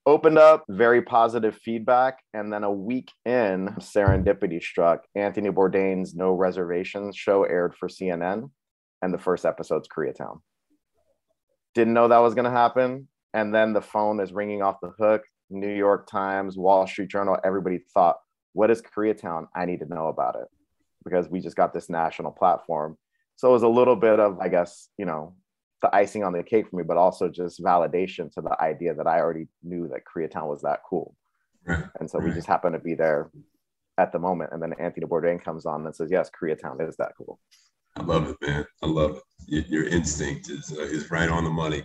Opened 0.06 0.38
up, 0.38 0.63
very 0.69 1.02
positive 1.02 1.58
feedback, 1.58 2.19
and 2.34 2.54
then 2.54 2.63
a 2.63 2.71
week 2.71 3.12
in, 3.26 3.76
serendipity 3.80 4.62
struck. 4.62 5.04
Anthony 5.15 5.50
Bourdain's 5.50 6.15
No 6.15 6.32
Reservations 6.32 7.17
show 7.17 7.43
aired 7.43 7.76
for 7.76 7.89
CNN, 7.89 8.50
and 9.02 9.13
the 9.13 9.17
first 9.17 9.43
episode's 9.43 9.89
Koreatown. 9.89 10.39
Didn't 11.78 11.94
know 11.94 12.08
that 12.08 12.18
was 12.18 12.34
going 12.34 12.46
to 12.46 12.50
happen, 12.50 13.08
and 13.36 13.54
then 13.54 13.72
the 13.72 13.84
phone 13.84 14.20
is 14.20 14.34
ringing 14.34 14.63
off 14.63 14.82
the 14.82 14.94
hook. 14.98 15.22
New 15.52 15.72
York 15.72 16.10
Times, 16.10 16.58
Wall 16.58 16.88
Street 16.88 17.08
Journal, 17.08 17.38
everybody 17.44 17.82
thought, 17.94 18.18
"What 18.54 18.72
is 18.72 18.82
Koreatown? 18.82 19.46
I 19.56 19.66
need 19.66 19.82
to 19.82 19.86
know 19.86 20.08
about 20.08 20.38
it," 20.38 20.48
because 21.04 21.30
we 21.30 21.40
just 21.40 21.56
got 21.56 21.76
this 21.76 21.88
national 21.88 22.32
platform. 22.32 22.98
So 23.36 23.50
it 23.50 23.52
was 23.52 23.62
a 23.62 23.68
little 23.68 23.96
bit 23.96 24.20
of, 24.20 24.40
I 24.40 24.48
guess, 24.48 24.90
you 24.98 25.06
know, 25.06 25.36
the 25.84 25.96
icing 25.96 26.24
on 26.24 26.34
the 26.34 26.42
cake 26.42 26.68
for 26.68 26.78
me, 26.78 26.84
but 26.84 26.98
also 26.98 27.30
just 27.30 27.63
validation 27.63 28.34
to 28.34 28.42
the 28.42 28.60
idea 28.60 28.96
that 28.96 29.06
I 29.06 29.20
already 29.20 29.48
knew 29.62 29.88
that 29.90 30.02
Koreatown 30.04 30.50
was 30.50 30.63
that 30.63 30.80
cool. 30.90 31.16
Right. 31.63 31.84
And 32.00 32.10
so 32.10 32.18
right. 32.18 32.30
we 32.30 32.34
just 32.34 32.48
happened 32.48 32.74
to 32.74 32.80
be 32.80 32.96
there 32.96 33.30
at 34.00 34.12
the 34.12 34.18
moment. 34.18 34.52
And 34.52 34.63
then 34.63 34.74
Anthony 34.80 35.06
Bourdain 35.06 35.44
comes 35.44 35.68
on 35.68 35.86
and 35.86 35.96
says, 35.96 36.10
yes, 36.10 36.32
Koreatown 36.32 36.82
is 36.90 36.98
that 36.98 37.12
cool. 37.16 37.40
I 37.96 38.02
love 38.02 38.30
it, 38.30 38.38
man. 38.42 38.66
I 38.82 38.88
love 38.88 39.18
it. 39.18 39.24
Your 39.48 39.86
instinct 39.88 40.50
is, 40.50 40.74
uh, 40.78 40.82
is 40.82 41.10
right 41.10 41.30
on 41.30 41.44
the 41.44 41.50
money. 41.50 41.84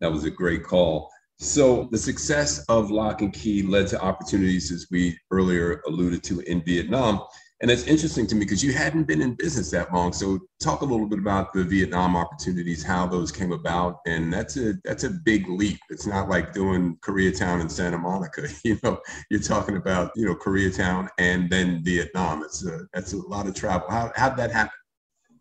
That 0.00 0.10
was 0.10 0.24
a 0.24 0.30
great 0.30 0.64
call. 0.64 1.10
So 1.38 1.88
the 1.90 1.98
success 1.98 2.64
of 2.68 2.90
Lock 2.90 3.20
and 3.20 3.32
Key 3.32 3.62
led 3.62 3.86
to 3.88 4.00
opportunities, 4.00 4.70
as 4.70 4.86
we 4.90 5.18
earlier 5.30 5.82
alluded 5.86 6.22
to 6.24 6.40
in 6.40 6.62
Vietnam. 6.64 7.22
And 7.60 7.70
it's 7.70 7.84
interesting 7.84 8.26
to 8.26 8.34
me 8.34 8.40
because 8.40 8.62
you 8.62 8.72
hadn't 8.72 9.04
been 9.04 9.22
in 9.22 9.34
business 9.34 9.70
that 9.70 9.92
long. 9.92 10.12
So 10.12 10.38
talk 10.60 10.82
a 10.82 10.84
little 10.84 11.06
bit 11.06 11.18
about 11.18 11.52
the 11.52 11.64
Vietnam 11.64 12.16
opportunities, 12.16 12.82
how 12.82 13.06
those 13.06 13.32
came 13.32 13.52
about. 13.52 14.00
And 14.06 14.32
that's 14.32 14.56
a 14.56 14.74
that's 14.84 15.04
a 15.04 15.10
big 15.10 15.48
leap. 15.48 15.78
It's 15.88 16.06
not 16.06 16.28
like 16.28 16.52
doing 16.52 16.98
Koreatown 17.00 17.60
and 17.60 17.70
Santa 17.70 17.98
Monica. 17.98 18.48
You 18.64 18.78
know, 18.82 19.00
you're 19.30 19.40
talking 19.40 19.76
about, 19.76 20.12
you 20.16 20.26
know, 20.26 20.34
Koreatown 20.34 21.08
and 21.18 21.48
then 21.48 21.82
Vietnam. 21.84 22.42
It's 22.42 22.66
a 22.66 22.86
that's 22.92 23.12
a 23.12 23.18
lot 23.18 23.46
of 23.46 23.54
travel. 23.54 23.88
How 23.88 24.12
how'd 24.14 24.36
that 24.36 24.50
happen? 24.50 24.78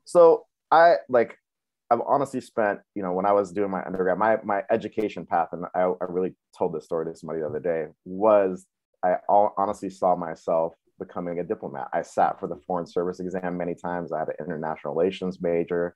So 0.05 0.45
I 0.71 0.95
like 1.09 1.37
I've 1.93 2.01
honestly 2.07 2.41
spent, 2.41 2.79
you 2.95 3.03
know, 3.03 3.13
when 3.13 3.27
I 3.27 3.31
was 3.33 3.51
doing 3.51 3.69
my 3.69 3.85
undergrad, 3.85 4.17
my 4.17 4.37
my 4.43 4.63
education 4.71 5.25
path, 5.27 5.49
and 5.51 5.65
I, 5.75 5.81
I 5.81 6.05
really 6.09 6.33
told 6.57 6.73
this 6.73 6.85
story 6.85 7.05
to 7.05 7.15
somebody 7.15 7.41
the 7.41 7.45
other 7.45 7.59
day, 7.59 7.85
was 8.03 8.65
I 9.05 9.17
all, 9.29 9.53
honestly 9.57 9.91
saw 9.91 10.15
myself 10.15 10.73
becoming 10.97 11.39
a 11.39 11.43
diplomat. 11.43 11.89
I 11.93 12.01
sat 12.01 12.39
for 12.39 12.47
the 12.47 12.59
foreign 12.65 12.87
service 12.87 13.19
exam 13.19 13.57
many 13.57 13.75
times. 13.75 14.11
I 14.11 14.19
had 14.19 14.29
an 14.29 14.45
international 14.45 14.95
relations 14.95 15.39
major. 15.39 15.95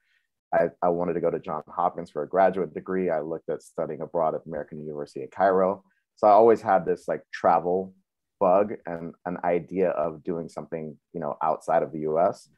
I, 0.53 0.67
I 0.83 0.89
wanted 0.89 1.13
to 1.13 1.21
go 1.21 1.31
to 1.31 1.39
Johns 1.39 1.65
Hopkins 1.67 2.12
for 2.12 2.21
a 2.21 2.29
graduate 2.29 2.73
degree. 2.73 3.10
I 3.10 3.21
looked 3.21 3.49
at 3.49 3.63
studying 3.63 4.01
abroad 4.01 4.36
at 4.36 4.45
American 4.45 4.79
University 4.79 5.21
in 5.21 5.29
Cairo. 5.29 5.83
So 6.15 6.27
I 6.27 6.31
always 6.31 6.62
had 6.62 6.86
this 6.86 7.07
like 7.07 7.21
travel 7.33 7.93
bug 8.39 8.73
and 8.86 9.13
an 9.25 9.38
idea 9.43 9.89
of 9.89 10.23
doing 10.23 10.47
something, 10.47 10.95
you 11.13 11.19
know, 11.19 11.38
outside 11.41 11.81
of 11.81 11.91
the 11.91 12.01
US. 12.01 12.49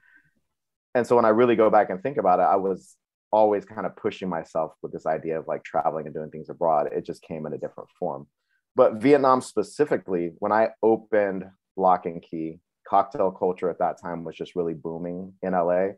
And 0.93 1.07
so 1.07 1.15
when 1.15 1.25
I 1.25 1.29
really 1.29 1.55
go 1.55 1.69
back 1.69 1.89
and 1.89 2.01
think 2.01 2.17
about 2.17 2.39
it, 2.39 2.43
I 2.43 2.57
was 2.57 2.95
always 3.31 3.65
kind 3.65 3.85
of 3.85 3.95
pushing 3.95 4.29
myself 4.29 4.73
with 4.81 4.91
this 4.91 5.05
idea 5.05 5.39
of 5.39 5.47
like 5.47 5.63
traveling 5.63 6.05
and 6.05 6.15
doing 6.15 6.31
things 6.31 6.49
abroad. 6.49 6.89
It 6.91 7.05
just 7.05 7.21
came 7.21 7.45
in 7.45 7.53
a 7.53 7.57
different 7.57 7.89
form. 7.99 8.27
But 8.75 8.95
Vietnam 8.95 9.41
specifically, 9.41 10.31
when 10.39 10.51
I 10.51 10.69
opened 10.83 11.45
lock 11.79 12.05
and 12.05 12.21
key. 12.21 12.59
Cocktail 12.87 13.31
culture 13.31 13.69
at 13.69 13.79
that 13.79 13.99
time 14.01 14.23
was 14.23 14.35
just 14.35 14.55
really 14.55 14.73
booming 14.73 15.33
in 15.41 15.53
LA. 15.53 15.89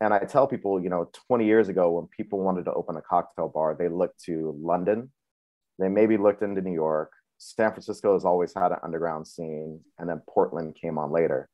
And 0.00 0.14
I 0.14 0.20
tell 0.20 0.46
people, 0.46 0.80
you 0.80 0.88
know, 0.88 1.10
20 1.28 1.44
years 1.44 1.68
ago, 1.68 1.90
when 1.90 2.06
people 2.06 2.40
wanted 2.40 2.64
to 2.66 2.72
open 2.72 2.96
a 2.96 3.02
cocktail 3.02 3.48
bar, 3.48 3.74
they 3.76 3.88
looked 3.88 4.22
to 4.24 4.56
London. 4.60 5.10
They 5.78 5.88
maybe 5.88 6.16
looked 6.16 6.42
into 6.42 6.60
New 6.60 6.72
York. 6.72 7.10
San 7.38 7.70
Francisco 7.70 8.14
has 8.14 8.24
always 8.24 8.52
had 8.54 8.72
an 8.72 8.78
underground 8.82 9.26
scene, 9.26 9.80
and 9.98 10.08
then 10.08 10.22
Portland 10.28 10.76
came 10.76 10.98
on 10.98 11.10
later. 11.10 11.48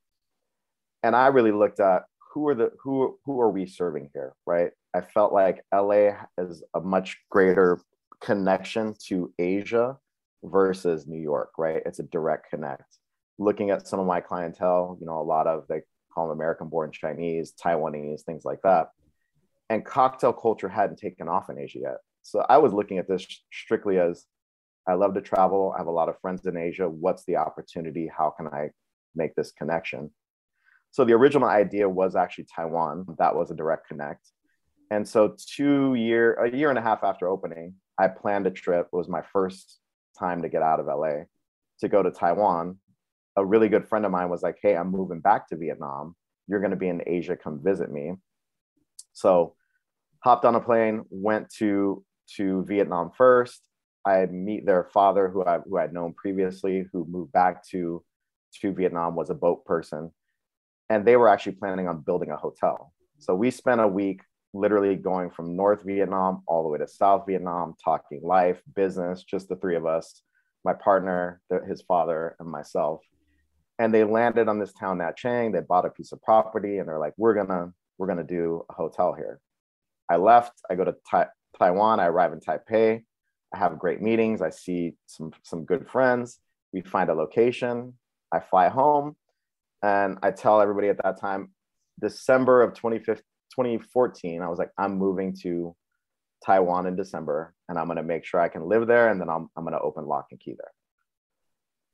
And 1.03 1.15
I 1.15 1.29
really 1.29 1.53
looked 1.53 1.81
at 1.81 2.05
who 2.33 2.49
are 2.49 2.55
the 2.55 2.71
who 2.83 3.19
who 3.25 3.41
are 3.41 3.51
we 3.51 3.67
serving 3.67 4.11
here, 4.15 4.35
right? 4.47 4.71
I 4.95 5.01
felt 5.01 5.33
like 5.33 5.65
LA 5.73 6.13
is 6.39 6.63
a 6.75 6.81
much 6.81 7.19
greater 7.31 7.81
connection 8.21 8.95
to 9.09 9.33
Asia 9.39 9.99
versus 10.43 11.07
New 11.07 11.21
York, 11.21 11.51
right? 11.59 11.83
It's 11.85 11.99
a 11.99 12.05
direct 12.05 12.51
connect 12.51 12.99
looking 13.39 13.71
at 13.71 13.87
some 13.87 14.01
of 14.01 14.07
my 14.07 14.21
clientele, 14.21 14.97
you 15.01 15.07
know, 15.07 15.21
a 15.21 15.23
lot 15.23 15.47
of 15.47 15.67
they 15.69 15.83
call 16.13 16.29
them 16.29 16.37
American 16.37 16.69
born 16.69 16.93
Chinese, 16.93 17.53
Taiwanese, 17.53 18.23
things 18.23 18.45
like 18.45 18.61
that. 18.63 18.89
And 19.71 19.85
cocktail 19.85 20.33
culture 20.33 20.69
hadn't 20.69 20.99
taken 20.99 21.29
off 21.29 21.51
in 21.51 21.59
Asia 21.59 21.79
yet. 21.81 21.97
So 22.23 22.45
I 22.49 22.59
was 22.59 22.73
looking 22.73 22.99
at 22.99 23.09
this 23.09 23.27
strictly 23.53 23.99
as 23.99 24.25
I 24.87 24.95
love 24.95 25.15
to 25.15 25.21
travel. 25.21 25.73
I 25.75 25.79
have 25.79 25.87
a 25.87 25.93
lot 25.93 26.09
of 26.09 26.21
friends 26.21 26.47
in 26.47 26.57
Asia. 26.57 26.89
What's 26.89 27.25
the 27.25 27.37
opportunity? 27.37 28.11
How 28.15 28.31
can 28.31 28.47
I 28.49 28.71
make 29.15 29.35
this 29.35 29.53
connection? 29.53 30.11
So 30.91 31.05
the 31.05 31.15
original 31.15 31.49
idea 31.49 31.89
was 31.89 32.15
actually 32.15 32.47
Taiwan. 32.55 33.07
That 33.19 33.35
was 33.35 33.51
a 33.51 33.55
direct 33.55 33.89
connect. 33.89 34.31
And 34.95 35.07
so 35.07 35.37
two 35.39 35.95
year, 35.95 36.35
a 36.35 36.57
year 36.57 36.71
and 36.71 36.79
a 36.79 36.83
half 36.83 37.03
after 37.03 37.29
opening, 37.29 37.75
I 37.99 38.09
planned 38.09 38.47
a 38.47 38.51
trip. 38.51 38.89
It 38.93 38.97
was 38.97 39.09
my 39.09 39.23
first 39.33 39.81
time 40.19 40.43
to 40.43 40.49
get 40.49 40.63
out 40.63 40.81
of 40.81 40.87
LA 40.87 41.25
to 41.81 41.89
go 41.89 42.03
to 42.03 42.11
Taiwan 42.11 42.79
a 43.37 43.45
really 43.45 43.69
good 43.69 43.89
friend 43.89 44.05
of 44.05 44.13
mine 44.13 44.29
was 44.29 44.43
like, 44.43 44.59
Hey, 44.63 44.77
I'm 44.77 44.91
moving 44.91 45.21
back 45.21 45.49
to 45.49 45.57
Vietnam. 45.57 46.15
You're 46.47 46.61
going 46.61 46.71
to 46.71 46.77
be 46.77 46.89
in 46.89 47.03
Asia. 47.07 47.37
Come 47.37 47.61
visit 47.63 47.91
me. 47.91 48.15
So 49.13 49.55
hopped 50.23 50.45
on 50.45 50.55
a 50.55 50.61
plane, 50.61 51.05
went 51.11 51.51
to, 51.59 52.05
to 52.37 52.65
Vietnam 52.65 53.11
first. 53.17 53.61
I 54.07 54.27
meet 54.27 54.67
their 54.67 54.85
father 54.85 55.29
who 55.29 55.45
I, 55.45 55.59
who 55.59 55.79
I'd 55.79 55.93
known 55.93 56.13
previously, 56.15 56.85
who 56.93 57.07
moved 57.07 57.33
back 57.33 57.67
to, 57.69 58.05
to 58.61 58.73
Vietnam, 58.73 59.17
was 59.17 59.31
a 59.31 59.35
boat 59.35 59.65
person. 59.65 60.11
And 60.91 61.07
they 61.07 61.17
were 61.17 61.29
actually 61.29 61.53
planning 61.53 61.89
on 61.89 62.03
building 62.03 62.31
a 62.31 62.37
hotel. 62.37 62.93
So 63.19 63.35
we 63.35 63.51
spent 63.51 63.81
a 63.81 63.89
week 63.89 64.21
literally 64.55 64.95
going 64.95 65.31
from 65.31 65.57
North 65.57 65.83
Vietnam 65.83 66.43
all 66.47 66.63
the 66.63 66.69
way 66.69 66.79
to 66.79 66.87
South 66.89 67.25
Vietnam, 67.27 67.75
talking 67.85 68.21
life, 68.23 68.63
business, 68.75 69.25
just 69.25 69.49
the 69.49 69.57
three 69.57 69.77
of 69.77 69.85
us, 69.85 70.23
my 70.65 70.73
partner, 70.73 71.41
his 71.67 71.83
father, 71.83 72.37
and 72.39 72.49
myself. 72.49 73.01
And 73.79 73.93
they 73.93 74.05
landed 74.05 74.49
on 74.49 74.61
this 74.61 74.73
town, 74.73 74.99
Nha 74.99 75.13
Trang. 75.15 75.53
They 75.53 75.61
bought 75.61 75.85
a 75.85 75.91
piece 75.91 76.13
of 76.13 76.23
property, 76.23 76.79
and 76.79 76.89
they're 76.89 77.01
like, 77.01 77.15
"We're 77.17 77.35
gonna, 77.35 77.73
we're 77.99 78.07
gonna 78.07 78.23
do 78.23 78.65
a 78.71 78.73
hotel 78.73 79.13
here." 79.13 79.41
I 80.09 80.17
left. 80.17 80.53
I 80.71 80.77
go 80.77 80.85
to 80.85 80.95
ta- 81.11 81.31
Taiwan. 81.59 81.99
I 81.99 82.07
arrive 82.07 82.33
in 82.33 82.41
Taipei. 82.41 83.05
I 83.53 83.59
have 83.59 83.79
great 83.79 84.01
meetings. 84.01 84.41
I 84.41 84.51
see 84.51 84.95
some 85.07 85.33
some 85.43 85.65
good 85.65 85.89
friends. 85.89 86.39
We 86.73 86.83
find 86.83 87.11
a 87.11 87.15
location. 87.15 87.95
I 88.31 88.39
fly 88.39 88.69
home, 88.69 89.17
and 89.83 90.19
I 90.23 90.31
tell 90.31 90.61
everybody 90.61 90.89
at 90.89 91.03
that 91.03 91.21
time, 91.21 91.51
December 92.01 92.63
of 92.63 92.75
2015 92.75 93.25
2014, 93.55 94.43
I 94.43 94.49
was 94.49 94.59
like, 94.59 94.71
I'm 94.79 94.97
moving 94.97 95.35
to 95.43 95.75
Taiwan 96.45 96.87
in 96.87 96.97
December 96.97 97.55
and 97.69 97.79
I'm 97.79 97.87
going 97.87 97.97
to 97.97 98.03
make 98.03 98.25
sure 98.25 98.41
I 98.41 98.49
can 98.49 98.69
live 98.69 98.87
there 98.87 99.09
and 99.09 99.21
then 99.21 99.29
I'm, 99.29 99.49
I'm 99.57 99.65
going 99.65 99.75
to 99.75 99.81
open 99.81 100.07
Lock 100.07 100.27
and 100.31 100.41
Key 100.41 100.55
there. 100.59 100.73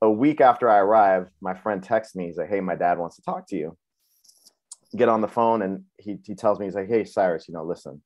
A 0.02 0.10
week 0.10 0.40
after 0.40 0.68
I 0.68 0.78
arrived, 0.78 1.30
my 1.40 1.54
friend 1.54 1.82
texts 1.82 2.16
me. 2.16 2.26
He's 2.26 2.38
like, 2.38 2.48
Hey, 2.48 2.60
my 2.60 2.74
dad 2.74 2.98
wants 2.98 3.16
to 3.16 3.22
talk 3.22 3.46
to 3.48 3.56
you. 3.56 3.76
Get 4.96 5.08
on 5.08 5.20
the 5.20 5.28
phone 5.28 5.62
and 5.62 5.84
he, 5.98 6.18
he 6.24 6.34
tells 6.34 6.58
me, 6.58 6.66
He's 6.66 6.74
like, 6.74 6.88
Hey, 6.88 7.04
Cyrus, 7.04 7.46
you 7.48 7.54
know, 7.54 7.64
listen, 7.64 8.02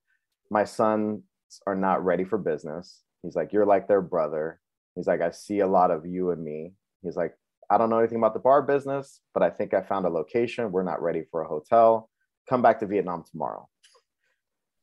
my 0.50 0.64
sons 0.64 1.22
are 1.66 1.76
not 1.76 2.04
ready 2.04 2.24
for 2.24 2.36
business. 2.36 3.02
He's 3.22 3.36
like, 3.36 3.52
You're 3.52 3.66
like 3.66 3.86
their 3.86 4.02
brother. 4.02 4.60
He's 4.96 5.06
like, 5.06 5.20
I 5.20 5.30
see 5.30 5.60
a 5.60 5.66
lot 5.66 5.90
of 5.90 6.06
you 6.06 6.30
and 6.30 6.42
me. 6.42 6.72
He's 7.02 7.16
like, 7.16 7.34
I 7.70 7.78
don't 7.78 7.90
know 7.90 7.98
anything 7.98 8.18
about 8.18 8.34
the 8.34 8.40
bar 8.40 8.62
business, 8.62 9.20
but 9.32 9.42
I 9.42 9.50
think 9.50 9.74
I 9.74 9.82
found 9.82 10.04
a 10.06 10.10
location. 10.10 10.70
We're 10.70 10.82
not 10.82 11.02
ready 11.02 11.24
for 11.30 11.42
a 11.42 11.48
hotel 11.48 12.10
come 12.48 12.62
back 12.62 12.80
to 12.80 12.86
Vietnam 12.86 13.24
tomorrow. 13.30 13.68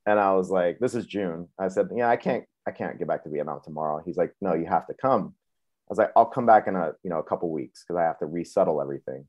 And 0.06 0.20
I 0.20 0.34
was 0.34 0.50
like, 0.50 0.80
this 0.80 0.96
is 0.96 1.06
June. 1.06 1.48
I 1.60 1.68
said, 1.68 1.90
yeah, 1.96 2.10
I 2.10 2.16
can't, 2.16 2.44
I 2.68 2.72
can't 2.72 2.98
get 2.98 3.08
back 3.08 3.24
to 3.24 3.30
Vietnam 3.30 3.60
tomorrow. 3.64 4.02
He's 4.04 4.18
like, 4.18 4.34
no, 4.42 4.54
you 4.54 4.66
have 4.66 4.88
to 4.88 4.94
come. 4.94 5.36
I 5.36 5.92
was 5.92 5.98
like, 5.98 6.12
I'll 6.16 6.26
come 6.26 6.46
back 6.46 6.68
in 6.68 6.76
a, 6.76 6.94
you 7.04 7.10
know, 7.10 7.20
a 7.20 7.24
couple 7.24 7.52
weeks 7.52 7.84
because 7.84 8.00
I 8.00 8.04
have 8.04 8.20
to 8.20 8.26
resettle 8.26 8.82
everything. 8.82 9.26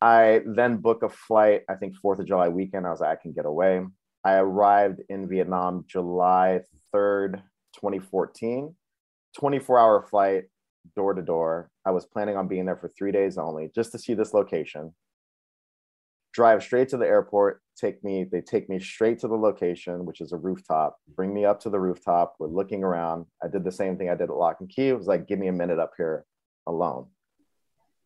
I 0.00 0.42
then 0.44 0.78
book 0.78 1.02
a 1.02 1.08
flight, 1.08 1.62
I 1.68 1.74
think 1.74 1.94
4th 2.04 2.18
of 2.18 2.26
July 2.26 2.48
weekend. 2.48 2.86
I 2.86 2.90
was 2.90 3.00
like, 3.00 3.10
I 3.18 3.22
can 3.22 3.32
get 3.32 3.46
away. 3.46 3.82
I 4.24 4.34
arrived 4.34 5.00
in 5.08 5.28
Vietnam 5.28 5.84
July 5.86 6.60
3rd, 6.94 7.42
2014, 7.76 8.74
24 9.38 9.78
hour 9.78 10.02
flight, 10.02 10.44
door 10.94 11.14
to 11.14 11.22
door. 11.22 11.70
I 11.84 11.90
was 11.92 12.06
planning 12.06 12.36
on 12.36 12.48
being 12.48 12.66
there 12.66 12.76
for 12.76 12.88
three 12.88 13.12
days 13.12 13.38
only 13.38 13.70
just 13.74 13.92
to 13.92 13.98
see 13.98 14.14
this 14.14 14.34
location 14.34 14.94
drive 16.36 16.62
straight 16.62 16.90
to 16.90 16.98
the 16.98 17.06
airport 17.06 17.62
take 17.80 18.04
me 18.04 18.22
they 18.30 18.42
take 18.42 18.68
me 18.68 18.78
straight 18.78 19.18
to 19.18 19.26
the 19.26 19.34
location 19.34 20.04
which 20.04 20.20
is 20.20 20.32
a 20.32 20.36
rooftop 20.36 20.98
bring 21.14 21.32
me 21.32 21.46
up 21.46 21.58
to 21.58 21.70
the 21.70 21.80
rooftop 21.80 22.36
we're 22.38 22.46
looking 22.46 22.84
around. 22.84 23.24
I 23.42 23.48
did 23.48 23.64
the 23.64 23.72
same 23.72 23.96
thing 23.96 24.10
i 24.10 24.14
did 24.14 24.28
at 24.28 24.36
lock 24.36 24.58
and 24.60 24.68
key. 24.68 24.88
It 24.88 24.98
was 24.98 25.06
like 25.06 25.26
give 25.26 25.38
me 25.38 25.48
a 25.48 25.52
minute 25.52 25.78
up 25.78 25.92
here 25.96 26.26
alone. 26.66 27.06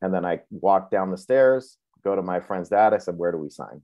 And 0.00 0.14
then 0.14 0.24
i 0.24 0.42
walk 0.52 0.92
down 0.92 1.10
the 1.10 1.18
stairs 1.18 1.76
go 2.04 2.14
to 2.14 2.22
my 2.22 2.38
friend's 2.38 2.68
dad. 2.68 2.94
I 2.94 2.98
said 2.98 3.18
where 3.18 3.32
do 3.32 3.38
we 3.38 3.50
sign? 3.50 3.82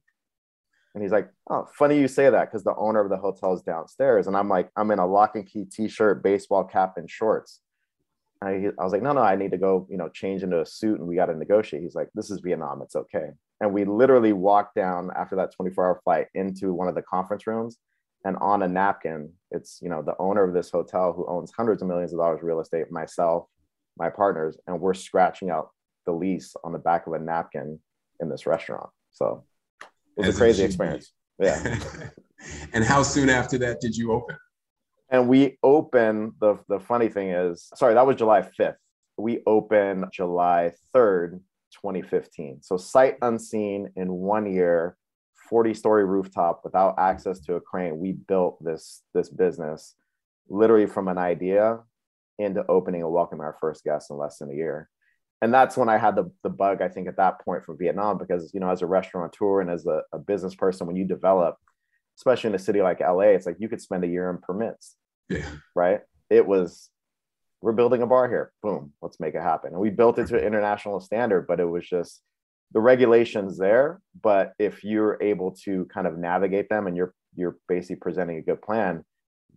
And 0.94 1.02
he's 1.02 1.12
like 1.12 1.28
oh 1.50 1.66
funny 1.76 1.98
you 1.98 2.06
say 2.06 2.30
that 2.30 2.44
because 2.44 2.62
the 2.62 2.76
owner 2.76 3.00
of 3.00 3.10
the 3.10 3.16
hotel 3.16 3.52
is 3.52 3.62
downstairs. 3.62 4.28
And 4.28 4.36
i'm 4.36 4.48
like 4.48 4.70
i'm 4.76 4.92
in 4.92 5.00
a 5.00 5.06
lock 5.08 5.34
and 5.34 5.44
key 5.44 5.64
t-shirt 5.64 6.22
baseball 6.22 6.62
cap 6.62 6.98
and 6.98 7.10
shorts. 7.10 7.60
I, 8.40 8.68
I 8.78 8.84
was 8.84 8.92
like, 8.92 9.02
no, 9.02 9.12
no, 9.12 9.22
I 9.22 9.34
need 9.34 9.52
to 9.52 9.56
go, 9.56 9.88
you 9.90 9.96
know, 9.96 10.10
change 10.10 10.42
into 10.42 10.60
a 10.60 10.66
suit 10.66 11.00
and 11.00 11.08
we 11.08 11.16
got 11.16 11.26
to 11.26 11.34
negotiate. 11.34 11.82
He's 11.82 11.94
like, 11.94 12.10
this 12.14 12.30
is 12.30 12.40
Vietnam. 12.40 12.82
It's 12.82 12.94
okay 12.94 13.30
and 13.60 13.72
we 13.72 13.84
literally 13.84 14.32
walked 14.32 14.74
down 14.74 15.10
after 15.16 15.36
that 15.36 15.54
24 15.54 15.84
hour 15.84 16.00
flight 16.04 16.26
into 16.34 16.72
one 16.72 16.88
of 16.88 16.94
the 16.94 17.02
conference 17.02 17.46
rooms. 17.46 17.78
And 18.24 18.36
on 18.38 18.62
a 18.62 18.68
napkin 18.68 19.32
it's 19.52 19.78
you 19.80 19.88
know 19.88 20.02
the 20.02 20.16
owner 20.18 20.42
of 20.42 20.52
this 20.52 20.70
hotel 20.70 21.12
who 21.12 21.26
owns 21.28 21.52
hundreds 21.56 21.80
of 21.80 21.88
millions 21.88 22.12
of 22.12 22.18
dollars 22.18 22.42
real 22.42 22.60
estate 22.60 22.90
myself 22.90 23.46
my 23.96 24.10
partners 24.10 24.58
and 24.66 24.80
we're 24.80 24.94
scratching 24.94 25.48
out 25.48 25.70
the 26.06 26.12
lease 26.12 26.54
on 26.64 26.72
the 26.72 26.78
back 26.78 27.06
of 27.06 27.12
a 27.12 27.18
napkin 27.18 27.78
in 28.20 28.28
this 28.28 28.46
restaurant. 28.46 28.90
So 29.12 29.44
it 29.80 30.20
was 30.22 30.28
As 30.28 30.36
a 30.36 30.38
crazy 30.38 30.64
experience. 30.64 31.12
Yeah. 31.38 31.78
And 32.74 32.84
how 32.84 33.02
soon 33.02 33.30
after 33.30 33.56
that 33.58 33.80
did 33.80 33.96
you 33.96 34.12
open? 34.12 34.36
And 35.08 35.28
we 35.28 35.58
open 35.62 36.34
the 36.40 36.58
the 36.68 36.80
funny 36.80 37.08
thing 37.08 37.30
is 37.30 37.70
sorry 37.74 37.94
that 37.94 38.06
was 38.06 38.16
july 38.16 38.42
5th 38.42 38.76
we 39.16 39.40
open 39.46 40.04
july 40.12 40.72
3rd 40.94 41.40
2015. 41.80 42.62
So 42.62 42.76
sight 42.76 43.16
unseen 43.22 43.90
in 43.96 44.12
one 44.12 44.52
year, 44.52 44.96
40 45.48 45.74
story 45.74 46.04
rooftop 46.04 46.62
without 46.64 46.98
access 46.98 47.40
to 47.40 47.54
a 47.54 47.60
crane. 47.60 47.98
We 47.98 48.12
built 48.12 48.62
this 48.62 49.02
this 49.14 49.28
business 49.28 49.94
literally 50.48 50.86
from 50.86 51.08
an 51.08 51.18
idea 51.18 51.80
into 52.38 52.64
opening 52.68 53.02
and 53.02 53.10
welcoming 53.10 53.44
our 53.44 53.56
first 53.60 53.84
guests 53.84 54.10
in 54.10 54.16
less 54.16 54.38
than 54.38 54.50
a 54.50 54.54
year. 54.54 54.88
And 55.42 55.52
that's 55.52 55.76
when 55.76 55.88
I 55.88 55.98
had 55.98 56.16
the, 56.16 56.30
the 56.42 56.48
bug, 56.48 56.80
I 56.80 56.88
think, 56.88 57.08
at 57.08 57.16
that 57.18 57.40
point 57.44 57.64
from 57.64 57.78
Vietnam, 57.78 58.18
because, 58.18 58.52
you 58.54 58.60
know, 58.60 58.70
as 58.70 58.82
a 58.82 58.86
restaurateur 58.86 59.60
and 59.60 59.70
as 59.70 59.86
a, 59.86 60.02
a 60.12 60.18
business 60.18 60.54
person, 60.54 60.86
when 60.86 60.96
you 60.96 61.04
develop, 61.04 61.56
especially 62.18 62.48
in 62.48 62.54
a 62.54 62.58
city 62.58 62.80
like 62.80 63.00
LA, 63.00 63.32
it's 63.34 63.46
like 63.46 63.56
you 63.58 63.68
could 63.68 63.82
spend 63.82 64.04
a 64.04 64.08
year 64.08 64.30
in 64.30 64.38
permits. 64.38 64.96
Yeah. 65.28 65.48
Right. 65.74 66.00
It 66.30 66.46
was 66.46 66.90
we're 67.62 67.72
building 67.72 68.02
a 68.02 68.06
bar 68.06 68.28
here. 68.28 68.52
Boom, 68.62 68.92
let's 69.02 69.20
make 69.20 69.34
it 69.34 69.42
happen. 69.42 69.72
And 69.72 69.80
we 69.80 69.90
built 69.90 70.18
it 70.18 70.26
to 70.28 70.38
an 70.38 70.44
international 70.44 71.00
standard, 71.00 71.46
but 71.46 71.60
it 71.60 71.64
was 71.64 71.86
just 71.86 72.22
the 72.72 72.80
regulations 72.80 73.58
there. 73.58 74.00
But 74.22 74.52
if 74.58 74.84
you're 74.84 75.18
able 75.22 75.52
to 75.64 75.86
kind 75.86 76.06
of 76.06 76.18
navigate 76.18 76.68
them 76.68 76.86
and 76.86 76.96
you're 76.96 77.14
you're 77.34 77.58
basically 77.68 77.96
presenting 77.96 78.38
a 78.38 78.42
good 78.42 78.62
plan, 78.62 79.04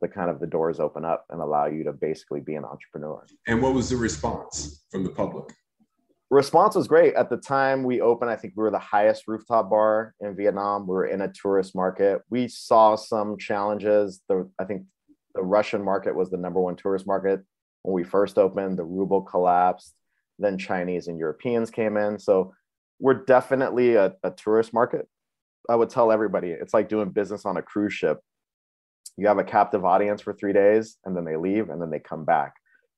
the 0.02 0.08
kind 0.08 0.30
of 0.30 0.40
the 0.40 0.48
doors 0.48 0.80
open 0.80 1.06
up 1.06 1.26
and 1.30 1.42
allow 1.42 1.66
you 1.66 1.84
to 1.86 1.94
basically 1.94 2.42
be 2.42 2.56
an 2.56 2.66
entrepreneur. 2.66 3.26
And 3.48 3.62
what 3.62 3.74
was 3.74 3.90
the 3.90 3.96
response 3.96 4.84
from 4.92 5.04
the 5.04 5.10
public? 5.10 5.54
Response 6.30 6.76
was 6.76 6.88
great. 6.88 7.16
At 7.16 7.30
the 7.30 7.38
time 7.38 7.84
we 7.84 8.02
opened, 8.02 8.30
I 8.30 8.36
think 8.36 8.54
we 8.56 8.64
were 8.64 8.70
the 8.70 8.78
highest 8.78 9.24
rooftop 9.28 9.70
bar 9.70 10.14
in 10.20 10.36
Vietnam. 10.36 10.86
We 10.86 10.94
were 10.94 11.08
in 11.08 11.22
a 11.22 11.32
tourist 11.32 11.74
market. 11.76 12.22
We 12.30 12.48
saw 12.48 12.96
some 12.96 13.38
challenges. 13.38 14.22
The 14.30 14.50
I 14.60 14.66
think 14.66 14.84
the 15.34 15.42
Russian 15.42 15.84
market 15.84 16.16
was 16.16 16.30
the 16.30 16.38
number 16.38 16.60
one 16.60 16.76
tourist 16.76 17.08
market 17.08 17.42
when 17.84 17.94
we 17.94 18.04
first 18.04 18.38
opened, 18.38 18.78
the 18.78 18.84
ruble 18.84 19.22
collapsed, 19.22 19.96
then 20.38 20.58
Chinese 20.58 21.08
and 21.08 21.18
Europeans 21.18 21.70
came 21.70 21.98
in. 21.98 22.20
So 22.20 22.54
we're 23.00 23.26
definitely 23.26 23.96
a, 23.96 24.16
a 24.24 24.32
tourist 24.32 24.74
market. 24.74 25.08
I 25.70 25.76
would 25.76 25.90
tell 25.90 26.12
everybody 26.12 26.50
it's 26.50 26.74
like 26.74 26.90
doing 26.90 27.10
business 27.10 27.46
on 27.46 27.58
a 27.58 27.62
cruise 27.62 27.94
ship. 27.94 28.20
You 29.18 29.28
have 29.28 29.38
a 29.38 29.44
captive 29.44 29.86
audience 29.86 30.22
for 30.22 30.34
three 30.34 30.54
days 30.54 30.98
and 31.06 31.16
then 31.16 31.26
they 31.26 31.36
leave 31.36 31.70
and 31.70 31.82
then 31.82 31.90
they 31.90 32.00
come 32.00 32.26
back. 32.26 32.56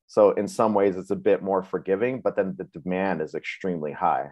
So 0.07 0.31
in 0.31 0.47
some 0.47 0.73
ways 0.73 0.97
it's 0.97 1.11
a 1.11 1.15
bit 1.15 1.41
more 1.41 1.63
forgiving, 1.63 2.21
but 2.21 2.35
then 2.35 2.55
the 2.57 2.65
demand 2.65 3.21
is 3.21 3.33
extremely 3.33 3.91
high 3.91 4.29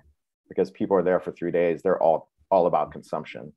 because 0.48 0.72
people 0.72 0.98
are 0.98 1.04
there 1.04 1.20
for 1.20 1.32
three 1.32 1.52
days. 1.52 1.82
They're 1.82 2.02
all 2.02 2.30
all 2.52 2.66
about 2.66 2.92
consumption. 2.92 3.54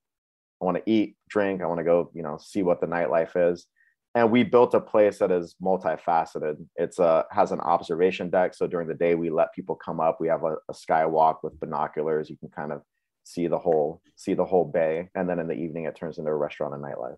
I 0.60 0.64
want 0.64 0.76
to 0.76 0.90
eat, 0.90 1.16
drink. 1.28 1.62
I 1.62 1.66
want 1.66 1.78
to 1.78 1.84
go, 1.84 2.10
you 2.14 2.22
know, 2.22 2.38
see 2.38 2.62
what 2.62 2.80
the 2.80 2.86
nightlife 2.86 3.52
is 3.52 3.66
and 4.14 4.30
we 4.30 4.42
built 4.42 4.74
a 4.74 4.80
place 4.80 5.18
that 5.18 5.30
is 5.30 5.54
multifaceted. 5.62 6.56
It's 6.76 6.98
a 6.98 7.24
has 7.30 7.52
an 7.52 7.60
observation 7.60 8.28
deck. 8.30 8.54
So 8.54 8.66
during 8.66 8.88
the 8.88 8.94
day 8.94 9.14
we 9.14 9.30
let 9.30 9.54
people 9.54 9.74
come 9.74 10.00
up. 10.00 10.20
We 10.20 10.28
have 10.28 10.44
a, 10.44 10.56
a 10.68 10.72
skywalk 10.72 11.36
with 11.42 11.58
binoculars. 11.58 12.28
You 12.28 12.36
can 12.36 12.50
kind 12.50 12.72
of 12.72 12.82
see 13.24 13.46
the 13.46 13.58
whole 13.58 14.02
see 14.16 14.34
the 14.34 14.44
whole 14.44 14.66
bay. 14.66 15.08
And 15.14 15.26
then 15.28 15.38
in 15.38 15.46
the 15.48 15.54
evening 15.54 15.86
it 15.86 15.96
turns 15.96 16.18
into 16.18 16.30
a 16.30 16.36
restaurant 16.36 16.74
and 16.74 16.84
nightlife. 16.84 17.16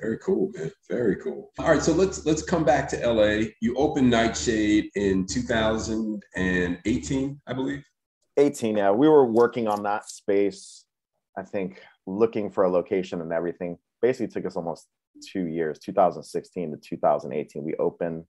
Very 0.00 0.18
cool 0.18 0.50
man. 0.54 0.70
Very 0.88 1.16
cool. 1.16 1.50
All 1.58 1.68
right 1.68 1.82
so 1.82 1.92
let's 1.92 2.24
let's 2.24 2.42
come 2.42 2.64
back 2.64 2.88
to 2.90 3.12
la 3.12 3.42
you 3.60 3.74
opened 3.76 4.08
nightshade 4.08 4.90
in 4.94 5.26
2018 5.26 7.40
i 7.46 7.52
believe? 7.52 7.84
18 8.36 8.76
yeah. 8.76 8.90
We 8.90 9.08
were 9.08 9.26
working 9.26 9.68
on 9.68 9.82
that 9.82 10.08
space 10.08 10.84
i 11.36 11.42
think 11.42 11.82
looking 12.06 12.50
for 12.50 12.64
a 12.64 12.70
location 12.70 13.20
and 13.20 13.32
everything. 13.32 13.78
Basically 14.02 14.28
took 14.28 14.46
us 14.46 14.56
almost 14.56 14.86
two 15.24 15.46
years 15.46 15.78
2016 15.78 16.70
to 16.72 16.76
2018 16.76 17.64
we 17.64 17.74
opened 17.76 18.24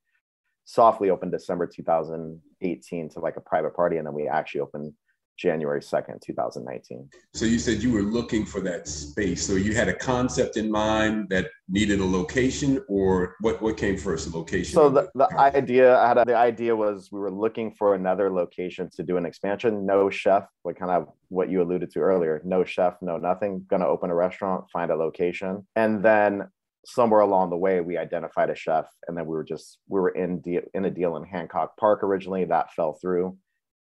softly 0.64 1.10
opened 1.10 1.32
december 1.32 1.66
2018 1.66 3.08
to 3.10 3.20
like 3.20 3.36
a 3.36 3.40
private 3.40 3.74
party 3.74 3.96
and 3.96 4.06
then 4.06 4.14
we 4.14 4.28
actually 4.28 4.60
opened 4.60 4.92
january 5.38 5.80
2nd 5.80 6.20
2019 6.20 7.08
so 7.34 7.44
you 7.44 7.58
said 7.58 7.82
you 7.82 7.92
were 7.92 8.02
looking 8.02 8.46
for 8.46 8.60
that 8.60 8.88
space. 8.88 9.46
So 9.46 9.54
you 9.54 9.74
had 9.74 9.88
a 9.88 9.94
concept 9.94 10.56
in 10.56 10.70
mind 10.70 11.28
that 11.28 11.50
needed 11.68 12.00
a 12.00 12.04
location 12.04 12.82
or 12.88 13.36
what 13.40 13.60
what 13.60 13.76
came 13.76 13.98
first 13.98 14.30
the 14.30 14.38
location 14.38 14.72
so 14.72 14.88
the, 14.88 15.10
the 15.14 15.28
idea 15.38 15.98
i 15.98 16.08
had 16.08 16.18
a, 16.18 16.24
the 16.24 16.36
idea 16.36 16.74
was 16.74 17.12
we 17.12 17.20
were 17.20 17.30
looking 17.30 17.70
for 17.70 17.94
another 17.94 18.30
location 18.32 18.88
to 18.96 19.02
do 19.02 19.16
an 19.16 19.26
expansion. 19.26 19.84
No 19.86 20.10
chef 20.10 20.48
like 20.64 20.78
kind 20.78 20.90
of 20.90 21.08
what 21.28 21.50
you 21.50 21.62
alluded 21.62 21.90
to 21.92 22.00
earlier. 22.00 22.40
No 22.44 22.64
chef 22.64 22.96
no 23.02 23.16
nothing. 23.16 23.64
Gonna 23.68 23.86
open 23.86 24.10
a 24.10 24.14
restaurant 24.14 24.64
find 24.70 24.90
a 24.90 24.96
location. 24.96 25.66
And 25.76 26.02
then 26.02 26.48
somewhere 26.88 27.20
along 27.20 27.50
the 27.50 27.56
way 27.56 27.80
we 27.80 27.96
identified 27.96 28.48
a 28.48 28.54
chef 28.54 28.86
and 29.08 29.16
then 29.16 29.26
we 29.26 29.34
were 29.34 29.44
just 29.44 29.78
we 29.88 30.00
were 30.00 30.10
in 30.10 30.38
deal 30.40 30.62
in 30.74 30.84
a 30.84 30.90
deal 30.90 31.16
in 31.16 31.24
hancock 31.24 31.76
park 31.76 32.04
originally 32.04 32.44
that 32.44 32.72
fell 32.72 32.92
through 32.94 33.36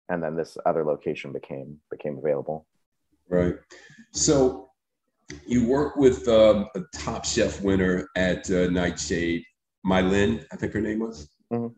and 0.08 0.22
then 0.22 0.34
this 0.34 0.56
other 0.64 0.84
location 0.84 1.30
became 1.30 1.76
became 1.90 2.16
available 2.18 2.66
right 3.28 3.56
so 4.12 4.70
you 5.46 5.66
work 5.66 5.96
with 5.96 6.26
um, 6.28 6.68
a 6.74 6.80
top 6.94 7.24
chef 7.24 7.60
winner 7.62 8.08
at 8.16 8.50
uh, 8.50 8.68
Nightshade, 8.68 9.44
Mei 9.84 10.02
Lin, 10.02 10.44
I 10.52 10.56
think 10.56 10.72
her 10.72 10.80
name 10.80 11.00
was, 11.00 11.28
mm-hmm. 11.52 11.68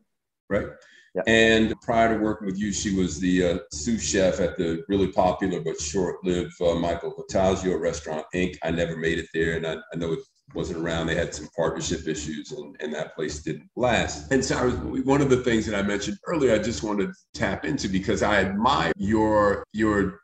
right? 0.48 0.66
Yeah. 1.14 1.22
And 1.26 1.74
prior 1.80 2.14
to 2.16 2.22
working 2.22 2.46
with 2.46 2.58
you, 2.58 2.72
she 2.72 2.94
was 2.94 3.18
the 3.18 3.44
uh, 3.44 3.58
sous 3.72 4.02
chef 4.02 4.38
at 4.40 4.58
the 4.58 4.84
really 4.88 5.08
popular 5.08 5.60
but 5.60 5.80
short-lived 5.80 6.52
uh, 6.60 6.74
Michael 6.74 7.14
Voltaggio 7.14 7.80
restaurant 7.80 8.26
Ink. 8.34 8.58
I 8.62 8.70
never 8.70 8.96
made 8.96 9.18
it 9.18 9.28
there, 9.32 9.56
and 9.56 9.66
I, 9.66 9.76
I 9.92 9.96
know 9.96 10.12
it 10.12 10.18
wasn't 10.54 10.78
around. 10.78 11.06
They 11.06 11.14
had 11.14 11.34
some 11.34 11.48
partnership 11.56 12.06
issues, 12.06 12.52
and, 12.52 12.76
and 12.80 12.92
that 12.94 13.14
place 13.14 13.42
didn't 13.42 13.68
last. 13.76 14.30
And 14.32 14.44
so, 14.44 14.56
I 14.56 14.64
was, 14.64 14.74
one 15.04 15.20
of 15.20 15.30
the 15.30 15.38
things 15.38 15.66
that 15.66 15.74
I 15.74 15.82
mentioned 15.82 16.18
earlier, 16.26 16.54
I 16.54 16.58
just 16.58 16.82
wanted 16.82 17.08
to 17.08 17.14
tap 17.34 17.64
into 17.64 17.88
because 17.88 18.22
I 18.22 18.40
admire 18.40 18.92
your 18.96 19.64
your 19.72 20.20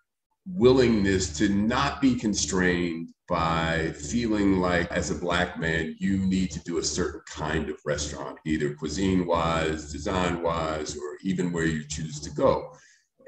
willingness 0.47 1.37
to 1.39 1.49
not 1.49 2.01
be 2.01 2.17
constrained 2.17 3.09
by 3.29 3.93
feeling 3.93 4.59
like 4.59 4.91
as 4.91 5.11
a 5.11 5.15
black 5.15 5.59
man 5.59 5.95
you 6.01 6.19
need 6.19 6.51
to 6.51 6.59
do 6.65 6.79
a 6.79 6.83
certain 6.83 7.21
kind 7.29 7.71
of 7.71 7.77
restaurant 7.85 8.37
either 8.45 8.75
cuisine 8.75 9.25
wise 9.25 9.93
design 9.93 10.43
wise 10.43 10.97
or 10.97 11.17
even 11.23 11.53
where 11.53 11.65
you 11.65 11.87
choose 11.87 12.19
to 12.19 12.29
go 12.31 12.75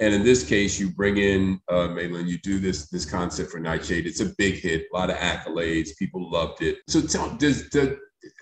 and 0.01 0.14
in 0.14 0.24
this 0.24 0.45
case 0.45 0.78
you 0.78 0.90
bring 0.90 1.18
in 1.18 1.61
uh, 1.68 1.88
Mei 1.88 2.09
Lin, 2.09 2.26
you 2.26 2.38
do 2.38 2.59
this 2.59 2.88
this 2.88 3.05
concept 3.05 3.51
for 3.51 3.59
nightshade. 3.61 4.07
It's 4.07 4.20
a 4.20 4.32
big 4.36 4.55
hit 4.55 4.86
a 4.92 4.97
lot 4.97 5.11
of 5.11 5.16
accolades 5.16 5.97
people 5.99 6.30
loved 6.30 6.62
it. 6.62 6.78
So 6.88 7.01
tell 7.01 7.30
does, 7.36 7.68
does 7.68 7.97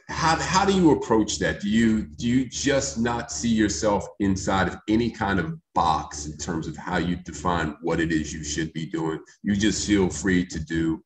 how, 0.09 0.37
how 0.37 0.65
do 0.65 0.73
you 0.73 0.93
approach 0.93 1.39
that? 1.39 1.61
Do 1.61 1.69
you 1.69 2.03
do 2.03 2.29
you 2.29 2.49
just 2.49 2.99
not 2.99 3.33
see 3.33 3.49
yourself 3.49 4.07
inside 4.21 4.69
of 4.69 4.77
any 4.89 5.11
kind 5.11 5.41
of 5.41 5.59
box 5.75 6.27
in 6.27 6.37
terms 6.37 6.67
of 6.67 6.77
how 6.77 6.99
you 6.99 7.17
define 7.17 7.77
what 7.83 8.01
it 8.01 8.13
is 8.13 8.33
you 8.33 8.45
should 8.45 8.73
be 8.73 8.87
doing? 8.87 9.21
You 9.43 9.57
just 9.57 9.87
feel 9.87 10.09
free 10.09 10.45
to 10.47 10.61
do 10.61 11.03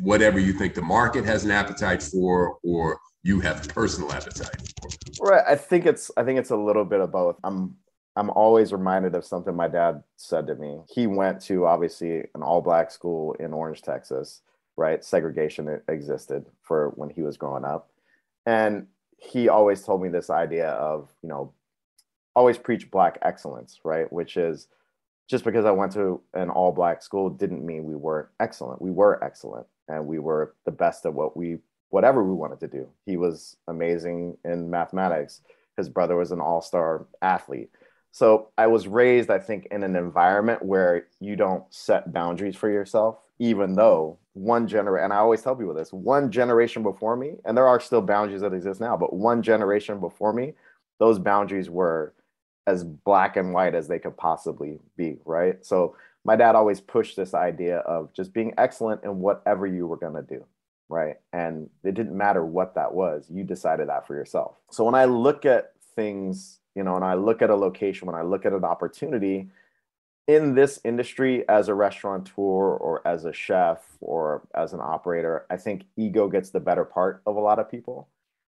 whatever 0.00 0.38
you 0.38 0.52
think 0.52 0.74
the 0.74 0.82
market 0.82 1.24
has 1.24 1.44
an 1.44 1.50
appetite 1.50 2.02
for 2.02 2.58
or 2.62 3.00
you 3.24 3.40
have 3.40 3.68
personal 3.68 4.12
appetite 4.12 4.56
for. 4.80 5.30
Right. 5.30 5.44
I 5.46 5.56
think 5.56 5.86
it's 5.86 6.10
i 6.16 6.22
think 6.22 6.38
it's 6.38 6.50
a 6.50 6.56
little 6.56 6.84
bit 6.84 7.00
of 7.00 7.10
both. 7.10 7.36
I'm 7.44 7.76
i'm 8.16 8.30
always 8.30 8.72
reminded 8.72 9.14
of 9.14 9.24
something 9.24 9.54
my 9.54 9.68
dad 9.68 10.02
said 10.16 10.46
to 10.46 10.54
me. 10.54 10.80
He 10.88 11.06
went 11.06 11.40
to 11.42 11.66
obviously 11.66 12.24
an 12.34 12.42
all 12.42 12.60
black 12.60 12.90
school 12.90 13.34
in 13.40 13.52
orange 13.52 13.82
texas 13.82 14.42
right? 14.76 15.04
Segregation 15.04 15.80
existed 15.88 16.46
for 16.62 16.92
when 16.96 17.10
he 17.10 17.22
was 17.22 17.36
growing 17.36 17.64
up. 17.64 17.90
And 18.46 18.86
he 19.16 19.48
always 19.48 19.82
told 19.82 20.02
me 20.02 20.08
this 20.08 20.30
idea 20.30 20.70
of 20.70 21.10
you 21.22 21.28
know 21.28 21.52
always 22.34 22.58
preach 22.58 22.90
black 22.90 23.18
excellence 23.22 23.80
right? 23.84 24.12
Which 24.12 24.36
is 24.36 24.68
just 25.28 25.44
because 25.44 25.64
i 25.64 25.70
went 25.70 25.92
to 25.92 26.20
an 26.34 26.50
all 26.50 26.72
black 26.72 27.02
school 27.02 27.30
didn't 27.30 27.64
mean 27.64 27.84
we 27.84 27.94
weren't 27.94 28.28
excellent. 28.40 28.82
We 28.82 28.90
were 28.90 29.22
excellent 29.22 29.66
and 29.88 30.06
we 30.06 30.18
were 30.18 30.54
the 30.64 30.72
best 30.72 31.06
at 31.06 31.14
what 31.14 31.36
we 31.36 31.58
whatever 31.90 32.24
we 32.24 32.34
wanted 32.34 32.60
to 32.60 32.68
do. 32.68 32.88
He 33.04 33.16
was 33.16 33.56
amazing 33.68 34.36
in 34.44 34.70
mathematics. 34.70 35.42
His 35.76 35.88
brother 35.88 36.16
was 36.16 36.32
an 36.32 36.40
all-star 36.40 37.06
athlete 37.20 37.70
so 38.12 38.48
i 38.56 38.66
was 38.66 38.86
raised 38.86 39.30
i 39.30 39.38
think 39.38 39.66
in 39.72 39.82
an 39.82 39.96
environment 39.96 40.62
where 40.64 41.06
you 41.18 41.34
don't 41.34 41.64
set 41.70 42.12
boundaries 42.12 42.54
for 42.54 42.70
yourself 42.70 43.18
even 43.42 43.74
though 43.74 44.18
one 44.34 44.66
generation, 44.66 45.04
and 45.04 45.12
I 45.12 45.16
always 45.16 45.42
tell 45.42 45.56
people 45.56 45.74
this 45.74 45.92
one 45.92 46.30
generation 46.30 46.82
before 46.82 47.16
me, 47.16 47.32
and 47.44 47.56
there 47.56 47.66
are 47.66 47.80
still 47.80 48.00
boundaries 48.00 48.40
that 48.42 48.54
exist 48.54 48.80
now, 48.80 48.96
but 48.96 49.12
one 49.12 49.42
generation 49.42 50.00
before 50.00 50.32
me, 50.32 50.54
those 50.98 51.18
boundaries 51.18 51.68
were 51.68 52.14
as 52.66 52.84
black 52.84 53.36
and 53.36 53.52
white 53.52 53.74
as 53.74 53.88
they 53.88 53.98
could 53.98 54.16
possibly 54.16 54.78
be, 54.96 55.18
right? 55.24 55.64
So 55.64 55.96
my 56.24 56.36
dad 56.36 56.54
always 56.54 56.80
pushed 56.80 57.16
this 57.16 57.34
idea 57.34 57.78
of 57.78 58.12
just 58.14 58.32
being 58.32 58.54
excellent 58.56 59.02
in 59.02 59.18
whatever 59.18 59.66
you 59.66 59.86
were 59.88 59.96
going 59.96 60.14
to 60.14 60.22
do, 60.22 60.44
right? 60.88 61.16
And 61.32 61.68
it 61.82 61.94
didn't 61.94 62.16
matter 62.16 62.44
what 62.44 62.76
that 62.76 62.94
was, 62.94 63.26
you 63.28 63.42
decided 63.42 63.88
that 63.88 64.06
for 64.06 64.14
yourself. 64.14 64.54
So 64.70 64.84
when 64.84 64.94
I 64.94 65.06
look 65.06 65.44
at 65.44 65.72
things, 65.96 66.60
you 66.74 66.82
know, 66.82 66.96
and 66.96 67.04
I 67.04 67.14
look 67.14 67.42
at 67.42 67.50
a 67.50 67.56
location, 67.56 68.06
when 68.06 68.16
I 68.16 68.22
look 68.22 68.46
at 68.46 68.52
an 68.52 68.64
opportunity, 68.64 69.48
in 70.28 70.54
this 70.54 70.80
industry 70.84 71.46
as 71.48 71.68
a 71.68 71.74
restaurateur 71.74 72.76
or 72.76 73.06
as 73.06 73.24
a 73.24 73.32
chef 73.32 73.82
or 74.00 74.42
as 74.54 74.72
an 74.72 74.80
operator, 74.80 75.46
I 75.50 75.56
think 75.56 75.84
ego 75.96 76.28
gets 76.28 76.50
the 76.50 76.60
better 76.60 76.84
part 76.84 77.22
of 77.26 77.36
a 77.36 77.40
lot 77.40 77.58
of 77.58 77.70
people. 77.70 78.08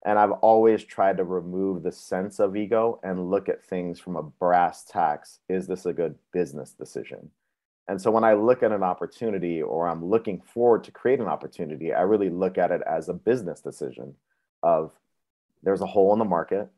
And 0.05 0.19
I've 0.19 0.31
always 0.31 0.83
tried 0.83 1.17
to 1.17 1.23
remove 1.23 1.81
the 1.81 1.91
sense 1.91 2.39
of 2.39 2.55
ego 2.55 2.99
and 3.03 3.31
look 3.31 3.49
at 3.49 3.65
things 3.65 3.99
from 3.99 4.15
a 4.15 4.21
brass 4.21 4.83
tacks. 4.83 5.39
Is 5.49 5.65
this 5.65 5.87
a 5.87 5.93
good 5.93 6.15
business 6.31 6.71
decision? 6.71 7.31
And 7.87 7.99
so 7.99 8.11
when 8.11 8.23
I 8.23 8.33
look 8.33 8.61
at 8.61 8.71
an 8.71 8.83
opportunity 8.83 9.61
or 9.61 9.87
I'm 9.87 10.05
looking 10.05 10.41
forward 10.41 10.83
to 10.85 10.91
create 10.91 11.19
an 11.19 11.27
opportunity, 11.27 11.93
I 11.93 12.01
really 12.01 12.29
look 12.29 12.57
at 12.57 12.71
it 12.71 12.81
as 12.87 13.09
a 13.09 13.13
business 13.13 13.61
decision 13.61 14.15
of 14.61 14.91
there's 15.63 15.81
a 15.81 15.87
hole 15.87 16.13
in 16.13 16.19
the 16.19 16.25
market. 16.25 16.69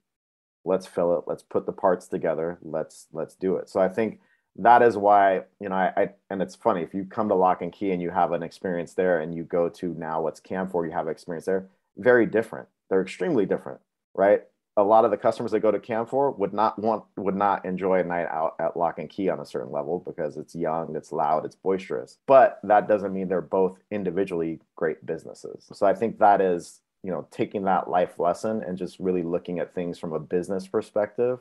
Let's 0.68 0.86
fill 0.86 1.18
it. 1.18 1.24
Let's 1.28 1.43
put 1.43 1.65
the 1.65 1.72
parts 1.72 2.07
together. 2.07 2.57
Let's 2.61 3.07
let's 3.11 3.36
do 3.36 3.55
it. 3.55 3.70
So 3.70 3.80
I 3.80 3.89
think 3.89 4.20
that 4.57 4.82
is 4.82 4.97
why 4.97 5.43
you 5.59 5.70
know 5.70 5.76
I, 5.76 5.93
I, 5.95 6.09
and 6.30 6.41
it's 6.41 6.55
funny 6.55 6.82
if 6.82 6.93
you 6.93 7.05
come 7.05 7.30
to 7.30 7.36
lock 7.36 7.61
and 7.61 7.72
key 7.72 7.91
and 7.91 8.01
you 8.01 8.09
have 8.09 8.32
an 8.32 8.43
experience 8.43 8.93
there 8.93 9.22
and 9.22 9.34
you 9.34 9.43
go 9.43 9.70
to 9.70 9.93
now 9.93 10.22
what's 10.22 10.39
camphor 10.39 10.86
you 10.86 10.91
have 10.91 11.07
experience 11.07 11.45
there 11.45 11.70
very 11.97 12.26
different 12.26 12.68
they're 12.89 13.01
extremely 13.01 13.45
different 13.45 13.80
right 14.15 14.43
a 14.76 14.84
lot 14.84 15.05
of 15.05 15.11
the 15.11 15.18
customers 15.18 15.51
that 15.51 15.59
go 15.59 15.72
to 15.72 15.80
camphor 15.80 16.32
would 16.32 16.53
not 16.53 16.78
want 16.80 17.03
would 17.18 17.36
not 17.36 17.65
enjoy 17.65 17.99
a 17.99 18.03
night 18.03 18.28
out 18.28 18.55
at 18.59 18.76
lock 18.76 18.99
and 18.99 19.09
key 19.09 19.30
on 19.30 19.39
a 19.39 19.45
certain 19.45 19.72
level 19.72 20.03
because 20.05 20.38
it's 20.38 20.55
young 20.55 20.95
it's 20.95 21.11
loud 21.11 21.45
it's 21.45 21.55
boisterous 21.55 22.18
but 22.26 22.59
that 22.63 22.88
doesn't 22.88 23.13
mean 23.13 23.28
they're 23.28 23.41
both 23.41 23.78
individually 23.91 24.59
great 24.76 25.05
businesses 25.05 25.68
so 25.72 25.86
i 25.86 25.93
think 25.93 26.18
that 26.18 26.41
is 26.41 26.82
you 27.04 27.12
know 27.12 27.28
taking 27.32 27.64
that 27.64 27.89
life 27.89 28.20
lesson 28.20 28.64
and 28.64 28.78
just 28.78 29.00
really 29.00 29.24
looking 29.24 29.60
at 29.60 29.74
things 29.74 29.98
from 30.00 30.14
a 30.14 30.20
business 30.20 30.68
perspective 30.68 31.39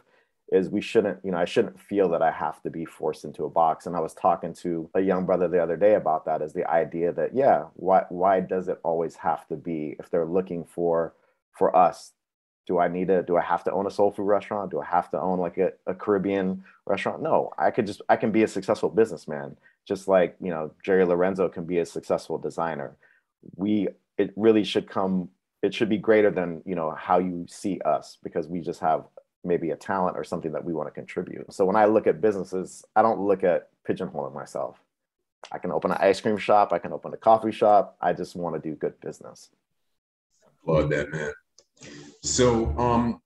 is 0.53 0.69
we 0.69 0.81
shouldn't 0.81 1.19
you 1.25 1.33
know 1.33 1.39
i 1.39 1.45
shouldn't 1.45 1.81
feel 1.81 2.09
that 2.09 2.23
i 2.23 2.31
have 2.31 2.63
to 2.63 2.71
be 2.71 2.85
forced 2.85 3.25
into 3.25 3.45
a 3.45 3.51
box. 3.51 3.87
And 3.87 3.97
i 3.97 4.01
was 4.01 4.15
talking 4.15 4.55
to 4.55 4.89
a 4.95 5.01
young 5.01 5.27
brother 5.27 5.49
the 5.49 5.63
other 5.63 5.77
day 5.77 5.95
about 5.95 6.25
that 6.27 6.43
is 6.43 6.53
the 6.53 6.69
idea 6.71 7.13
that 7.13 7.35
yeah 7.35 7.65
why 7.75 8.05
why 8.09 8.41
does 8.41 8.69
it 8.69 8.79
always 8.83 9.17
have 9.17 9.47
to 9.49 9.57
be 9.57 9.97
if 9.99 10.11
they're 10.11 10.27
looking 10.27 10.65
for 10.65 11.15
for 11.53 11.75
us 11.75 12.13
do 12.67 12.79
i 12.79 12.87
need 12.87 13.09
to 13.09 13.23
do 13.23 13.37
i 13.37 13.43
have 13.43 13.65
to 13.65 13.73
own 13.73 13.87
a 13.87 13.91
soul 13.91 14.13
food 14.13 14.27
restaurant? 14.27 14.71
Do 14.71 14.81
i 14.81 14.85
have 14.85 15.11
to 15.11 15.21
own 15.21 15.41
like 15.41 15.59
a, 15.59 15.73
a 15.87 15.95
caribbean 15.95 16.65
restaurant? 16.85 17.23
No 17.23 17.51
i 17.59 17.71
could 17.71 17.87
just 17.87 18.03
i 18.09 18.17
can 18.17 18.31
be 18.31 18.45
a 18.45 18.49
successful 18.49 18.89
businessman 18.89 19.57
just 19.87 20.09
like 20.09 20.37
you 20.41 20.51
know 20.51 20.73
jerry 20.85 21.05
lorenzo 21.05 21.49
can 21.49 21.65
be 21.65 21.79
a 21.79 21.87
successful 21.87 22.39
designer. 22.39 22.97
We 23.57 23.89
it 24.19 24.33
really 24.37 24.65
should 24.65 24.89
come 24.89 25.29
it 25.63 25.75
should 25.75 25.89
be 25.89 25.99
greater 25.99 26.31
than 26.31 26.63
you 26.65 26.75
know 26.75 26.95
how 26.97 27.19
you 27.19 27.47
see 27.49 27.81
us 27.85 28.19
because 28.23 28.47
we 28.47 28.61
just 28.61 28.81
have 28.81 29.05
maybe 29.45 29.71
a 29.71 29.77
talent 29.77 30.17
or 30.17 30.25
something 30.25 30.53
that 30.53 30.65
we 30.65 30.73
want 30.73 30.89
to 30.89 30.93
contribute. 30.93 31.53
So 31.53 31.65
when 31.65 31.77
I 31.77 31.85
look 31.87 32.07
at 32.07 32.21
businesses, 32.21 32.85
I 32.97 33.03
don't 33.03 33.21
look 33.21 33.45
at 33.45 33.69
pigeonholing 33.89 34.35
myself. 34.35 34.81
I 35.53 35.59
can 35.59 35.71
open 35.71 35.93
an 35.93 35.99
ice 36.01 36.21
cream 36.21 36.37
shop, 36.37 36.73
I 36.73 36.79
can 36.79 36.93
open 36.93 37.15
a 37.15 37.17
coffee 37.17 37.53
shop. 37.53 37.97
I 38.01 38.13
just 38.13 38.35
want 38.35 38.61
to 38.61 38.69
do 38.69 38.75
good 38.75 39.01
business. 39.01 39.51
Applaud 40.63 40.91
that, 40.91 41.13
man. 41.13 41.33
So, 42.23 42.77
um, 42.79 43.21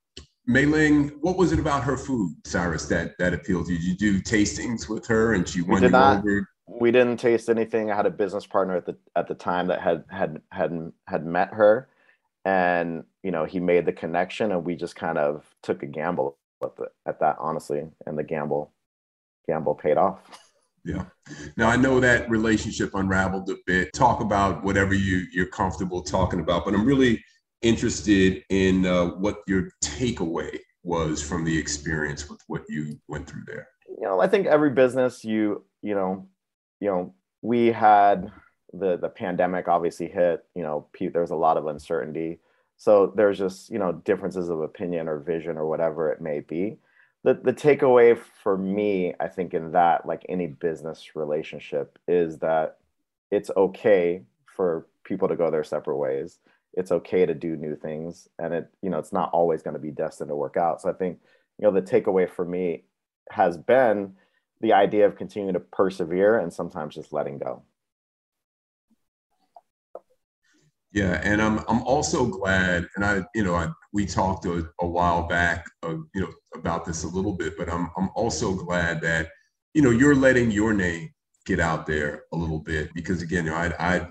Mei 0.47 0.67
Lin, 0.67 1.17
what 1.21 1.37
was 1.37 1.53
it 1.53 1.59
about 1.59 1.85
her 1.85 1.97
food, 1.97 2.35
Cyrus, 2.45 2.87
that 2.87 3.17
that 3.19 3.33
appealed 3.33 3.67
to 3.67 3.73
you? 3.73 3.79
Did 3.79 3.87
you 3.87 3.97
do 3.97 4.21
tastings 4.21 4.89
with 4.89 5.07
her 5.07 5.35
and 5.35 5.49
she 5.49 5.63
won 5.63 5.83
you 5.83 5.91
not, 5.91 6.19
over? 6.19 6.49
We 6.67 6.91
didn't 6.91 7.19
taste 7.19 7.49
anything. 7.49 7.91
I 7.91 7.97
had 7.97 8.07
a 8.07 8.11
business 8.11 8.47
partner 8.47 8.77
at 8.77 8.85
the 8.85 8.97
at 9.17 9.29
the 9.29 9.35
time 9.35 9.69
that 9.69 9.81
had 9.81 10.05
had 10.11 10.43
had 10.51 10.93
had 11.07 11.25
met 11.25 11.55
her 11.55 11.89
and 12.45 13.05
you 13.23 13.31
know 13.31 13.45
he 13.45 13.61
made 13.61 13.87
the 13.87 13.93
connection 13.93 14.53
and 14.53 14.65
we 14.65 14.75
just 14.75 14.97
kind 14.97 15.19
of 15.19 15.45
took 15.63 15.83
a 15.83 15.87
gamble 15.87 16.39
at, 16.63 16.77
the, 16.77 16.87
at 17.07 17.21
that 17.21 17.37
honestly 17.39 17.83
and 18.07 18.19
the 18.19 18.23
gamble 18.23 18.73
gamble 19.47 19.75
paid 19.75 19.97
off. 19.97 20.19
Yeah. 20.85 21.05
Now 21.57 21.69
i 21.69 21.77
know 21.77 22.01
that 22.01 22.31
relationship 22.31 22.95
unraveled 22.95 23.51
a 23.51 23.57
bit. 23.67 23.93
Talk 23.93 24.21
about 24.21 24.65
whatever 24.65 24.95
you 24.95 25.25
you're 25.33 25.47
comfortable 25.47 26.03
talking 26.03 26.41
about 26.41 26.65
but 26.65 26.75
i'm 26.75 26.87
really 26.87 27.23
interested 27.63 28.43
in 28.49 28.87
uh, 28.87 29.09
what 29.09 29.41
your 29.47 29.69
takeaway 29.85 30.59
was 30.83 31.21
from 31.21 31.45
the 31.45 31.57
experience 31.57 32.31
with 32.31 32.41
what 32.47 32.63
you 32.71 32.99
went 33.09 33.27
through 33.29 33.43
there. 33.47 33.69
You 33.89 34.05
know 34.05 34.21
i 34.21 34.27
think 34.27 34.47
every 34.47 34.71
business 34.71 35.23
you 35.23 35.65
you 35.83 35.95
know 35.95 36.27
you 36.81 36.89
know 36.89 37.15
we 37.43 37.67
had 37.67 38.33
the 38.73 38.97
the 38.97 39.09
pandemic 39.09 39.69
obviously 39.69 40.09
hit 40.09 40.45
you 40.55 40.63
know 40.63 40.87
there 41.01 41.23
was 41.23 41.31
a 41.31 41.37
lot 41.37 41.57
of 41.57 41.67
uncertainty. 41.67 42.39
So 42.77 43.13
there's 43.15 43.39
just 43.39 43.71
you 43.71 43.79
know 43.79 43.93
differences 43.93 44.49
of 44.49 44.61
opinion 44.61 45.09
or 45.09 45.19
vision 45.19 45.57
or 45.57 45.67
whatever 45.67 46.11
it 46.11 46.21
may 46.21 46.41
be. 46.41 46.79
The 47.25 47.35
the 47.35 47.53
takeaway 47.53 48.19
for 48.43 48.57
me 48.57 49.15
i 49.21 49.29
think 49.29 49.53
in 49.53 49.73
that 49.73 50.07
like 50.07 50.25
any 50.29 50.47
business 50.47 51.15
relationship 51.15 51.99
is 52.09 52.39
that 52.39 52.79
it's 53.31 53.51
okay 53.57 54.23
for 54.47 54.87
people 55.05 55.29
to 55.29 55.37
go 55.37 55.51
their 55.51 55.65
separate 55.65 55.97
ways. 55.97 56.39
It's 56.75 56.93
okay 56.93 57.27
to 57.27 57.35
do 57.35 57.57
new 57.57 57.77
things 57.77 58.29
and 58.39 58.55
it 58.55 58.71
you 58.83 58.91
know 58.91 58.99
it's 58.99 59.13
not 59.13 59.31
always 59.33 59.63
going 59.63 59.75
to 59.75 59.81
be 59.81 59.91
destined 59.91 60.31
to 60.31 60.37
work 60.37 60.57
out. 60.57 60.81
So 60.81 60.91
i 60.91 60.93
think 60.93 61.19
you 61.59 61.65
know 61.65 61.73
the 61.73 61.83
takeaway 61.83 62.31
for 62.31 62.45
me 62.45 62.85
has 63.31 63.57
been 63.59 64.15
the 64.61 64.73
idea 64.73 65.07
of 65.07 65.17
continuing 65.17 65.55
to 65.55 65.61
persevere 65.61 66.39
and 66.39 66.53
sometimes 66.53 66.95
just 66.95 67.13
letting 67.13 67.39
go 67.39 67.63
Yeah, 70.93 71.21
and 71.23 71.41
I'm 71.41 71.59
I'm 71.69 71.83
also 71.83 72.27
glad, 72.27 72.89
and 72.97 73.05
I 73.05 73.23
you 73.35 73.45
know 73.45 73.55
I, 73.55 73.69
we 73.93 74.07
talked 74.07 74.45
a, 74.47 74.69
a 74.81 74.87
while 74.87 75.29
back, 75.29 75.65
you 75.85 76.09
know, 76.15 76.33
about 76.55 76.85
this 76.85 77.05
a 77.05 77.09
little 77.09 77.35
bit, 77.35 77.57
but 77.57 77.69
I'm 77.71 77.91
I'm 77.97 78.11
also 78.17 78.55
glad 78.55 79.01
that 79.03 79.29
you 79.73 79.83
know 79.83 79.91
you're 79.91 80.17
letting 80.17 80.51
your 80.51 80.75
name 80.75 81.11
get 81.47 81.61
out 81.61 81.87
there 81.87 82.25
a 82.33 82.37
little 82.37 82.59
bit 82.59 82.93
because 82.95 83.23
again, 83.23 83.45
you 83.45 83.53
know, 83.53 83.57
I 83.57 83.73
I 83.79 84.09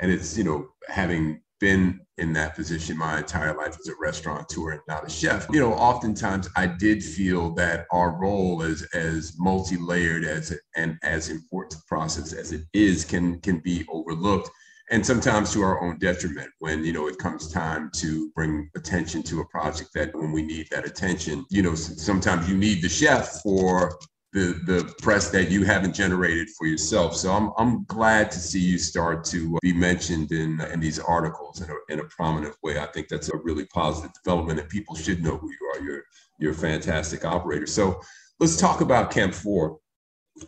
and 0.00 0.10
it's 0.10 0.36
you 0.36 0.44
know 0.44 0.68
having 0.88 1.40
been 1.60 2.00
in 2.16 2.32
that 2.32 2.56
position 2.56 2.96
my 2.96 3.18
entire 3.18 3.54
life 3.54 3.76
as 3.78 3.88
a 3.88 3.92
restaurateur 4.00 4.70
and 4.70 4.80
not 4.88 5.06
a 5.06 5.10
chef. 5.10 5.46
You 5.52 5.60
know, 5.60 5.74
oftentimes 5.74 6.48
I 6.56 6.66
did 6.66 7.04
feel 7.04 7.54
that 7.54 7.86
our 7.92 8.18
role 8.18 8.62
as 8.62 8.82
as 8.94 9.34
multi-layered 9.38 10.24
as 10.24 10.58
and 10.76 10.98
as 11.04 11.28
important 11.28 11.86
process 11.86 12.32
as 12.32 12.50
it 12.50 12.62
is 12.72 13.04
can 13.04 13.40
can 13.42 13.60
be 13.60 13.86
overlooked 13.92 14.50
and 14.90 15.06
sometimes 15.06 15.52
to 15.52 15.62
our 15.62 15.80
own 15.82 15.98
detriment 15.98 16.50
when 16.58 16.84
you 16.84 16.92
know 16.92 17.06
it 17.06 17.18
comes 17.18 17.50
time 17.50 17.90
to 17.94 18.30
bring 18.34 18.68
attention 18.76 19.22
to 19.22 19.40
a 19.40 19.46
project 19.46 19.90
that 19.94 20.14
when 20.14 20.32
we 20.32 20.42
need 20.42 20.66
that 20.70 20.86
attention 20.86 21.44
you 21.50 21.62
know 21.62 21.74
sometimes 21.74 22.48
you 22.48 22.56
need 22.56 22.82
the 22.82 22.88
chef 22.88 23.40
for 23.42 23.98
the 24.32 24.60
the 24.66 24.94
press 25.02 25.30
that 25.30 25.50
you 25.50 25.64
haven't 25.64 25.94
generated 25.94 26.48
for 26.50 26.66
yourself. 26.66 27.16
So 27.16 27.32
i'm 27.32 27.50
i'm 27.58 27.84
glad 27.84 28.30
to 28.30 28.38
see 28.38 28.60
you 28.60 28.78
start 28.78 29.24
to 29.26 29.58
be 29.62 29.72
mentioned 29.72 30.32
in 30.32 30.60
in 30.72 30.80
these 30.80 30.98
articles 30.98 31.60
in 31.60 31.70
a, 31.70 31.92
in 31.92 32.00
a 32.00 32.04
prominent 32.04 32.54
way. 32.62 32.78
I 32.78 32.86
think 32.86 33.08
that's 33.08 33.28
a 33.28 33.36
really 33.38 33.66
positive 33.66 34.12
development 34.22 34.60
and 34.60 34.68
people 34.68 34.94
should 34.94 35.22
know 35.22 35.36
who 35.36 35.50
you 35.50 35.72
are. 35.74 35.80
You're 35.84 36.02
you're 36.38 36.52
a 36.52 36.54
fantastic 36.54 37.24
operator. 37.24 37.66
So 37.66 38.00
let's 38.38 38.56
talk 38.56 38.80
about 38.80 39.10
Camphor. 39.10 39.76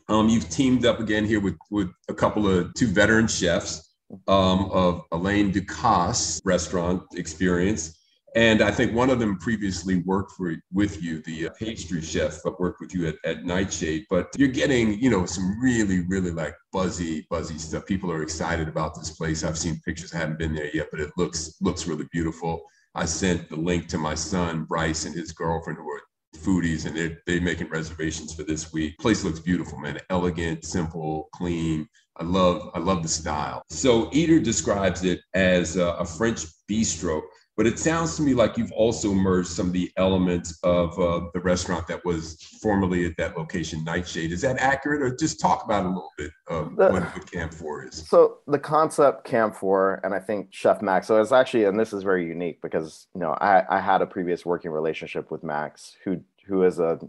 Um, 0.08 0.28
you've 0.28 0.48
teamed 0.48 0.86
up 0.86 1.00
again 1.00 1.24
here 1.24 1.40
with 1.40 1.56
with 1.70 1.90
a 2.08 2.14
couple 2.14 2.46
of 2.46 2.72
two 2.74 2.86
veteran 2.86 3.26
chefs 3.26 3.91
um, 4.28 4.70
of 4.70 5.02
Alain 5.12 5.52
Ducasse 5.52 6.40
restaurant 6.44 7.02
experience. 7.14 7.98
And 8.34 8.62
I 8.62 8.70
think 8.70 8.94
one 8.94 9.10
of 9.10 9.18
them 9.18 9.36
previously 9.36 9.96
worked 10.06 10.32
for 10.32 10.54
with 10.72 11.02
you, 11.02 11.20
the 11.22 11.48
uh, 11.48 11.50
pastry 11.58 12.00
chef, 12.00 12.38
but 12.42 12.58
worked 12.58 12.80
with 12.80 12.94
you 12.94 13.06
at, 13.06 13.16
at 13.26 13.44
Nightshade. 13.44 14.06
But 14.08 14.28
you're 14.38 14.48
getting, 14.48 14.98
you 14.98 15.10
know, 15.10 15.26
some 15.26 15.60
really, 15.60 16.00
really 16.08 16.30
like 16.30 16.54
buzzy, 16.72 17.26
buzzy 17.28 17.58
stuff. 17.58 17.84
People 17.84 18.10
are 18.10 18.22
excited 18.22 18.68
about 18.68 18.94
this 18.94 19.10
place. 19.10 19.44
I've 19.44 19.58
seen 19.58 19.82
pictures. 19.84 20.14
I 20.14 20.18
haven't 20.18 20.38
been 20.38 20.54
there 20.54 20.74
yet, 20.74 20.88
but 20.90 21.00
it 21.00 21.10
looks 21.18 21.56
looks 21.60 21.86
really 21.86 22.06
beautiful. 22.10 22.62
I 22.94 23.04
sent 23.04 23.50
the 23.50 23.56
link 23.56 23.88
to 23.88 23.98
my 23.98 24.14
son 24.14 24.64
Bryce 24.64 25.04
and 25.04 25.14
his 25.14 25.32
girlfriend 25.32 25.78
who 25.78 25.90
are 25.90 26.00
foodies, 26.36 26.86
and 26.86 26.96
they're 26.96 27.18
they're 27.26 27.40
making 27.40 27.68
reservations 27.68 28.32
for 28.32 28.44
this 28.44 28.72
week. 28.72 28.96
Place 28.98 29.24
looks 29.24 29.40
beautiful, 29.40 29.78
man. 29.78 29.98
Elegant, 30.08 30.64
simple, 30.64 31.28
clean. 31.34 31.86
I 32.22 32.24
love 32.24 32.70
I 32.74 32.78
love 32.78 33.02
the 33.02 33.08
style. 33.08 33.64
So 33.68 34.08
Eater 34.12 34.38
describes 34.38 35.02
it 35.02 35.22
as 35.34 35.76
a, 35.76 35.86
a 35.94 36.04
French 36.04 36.44
bistro, 36.70 37.20
but 37.56 37.66
it 37.66 37.80
sounds 37.80 38.14
to 38.16 38.22
me 38.22 38.32
like 38.32 38.56
you've 38.56 38.70
also 38.70 39.12
merged 39.12 39.48
some 39.48 39.66
of 39.66 39.72
the 39.72 39.90
elements 39.96 40.56
of 40.62 40.96
uh, 41.00 41.22
the 41.34 41.40
restaurant 41.40 41.88
that 41.88 42.04
was 42.04 42.40
formerly 42.62 43.06
at 43.06 43.16
that 43.16 43.36
location, 43.36 43.82
Nightshade. 43.82 44.30
Is 44.30 44.40
that 44.42 44.58
accurate, 44.58 45.02
or 45.02 45.16
just 45.16 45.40
talk 45.40 45.64
about 45.64 45.84
a 45.84 45.88
little 45.88 46.12
bit 46.16 46.30
of 46.46 46.76
the, 46.76 46.90
what, 46.92 47.02
what 47.02 47.32
Camphor 47.32 47.88
is? 47.88 48.06
So 48.08 48.38
the 48.46 48.60
concept 48.60 49.24
Camphor, 49.24 49.94
and 50.04 50.14
I 50.14 50.20
think 50.20 50.46
Chef 50.50 50.80
Max. 50.80 51.08
So 51.08 51.20
it's 51.20 51.32
actually, 51.32 51.64
and 51.64 51.78
this 51.78 51.92
is 51.92 52.04
very 52.04 52.24
unique 52.24 52.62
because 52.62 53.08
you 53.16 53.20
know 53.20 53.32
I, 53.40 53.64
I 53.68 53.80
had 53.80 54.00
a 54.00 54.06
previous 54.06 54.46
working 54.46 54.70
relationship 54.70 55.32
with 55.32 55.42
Max, 55.42 55.96
who 56.04 56.20
who 56.46 56.62
is 56.62 56.78
a 56.78 57.00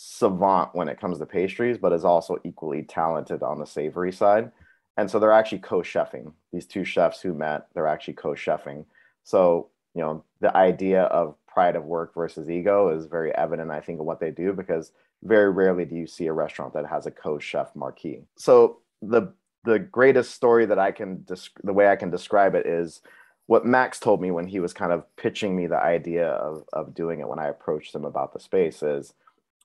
savant 0.00 0.70
when 0.74 0.88
it 0.88 1.00
comes 1.00 1.18
to 1.18 1.26
pastries, 1.26 1.76
but 1.76 1.92
is 1.92 2.04
also 2.04 2.38
equally 2.44 2.82
talented 2.84 3.42
on 3.42 3.58
the 3.58 3.66
savory 3.66 4.12
side. 4.12 4.52
And 4.96 5.10
so 5.10 5.18
they're 5.18 5.32
actually 5.32 5.58
co-chefing. 5.58 6.32
These 6.52 6.66
two 6.66 6.84
chefs 6.84 7.20
who 7.20 7.34
met, 7.34 7.66
they're 7.74 7.88
actually 7.88 8.14
co-chefing. 8.14 8.84
So, 9.24 9.70
you 9.96 10.02
know, 10.02 10.22
the 10.40 10.56
idea 10.56 11.02
of 11.02 11.34
pride 11.48 11.74
of 11.74 11.84
work 11.84 12.14
versus 12.14 12.48
ego 12.48 12.90
is 12.90 13.06
very 13.06 13.34
evident, 13.34 13.72
I 13.72 13.80
think, 13.80 13.98
in 13.98 14.06
what 14.06 14.20
they 14.20 14.30
do 14.30 14.52
because 14.52 14.92
very 15.24 15.50
rarely 15.50 15.84
do 15.84 15.96
you 15.96 16.06
see 16.06 16.28
a 16.28 16.32
restaurant 16.32 16.74
that 16.74 16.86
has 16.86 17.06
a 17.06 17.10
co-chef 17.10 17.74
marquee. 17.74 18.22
So 18.36 18.78
the 19.02 19.32
the 19.64 19.80
greatest 19.80 20.30
story 20.30 20.64
that 20.66 20.78
I 20.78 20.92
can 20.92 21.18
desc- 21.18 21.60
the 21.64 21.72
way 21.72 21.88
I 21.88 21.96
can 21.96 22.10
describe 22.10 22.54
it 22.54 22.66
is 22.66 23.00
what 23.46 23.66
Max 23.66 23.98
told 23.98 24.22
me 24.22 24.30
when 24.30 24.46
he 24.46 24.60
was 24.60 24.72
kind 24.72 24.92
of 24.92 25.04
pitching 25.16 25.56
me 25.56 25.66
the 25.66 25.82
idea 25.82 26.28
of, 26.28 26.62
of 26.72 26.94
doing 26.94 27.18
it 27.18 27.28
when 27.28 27.40
I 27.40 27.48
approached 27.48 27.92
him 27.92 28.04
about 28.04 28.32
the 28.32 28.38
space 28.38 28.80
is 28.80 29.12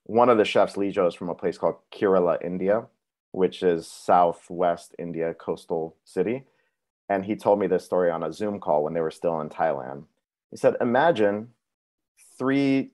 one 0.04 0.28
of 0.28 0.38
the 0.38 0.44
chefs, 0.44 0.76
Lijo, 0.76 1.08
is 1.08 1.14
from 1.14 1.30
a 1.30 1.34
place 1.34 1.58
called 1.58 1.76
Kerala, 1.90 2.42
India, 2.44 2.86
which 3.32 3.62
is 3.62 3.86
southwest 3.86 4.94
India 4.98 5.34
coastal 5.34 5.96
city. 6.04 6.44
And 7.08 7.24
he 7.24 7.36
told 7.36 7.58
me 7.58 7.66
this 7.66 7.84
story 7.84 8.10
on 8.10 8.22
a 8.22 8.32
Zoom 8.32 8.60
call 8.60 8.84
when 8.84 8.94
they 8.94 9.00
were 9.00 9.10
still 9.10 9.40
in 9.40 9.48
Thailand. 9.48 10.04
He 10.50 10.56
said, 10.56 10.76
Imagine 10.80 11.48
three, 12.38 12.92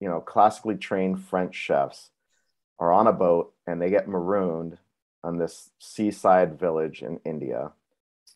you 0.00 0.08
know, 0.08 0.20
classically 0.20 0.76
trained 0.76 1.20
French 1.20 1.54
chefs 1.54 2.10
are 2.78 2.92
on 2.92 3.06
a 3.06 3.12
boat 3.12 3.54
and 3.66 3.80
they 3.80 3.90
get 3.90 4.08
marooned 4.08 4.78
on 5.22 5.38
this 5.38 5.70
seaside 5.78 6.58
village 6.58 7.02
in 7.02 7.20
India. 7.24 7.72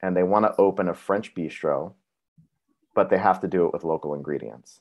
And 0.03 0.16
they 0.16 0.23
want 0.23 0.47
to 0.47 0.55
open 0.59 0.89
a 0.89 0.95
French 0.95 1.35
bistro, 1.35 1.93
but 2.95 3.11
they 3.11 3.18
have 3.18 3.41
to 3.41 3.49
do 3.49 3.66
it 3.66 3.73
with 3.73 3.85
local 3.85 4.14
ingredients. 4.14 4.81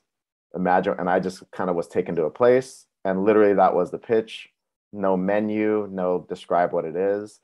Imagine, 0.54 0.94
and 0.98 1.08
I 1.08 1.20
just 1.20 1.50
kind 1.50 1.68
of 1.68 1.76
was 1.76 1.88
taken 1.88 2.16
to 2.16 2.24
a 2.24 2.30
place 2.30 2.86
and 3.04 3.24
literally 3.24 3.54
that 3.54 3.74
was 3.74 3.90
the 3.90 3.98
pitch. 3.98 4.50
No 4.92 5.16
menu 5.16 5.88
no 5.90 6.26
describe 6.28 6.72
what 6.72 6.84
it 6.84 6.96
is. 6.96 7.40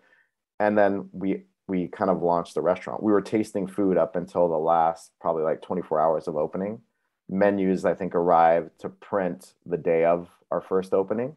And 0.59 0.77
then 0.77 1.09
we 1.13 1.45
we 1.69 1.89
kind 1.89 2.11
of 2.11 2.23
launched 2.23 2.55
the 2.55 2.63
restaurant. 2.63 3.03
We 3.03 3.13
were 3.13 3.23
tasting 3.23 3.67
food 3.67 3.97
up 3.97 4.15
until 4.15 4.49
the 4.49 4.59
last 4.59 5.11
probably 5.21 5.43
like 5.43 5.63
24 5.63 6.01
hours 6.01 6.29
of 6.29 6.37
opening. 6.37 6.81
Menus 7.29 7.85
i 7.85 7.95
think 7.95 8.15
arrived 8.15 8.71
to 8.81 8.89
print 8.89 9.55
the 9.65 9.77
day 9.77 10.05
of 10.05 10.29
our 10.51 10.61
first 10.61 10.93
opening. 10.93 11.37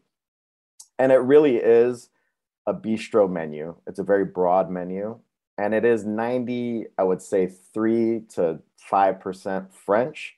And 0.97 1.11
it 1.11 1.17
really 1.17 1.55
is 1.57 2.09
a 2.67 2.73
bistro 2.73 3.31
menu. 3.31 3.75
It's 3.87 3.99
a 3.99 4.03
very 4.03 4.25
broad 4.25 4.69
menu. 4.69 5.19
And 5.57 5.73
it 5.73 5.85
is 5.85 6.05
90 6.05 6.85
i 6.97 7.03
would 7.03 7.21
say 7.21 7.47
3 7.47 8.23
to 8.35 8.59
5% 8.91 9.73
french. 9.73 10.35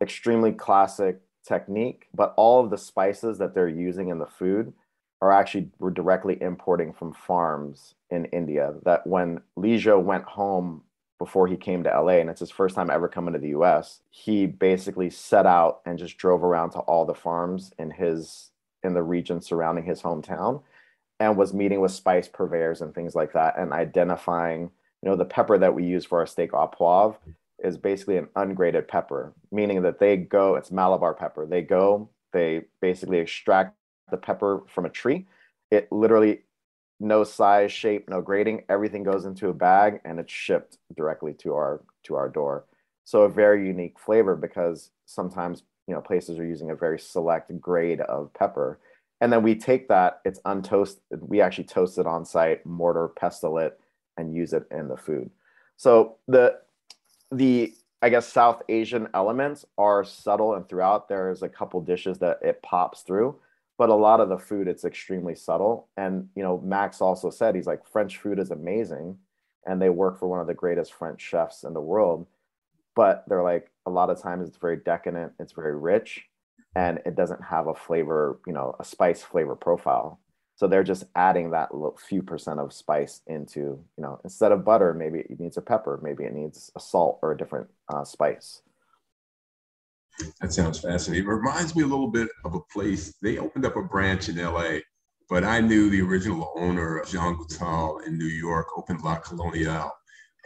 Extremely 0.00 0.52
classic 0.52 1.20
technique, 1.46 2.08
but 2.14 2.34
all 2.36 2.62
of 2.62 2.70
the 2.70 2.78
spices 2.78 3.38
that 3.38 3.54
they're 3.54 3.68
using 3.68 4.08
in 4.08 4.18
the 4.18 4.26
food 4.26 4.72
are 5.20 5.32
actually 5.32 5.70
we're 5.78 5.90
directly 5.90 6.40
importing 6.42 6.92
from 6.92 7.12
farms 7.12 7.94
in 8.10 8.26
India. 8.26 8.74
That 8.84 9.06
when 9.06 9.40
Lijo 9.58 10.02
went 10.02 10.24
home 10.24 10.82
before 11.18 11.46
he 11.46 11.56
came 11.56 11.84
to 11.84 12.00
LA, 12.00 12.14
and 12.14 12.28
it's 12.28 12.40
his 12.40 12.50
first 12.50 12.74
time 12.74 12.90
ever 12.90 13.08
coming 13.08 13.32
to 13.34 13.40
the 13.40 13.48
US, 13.48 14.00
he 14.10 14.46
basically 14.46 15.10
set 15.10 15.46
out 15.46 15.80
and 15.86 15.98
just 15.98 16.18
drove 16.18 16.42
around 16.42 16.70
to 16.70 16.80
all 16.80 17.06
the 17.06 17.14
farms 17.14 17.72
in 17.78 17.90
his 17.90 18.50
in 18.82 18.94
the 18.94 19.02
region 19.02 19.40
surrounding 19.40 19.84
his 19.84 20.02
hometown 20.02 20.62
and 21.20 21.36
was 21.36 21.54
meeting 21.54 21.80
with 21.80 21.92
spice 21.92 22.28
purveyors 22.28 22.82
and 22.82 22.94
things 22.94 23.14
like 23.14 23.32
that 23.32 23.56
and 23.56 23.72
identifying, 23.72 24.62
you 25.02 25.08
know, 25.08 25.16
the 25.16 25.24
pepper 25.24 25.56
that 25.56 25.74
we 25.74 25.84
use 25.84 26.04
for 26.04 26.18
our 26.18 26.26
steak 26.26 26.52
au 26.52 26.68
poivre 26.68 27.16
is 27.64 27.78
basically 27.78 28.18
an 28.18 28.28
ungraded 28.36 28.86
pepper, 28.86 29.32
meaning 29.50 29.82
that 29.82 29.98
they 29.98 30.16
go, 30.16 30.56
it's 30.56 30.70
Malabar 30.70 31.14
pepper. 31.14 31.46
They 31.46 31.62
go, 31.62 32.08
they 32.32 32.62
basically 32.80 33.18
extract 33.18 33.74
the 34.10 34.16
pepper 34.16 34.62
from 34.68 34.84
a 34.84 34.90
tree. 34.90 35.26
It 35.70 35.90
literally, 35.90 36.42
no 37.00 37.24
size, 37.24 37.72
shape, 37.72 38.08
no 38.08 38.20
grading, 38.20 38.64
everything 38.68 39.02
goes 39.02 39.24
into 39.24 39.48
a 39.48 39.54
bag 39.54 40.00
and 40.04 40.20
it's 40.20 40.32
shipped 40.32 40.78
directly 40.96 41.32
to 41.34 41.54
our 41.54 41.80
to 42.04 42.14
our 42.14 42.28
door. 42.28 42.66
So 43.04 43.22
a 43.22 43.28
very 43.28 43.66
unique 43.66 43.98
flavor 43.98 44.36
because 44.36 44.90
sometimes 45.06 45.62
you 45.86 45.94
know 45.94 46.00
places 46.00 46.38
are 46.38 46.46
using 46.46 46.70
a 46.70 46.76
very 46.76 46.98
select 46.98 47.60
grade 47.60 48.00
of 48.02 48.32
pepper. 48.34 48.78
And 49.20 49.32
then 49.32 49.42
we 49.42 49.54
take 49.54 49.88
that, 49.88 50.20
it's 50.24 50.40
untoasted, 50.40 50.98
we 51.20 51.40
actually 51.40 51.64
toast 51.64 51.98
it 51.98 52.06
on 52.06 52.24
site, 52.24 52.66
mortar, 52.66 53.08
pestle 53.08 53.58
it, 53.58 53.80
and 54.16 54.34
use 54.34 54.52
it 54.52 54.66
in 54.70 54.88
the 54.88 54.96
food. 54.96 55.30
So 55.76 56.16
the 56.28 56.58
the 57.36 57.74
I 58.02 58.10
guess 58.10 58.30
South 58.30 58.60
Asian 58.68 59.08
elements 59.14 59.64
are 59.78 60.04
subtle 60.04 60.54
and 60.54 60.68
throughout. 60.68 61.08
There's 61.08 61.42
a 61.42 61.48
couple 61.48 61.80
dishes 61.80 62.18
that 62.18 62.38
it 62.42 62.60
pops 62.62 63.00
through, 63.00 63.36
but 63.78 63.88
a 63.88 63.94
lot 63.94 64.20
of 64.20 64.28
the 64.28 64.38
food 64.38 64.68
it's 64.68 64.84
extremely 64.84 65.34
subtle. 65.34 65.88
And 65.96 66.28
you 66.34 66.42
know, 66.42 66.60
Max 66.62 67.00
also 67.00 67.30
said 67.30 67.54
he's 67.54 67.66
like 67.66 67.86
French 67.86 68.18
food 68.18 68.38
is 68.38 68.50
amazing, 68.50 69.16
and 69.66 69.80
they 69.80 69.88
work 69.88 70.18
for 70.18 70.28
one 70.28 70.40
of 70.40 70.46
the 70.46 70.54
greatest 70.54 70.92
French 70.92 71.20
chefs 71.20 71.64
in 71.64 71.72
the 71.72 71.80
world. 71.80 72.26
But 72.94 73.24
they're 73.26 73.42
like 73.42 73.70
a 73.86 73.90
lot 73.90 74.10
of 74.10 74.20
times 74.20 74.48
it's 74.48 74.58
very 74.58 74.76
decadent, 74.76 75.32
it's 75.40 75.52
very 75.52 75.76
rich, 75.76 76.26
and 76.76 77.00
it 77.06 77.16
doesn't 77.16 77.42
have 77.42 77.68
a 77.68 77.74
flavor, 77.74 78.38
you 78.46 78.52
know, 78.52 78.76
a 78.78 78.84
spice 78.84 79.22
flavor 79.22 79.56
profile. 79.56 80.20
So 80.56 80.68
they're 80.68 80.84
just 80.84 81.04
adding 81.16 81.50
that 81.50 81.70
few 82.08 82.22
percent 82.22 82.60
of 82.60 82.72
spice 82.72 83.22
into, 83.26 83.60
you 83.60 84.02
know, 84.02 84.20
instead 84.22 84.52
of 84.52 84.64
butter, 84.64 84.94
maybe 84.94 85.20
it 85.20 85.40
needs 85.40 85.56
a 85.56 85.62
pepper, 85.62 85.98
maybe 86.02 86.24
it 86.24 86.32
needs 86.32 86.70
a 86.76 86.80
salt 86.80 87.18
or 87.22 87.32
a 87.32 87.36
different 87.36 87.68
uh, 87.88 88.04
spice. 88.04 88.62
That 90.40 90.52
sounds 90.52 90.78
fascinating. 90.78 91.26
It 91.26 91.28
reminds 91.28 91.74
me 91.74 91.82
a 91.82 91.86
little 91.86 92.10
bit 92.10 92.28
of 92.44 92.54
a 92.54 92.60
place. 92.72 93.14
They 93.20 93.38
opened 93.38 93.66
up 93.66 93.74
a 93.76 93.82
branch 93.82 94.28
in 94.28 94.36
LA, 94.36 94.78
but 95.28 95.42
I 95.42 95.60
knew 95.60 95.90
the 95.90 96.02
original 96.02 96.52
owner, 96.56 97.02
Jean 97.08 97.36
Goutal 97.36 98.06
in 98.06 98.16
New 98.16 98.26
York, 98.26 98.68
opened 98.76 99.02
La 99.02 99.18
Coloniale. 99.18 99.90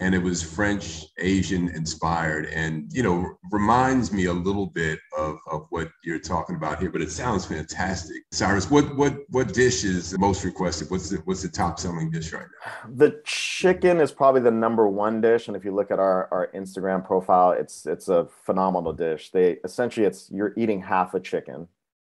And 0.01 0.15
it 0.15 0.23
was 0.23 0.43
French 0.43 1.07
Asian 1.19 1.69
inspired, 1.71 2.47
and 2.47 2.91
you 2.93 3.03
know 3.03 3.37
reminds 3.51 4.13
me 4.13 4.27
a 4.27 4.33
little 4.33 4.67
bit 4.67 5.01
of, 5.17 5.39
of 5.51 5.67
what 5.71 5.91
you're 6.05 6.21
talking 6.21 6.55
about 6.57 6.79
here. 6.79 6.91
But 6.91 7.03
it 7.03 7.11
sounds 7.11 7.47
fantastic, 7.47 8.23
Cyrus. 8.31 8.71
What 8.71 8.97
what 8.97 9.17
what 9.31 9.53
dish 9.53 9.85
is 9.85 10.17
most 10.19 10.45
requested? 10.45 10.91
What's 10.91 11.11
the 11.11 11.17
what's 11.25 11.43
the 11.43 11.49
top 11.49 11.81
selling 11.81 12.11
dish 12.11 12.33
right 12.33 12.47
now? 12.65 12.91
The 12.95 13.21
chicken 13.25 14.01
is 14.01 14.13
probably 14.13 14.41
the 14.41 14.53
number 14.53 14.87
one 14.87 15.21
dish, 15.21 15.49
and 15.49 15.57
if 15.57 15.65
you 15.65 15.75
look 15.75 15.91
at 15.91 15.99
our 15.99 16.29
our 16.31 16.51
Instagram 16.55 17.05
profile, 17.05 17.51
it's 17.51 17.85
it's 17.85 18.09
a 18.09 18.29
phenomenal 18.45 18.93
dish. 18.93 19.31
They 19.31 19.59
essentially 19.65 20.07
it's 20.07 20.31
you're 20.31 20.55
eating 20.57 20.81
half 20.81 21.15
a 21.15 21.21
chicken, 21.21 21.67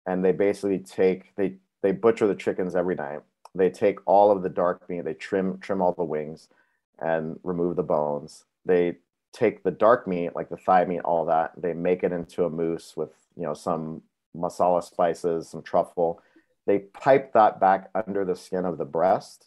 and 0.06 0.24
they 0.24 0.32
basically 0.32 0.78
take 0.78 1.34
they 1.34 1.56
they 1.82 1.90
butcher 1.90 2.28
the 2.28 2.36
chickens 2.36 2.76
every 2.76 2.94
night. 2.94 3.22
They 3.54 3.70
take 3.70 3.98
all 4.06 4.30
of 4.30 4.42
the 4.42 4.48
dark 4.48 4.88
meat, 4.88 5.04
they 5.04 5.14
trim 5.14 5.58
trim 5.58 5.82
all 5.82 5.94
the 5.94 6.04
wings 6.04 6.48
and 7.02 7.38
remove 7.42 7.76
the 7.76 7.82
bones. 7.82 8.44
They 8.64 8.96
take 9.32 9.62
the 9.62 9.70
dark 9.70 10.06
meat, 10.06 10.34
like 10.34 10.48
the 10.48 10.56
thigh 10.56 10.84
meat, 10.84 11.00
all 11.00 11.24
that. 11.26 11.52
They 11.56 11.74
make 11.74 12.02
it 12.02 12.12
into 12.12 12.44
a 12.44 12.50
mousse 12.50 12.96
with 12.96 13.10
you 13.36 13.42
know 13.42 13.54
some 13.54 14.02
masala 14.36 14.82
spices, 14.82 15.48
some 15.48 15.62
truffle. 15.62 16.22
They 16.66 16.78
pipe 16.78 17.32
that 17.32 17.58
back 17.58 17.90
under 17.94 18.24
the 18.24 18.36
skin 18.36 18.64
of 18.64 18.78
the 18.78 18.84
breast, 18.84 19.46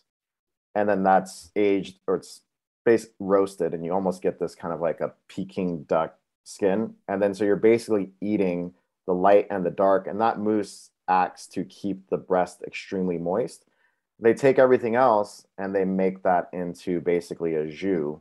and 0.76 0.90
then 0.90 1.04
that's 1.04 1.52
aged 1.56 2.00
or 2.08 2.16
it's 2.16 2.42
base 2.84 3.08
roasted, 3.20 3.74
and 3.74 3.86
you 3.86 3.94
almost 3.94 4.22
get 4.22 4.40
this 4.40 4.56
kind 4.56 4.74
of 4.74 4.82
like 4.82 5.02
a 5.02 5.14
Peking 5.28 5.84
duck 5.84 6.18
skin. 6.44 6.94
And 7.08 7.22
then 7.22 7.34
so 7.34 7.46
you're 7.46 7.56
basically 7.56 8.12
eating 8.22 8.74
the 9.08 9.14
light 9.14 9.48
and 9.50 9.66
the 9.66 9.72
dark, 9.72 10.08
and 10.08 10.20
that 10.22 10.40
mousse 10.40 10.90
acts 11.08 11.48
to 11.48 11.64
keep 11.64 12.10
the 12.10 12.18
breast 12.18 12.64
extremely 12.66 13.18
moist 13.18 13.66
they 14.20 14.34
take 14.34 14.60
everything 14.60 14.96
else 14.96 15.46
and 15.58 15.76
they 15.76 15.86
make 15.86 16.24
that 16.24 16.50
into 16.54 17.02
basically 17.02 17.56
a 17.56 17.68
jus 17.68 18.18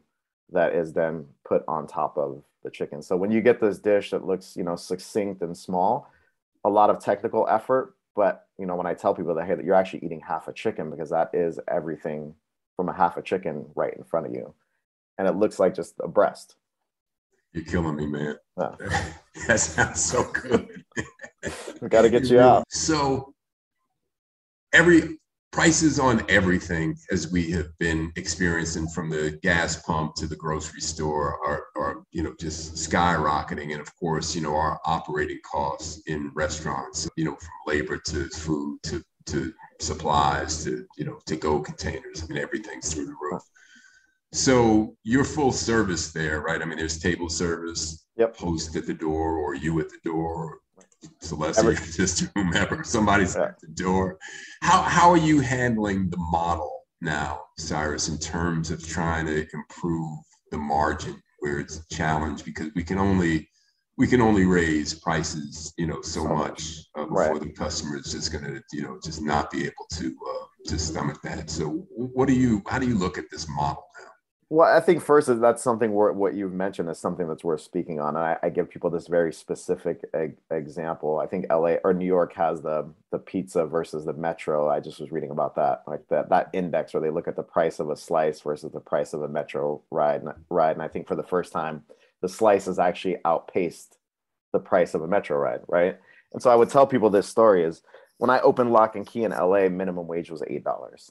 that 0.50 0.74
is 0.74 0.92
then 0.92 1.26
put 1.46 1.64
on 1.68 1.86
top 1.86 2.18
of 2.18 2.42
the 2.62 2.70
chicken. 2.70 3.02
So 3.02 3.16
when 3.16 3.30
you 3.30 3.40
get 3.40 3.60
this 3.60 3.78
dish 3.78 4.10
that 4.10 4.26
looks, 4.26 4.56
you 4.56 4.64
know, 4.64 4.76
succinct 4.76 5.42
and 5.42 5.56
small, 5.56 6.10
a 6.64 6.68
lot 6.68 6.90
of 6.90 7.02
technical 7.02 7.46
effort, 7.48 7.94
but 8.16 8.46
you 8.58 8.66
know, 8.66 8.76
when 8.76 8.86
I 8.86 8.94
tell 8.94 9.14
people 9.14 9.34
that 9.34 9.46
hey, 9.46 9.54
that 9.54 9.64
you're 9.64 9.74
actually 9.74 10.04
eating 10.04 10.20
half 10.20 10.48
a 10.48 10.52
chicken 10.52 10.90
because 10.90 11.10
that 11.10 11.30
is 11.32 11.58
everything 11.68 12.34
from 12.76 12.88
a 12.88 12.92
half 12.92 13.16
a 13.16 13.22
chicken 13.22 13.66
right 13.74 13.94
in 13.96 14.04
front 14.04 14.26
of 14.26 14.32
you, 14.32 14.54
and 15.18 15.28
it 15.28 15.36
looks 15.36 15.58
like 15.58 15.74
just 15.74 15.94
a 16.00 16.08
breast. 16.08 16.56
You're 17.52 17.64
killing 17.64 17.96
me, 17.96 18.06
man. 18.06 18.36
Yeah. 18.58 18.74
that 19.48 19.60
sounds 19.60 20.02
so 20.02 20.24
good. 20.32 20.84
we 21.80 21.88
got 21.88 22.02
to 22.02 22.10
get 22.10 22.24
you 22.30 22.40
out. 22.40 22.64
So 22.68 23.34
every 24.72 25.18
prices 25.54 26.00
on 26.00 26.20
everything 26.28 26.98
as 27.12 27.30
we 27.30 27.48
have 27.48 27.68
been 27.78 28.12
experiencing 28.16 28.88
from 28.88 29.08
the 29.08 29.38
gas 29.40 29.80
pump 29.82 30.12
to 30.16 30.26
the 30.26 30.34
grocery 30.34 30.80
store 30.80 31.38
are, 31.46 31.66
are 31.76 32.02
you 32.10 32.24
know 32.24 32.34
just 32.40 32.74
skyrocketing. 32.74 33.70
And 33.70 33.80
of 33.80 33.94
course 33.94 34.34
you 34.34 34.42
know 34.42 34.56
our 34.56 34.80
operating 34.84 35.38
costs 35.48 36.02
in 36.08 36.32
restaurants 36.34 37.08
you 37.16 37.24
know 37.24 37.36
from 37.36 37.50
labor 37.68 37.98
to 37.98 38.28
food 38.30 38.80
to 38.82 39.00
to 39.26 39.54
supplies 39.80 40.64
to 40.64 40.84
you 40.98 41.04
know 41.04 41.20
to 41.26 41.36
go 41.36 41.60
containers 41.60 42.24
i 42.24 42.26
mean 42.26 42.42
everything's 42.42 42.92
through 42.92 43.06
the 43.06 43.16
roof. 43.22 43.42
So 44.32 44.96
you're 45.04 45.22
full 45.22 45.52
service 45.52 46.10
there 46.10 46.40
right? 46.40 46.60
I 46.60 46.64
mean 46.64 46.78
there's 46.78 46.98
table 46.98 47.28
service 47.28 48.04
yep. 48.16 48.36
host 48.36 48.74
at 48.74 48.86
the 48.86 48.94
door 48.94 49.38
or 49.38 49.54
you 49.54 49.78
at 49.78 49.88
the 49.88 50.00
door 50.04 50.58
Celeste, 51.20 51.92
just 51.96 52.26
whomever, 52.34 52.84
somebody's 52.84 53.36
yeah. 53.36 53.44
at 53.44 53.60
the 53.60 53.68
door. 53.68 54.18
How 54.62 54.82
how 54.82 55.10
are 55.10 55.16
you 55.16 55.40
handling 55.40 56.10
the 56.10 56.18
model 56.18 56.84
now, 57.00 57.42
Cyrus, 57.58 58.08
in 58.08 58.18
terms 58.18 58.70
of 58.70 58.86
trying 58.86 59.26
to 59.26 59.46
improve 59.52 60.18
the 60.50 60.58
margin 60.58 61.20
where 61.40 61.60
it's 61.60 61.78
a 61.78 61.94
challenge 61.94 62.44
because 62.44 62.70
we 62.74 62.82
can 62.82 62.98
only 62.98 63.48
we 63.96 64.06
can 64.06 64.20
only 64.20 64.44
raise 64.44 64.94
prices, 64.94 65.72
you 65.78 65.86
know, 65.86 66.02
so, 66.02 66.22
so 66.22 66.28
much 66.28 66.80
uh, 66.96 67.04
before 67.04 67.34
right. 67.34 67.40
the 67.40 67.50
customer 67.50 67.98
is 67.98 68.10
just 68.10 68.32
going 68.32 68.44
to, 68.44 68.60
you 68.72 68.82
know, 68.82 68.98
just 69.04 69.22
not 69.22 69.50
be 69.50 69.64
able 69.64 69.86
to 69.92 70.06
uh, 70.06 70.68
to 70.68 70.78
stomach 70.78 71.20
that. 71.22 71.50
So, 71.50 71.86
what 71.90 72.26
do 72.26 72.34
you? 72.34 72.62
How 72.66 72.78
do 72.78 72.88
you 72.88 72.96
look 72.96 73.18
at 73.18 73.26
this 73.30 73.48
model? 73.48 73.84
Well, 74.54 74.72
I 74.72 74.78
think 74.78 75.02
first 75.02 75.28
is 75.28 75.40
that's 75.40 75.64
something 75.64 75.92
where 75.92 76.12
what 76.12 76.34
you've 76.34 76.52
mentioned 76.52 76.88
is 76.88 76.96
something 76.96 77.26
that's 77.26 77.42
worth 77.42 77.60
speaking 77.60 77.98
on. 77.98 78.14
And 78.14 78.24
I, 78.24 78.36
I 78.40 78.50
give 78.50 78.70
people 78.70 78.88
this 78.88 79.08
very 79.08 79.32
specific 79.32 80.04
eg- 80.14 80.36
example. 80.48 81.18
I 81.18 81.26
think 81.26 81.46
LA 81.50 81.78
or 81.82 81.92
New 81.92 82.06
York 82.06 82.34
has 82.34 82.62
the 82.62 82.88
the 83.10 83.18
pizza 83.18 83.66
versus 83.66 84.04
the 84.04 84.12
metro. 84.12 84.68
I 84.68 84.78
just 84.78 85.00
was 85.00 85.10
reading 85.10 85.32
about 85.32 85.56
that, 85.56 85.82
like 85.88 86.06
that 86.06 86.28
that 86.28 86.50
index 86.52 86.94
where 86.94 87.00
they 87.00 87.10
look 87.10 87.26
at 87.26 87.34
the 87.34 87.42
price 87.42 87.80
of 87.80 87.90
a 87.90 87.96
slice 87.96 88.42
versus 88.42 88.70
the 88.70 88.78
price 88.78 89.12
of 89.12 89.22
a 89.22 89.28
metro 89.28 89.82
ride. 89.90 90.22
Ride, 90.48 90.76
and 90.76 90.82
I 90.82 90.86
think 90.86 91.08
for 91.08 91.16
the 91.16 91.24
first 91.24 91.50
time, 91.50 91.82
the 92.22 92.28
slice 92.28 92.66
has 92.66 92.78
actually 92.78 93.16
outpaced 93.24 93.98
the 94.52 94.60
price 94.60 94.94
of 94.94 95.02
a 95.02 95.08
metro 95.08 95.36
ride, 95.36 95.62
right? 95.66 95.98
And 96.32 96.40
so 96.40 96.48
I 96.50 96.54
would 96.54 96.70
tell 96.70 96.86
people 96.86 97.10
this 97.10 97.28
story 97.28 97.64
is 97.64 97.82
when 98.18 98.30
I 98.30 98.38
opened 98.38 98.72
Lock 98.72 98.94
and 98.94 99.04
Key 99.04 99.24
in 99.24 99.32
LA, 99.32 99.68
minimum 99.68 100.06
wage 100.06 100.30
was 100.30 100.44
eight 100.46 100.62
dollars. 100.62 101.10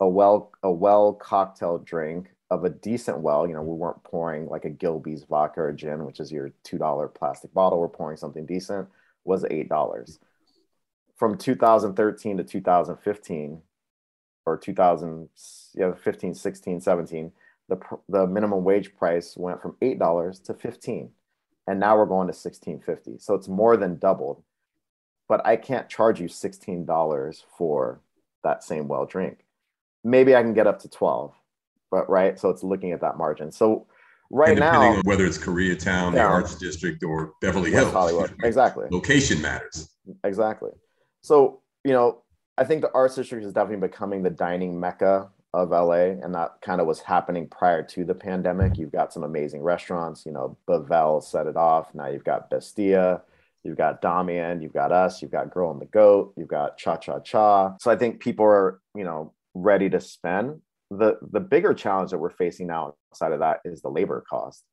A 0.00 0.08
well 0.08 0.50
a 0.64 0.72
well 0.72 1.12
cocktail 1.12 1.78
drink 1.78 2.32
of 2.50 2.64
a 2.64 2.70
decent 2.70 3.20
well, 3.20 3.46
you 3.46 3.54
know, 3.54 3.62
we 3.62 3.76
weren't 3.76 4.02
pouring 4.02 4.48
like 4.48 4.64
a 4.64 4.70
Gilbey's 4.70 5.24
vodka 5.24 5.60
or 5.60 5.72
gin, 5.72 6.04
which 6.04 6.20
is 6.20 6.32
your 6.32 6.52
$2 6.64 7.14
plastic 7.14 7.54
bottle. 7.54 7.78
We're 7.78 7.88
pouring 7.88 8.16
something 8.16 8.44
decent, 8.44 8.88
was 9.24 9.44
$8. 9.44 10.18
From 11.16 11.38
2013 11.38 12.36
to 12.38 12.44
2015, 12.44 13.62
or 14.46 14.56
2015, 14.56 15.80
yeah, 15.80 16.32
16, 16.32 16.80
17, 16.80 17.32
the, 17.70 17.78
the 18.08 18.26
minimum 18.26 18.64
wage 18.64 18.94
price 18.96 19.36
went 19.36 19.62
from 19.62 19.76
$8 19.80 20.44
to 20.44 20.54
15 20.54 21.10
and 21.66 21.78
now 21.78 21.96
we're 21.96 22.04
going 22.04 22.26
to 22.26 22.32
1650 22.32 23.18
so 23.18 23.34
it's 23.34 23.48
more 23.48 23.76
than 23.76 23.98
doubled 23.98 24.42
but 25.28 25.44
i 25.46 25.56
can't 25.56 25.88
charge 25.88 26.20
you 26.20 26.28
$16 26.28 27.44
for 27.56 28.00
that 28.42 28.64
same 28.64 28.88
well 28.88 29.06
drink 29.06 29.44
maybe 30.02 30.34
i 30.34 30.42
can 30.42 30.52
get 30.52 30.66
up 30.66 30.80
to 30.80 30.88
12 30.88 31.32
but 31.90 32.08
right. 32.08 32.38
So 32.38 32.50
it's 32.50 32.62
looking 32.62 32.92
at 32.92 33.00
that 33.00 33.16
margin. 33.16 33.50
So 33.50 33.86
right 34.30 34.56
now, 34.56 34.80
on 34.80 35.02
whether 35.04 35.26
it's 35.26 35.38
Koreatown, 35.38 36.14
yeah, 36.14 36.22
the 36.22 36.22
Arts 36.22 36.56
District, 36.56 37.02
or 37.02 37.32
Beverly 37.40 37.70
Hills, 37.70 37.92
Hollywood, 37.92 38.34
exactly. 38.42 38.86
Location 38.90 39.40
matters. 39.40 39.88
Exactly. 40.24 40.70
So 41.22 41.60
you 41.84 41.92
know, 41.92 42.22
I 42.58 42.64
think 42.64 42.82
the 42.82 42.92
Arts 42.92 43.14
District 43.16 43.44
is 43.44 43.52
definitely 43.52 43.88
becoming 43.88 44.22
the 44.22 44.30
dining 44.30 44.78
mecca 44.78 45.30
of 45.52 45.70
LA, 45.70 46.12
and 46.22 46.34
that 46.34 46.60
kind 46.62 46.80
of 46.80 46.86
was 46.86 47.00
happening 47.00 47.48
prior 47.48 47.82
to 47.82 48.04
the 48.04 48.14
pandemic. 48.14 48.78
You've 48.78 48.92
got 48.92 49.12
some 49.12 49.24
amazing 49.24 49.62
restaurants. 49.62 50.24
You 50.24 50.32
know, 50.32 50.56
Bavel 50.68 51.22
set 51.22 51.46
it 51.46 51.56
off. 51.56 51.94
Now 51.94 52.06
you've 52.08 52.24
got 52.24 52.50
Bestia. 52.50 53.22
You've 53.62 53.76
got 53.76 54.00
Damian, 54.00 54.62
you've 54.62 54.72
got 54.72 54.90
us, 54.90 55.20
you've 55.20 55.30
got 55.30 55.50
Girl 55.50 55.70
and 55.70 55.80
the 55.80 55.86
Goat, 55.86 56.32
you've 56.36 56.48
got 56.48 56.78
Cha 56.78 56.96
Cha 56.96 57.20
Cha. 57.20 57.76
So 57.78 57.90
I 57.90 57.96
think 57.96 58.20
people 58.20 58.46
are, 58.46 58.80
you 58.94 59.04
know, 59.04 59.34
ready 59.54 59.90
to 59.90 60.00
spend 60.00 60.62
the 60.90 61.18
the 61.30 61.40
bigger 61.40 61.74
challenge 61.74 62.10
that 62.10 62.18
we're 62.18 62.30
facing 62.30 62.66
now 62.66 62.94
outside 63.12 63.32
of 63.32 63.40
that 63.40 63.60
is 63.64 63.82
the 63.82 63.88
labor 63.88 64.24
cost. 64.28 64.64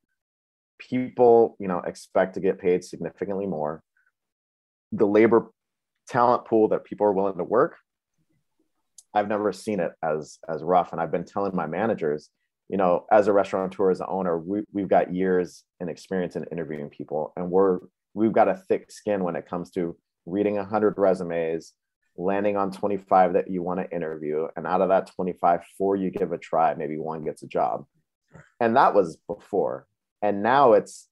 People 0.80 1.56
you 1.60 1.68
know 1.68 1.80
expect 1.80 2.36
to 2.36 2.40
get 2.40 2.60
paid 2.60 2.84
significantly 2.84 3.46
more. 3.46 3.84
The 4.92 5.08
labor 5.08 5.52
talent 6.08 6.46
pool 6.46 6.70
that 6.70 6.86
people 6.86 7.06
are 7.06 7.12
willing 7.12 7.38
to 7.38 7.44
work 7.44 7.76
i've 9.14 9.28
never 9.28 9.52
seen 9.52 9.80
it 9.80 9.92
as 10.04 10.40
as 10.48 10.64
rough. 10.64 10.92
And 10.92 11.02
i've 11.02 11.12
been 11.12 11.26
telling 11.26 11.56
my 11.56 11.68
managers 11.68 12.30
you 12.70 12.78
know 12.78 13.06
as 13.12 13.28
a 13.28 13.34
restaurateur 13.34 13.92
as 13.92 14.00
an 14.00 14.08
owner 14.10 14.38
we, 14.38 14.62
we've 14.72 14.88
got 14.88 15.14
years 15.14 15.64
and 15.80 15.90
experience 15.90 16.36
in 16.36 16.46
interviewing 16.52 16.90
people. 16.90 17.34
And 17.36 17.50
we're 17.50 17.80
we've 18.14 18.34
got 18.34 18.48
a 18.48 18.56
thick 18.56 18.92
skin 18.92 19.24
when 19.24 19.36
it 19.36 19.48
comes 19.48 19.72
to 19.72 19.98
reading 20.26 20.56
100 20.56 20.96
resumes 20.98 21.74
landing 22.18 22.58
on 22.58 22.72
25 22.72 23.34
that 23.34 23.50
you 23.50 23.62
want 23.62 23.80
to 23.80 23.96
interview 23.96 24.48
and 24.56 24.66
out 24.66 24.82
of 24.82 24.90
that 24.90 25.12
25 25.16 25.62
four 25.78 25.96
you 25.96 26.10
give 26.10 26.32
a 26.32 26.38
try 26.38 26.74
maybe 26.74 26.98
one 26.98 27.24
gets 27.24 27.44
a 27.44 27.48
job. 27.48 27.86
And 28.60 28.76
that 28.76 28.94
was 28.94 29.18
before. 29.28 29.88
And 30.22 30.42
now 30.42 30.74
it's 30.74 31.08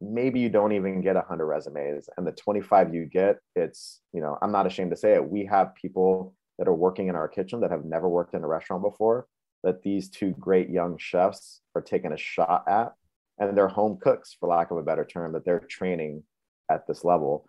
maybe 0.00 0.40
you 0.40 0.48
don't 0.48 0.72
even 0.72 1.00
get 1.00 1.16
100 1.16 1.44
resumes 1.44 2.08
and 2.16 2.26
the 2.26 2.32
25 2.32 2.94
you 2.94 3.04
get 3.04 3.36
it's 3.54 4.00
you 4.14 4.22
know 4.22 4.38
i'm 4.40 4.50
not 4.50 4.66
ashamed 4.66 4.90
to 4.90 4.96
say 4.96 5.14
it. 5.14 5.28
We 5.28 5.44
have 5.46 5.74
people 5.74 6.34
that 6.58 6.68
are 6.68 6.74
working 6.74 7.08
in 7.08 7.16
our 7.16 7.28
kitchen 7.28 7.60
that 7.60 7.70
have 7.70 7.84
never 7.84 8.08
worked 8.08 8.34
in 8.34 8.44
a 8.44 8.46
restaurant 8.46 8.82
before 8.82 9.26
that 9.62 9.82
these 9.82 10.08
two 10.08 10.30
great 10.38 10.70
young 10.70 10.96
chefs 10.98 11.60
are 11.74 11.82
taking 11.82 12.12
a 12.12 12.16
shot 12.16 12.64
at 12.68 12.92
and 13.38 13.56
they're 13.56 13.68
home 13.68 13.98
cooks 14.00 14.36
for 14.38 14.48
lack 14.48 14.70
of 14.70 14.78
a 14.78 14.82
better 14.82 15.04
term 15.04 15.32
that 15.32 15.44
they're 15.44 15.60
training 15.60 16.22
at 16.70 16.86
this 16.86 17.04
level 17.04 17.44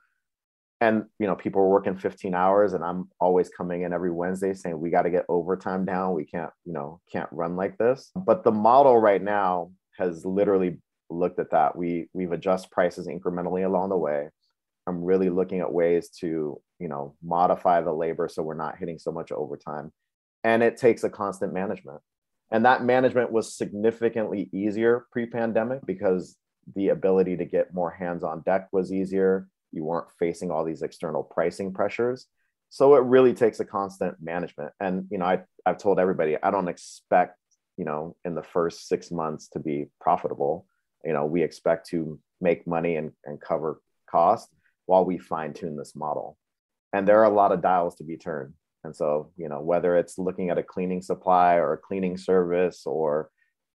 and 0.81 1.03
you 1.19 1.27
know 1.27 1.35
people 1.35 1.61
are 1.61 1.69
working 1.69 1.95
15 1.95 2.33
hours 2.33 2.73
and 2.73 2.83
i'm 2.83 3.07
always 3.19 3.49
coming 3.49 3.83
in 3.83 3.93
every 3.93 4.11
wednesday 4.11 4.53
saying 4.53 4.77
we 4.79 4.89
got 4.89 5.03
to 5.03 5.09
get 5.11 5.25
overtime 5.29 5.85
down. 5.85 6.13
We 6.13 6.25
can't 6.25 6.51
you 6.65 6.73
know 6.73 6.99
can't 7.11 7.29
run 7.31 7.55
like 7.55 7.77
this. 7.77 8.11
But 8.15 8.43
the 8.43 8.51
model 8.51 8.97
right 8.97 9.21
now 9.21 9.71
has 9.97 10.25
literally 10.25 10.79
looked 11.09 11.39
at 11.39 11.51
that. 11.51 11.75
We 11.75 12.09
we've 12.13 12.31
adjusted 12.31 12.71
prices 12.71 13.07
incrementally 13.07 13.65
along 13.65 13.89
the 13.89 13.97
way. 13.97 14.29
I'm 14.87 15.03
really 15.03 15.29
looking 15.29 15.59
at 15.59 15.71
ways 15.71 16.09
to 16.19 16.59
you 16.79 16.87
know 16.87 17.15
modify 17.23 17.81
the 17.81 17.93
labor 17.93 18.27
so 18.27 18.43
we're 18.43 18.55
not 18.55 18.77
hitting 18.77 18.97
so 18.97 19.11
much 19.11 19.31
overtime. 19.31 19.93
And 20.43 20.63
it 20.63 20.77
takes 20.77 21.03
a 21.03 21.09
constant 21.09 21.53
management. 21.53 22.01
And 22.49 22.65
that 22.65 22.83
management 22.83 23.31
was 23.31 23.55
significantly 23.55 24.49
easier 24.51 25.05
pre 25.11 25.27
pandemic 25.27 25.85
because 25.85 26.35
the 26.75 26.89
ability 26.89 27.37
to 27.37 27.45
get 27.45 27.73
more 27.73 27.91
hands 27.91 28.23
on 28.23 28.41
deck 28.41 28.67
was 28.71 28.91
easier. 28.91 29.47
You 29.71 29.83
weren't 29.83 30.11
facing 30.19 30.51
all 30.51 30.63
these 30.63 30.81
external 30.81 31.23
pricing 31.23 31.73
pressures. 31.73 32.27
So 32.69 32.95
it 32.95 33.03
really 33.03 33.33
takes 33.33 33.59
a 33.59 33.65
constant 33.65 34.15
management. 34.21 34.71
And, 34.79 35.05
you 35.11 35.17
know, 35.17 35.25
I, 35.25 35.41
I've 35.65 35.77
told 35.77 35.99
everybody, 35.99 36.37
I 36.41 36.51
don't 36.51 36.69
expect, 36.69 37.37
you 37.77 37.85
know, 37.85 38.15
in 38.23 38.33
the 38.35 38.43
first 38.43 38.87
six 38.87 39.11
months 39.11 39.49
to 39.49 39.59
be 39.59 39.87
profitable. 39.99 40.65
You 41.03 41.13
know, 41.13 41.25
we 41.25 41.43
expect 41.43 41.89
to 41.89 42.19
make 42.39 42.65
money 42.65 42.95
and, 42.95 43.11
and 43.25 43.41
cover 43.41 43.81
cost 44.09 44.49
while 44.85 45.05
we 45.05 45.17
fine 45.17 45.53
tune 45.53 45.75
this 45.75 45.95
model. 45.95 46.37
And 46.93 47.07
there 47.07 47.19
are 47.19 47.31
a 47.31 47.33
lot 47.33 47.51
of 47.51 47.61
dials 47.61 47.95
to 47.95 48.03
be 48.03 48.17
turned. 48.17 48.53
And 48.83 48.95
so, 48.95 49.31
you 49.37 49.47
know, 49.47 49.61
whether 49.61 49.95
it's 49.97 50.17
looking 50.17 50.49
at 50.49 50.57
a 50.57 50.63
cleaning 50.63 51.01
supply 51.01 51.55
or 51.55 51.73
a 51.73 51.77
cleaning 51.77 52.17
service 52.17 52.83
or 52.85 53.29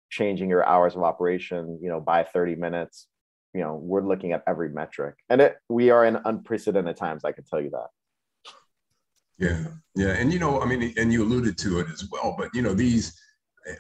changing 0.10 0.50
your 0.50 0.66
hours 0.66 0.96
of 0.96 1.04
operation, 1.04 1.80
you 1.82 1.90
know, 1.90 2.00
by 2.00 2.24
30 2.24 2.56
minutes, 2.56 3.08
you 3.56 3.62
know, 3.62 3.76
we're 3.76 4.06
looking 4.06 4.34
at 4.34 4.44
every 4.48 4.70
metric. 4.70 5.16
And 5.30 5.42
it 5.42 5.58
we 5.70 5.90
are 5.90 6.06
in 6.06 6.18
unprecedented 6.26 6.98
times, 6.98 7.24
I 7.24 7.32
can 7.32 7.46
tell 7.46 7.62
you 7.62 7.70
that. 7.72 7.88
Yeah. 9.38 9.66
Yeah. 9.96 10.14
And 10.14 10.32
you 10.32 10.40
know, 10.40 10.62
I 10.62 10.66
mean, 10.66 10.94
and 10.98 11.12
you 11.12 11.24
alluded 11.24 11.58
to 11.60 11.80
it 11.80 11.88
as 11.92 12.08
well, 12.12 12.36
but 12.38 12.50
you 12.54 12.62
know, 12.62 12.74
these 12.74 13.18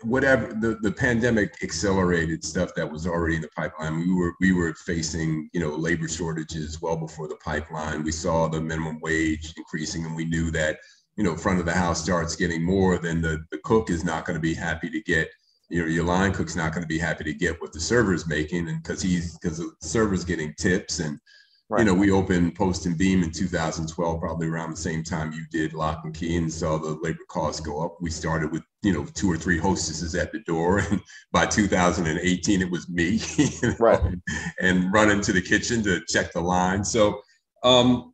whatever 0.01 0.53
the, 0.53 0.77
the 0.81 0.91
pandemic 0.91 1.55
accelerated 1.61 2.43
stuff 2.43 2.73
that 2.75 2.89
was 2.89 3.05
already 3.05 3.35
in 3.35 3.41
the 3.41 3.49
pipeline. 3.49 3.99
We 3.99 4.13
were 4.13 4.33
we 4.39 4.51
were 4.51 4.73
facing 4.73 5.49
you 5.53 5.59
know 5.59 5.75
labor 5.75 6.07
shortages 6.07 6.81
well 6.81 6.97
before 6.97 7.27
the 7.27 7.37
pipeline. 7.37 8.03
We 8.03 8.11
saw 8.11 8.47
the 8.47 8.61
minimum 8.61 8.99
wage 9.01 9.53
increasing, 9.57 10.05
and 10.05 10.15
we 10.15 10.25
knew 10.25 10.49
that 10.51 10.79
you 11.17 11.23
know 11.23 11.35
front 11.35 11.59
of 11.59 11.65
the 11.65 11.73
house 11.73 12.01
starts 12.01 12.35
getting 12.35 12.63
more, 12.63 12.97
than 12.97 13.21
the 13.21 13.43
the 13.51 13.59
cook 13.59 13.89
is 13.89 14.03
not 14.03 14.25
going 14.25 14.35
to 14.35 14.41
be 14.41 14.53
happy 14.53 14.89
to 14.89 15.01
get 15.01 15.29
you 15.75 15.81
know 15.81 15.87
your 15.87 16.05
line 16.05 16.31
cook's 16.31 16.55
not 16.55 16.71
going 16.71 16.83
to 16.83 16.87
be 16.87 16.97
happy 16.97 17.25
to 17.25 17.33
get 17.33 17.59
what 17.59 17.73
the 17.73 17.79
server's 17.81 18.27
making, 18.27 18.69
and 18.69 18.81
because 18.81 19.01
he's 19.01 19.37
because 19.37 19.57
the 19.57 19.69
server's 19.81 20.23
getting 20.23 20.53
tips 20.57 20.99
and 20.99 21.19
Right. 21.67 21.79
You 21.79 21.85
know, 21.85 21.95
we 21.95 22.11
opened 22.11 22.53
Post 22.53 22.85
and 22.85 22.95
Beam 22.95 23.23
in 23.23 23.31
2012, 23.31 24.19
probably 24.19 24.45
around 24.45 24.69
the 24.69 24.77
same 24.77 25.03
time 25.03 25.31
you 25.31 25.45
did 25.49 25.73
Lock 25.73 26.01
and 26.03 26.13
Key, 26.13 26.35
and 26.35 26.53
saw 26.53 26.77
the 26.77 26.99
labor 27.01 27.25
costs 27.27 27.59
go 27.59 27.83
up. 27.83 27.97
We 27.99 28.11
started 28.11 28.51
with 28.51 28.61
you 28.83 28.93
know 28.93 29.03
two 29.15 29.31
or 29.31 29.35
three 29.35 29.57
hostesses 29.57 30.13
at 30.13 30.31
the 30.31 30.41
door, 30.41 30.77
and 30.91 31.01
by 31.31 31.47
2018 31.47 32.61
it 32.61 32.69
was 32.69 32.87
me, 32.87 33.19
you 33.37 33.49
know, 33.63 33.75
right, 33.79 34.13
and 34.61 34.93
running 34.93 35.21
to 35.21 35.33
the 35.33 35.41
kitchen 35.41 35.81
to 35.85 36.01
check 36.07 36.33
the 36.33 36.39
line. 36.39 36.85
So, 36.85 37.19
um, 37.63 38.13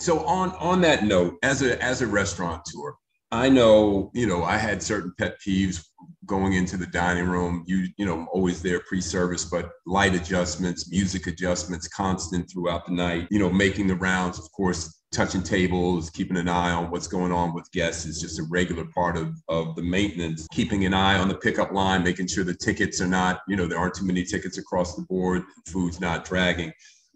so 0.00 0.24
on 0.24 0.52
on 0.52 0.80
that 0.80 1.04
note, 1.04 1.36
as 1.42 1.60
a 1.60 1.80
as 1.84 2.00
a 2.00 2.06
restaurateur, 2.06 2.94
I 3.32 3.50
know, 3.50 4.10
you 4.14 4.26
know, 4.26 4.44
I 4.44 4.56
had 4.56 4.82
certain 4.82 5.12
pet 5.18 5.36
peeves 5.46 5.84
going 6.26 6.54
into 6.54 6.76
the 6.76 6.86
dining 6.86 7.26
room. 7.26 7.64
You, 7.66 7.86
you 7.96 8.06
know, 8.06 8.26
always 8.32 8.62
there 8.62 8.80
pre-service, 8.80 9.44
but 9.44 9.70
light 9.86 10.14
adjustments, 10.14 10.90
music 10.90 11.26
adjustments, 11.26 11.88
constant 11.88 12.50
throughout 12.50 12.86
the 12.86 12.92
night. 12.92 13.28
You 13.30 13.38
know, 13.38 13.50
making 13.50 13.86
the 13.86 13.96
rounds, 13.96 14.38
of 14.38 14.50
course, 14.52 15.02
touching 15.14 15.42
tables, 15.42 16.10
keeping 16.10 16.36
an 16.36 16.48
eye 16.48 16.72
on 16.72 16.90
what's 16.90 17.06
going 17.06 17.32
on 17.32 17.54
with 17.54 17.70
guests 17.72 18.04
is 18.04 18.20
just 18.20 18.40
a 18.40 18.42
regular 18.50 18.84
part 18.86 19.16
of, 19.16 19.34
of 19.48 19.76
the 19.76 19.82
maintenance. 19.82 20.46
Keeping 20.52 20.84
an 20.84 20.92
eye 20.92 21.18
on 21.18 21.28
the 21.28 21.36
pickup 21.36 21.72
line, 21.72 22.02
making 22.02 22.26
sure 22.26 22.44
the 22.44 22.54
tickets 22.54 23.00
are 23.00 23.06
not, 23.06 23.40
you 23.48 23.56
know, 23.56 23.66
there 23.66 23.78
aren't 23.78 23.94
too 23.94 24.04
many 24.04 24.24
tickets 24.24 24.58
across 24.58 24.96
the 24.96 25.02
board, 25.02 25.42
food's 25.66 26.00
not 26.00 26.24
dragging. 26.24 26.72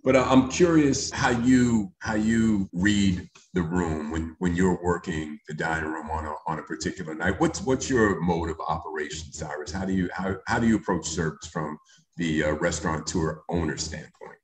But 0.09 0.17
uh, 0.17 0.25
I'm 0.27 0.49
curious 0.49 1.11
how 1.11 1.29
you 1.29 1.93
how 1.99 2.15
you 2.15 2.71
read 2.73 3.29
the 3.53 3.61
room 3.61 4.11
when 4.11 4.37
when 4.39 4.57
you're 4.57 4.83
working 4.83 5.39
the 5.47 5.53
dining 5.53 5.91
room 5.91 6.11
on 6.11 6.25
a 6.25 6.33
on 6.47 6.59
a 6.59 6.63
particular 6.63 7.15
night. 7.15 7.39
What's 7.39 7.61
what's 7.61 7.91
your 7.91 8.19
mode 8.19 8.49
of 8.49 8.59
operation, 8.67 9.31
Cyrus? 9.35 9.71
How 9.71 9.85
do 9.85 9.93
you 9.93 10.09
how 10.15 10.37
how 10.47 10.59
do 10.61 10.67
you 10.67 10.77
approach 10.77 11.07
service 11.07 11.47
from 11.49 11.79
the 12.17 12.43
uh, 12.43 12.53
restaurateur 12.53 13.43
owner 13.51 13.77
standpoint? 13.77 14.39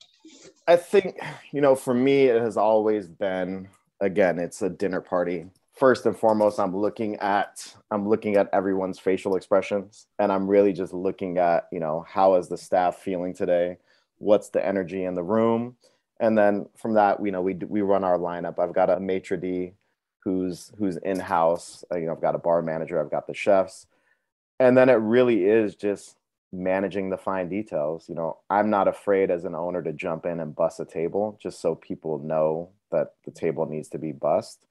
I 0.69 0.77
think 0.77 1.19
you 1.51 1.63
know, 1.63 1.75
for 1.75 1.95
me, 1.95 2.25
it 2.25 2.43
has 2.43 2.59
always 2.59 3.09
been 3.09 3.71
again, 4.03 4.39
it's 4.39 4.61
a 4.61 4.69
dinner 4.69 5.01
party. 5.01 5.47
First 5.73 6.05
and 6.05 6.15
foremost, 6.15 6.61
I'm 6.61 6.77
looking 6.77 7.17
at 7.21 7.75
I'm 7.91 8.07
looking 8.07 8.37
at 8.37 8.51
everyone's 8.53 8.99
facial 8.99 9.35
expressions, 9.35 10.09
and 10.19 10.31
I'm 10.31 10.47
really 10.47 10.75
just 10.75 10.93
looking 10.93 11.39
at 11.39 11.69
you 11.73 11.81
know 11.81 12.05
how 12.07 12.35
is 12.35 12.49
the 12.49 12.59
staff 12.59 12.97
feeling 12.97 13.33
today 13.33 13.79
what's 14.19 14.51
the 14.51 14.65
energy 14.65 15.05
in 15.05 15.15
the 15.15 15.23
room. 15.23 15.77
And 16.21 16.39
then 16.39 16.67
from 16.77 16.95
that 16.95 17.25
you 17.25 17.33
know 17.33 17.43
we 17.43 17.55
we 17.55 17.83
run 17.83 18.05
our 18.05 18.19
lineup. 18.19 18.59
I've 18.59 18.75
got 18.75 18.91
a 18.91 19.01
maitre 19.01 19.37
d 19.37 19.75
who's 20.23 20.73
who's 20.79 20.97
in 20.99 21.21
house 21.21 21.85
you 21.93 22.07
know 22.07 22.13
i've 22.13 22.21
got 22.23 22.35
a 22.35 22.39
bar 22.39 22.63
manager 22.63 22.99
i've 22.99 23.11
got 23.11 23.27
the 23.27 23.35
chefs. 23.35 23.87
And 24.61 24.77
then 24.77 24.89
it 24.89 24.95
really 24.95 25.45
is 25.45 25.75
just 25.75 26.17
managing 26.53 27.11
the 27.11 27.17
fine 27.17 27.49
details 27.49 28.09
you 28.09 28.15
know. 28.15 28.39
I'm 28.49 28.71
not 28.71 28.89
afraid 28.89 29.31
as 29.31 29.45
an 29.45 29.55
owner 29.55 29.83
to 29.83 29.93
jump 29.93 30.25
in 30.27 30.41
and 30.41 30.55
bust 30.55 30.81
a 30.81 30.85
table 30.85 31.39
just 31.43 31.61
so 31.61 31.75
people 31.75 32.19
know 32.21 32.71
that 32.93 33.15
the 33.25 33.33
table 33.33 33.67
needs 33.67 33.89
to 33.89 33.99
be 33.99 34.13
bussed. 34.13 34.67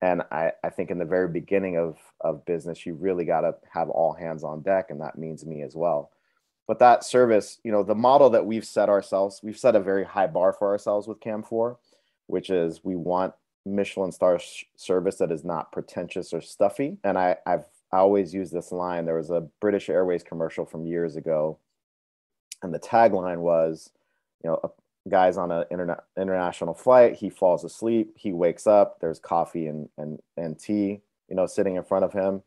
And 0.00 0.22
I, 0.30 0.52
I 0.62 0.68
think 0.68 0.90
in 0.90 0.98
the 0.98 1.04
very 1.04 1.28
beginning 1.28 1.76
of, 1.78 1.96
of 2.20 2.44
business 2.44 2.86
you 2.86 2.94
really 2.94 3.24
got 3.24 3.40
to 3.40 3.54
have 3.72 3.88
all 3.88 4.12
hands 4.12 4.44
on 4.44 4.62
deck 4.62 4.90
and 4.90 5.00
that 5.00 5.18
means 5.18 5.44
me 5.44 5.62
as 5.62 5.74
well 5.74 6.12
but 6.66 6.78
that 6.78 7.04
service, 7.04 7.58
you 7.62 7.72
know, 7.72 7.82
the 7.82 7.94
model 7.94 8.30
that 8.30 8.46
we've 8.46 8.64
set 8.64 8.88
ourselves, 8.88 9.40
we've 9.42 9.58
set 9.58 9.76
a 9.76 9.80
very 9.80 10.04
high 10.04 10.26
bar 10.26 10.52
for 10.52 10.68
ourselves 10.68 11.06
with 11.06 11.20
Camphor, 11.20 11.78
which 12.26 12.50
is 12.50 12.82
we 12.82 12.96
want 12.96 13.34
Michelin 13.66 14.12
star 14.12 14.38
sh- 14.38 14.64
service 14.76 15.16
that 15.16 15.30
is 15.30 15.44
not 15.44 15.72
pretentious 15.72 16.32
or 16.32 16.40
stuffy. 16.40 16.96
And 17.04 17.18
I, 17.18 17.36
I've 17.46 17.64
I 17.92 17.98
always 17.98 18.34
use 18.34 18.50
this 18.50 18.72
line. 18.72 19.04
There 19.04 19.16
was 19.16 19.30
a 19.30 19.46
British 19.60 19.88
Airways 19.88 20.24
commercial 20.24 20.64
from 20.64 20.86
years 20.86 21.14
ago, 21.14 21.58
and 22.62 22.74
the 22.74 22.80
tagline 22.80 23.38
was, 23.38 23.90
you 24.42 24.50
know, 24.50 24.58
a 24.64 25.08
guy's 25.08 25.36
on 25.36 25.52
an 25.52 25.64
interna- 25.70 26.02
international 26.16 26.74
flight. 26.74 27.14
He 27.14 27.30
falls 27.30 27.62
asleep. 27.62 28.14
He 28.16 28.32
wakes 28.32 28.66
up. 28.66 28.98
There's 29.00 29.18
coffee 29.18 29.66
and 29.68 29.88
and 29.98 30.18
and 30.36 30.58
tea, 30.58 31.02
you 31.28 31.36
know, 31.36 31.46
sitting 31.46 31.76
in 31.76 31.84
front 31.84 32.04
of 32.04 32.12
him 32.12 32.42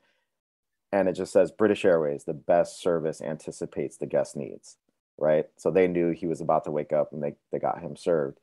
and 0.92 1.10
it 1.10 1.14
just 1.14 1.34
says 1.34 1.52
British 1.52 1.86
Airways, 1.86 2.24
the 2.24 2.34
best 2.34 2.82
service 2.82 3.22
anticipates 3.22 3.98
the 3.98 4.06
guest 4.06 4.36
needs, 4.36 4.78
right? 5.18 5.46
So 5.58 5.70
they 5.70 5.88
knew 5.88 6.12
he 6.12 6.28
was 6.28 6.42
about 6.42 6.64
to 6.66 6.72
wake 6.72 6.94
up 6.94 7.14
and 7.14 7.22
they, 7.22 7.36
they 7.52 7.60
got 7.60 7.82
him 7.82 7.96
served. 7.96 8.40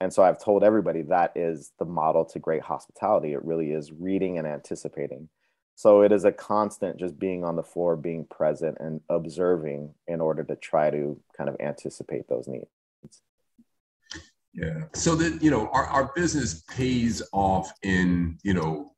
And 0.00 0.12
so 0.12 0.22
I've 0.22 0.42
told 0.42 0.62
everybody 0.62 1.02
that 1.02 1.32
is 1.34 1.72
the 1.78 1.84
model 1.84 2.24
to 2.26 2.38
great 2.38 2.62
hospitality. 2.62 3.32
It 3.32 3.44
really 3.44 3.72
is 3.72 3.90
reading 3.90 4.38
and 4.38 4.46
anticipating. 4.46 5.28
So 5.74 6.02
it 6.02 6.12
is 6.12 6.24
a 6.24 6.32
constant 6.32 6.98
just 6.98 7.18
being 7.18 7.44
on 7.44 7.56
the 7.56 7.62
floor, 7.62 7.96
being 7.96 8.24
present 8.24 8.78
and 8.80 9.00
observing 9.08 9.94
in 10.06 10.20
order 10.20 10.44
to 10.44 10.56
try 10.56 10.90
to 10.90 11.20
kind 11.36 11.48
of 11.48 11.56
anticipate 11.60 12.28
those 12.28 12.48
needs. 12.48 12.66
Yeah. 14.52 14.84
So 14.92 15.14
that, 15.16 15.42
you 15.42 15.50
know, 15.50 15.68
our, 15.72 15.86
our 15.86 16.12
business 16.14 16.62
pays 16.68 17.22
off 17.32 17.72
in, 17.82 18.38
you 18.42 18.54
know, 18.54 18.92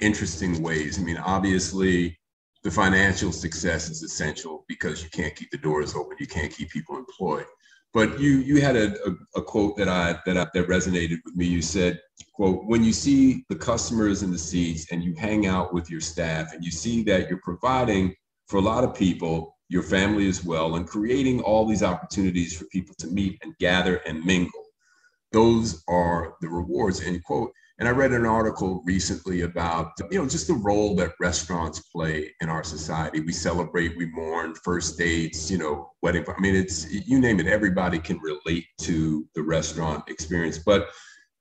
interesting 0.00 0.62
ways. 0.62 0.98
I 0.98 1.02
mean, 1.02 1.18
obviously, 1.18 2.18
the 2.62 2.70
financial 2.70 3.32
success 3.32 3.90
is 3.90 4.02
essential 4.02 4.64
because 4.68 5.02
you 5.02 5.10
can't 5.10 5.34
keep 5.34 5.50
the 5.50 5.58
doors 5.58 5.94
open, 5.94 6.16
you 6.20 6.26
can't 6.26 6.52
keep 6.52 6.70
people 6.70 6.96
employed. 6.96 7.46
But 7.92 8.18
you 8.18 8.38
you 8.38 8.60
had 8.60 8.76
a, 8.76 8.94
a, 9.06 9.40
a 9.40 9.42
quote 9.42 9.76
that 9.76 9.88
I 9.88 10.18
that 10.24 10.38
I, 10.38 10.46
that 10.54 10.68
resonated 10.68 11.18
with 11.24 11.36
me. 11.36 11.46
You 11.46 11.60
said, 11.60 12.00
"quote 12.32 12.64
When 12.66 12.82
you 12.82 12.92
see 12.92 13.44
the 13.50 13.56
customers 13.56 14.22
in 14.22 14.30
the 14.30 14.38
seats 14.38 14.90
and 14.90 15.02
you 15.02 15.14
hang 15.14 15.46
out 15.46 15.74
with 15.74 15.90
your 15.90 16.00
staff 16.00 16.54
and 16.54 16.64
you 16.64 16.70
see 16.70 17.02
that 17.04 17.28
you're 17.28 17.40
providing 17.42 18.14
for 18.46 18.56
a 18.56 18.62
lot 18.62 18.84
of 18.84 18.94
people, 18.94 19.58
your 19.68 19.82
family 19.82 20.26
as 20.26 20.42
well, 20.42 20.76
and 20.76 20.86
creating 20.86 21.42
all 21.42 21.66
these 21.66 21.82
opportunities 21.82 22.56
for 22.56 22.64
people 22.66 22.94
to 22.98 23.08
meet 23.08 23.38
and 23.42 23.56
gather 23.58 23.96
and 24.06 24.24
mingle, 24.24 24.64
those 25.32 25.82
are 25.88 26.34
the 26.40 26.48
rewards." 26.48 27.02
End 27.02 27.22
quote. 27.24 27.52
And 27.82 27.88
I 27.88 27.90
read 27.90 28.12
an 28.12 28.26
article 28.26 28.80
recently 28.86 29.40
about, 29.40 29.94
you 30.08 30.16
know, 30.16 30.28
just 30.28 30.46
the 30.46 30.54
role 30.54 30.94
that 30.94 31.14
restaurants 31.18 31.80
play 31.80 32.32
in 32.40 32.48
our 32.48 32.62
society. 32.62 33.18
We 33.18 33.32
celebrate, 33.32 33.96
we 33.96 34.06
mourn, 34.06 34.54
first 34.54 34.96
dates, 34.96 35.50
you 35.50 35.58
know, 35.58 35.90
wedding. 36.00 36.24
I 36.28 36.40
mean, 36.40 36.54
it's 36.54 36.88
you 36.92 37.18
name 37.18 37.40
it. 37.40 37.48
Everybody 37.48 37.98
can 37.98 38.20
relate 38.20 38.66
to 38.82 39.28
the 39.34 39.42
restaurant 39.42 40.08
experience. 40.08 40.58
But 40.58 40.90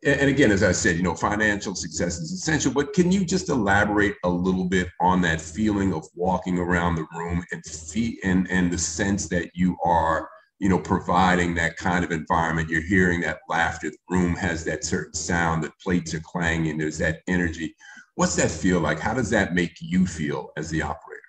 and 0.03 0.31
again, 0.31 0.49
as 0.49 0.63
I 0.63 0.71
said, 0.71 0.95
you 0.95 1.03
know, 1.03 1.13
financial 1.13 1.75
success 1.75 2.17
is 2.17 2.31
essential. 2.31 2.73
But 2.73 2.93
can 2.93 3.11
you 3.11 3.23
just 3.23 3.49
elaborate 3.49 4.15
a 4.23 4.29
little 4.29 4.65
bit 4.65 4.87
on 4.99 5.21
that 5.21 5.39
feeling 5.39 5.93
of 5.93 6.07
walking 6.15 6.57
around 6.57 6.95
the 6.95 7.05
room 7.15 7.45
and 7.51 7.63
fee- 7.63 8.19
and 8.23 8.49
and 8.49 8.71
the 8.71 8.79
sense 8.79 9.27
that 9.27 9.51
you 9.53 9.77
are 9.85 10.27
you 10.61 10.69
know, 10.69 10.77
providing 10.77 11.55
that 11.55 11.75
kind 11.75 12.05
of 12.05 12.11
environment. 12.11 12.69
You're 12.69 12.83
hearing 12.83 13.19
that 13.21 13.39
laughter. 13.49 13.89
The 13.89 13.97
room 14.15 14.35
has 14.35 14.63
that 14.65 14.85
certain 14.85 15.15
sound. 15.15 15.63
The 15.63 15.71
plates 15.83 16.13
are 16.13 16.19
clanging. 16.19 16.77
There's 16.77 16.99
that 16.99 17.23
energy. 17.27 17.75
What's 18.13 18.35
that 18.35 18.51
feel 18.51 18.79
like? 18.79 18.99
How 18.99 19.15
does 19.15 19.31
that 19.31 19.55
make 19.55 19.71
you 19.81 20.05
feel 20.05 20.51
as 20.55 20.69
the 20.69 20.83
operator? 20.83 21.19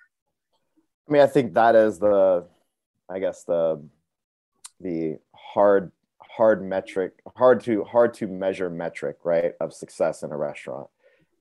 I 1.09 1.13
mean, 1.13 1.21
I 1.23 1.25
think 1.25 1.55
that 1.55 1.75
is 1.75 1.97
the, 1.97 2.45
I 3.09 3.17
guess 3.17 3.43
the, 3.43 3.83
the 4.79 5.17
hard, 5.33 5.91
hard 6.21 6.63
metric, 6.63 7.13
hard 7.35 7.63
to 7.63 7.83
hard 7.85 8.13
to 8.15 8.27
measure 8.27 8.69
metric, 8.69 9.17
right, 9.23 9.53
of 9.59 9.73
success 9.73 10.21
in 10.21 10.31
a 10.31 10.37
restaurant. 10.37 10.89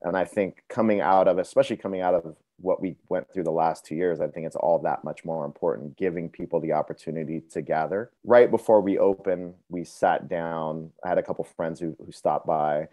And 0.00 0.16
I 0.16 0.24
think 0.24 0.64
coming 0.70 1.02
out 1.02 1.28
of, 1.28 1.36
especially 1.36 1.76
coming 1.76 2.00
out 2.00 2.14
of 2.14 2.36
what 2.62 2.80
we 2.80 2.96
went 3.08 3.30
through 3.30 3.42
the 3.44 3.50
last 3.50 3.84
two 3.84 3.94
years, 3.94 4.20
I 4.20 4.28
think 4.28 4.46
it's 4.46 4.56
all 4.56 4.78
that 4.80 5.04
much 5.04 5.24
more 5.24 5.44
important, 5.44 5.96
giving 5.96 6.28
people 6.28 6.60
the 6.60 6.72
opportunity 6.72 7.42
to 7.50 7.60
gather. 7.60 8.10
Right 8.24 8.50
before 8.50 8.80
we 8.80 8.98
open, 8.98 9.54
we 9.68 9.84
sat 9.84 10.28
down. 10.28 10.90
I 11.04 11.08
had 11.08 11.18
a 11.18 11.22
couple 11.22 11.44
friends 11.44 11.80
who, 11.80 11.96
who 12.04 12.12
stopped 12.12 12.46
by 12.46 12.88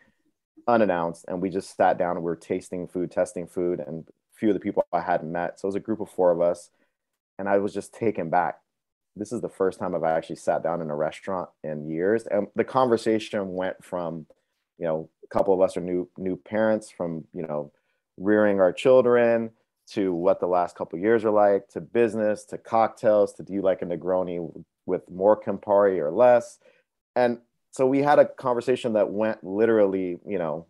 unannounced, 0.68 1.26
and 1.28 1.42
we 1.42 1.50
just 1.50 1.76
sat 1.78 1.98
down 1.98 2.18
and 2.18 2.26
we 2.26 2.32
were 2.32 2.36
tasting 2.36 2.88
food, 2.88 3.12
testing 3.12 3.48
food, 3.48 3.80
and 3.80 4.08
a 4.08 4.38
few 4.38 4.50
of 4.50 4.56
the 4.56 4.60
people 4.60 4.84
I 4.92 5.02
hadn't 5.02 5.32
met. 5.32 5.60
So 5.60 5.68
it 5.68 5.70
was 5.70 5.76
a 5.76 5.80
group 5.80 6.02
of 6.02 6.10
four 6.10 6.32
of 6.32 6.42
us, 6.42 6.72
and 7.38 7.48
I 7.48 7.60
was 7.60 7.74
just 7.74 7.94
taken 7.94 8.30
back. 8.30 8.60
This 9.16 9.32
is 9.32 9.42
the 9.42 9.50
first 9.50 9.80
time 9.80 9.96
I've 9.96 10.04
actually 10.04 10.38
sat 10.38 10.64
down 10.64 10.82
in 10.82 10.90
a 10.90 10.96
restaurant 10.96 11.50
in 11.64 11.90
years, 11.90 12.26
and 12.26 12.48
the 12.56 12.64
conversation 12.64 13.54
went 13.54 13.84
from, 13.84 14.26
you 14.78 14.86
know, 14.86 15.10
a 15.24 15.28
couple 15.28 15.54
of 15.54 15.62
us 15.62 15.78
are 15.78 15.82
new 15.82 16.10
new 16.18 16.36
parents 16.36 16.90
from 16.90 17.24
you 17.34 17.44
know 17.44 17.72
rearing 18.18 18.60
our 18.60 18.74
children 18.74 19.52
to 19.94 20.14
what 20.14 20.40
the 20.40 20.48
last 20.48 20.76
couple 20.76 21.00
years 21.00 21.26
are 21.26 21.32
like 21.32 21.68
to 21.70 21.82
business 21.82 22.46
to 22.46 22.58
cocktails 22.58 23.34
to 23.34 23.44
do 23.44 23.54
you 23.54 23.62
like 23.62 23.82
a 23.82 23.86
negroni 23.86 24.64
with 24.86 25.10
more 25.10 25.40
campari 25.40 26.00
or 26.00 26.12
less? 26.12 26.60
And 27.16 27.40
so 27.72 27.86
we 27.86 28.00
had 28.00 28.20
a 28.20 28.26
conversation 28.26 28.94
that 28.94 29.12
went 29.12 29.44
literally 29.44 30.20
you 30.26 30.40
know 30.40 30.66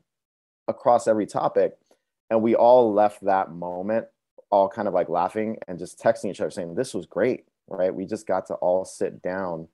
across 0.68 1.08
every 1.08 1.26
topic 1.26 1.74
and 2.30 2.42
we 2.42 2.56
all 2.56 2.94
left 2.94 3.24
that 3.26 3.52
moment 3.52 4.06
all 4.52 4.68
kind 4.70 4.88
of 4.88 4.94
like 4.94 5.10
laughing 5.10 5.58
and 5.68 5.80
just 5.80 6.00
texting 6.00 6.30
each 6.30 6.42
other 6.42 6.52
saying 6.52 6.76
this 6.76 6.94
was 6.94 7.06
great 7.06 7.46
right? 7.70 7.94
We 7.94 8.06
just 8.06 8.28
got 8.28 8.48
to 8.48 8.56
all 8.56 8.84
sit 8.84 9.22
down 9.22 9.68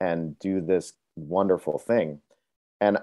and 0.00 0.38
do 0.38 0.60
this 0.60 0.92
wonderful 1.14 1.78
thing. 1.78 2.20
And 2.80 2.98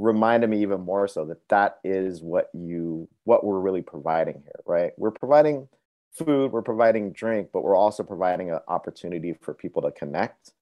reminded 0.00 0.50
me 0.50 0.62
even 0.62 0.80
more 0.80 1.06
so 1.06 1.24
that 1.26 1.48
that 1.48 1.78
is 1.84 2.22
what 2.22 2.48
you 2.52 3.08
what 3.24 3.44
we're 3.44 3.60
really 3.60 3.82
providing 3.82 4.42
here 4.42 4.60
right? 4.66 4.92
We're 4.96 5.10
providing 5.10 5.68
food 6.12 6.52
we're 6.52 6.62
providing 6.62 7.12
drink 7.12 7.50
but 7.52 7.62
we're 7.62 7.76
also 7.76 8.02
providing 8.02 8.50
an 8.50 8.58
opportunity 8.68 9.34
for 9.40 9.54
people 9.54 9.82
to 9.82 9.92
connect. 9.92 10.52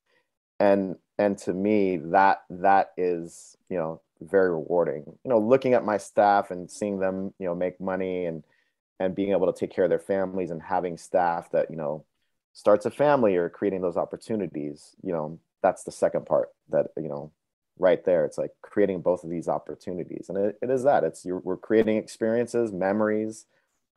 And 0.61 0.97
and 1.19 1.39
to 1.39 1.53
me 1.53 1.97
that 1.97 2.43
that 2.51 2.93
is 2.97 3.57
you 3.69 3.77
know 3.77 4.01
very 4.21 4.51
rewarding. 4.51 5.05
You 5.25 5.31
know 5.31 5.39
looking 5.39 5.75
at 5.75 5.85
my 5.85 5.99
staff 5.99 6.51
and 6.51 6.71
seeing 6.71 6.99
them 6.99 7.33
you 7.39 7.47
know 7.47 7.55
make 7.55 7.81
money 7.81 8.27
and 8.27 8.43
and 9.01 9.15
being 9.15 9.31
able 9.31 9.51
to 9.53 9.59
take 9.59 9.71
care 9.71 9.85
of 9.85 9.91
their 9.91 9.99
families 9.99 10.51
and 10.51 10.61
having 10.61 10.97
staff 10.97 11.51
that 11.53 11.71
you 11.71 11.77
know 11.77 12.05
starts 12.53 12.87
a 12.87 12.91
family 12.91 13.37
or 13.37 13.49
creating 13.49 13.81
those 13.81 13.97
opportunities 13.97 14.97
you 15.03 15.13
know 15.13 15.39
that's 15.63 15.85
the 15.85 15.93
second 15.93 16.27
part 16.27 16.49
that 16.71 16.89
you 16.97 17.09
know 17.09 17.31
right 17.79 18.05
there. 18.05 18.25
It's 18.25 18.39
like 18.39 18.51
creating 18.63 19.01
both 19.01 19.25
of 19.25 19.31
these 19.31 19.49
opportunities. 19.49 20.27
And 20.29 20.39
it, 20.39 20.59
it 20.63 20.71
is 20.71 20.83
that 20.85 21.05
it's 21.05 21.25
we're 21.25 21.57
creating 21.57 21.97
experiences, 21.97 22.73
memories, 22.73 23.47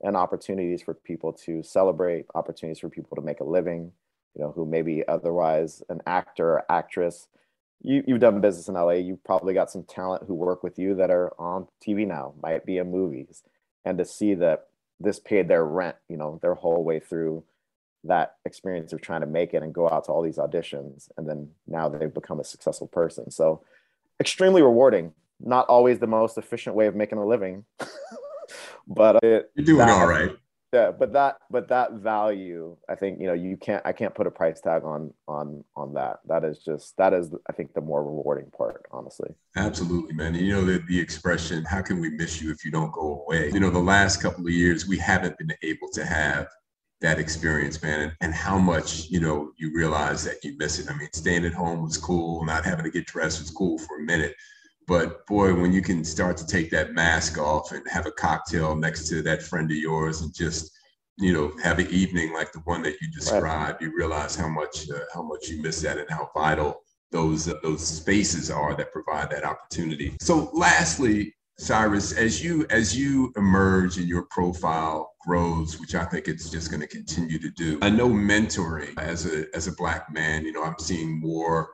and 0.01 0.15
opportunities 0.15 0.81
for 0.81 0.93
people 0.93 1.33
to 1.45 1.63
celebrate, 1.63 2.25
opportunities 2.35 2.79
for 2.79 2.89
people 2.89 3.15
to 3.15 3.21
make 3.21 3.39
a 3.39 3.45
living, 3.45 3.91
you 4.35 4.41
know, 4.43 4.51
who 4.51 4.65
maybe 4.65 5.07
otherwise 5.07 5.83
an 5.89 6.01
actor 6.05 6.53
or 6.53 6.65
actress. 6.69 7.27
You, 7.81 8.03
you've 8.07 8.19
done 8.19 8.41
business 8.41 8.67
in 8.67 8.75
LA. 8.75 8.93
You've 8.93 9.23
probably 9.23 9.53
got 9.53 9.71
some 9.71 9.83
talent 9.83 10.23
who 10.27 10.33
work 10.33 10.63
with 10.63 10.77
you 10.77 10.95
that 10.95 11.09
are 11.09 11.33
on 11.39 11.67
TV 11.85 12.07
now, 12.07 12.33
might 12.41 12.65
be 12.65 12.77
in 12.77 12.91
movies. 12.91 13.43
And 13.85 13.97
to 13.97 14.05
see 14.05 14.35
that 14.35 14.67
this 14.99 15.19
paid 15.19 15.47
their 15.47 15.65
rent, 15.65 15.95
you 16.07 16.17
know, 16.17 16.39
their 16.41 16.53
whole 16.53 16.83
way 16.83 16.99
through 16.99 17.43
that 18.03 18.35
experience 18.45 18.93
of 18.93 19.01
trying 19.01 19.21
to 19.21 19.27
make 19.27 19.53
it 19.53 19.61
and 19.63 19.73
go 19.73 19.87
out 19.89 20.05
to 20.05 20.11
all 20.11 20.21
these 20.21 20.37
auditions 20.37 21.09
and 21.17 21.27
then 21.27 21.49
now 21.67 21.87
they've 21.87 22.13
become 22.13 22.39
a 22.39 22.43
successful 22.43 22.87
person. 22.87 23.29
So 23.31 23.63
extremely 24.19 24.61
rewarding. 24.61 25.13
Not 25.39 25.67
always 25.67 25.99
the 25.99 26.07
most 26.07 26.37
efficient 26.37 26.75
way 26.75 26.87
of 26.87 26.95
making 26.95 27.17
a 27.17 27.25
living 27.25 27.65
but 28.87 29.15
uh, 29.17 29.19
it, 29.23 29.51
you're 29.55 29.65
doing 29.65 29.77
that, 29.79 29.89
all 29.89 30.07
right. 30.07 30.31
Yeah 30.73 30.91
but 30.91 31.11
that 31.13 31.37
but 31.49 31.67
that 31.67 31.93
value 31.93 32.77
i 32.87 32.95
think 32.95 33.19
you 33.19 33.27
know 33.27 33.33
you 33.33 33.57
can't 33.57 33.85
i 33.85 33.91
can't 33.91 34.15
put 34.15 34.25
a 34.25 34.31
price 34.31 34.61
tag 34.61 34.83
on 34.85 35.13
on 35.27 35.63
on 35.75 35.93
that. 35.95 36.19
That 36.25 36.45
is 36.45 36.59
just 36.59 36.95
that 36.97 37.13
is 37.13 37.29
i 37.49 37.51
think 37.51 37.73
the 37.73 37.81
more 37.81 38.03
rewarding 38.03 38.49
part 38.57 38.85
honestly. 38.91 39.29
Absolutely 39.57 40.13
man. 40.13 40.33
You 40.35 40.53
know 40.53 40.63
the, 40.63 40.81
the 40.87 40.99
expression 40.99 41.65
how 41.65 41.81
can 41.81 41.99
we 41.99 42.09
miss 42.09 42.41
you 42.41 42.51
if 42.51 42.63
you 42.63 42.71
don't 42.71 42.91
go 42.93 43.23
away? 43.25 43.51
You 43.51 43.59
know 43.59 43.69
the 43.69 43.79
last 43.79 44.21
couple 44.21 44.45
of 44.45 44.53
years 44.53 44.87
we 44.87 44.97
haven't 44.97 45.37
been 45.37 45.53
able 45.61 45.89
to 45.93 46.05
have 46.05 46.47
that 47.01 47.19
experience, 47.19 47.81
man, 47.81 48.01
and, 48.01 48.13
and, 48.21 48.33
how 48.33 48.57
much 48.57 49.09
you 49.09 49.19
know 49.19 49.51
you 49.57 49.73
realize 49.73 50.23
that 50.23 50.43
you 50.43 50.55
miss 50.57 50.79
it. 50.79 50.89
I 50.89 50.95
mean, 50.97 51.09
staying 51.13 51.45
at 51.45 51.53
home 51.53 51.81
was 51.81 51.97
cool, 51.97 52.45
not 52.45 52.63
having 52.63 52.85
to 52.85 52.91
get 52.91 53.07
dressed 53.07 53.39
was 53.39 53.49
cool 53.49 53.77
for 53.79 53.99
a 53.99 54.03
minute, 54.03 54.35
but 54.87 55.25
boy, 55.25 55.53
when 55.53 55.73
you 55.73 55.81
can 55.81 56.03
start 56.03 56.37
to 56.37 56.45
take 56.45 56.69
that 56.71 56.93
mask 56.93 57.37
off 57.37 57.71
and 57.71 57.87
have 57.89 58.05
a 58.05 58.11
cocktail 58.11 58.75
next 58.75 59.07
to 59.09 59.21
that 59.23 59.41
friend 59.41 59.69
of 59.71 59.77
yours 59.77 60.21
and 60.21 60.33
just 60.33 60.71
you 61.17 61.33
know 61.33 61.51
have 61.61 61.79
an 61.79 61.87
evening 61.89 62.33
like 62.33 62.51
the 62.51 62.59
one 62.59 62.81
that 62.83 63.01
you 63.01 63.11
described, 63.11 63.81
you 63.81 63.91
realize 63.95 64.35
how 64.35 64.47
much 64.47 64.89
uh, 64.89 64.99
how 65.13 65.23
much 65.23 65.49
you 65.49 65.61
miss 65.61 65.81
that 65.81 65.97
and 65.97 66.09
how 66.09 66.29
vital 66.35 66.81
those 67.11 67.47
uh, 67.47 67.55
those 67.63 67.85
spaces 67.85 68.49
are 68.49 68.75
that 68.75 68.91
provide 68.91 69.29
that 69.29 69.43
opportunity. 69.43 70.15
So, 70.21 70.49
lastly, 70.53 71.33
Cyrus, 71.61 72.11
as 72.13 72.43
you 72.43 72.65
as 72.71 72.97
you 72.97 73.31
emerge 73.37 73.97
and 73.97 74.07
your 74.07 74.23
profile 74.31 75.13
grows, 75.21 75.79
which 75.79 75.93
I 75.93 76.05
think 76.05 76.27
it's 76.27 76.49
just 76.49 76.71
going 76.71 76.81
to 76.81 76.87
continue 76.87 77.37
to 77.37 77.51
do. 77.51 77.77
I 77.83 77.89
know 77.91 78.09
mentoring 78.09 78.97
as 78.97 79.27
a 79.27 79.45
as 79.55 79.67
a 79.67 79.73
black 79.73 80.11
man, 80.11 80.43
you 80.43 80.53
know, 80.53 80.63
I'm 80.63 80.79
seeing 80.79 81.19
more 81.19 81.69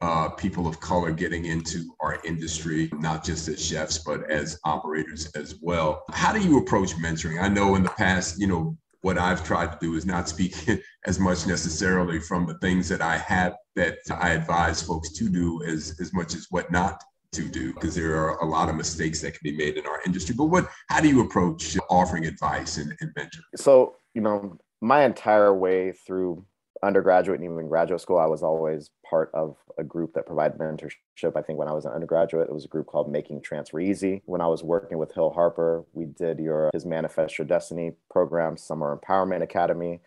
uh, 0.00 0.30
people 0.30 0.66
of 0.66 0.80
color 0.80 1.12
getting 1.12 1.44
into 1.44 1.84
our 2.00 2.18
industry, 2.24 2.90
not 2.94 3.24
just 3.24 3.46
as 3.46 3.64
chefs, 3.64 3.98
but 3.98 4.28
as 4.28 4.58
operators 4.64 5.30
as 5.36 5.54
well. 5.62 6.02
How 6.10 6.32
do 6.32 6.40
you 6.40 6.58
approach 6.58 6.96
mentoring? 6.96 7.40
I 7.40 7.46
know 7.46 7.76
in 7.76 7.84
the 7.84 7.90
past, 7.90 8.40
you 8.40 8.48
know, 8.48 8.76
what 9.02 9.18
I've 9.18 9.44
tried 9.44 9.70
to 9.70 9.78
do 9.80 9.94
is 9.94 10.04
not 10.04 10.28
speak 10.28 10.68
as 11.06 11.20
much 11.20 11.46
necessarily 11.46 12.18
from 12.18 12.44
the 12.44 12.58
things 12.58 12.88
that 12.88 13.00
I 13.00 13.16
have 13.18 13.54
that 13.76 13.98
I 14.10 14.30
advise 14.30 14.82
folks 14.82 15.12
to 15.12 15.28
do 15.28 15.62
as, 15.62 15.96
as 16.00 16.12
much 16.12 16.34
as 16.34 16.48
what 16.50 16.72
not 16.72 17.00
to 17.32 17.48
do 17.48 17.72
because 17.74 17.94
there 17.94 18.16
are 18.16 18.38
a 18.38 18.46
lot 18.46 18.68
of 18.68 18.74
mistakes 18.74 19.20
that 19.20 19.32
can 19.32 19.40
be 19.42 19.56
made 19.56 19.76
in 19.76 19.86
our 19.86 20.00
industry. 20.06 20.34
But 20.36 20.46
what, 20.46 20.68
how 20.88 21.00
do 21.00 21.08
you 21.08 21.20
approach 21.20 21.76
offering 21.90 22.26
advice 22.26 22.78
and, 22.78 22.94
and 23.00 23.14
mentoring? 23.14 23.42
So, 23.56 23.96
you 24.14 24.22
know, 24.22 24.58
my 24.80 25.04
entire 25.04 25.52
way 25.52 25.92
through 25.92 26.44
undergraduate 26.82 27.40
and 27.40 27.50
even 27.50 27.68
graduate 27.68 28.00
school, 28.00 28.18
I 28.18 28.26
was 28.26 28.42
always 28.42 28.90
part 29.08 29.30
of 29.34 29.56
a 29.78 29.84
group 29.84 30.14
that 30.14 30.26
provided 30.26 30.58
mentorship. 30.58 31.36
I 31.36 31.42
think 31.42 31.58
when 31.58 31.68
I 31.68 31.72
was 31.72 31.84
an 31.84 31.92
undergraduate, 31.92 32.48
it 32.48 32.54
was 32.54 32.64
a 32.64 32.68
group 32.68 32.86
called 32.86 33.10
Making 33.10 33.42
Transfer 33.42 33.80
Easy. 33.80 34.22
When 34.26 34.40
I 34.40 34.46
was 34.46 34.62
working 34.62 34.98
with 34.98 35.12
Hill 35.12 35.30
Harper, 35.30 35.84
we 35.92 36.06
did 36.06 36.38
your 36.38 36.70
his 36.72 36.86
Manifest 36.86 37.36
Your 37.36 37.46
Destiny 37.46 37.92
program, 38.10 38.56
Summer 38.56 38.96
Empowerment 38.96 39.42
Academy. 39.42 40.00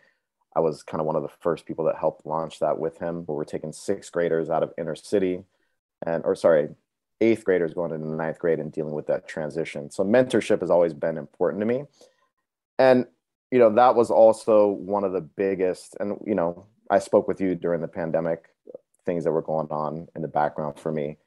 I 0.56 0.60
was 0.60 0.84
kind 0.84 1.00
of 1.00 1.08
one 1.08 1.16
of 1.16 1.24
the 1.24 1.30
first 1.40 1.66
people 1.66 1.86
that 1.86 1.98
helped 1.98 2.26
launch 2.26 2.60
that 2.60 2.80
with 2.80 2.98
him. 3.00 3.26
Where 3.26 3.38
we're 3.38 3.44
taking 3.44 3.72
sixth 3.74 4.12
graders 4.12 4.50
out 4.50 4.64
of 4.64 4.74
inner 4.78 4.96
city 4.96 5.44
and 6.06 6.24
or 6.26 6.36
sorry 6.36 6.70
eighth 7.22 7.46
graders 7.46 7.74
going 7.74 7.94
into 7.94 8.14
ninth 8.14 8.40
grade 8.40 8.60
and 8.60 8.72
dealing 8.72 8.94
with 8.94 9.08
that 9.08 9.28
transition. 9.28 9.90
So 9.90 10.04
mentorship 10.04 10.60
has 10.62 10.72
always 10.72 10.94
been 10.94 11.18
important 11.18 11.62
to 11.62 11.66
me. 11.66 11.86
And, 12.80 13.06
you 13.52 13.60
know, 13.60 13.74
that 13.76 13.96
was 13.96 14.10
also 14.10 14.68
one 14.68 15.04
of 15.04 15.14
the 15.14 15.22
biggest, 15.22 15.96
and, 16.00 16.18
you 16.26 16.36
know, 16.36 16.66
I 16.90 17.00
spoke 17.00 17.28
with 17.28 17.40
you 17.40 17.56
during 17.56 17.82
the 17.82 17.88
pandemic, 17.88 18.46
things 19.06 19.24
that 19.24 19.32
were 19.32 19.42
going 19.42 19.68
on 19.70 20.08
in 20.16 20.22
the 20.22 20.28
background 20.28 20.80
for 20.80 20.92
me. 20.92 21.18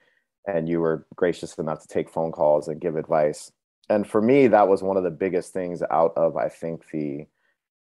And 0.46 0.68
you 0.68 0.80
were 0.80 1.06
gracious 1.14 1.54
enough 1.54 1.80
to 1.82 1.88
take 1.88 2.10
phone 2.10 2.32
calls 2.32 2.68
and 2.68 2.80
give 2.80 2.96
advice. 2.96 3.50
And 3.88 4.06
for 4.06 4.20
me, 4.20 4.48
that 4.48 4.68
was 4.68 4.82
one 4.82 4.96
of 4.96 5.04
the 5.04 5.10
biggest 5.10 5.52
things 5.52 5.82
out 5.90 6.12
of, 6.16 6.36
I 6.36 6.48
think, 6.48 6.90
the, 6.90 7.26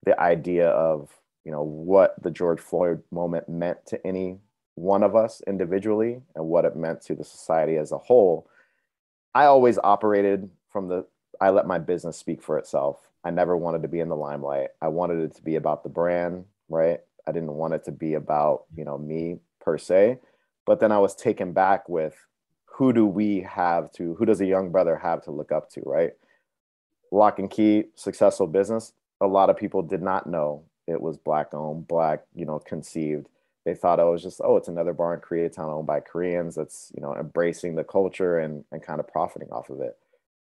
the 0.06 0.20
idea 0.20 0.70
of, 0.70 1.10
you 1.46 1.52
know, 1.52 1.64
what 1.64 2.22
the 2.22 2.32
George 2.32 2.60
Floyd 2.60 3.02
moment 3.12 3.48
meant 3.48 3.86
to 3.88 4.06
any 4.06 4.40
one 4.80 5.04
of 5.04 5.16
us 5.16 5.42
individually 5.46 6.22
and 6.36 6.46
what 6.46 6.66
it 6.66 6.76
meant 6.76 7.02
to 7.02 7.14
the 7.14 7.24
society 7.24 7.76
as 7.76 7.92
a 7.92 7.98
whole, 7.98 8.50
I 9.36 9.46
always 9.46 9.78
operated 9.78 10.50
from 10.72 10.88
the 10.88 11.06
I 11.42 11.50
let 11.52 11.68
my 11.68 11.80
business 11.80 12.18
speak 12.18 12.42
for 12.42 12.58
itself. 12.58 13.00
I 13.24 13.30
never 13.30 13.56
wanted 13.56 13.82
to 13.84 13.88
be 13.88 14.00
in 14.00 14.10
the 14.10 14.16
limelight. 14.16 14.70
I 14.82 14.88
wanted 14.88 15.20
it 15.20 15.36
to 15.36 15.42
be 15.42 15.56
about 15.56 15.84
the 15.84 15.90
brand, 15.90 16.46
right? 16.70 17.00
I 17.28 17.32
didn't 17.32 17.54
want 17.54 17.74
it 17.74 17.84
to 17.86 17.92
be 17.92 18.16
about, 18.16 18.64
you 18.76 18.84
know, 18.84 18.98
me 18.98 19.38
per 19.62 19.78
se. 19.78 20.20
But 20.66 20.80
then 20.80 20.92
I 20.92 21.00
was 21.00 21.16
taken 21.16 21.54
back 21.54 21.88
with 21.88 22.16
who 22.66 22.92
do 22.92 23.06
we 23.06 23.42
have 23.42 23.92
to, 23.94 24.16
who 24.16 24.26
does 24.26 24.42
a 24.42 24.46
young 24.46 24.72
brother 24.72 24.98
have 24.98 25.24
to 25.26 25.32
look 25.32 25.52
up 25.52 25.70
to, 25.72 25.82
right? 25.86 26.12
Lock 27.12 27.40
and 27.40 27.50
Key, 27.50 27.86
successful 27.96 28.48
business. 28.48 28.94
A 29.22 29.28
lot 29.28 29.50
of 29.50 29.58
people 29.58 29.82
did 29.82 30.02
not 30.02 30.28
know 30.28 30.64
it 30.88 31.02
was 31.02 31.18
black 31.18 31.54
owned, 31.54 31.88
black, 31.88 32.24
you 32.34 32.46
know, 32.46 32.60
conceived 32.60 33.28
they 33.66 33.74
thought 33.76 34.00
it 34.00 34.04
was 34.04 34.24
just 34.24 34.42
oh 34.44 34.58
it's 34.58 34.68
another 34.68 34.94
bar 34.94 35.14
in 35.14 35.20
koreatown 35.20 35.74
owned 35.74 35.88
by 35.88 36.00
koreans 36.00 36.56
that's 36.56 36.92
you 36.96 37.02
know 37.02 37.16
embracing 37.16 37.76
the 37.76 37.84
culture 37.84 38.40
and 38.40 38.64
and 38.72 38.82
kind 38.82 39.00
of 39.00 39.08
profiting 39.08 39.50
off 39.50 39.70
of 39.70 39.82
it. 39.82 39.98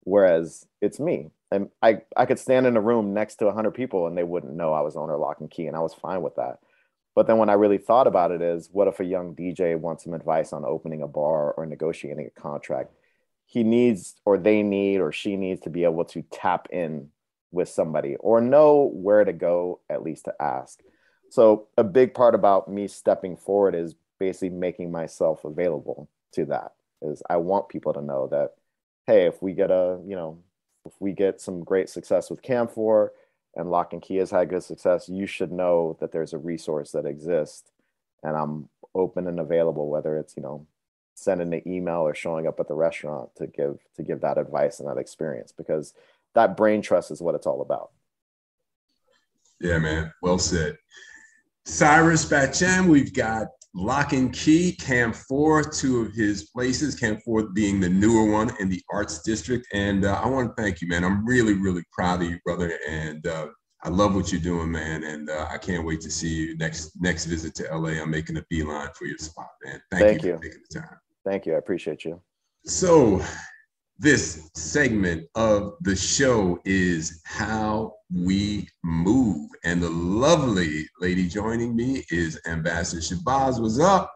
Whereas 0.01 0.67
it's 0.81 0.99
me 0.99 1.31
and 1.51 1.69
i 1.81 2.01
i 2.15 2.25
could 2.25 2.39
stand 2.39 2.67
in 2.67 2.77
a 2.77 2.81
room 2.81 3.13
next 3.13 3.35
to 3.37 3.45
100 3.45 3.71
people 3.71 4.07
and 4.07 4.17
they 4.17 4.23
wouldn't 4.23 4.55
know 4.55 4.73
i 4.73 4.81
was 4.81 4.95
owner 4.95 5.17
lock 5.17 5.39
and 5.39 5.49
key 5.49 5.67
and 5.67 5.75
i 5.75 5.79
was 5.79 5.93
fine 5.93 6.21
with 6.21 6.35
that. 6.35 6.59
But 7.15 7.27
then 7.27 7.37
when 7.37 7.49
i 7.49 7.53
really 7.53 7.77
thought 7.77 8.07
about 8.07 8.31
it 8.31 8.41
is 8.41 8.69
what 8.71 8.87
if 8.87 8.99
a 8.99 9.05
young 9.05 9.35
dj 9.35 9.77
wants 9.79 10.03
some 10.03 10.13
advice 10.13 10.53
on 10.53 10.65
opening 10.65 11.01
a 11.01 11.07
bar 11.07 11.53
or 11.53 11.65
negotiating 11.65 12.27
a 12.27 12.39
contract? 12.39 12.91
He 13.47 13.63
needs 13.63 14.15
or 14.25 14.37
they 14.37 14.63
need 14.63 14.99
or 14.99 15.11
she 15.11 15.37
needs 15.37 15.61
to 15.61 15.69
be 15.69 15.83
able 15.83 16.05
to 16.05 16.23
tap 16.31 16.67
in 16.71 17.09
with 17.51 17.69
somebody 17.69 18.15
or 18.17 18.41
know 18.41 18.91
where 18.93 19.23
to 19.23 19.33
go 19.33 19.79
at 19.89 20.03
least 20.03 20.25
to 20.25 20.33
ask. 20.39 20.81
So 21.29 21.67
a 21.77 21.83
big 21.83 22.13
part 22.13 22.35
about 22.35 22.69
me 22.69 22.87
stepping 22.87 23.35
forward 23.35 23.75
is 23.75 23.95
basically 24.19 24.49
making 24.49 24.91
myself 24.91 25.43
available 25.43 26.09
to 26.33 26.45
that. 26.45 26.73
Is 27.01 27.21
I 27.29 27.37
want 27.37 27.69
people 27.69 27.93
to 27.93 28.01
know 28.01 28.27
that, 28.27 28.53
hey, 29.05 29.25
if 29.25 29.41
we 29.41 29.53
get 29.53 29.71
a, 29.71 29.99
you 30.05 30.15
know, 30.15 30.39
if 30.85 30.93
we 30.99 31.13
get 31.13 31.41
some 31.41 31.63
great 31.63 31.89
success 31.89 32.29
with 32.29 32.41
Camphor 32.41 33.11
and 33.55 33.69
Lock 33.69 33.93
and 33.93 34.01
Key 34.01 34.17
has 34.17 34.31
had 34.31 34.49
good 34.49 34.63
success, 34.63 35.09
you 35.09 35.27
should 35.27 35.51
know 35.51 35.97
that 35.99 36.11
there's 36.11 36.33
a 36.33 36.37
resource 36.37 36.91
that 36.91 37.05
exists 37.05 37.69
and 38.23 38.35
I'm 38.35 38.69
open 38.93 39.27
and 39.27 39.39
available, 39.39 39.89
whether 39.89 40.17
it's, 40.17 40.35
you 40.35 40.43
know, 40.43 40.65
sending 41.15 41.53
an 41.53 41.67
email 41.67 42.01
or 42.01 42.13
showing 42.13 42.47
up 42.47 42.59
at 42.59 42.67
the 42.67 42.73
restaurant 42.73 43.29
to 43.37 43.47
give 43.47 43.79
to 43.95 44.03
give 44.03 44.21
that 44.21 44.37
advice 44.37 44.79
and 44.79 44.89
that 44.89 44.97
experience 44.97 45.51
because 45.51 45.93
that 46.33 46.57
brain 46.57 46.81
trust 46.81 47.11
is 47.11 47.21
what 47.21 47.35
it's 47.35 47.47
all 47.47 47.61
about. 47.61 47.91
Yeah, 49.59 49.77
man. 49.79 50.13
Well 50.21 50.37
said. 50.37 50.77
Cyrus 51.65 52.25
Batchan, 52.25 52.87
we've 52.87 53.13
got 53.13 53.47
Lock 53.73 54.13
and 54.13 54.31
Key, 54.31 54.73
Camphor, 54.73 55.63
two 55.63 56.01
of 56.01 56.13
his 56.13 56.49
places, 56.51 56.95
Camphor 56.95 57.47
being 57.53 57.79
the 57.79 57.89
newer 57.89 58.31
one 58.31 58.55
in 58.59 58.69
the 58.69 58.81
Arts 58.91 59.21
District. 59.23 59.67
And 59.73 60.05
uh, 60.05 60.21
I 60.23 60.29
want 60.29 60.55
to 60.55 60.61
thank 60.61 60.81
you, 60.81 60.87
man. 60.87 61.03
I'm 61.03 61.25
really, 61.25 61.53
really 61.53 61.83
proud 61.91 62.21
of 62.21 62.29
you, 62.29 62.39
brother. 62.45 62.77
And 62.87 63.25
uh, 63.27 63.47
I 63.83 63.89
love 63.89 64.15
what 64.15 64.31
you're 64.31 64.39
doing, 64.39 64.71
man. 64.71 65.03
And 65.03 65.29
uh, 65.29 65.47
I 65.51 65.57
can't 65.57 65.85
wait 65.85 66.01
to 66.01 66.11
see 66.11 66.29
you 66.29 66.57
next 66.57 66.91
next 67.01 67.25
visit 67.25 67.55
to 67.55 67.75
LA. 67.75 68.01
I'm 68.01 68.11
making 68.11 68.37
a 68.37 68.45
beeline 68.49 68.89
for 68.95 69.05
your 69.05 69.17
spot, 69.17 69.49
man. 69.63 69.81
Thank, 69.91 70.05
thank 70.05 70.23
you, 70.23 70.29
you 70.29 70.37
for 70.37 70.43
taking 70.43 70.61
the 70.69 70.79
time. 70.79 70.97
Thank 71.25 71.45
you. 71.45 71.55
I 71.55 71.57
appreciate 71.57 72.05
you. 72.05 72.21
So, 72.65 73.21
this 73.97 74.49
segment 74.55 75.27
of 75.35 75.73
the 75.81 75.95
show 75.95 76.59
is 76.65 77.21
how 77.25 77.93
we 78.13 78.67
move. 78.83 79.49
And 79.63 79.81
the 79.81 79.89
lovely 79.89 80.85
lady 80.99 81.27
joining 81.27 81.75
me 81.75 82.03
is 82.09 82.39
Ambassador 82.45 83.01
Shabazz. 83.01 83.61
What's 83.61 83.79
up? 83.79 84.11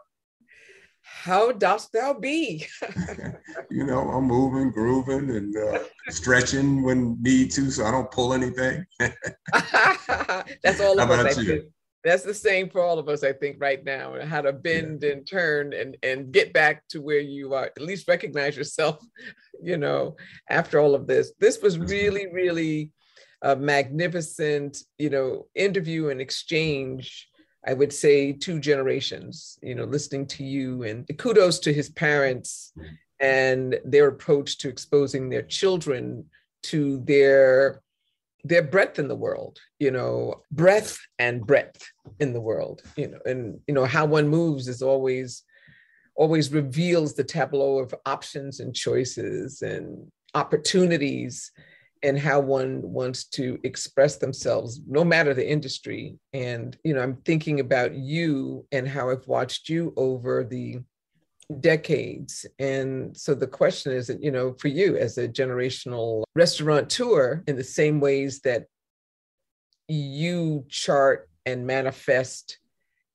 How 1.02 1.52
dost 1.52 1.92
thou 1.92 2.14
be? 2.14 2.66
you 3.70 3.86
know, 3.86 4.10
I'm 4.10 4.26
moving, 4.26 4.72
grooving, 4.72 5.30
and 5.32 5.56
uh, 5.56 5.80
stretching 6.10 6.82
when 6.82 7.22
need 7.22 7.52
to, 7.52 7.70
so 7.72 7.86
I 7.86 7.92
don't 7.92 8.10
pull 8.12 8.34
anything. 8.34 8.86
That's 9.00 10.80
all 10.80 11.00
of 11.00 11.10
us. 11.10 11.38
You? 11.38 11.72
That's 12.10 12.24
the 12.24 12.34
same 12.34 12.70
for 12.70 12.82
all 12.82 12.98
of 12.98 13.08
us, 13.08 13.24
I 13.24 13.34
think, 13.34 13.58
right 13.60 13.84
now. 13.86 14.16
How 14.26 14.42
to 14.42 14.52
bend 14.52 15.04
yeah. 15.04 15.12
and 15.12 15.28
turn 15.28 15.74
and 15.74 15.96
and 16.02 16.32
get 16.32 16.54
back 16.54 16.88
to 16.90 17.02
where 17.02 17.20
you 17.20 17.54
are. 17.54 17.66
At 17.66 17.82
least 17.82 18.08
recognize 18.08 18.58
yourself. 18.58 18.98
You 19.62 19.76
know, 19.76 20.16
after 20.50 20.80
all 20.80 20.96
of 20.96 21.06
this, 21.06 21.34
this 21.38 21.62
was 21.62 21.78
really, 21.78 22.28
really 22.32 22.94
a 23.42 23.58
magnificent, 23.58 24.78
you 24.98 25.10
know, 25.10 25.48
interview 25.54 26.08
and 26.08 26.22
exchange 26.22 27.30
I 27.68 27.74
would 27.74 27.92
say 27.92 28.32
two 28.32 28.60
generations, 28.60 29.60
you 29.62 29.76
know, 29.76 29.84
listening 29.84 30.28
to 30.28 30.44
you 30.44 30.84
and 30.84 31.06
kudos 31.18 31.60
to 31.60 31.74
his 31.74 31.90
parents 31.90 32.72
and 33.20 33.78
their 33.84 34.08
approach 34.08 34.60
to 34.60 34.70
exposing 34.70 35.30
their 35.30 35.42
children 35.42 36.26
to 36.64 37.00
their 37.00 37.82
their 38.44 38.64
breadth 38.64 39.00
in 39.00 39.08
the 39.08 39.16
world, 39.16 39.60
you 39.80 39.92
know, 39.92 40.42
breadth 40.52 41.00
and 41.18 41.46
breadth 41.46 41.86
in 42.20 42.34
the 42.34 42.42
world, 42.42 42.82
you 42.96 43.10
know, 43.10 43.20
and 43.26 43.60
you 43.68 43.74
know 43.74 43.86
how 43.86 44.06
one 44.06 44.28
moves 44.28 44.68
is 44.68 44.82
always 44.82 45.44
always 46.16 46.52
reveals 46.52 47.14
the 47.14 47.24
tableau 47.24 47.80
of 47.80 47.96
options 48.06 48.60
and 48.60 48.76
choices 48.76 49.62
and 49.62 50.12
opportunities 50.34 51.52
and 52.04 52.18
how 52.18 52.40
one 52.40 52.82
wants 52.82 53.26
to 53.26 53.60
express 53.64 54.18
themselves 54.18 54.82
no 54.88 55.04
matter 55.04 55.34
the 55.34 55.50
industry. 55.50 56.18
And 56.34 56.78
you 56.84 56.94
know 56.94 57.02
i'm 57.02 57.18
thinking 57.26 57.60
about 57.60 57.94
you 57.94 58.66
and 58.72 58.88
how 58.88 59.10
i've 59.10 59.28
watched 59.28 59.70
you 59.70 59.94
over 59.98 60.44
the 60.44 60.80
decades. 61.60 62.46
And 62.60 63.16
so 63.18 63.34
the 63.34 63.48
question 63.48 63.92
is 63.92 64.08
that 64.08 64.22
you 64.22 64.32
know 64.32 64.54
for 64.54 64.68
you 64.68 64.98
as 64.98 65.18
a 65.18 65.28
generational 65.28 66.24
restaurateur 66.36 67.44
in 67.48 67.56
the 67.56 67.64
same 67.64 68.00
ways 68.00 68.42
that 68.42 68.66
you 69.88 70.66
chart 70.70 71.30
and 71.46 71.66
manifest 71.66 72.60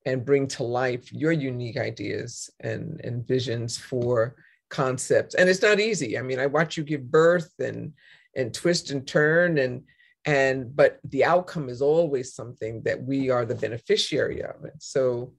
and 0.04 0.24
bring 0.24 0.48
to 0.48 0.64
life 0.64 1.12
your 1.12 1.32
unique 1.32 1.76
ideas 1.76 2.50
and, 2.60 3.00
and 3.04 3.26
visions 3.26 3.78
for 3.78 4.34
concepts. 4.68 5.36
And 5.36 5.48
it's 5.48 5.62
not 5.62 5.78
easy. 5.78 6.18
I 6.18 6.22
mean 6.22 6.40
i 6.40 6.46
watch 6.46 6.76
you 6.76 6.82
give 6.82 7.10
birth 7.10 7.52
and 7.60 7.92
and 8.36 8.52
twist 8.52 8.90
and 8.90 9.06
turn 9.06 9.58
and 9.58 9.84
and 10.24 10.74
but 10.74 10.98
the 11.04 11.24
outcome 11.24 11.68
is 11.68 11.82
always 11.82 12.34
something 12.34 12.82
that 12.82 13.00
we 13.00 13.30
are 13.30 13.44
the 13.44 13.54
beneficiary 13.54 14.42
of. 14.42 14.64
It 14.64 14.74
so 14.80 15.32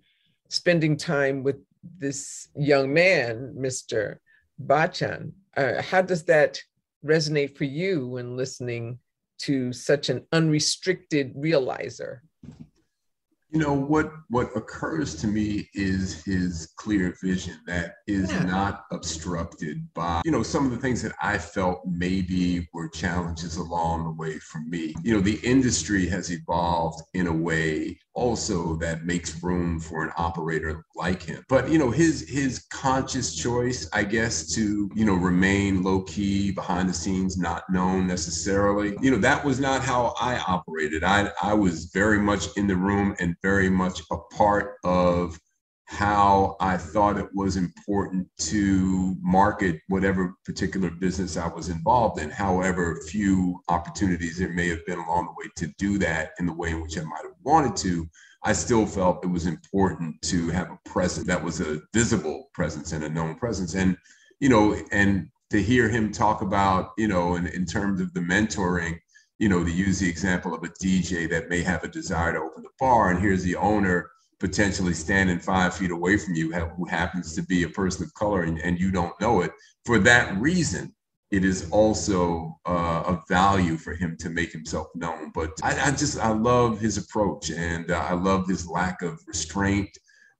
spending 0.47 0.95
time 0.95 1.43
with 1.43 1.57
this 1.97 2.49
young 2.55 2.93
man 2.93 3.53
mr 3.57 4.17
batchan 4.63 5.31
uh, 5.57 5.81
how 5.81 6.01
does 6.01 6.23
that 6.23 6.59
resonate 7.05 7.55
for 7.57 7.65
you 7.65 8.07
when 8.07 8.35
listening 8.37 8.99
to 9.37 9.71
such 9.73 10.09
an 10.09 10.25
unrestricted 10.31 11.35
realizer 11.35 12.19
you 13.55 13.61
know 13.61 13.73
what 13.73 14.11
what 14.29 14.55
occurs 14.55 15.15
to 15.15 15.27
me 15.27 15.69
is 15.73 16.23
his 16.23 16.73
clear 16.75 17.15
vision 17.23 17.57
that 17.65 17.95
is 18.05 18.29
yeah. 18.29 18.43
not 18.43 18.83
obstructed 18.91 19.87
by 19.93 20.21
you 20.25 20.31
know 20.31 20.43
some 20.43 20.65
of 20.65 20.71
the 20.71 20.77
things 20.77 21.01
that 21.01 21.13
i 21.21 21.37
felt 21.37 21.79
maybe 21.85 22.67
were 22.73 22.89
challenges 22.89 23.55
along 23.55 24.03
the 24.03 24.11
way 24.11 24.37
for 24.39 24.59
me 24.59 24.93
you 25.03 25.13
know 25.13 25.21
the 25.21 25.39
industry 25.43 26.05
has 26.05 26.31
evolved 26.31 27.01
in 27.13 27.27
a 27.27 27.33
way 27.33 27.97
also 28.15 28.75
that 28.77 29.05
makes 29.05 29.43
room 29.43 29.79
for 29.79 30.03
an 30.03 30.11
operator 30.17 30.85
like 30.95 31.21
him. 31.21 31.43
But 31.49 31.69
you 31.69 31.77
know 31.77 31.91
his 31.91 32.27
his 32.27 32.65
conscious 32.71 33.35
choice 33.35 33.89
i 33.93 34.03
guess 34.03 34.53
to 34.55 34.89
you 34.95 35.05
know 35.05 35.13
remain 35.15 35.83
low 35.83 36.01
key 36.01 36.51
behind 36.51 36.89
the 36.89 36.93
scenes 36.93 37.37
not 37.37 37.63
known 37.69 38.07
necessarily 38.07 38.95
you 39.01 39.11
know 39.11 39.17
that 39.17 39.43
was 39.43 39.59
not 39.59 39.83
how 39.83 40.13
i 40.19 40.37
operated. 40.39 41.03
I 41.03 41.29
i 41.41 41.53
was 41.53 41.85
very 41.93 42.19
much 42.19 42.47
in 42.57 42.67
the 42.67 42.75
room 42.75 43.15
and 43.19 43.35
very 43.41 43.69
much 43.69 44.01
a 44.11 44.17
part 44.17 44.75
of 44.83 45.39
how 45.87 46.57
I 46.59 46.77
thought 46.77 47.17
it 47.17 47.29
was 47.33 47.57
important 47.57 48.27
to 48.39 49.15
market 49.21 49.79
whatever 49.87 50.35
particular 50.43 50.89
business 50.89 51.37
I 51.37 51.47
was 51.47 51.69
involved 51.69 52.19
in. 52.19 52.31
However, 52.31 52.99
few 53.07 53.61
opportunities 53.69 54.39
there 54.39 54.49
may 54.49 54.67
have 54.69 54.85
been 54.85 54.97
along 54.97 55.25
the 55.25 55.33
way 55.37 55.49
to 55.57 55.73
do 55.77 55.99
that 55.99 56.31
in 56.39 56.47
the 56.47 56.53
way 56.53 56.71
in 56.71 56.81
which 56.81 56.97
I 56.97 57.03
might 57.03 57.23
have 57.23 57.35
wanted 57.43 57.75
to. 57.77 58.07
I 58.43 58.53
still 58.53 58.85
felt 58.85 59.23
it 59.23 59.27
was 59.27 59.45
important 59.45 60.19
to 60.23 60.49
have 60.49 60.71
a 60.71 60.89
presence 60.89 61.27
that 61.27 61.43
was 61.43 61.61
a 61.61 61.81
visible 61.93 62.49
presence 62.53 62.91
and 62.91 63.03
a 63.03 63.09
known 63.09 63.35
presence. 63.35 63.75
And, 63.75 63.95
you 64.39 64.49
know, 64.49 64.75
and 64.91 65.27
to 65.51 65.61
hear 65.61 65.87
him 65.87 66.11
talk 66.11 66.41
about, 66.41 66.91
you 66.97 67.07
know, 67.07 67.35
in, 67.35 67.45
in 67.47 67.65
terms 67.65 68.01
of 68.01 68.11
the 68.13 68.21
mentoring, 68.21 68.97
you 69.37 69.49
know, 69.49 69.63
to 69.63 69.71
use 69.71 69.99
the 69.99 70.09
example 70.09 70.53
of 70.53 70.63
a 70.63 70.69
DJ 70.83 71.29
that 71.29 71.49
may 71.49 71.61
have 71.61 71.83
a 71.83 71.87
desire 71.87 72.33
to 72.33 72.39
open 72.39 72.63
a 72.65 72.69
bar, 72.79 73.11
and 73.11 73.19
here's 73.19 73.43
the 73.43 73.55
owner 73.55 74.09
potentially 74.39 74.93
standing 74.93 75.39
five 75.39 75.75
feet 75.75 75.91
away 75.91 76.17
from 76.17 76.35
you 76.35 76.51
who 76.53 76.85
happens 76.85 77.33
to 77.35 77.43
be 77.43 77.63
a 77.63 77.69
person 77.69 78.03
of 78.03 78.13
color 78.13 78.43
and, 78.43 78.59
and 78.59 78.79
you 78.79 78.91
don't 78.91 79.19
know 79.21 79.41
it. 79.41 79.51
For 79.85 79.99
that 79.99 80.35
reason, 80.37 80.93
it 81.31 81.43
is 81.43 81.69
also 81.71 82.57
uh, 82.65 83.03
a 83.07 83.23
value 83.27 83.77
for 83.77 83.93
him 83.93 84.15
to 84.17 84.29
make 84.29 84.51
himself 84.51 84.87
known. 84.95 85.31
But 85.33 85.51
I, 85.63 85.87
I 85.87 85.91
just, 85.91 86.19
I 86.19 86.29
love 86.29 86.79
his 86.79 86.97
approach 86.97 87.49
and 87.49 87.91
uh, 87.91 88.05
I 88.09 88.13
love 88.13 88.47
his 88.47 88.67
lack 88.67 89.01
of 89.01 89.19
restraint 89.27 89.89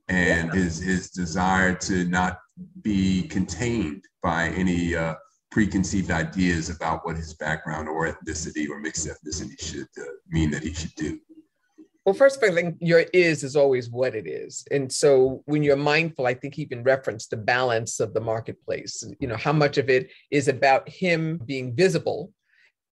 and 0.08 0.50
yeah. 0.54 0.60
his, 0.60 0.80
his 0.80 1.10
desire 1.10 1.74
to 1.74 2.06
not 2.06 2.38
be 2.82 3.24
contained 3.24 4.04
by 4.22 4.50
any 4.50 4.96
uh, 4.96 5.16
preconceived 5.52 6.12
ideas 6.12 6.70
about 6.70 7.06
what 7.06 7.16
his 7.16 7.34
background 7.34 7.88
or 7.88 8.08
ethnicity 8.08 8.70
or 8.70 8.80
mixed 8.80 9.08
ethnicity 9.08 9.60
should 9.60 9.88
uh, 10.00 10.04
mean 10.30 10.52
that 10.52 10.64
he 10.64 10.74
should 10.74 10.94
do. 10.96 11.20
Well, 12.06 12.14
first 12.14 12.38
of 12.38 12.44
all, 12.44 12.52
I 12.52 12.62
think 12.62 12.78
your 12.82 13.00
is 13.14 13.44
is 13.44 13.56
always 13.56 13.90
what 13.90 14.14
it 14.14 14.28
is. 14.28 14.64
And 14.70 14.94
so 14.94 15.42
when 15.46 15.64
you're 15.64 15.76
mindful, 15.76 16.28
I 16.28 16.36
think 16.36 16.60
even 16.60 16.84
reference 16.84 17.26
the 17.26 17.38
balance 17.38 18.00
of 18.00 18.14
the 18.14 18.22
marketplace, 18.22 19.04
you 19.20 19.28
know, 19.28 19.36
how 19.36 19.52
much 19.52 19.80
of 19.80 19.90
it 19.90 20.12
is 20.30 20.48
about 20.48 20.88
him 20.88 21.42
being 21.46 21.76
visible 21.76 22.32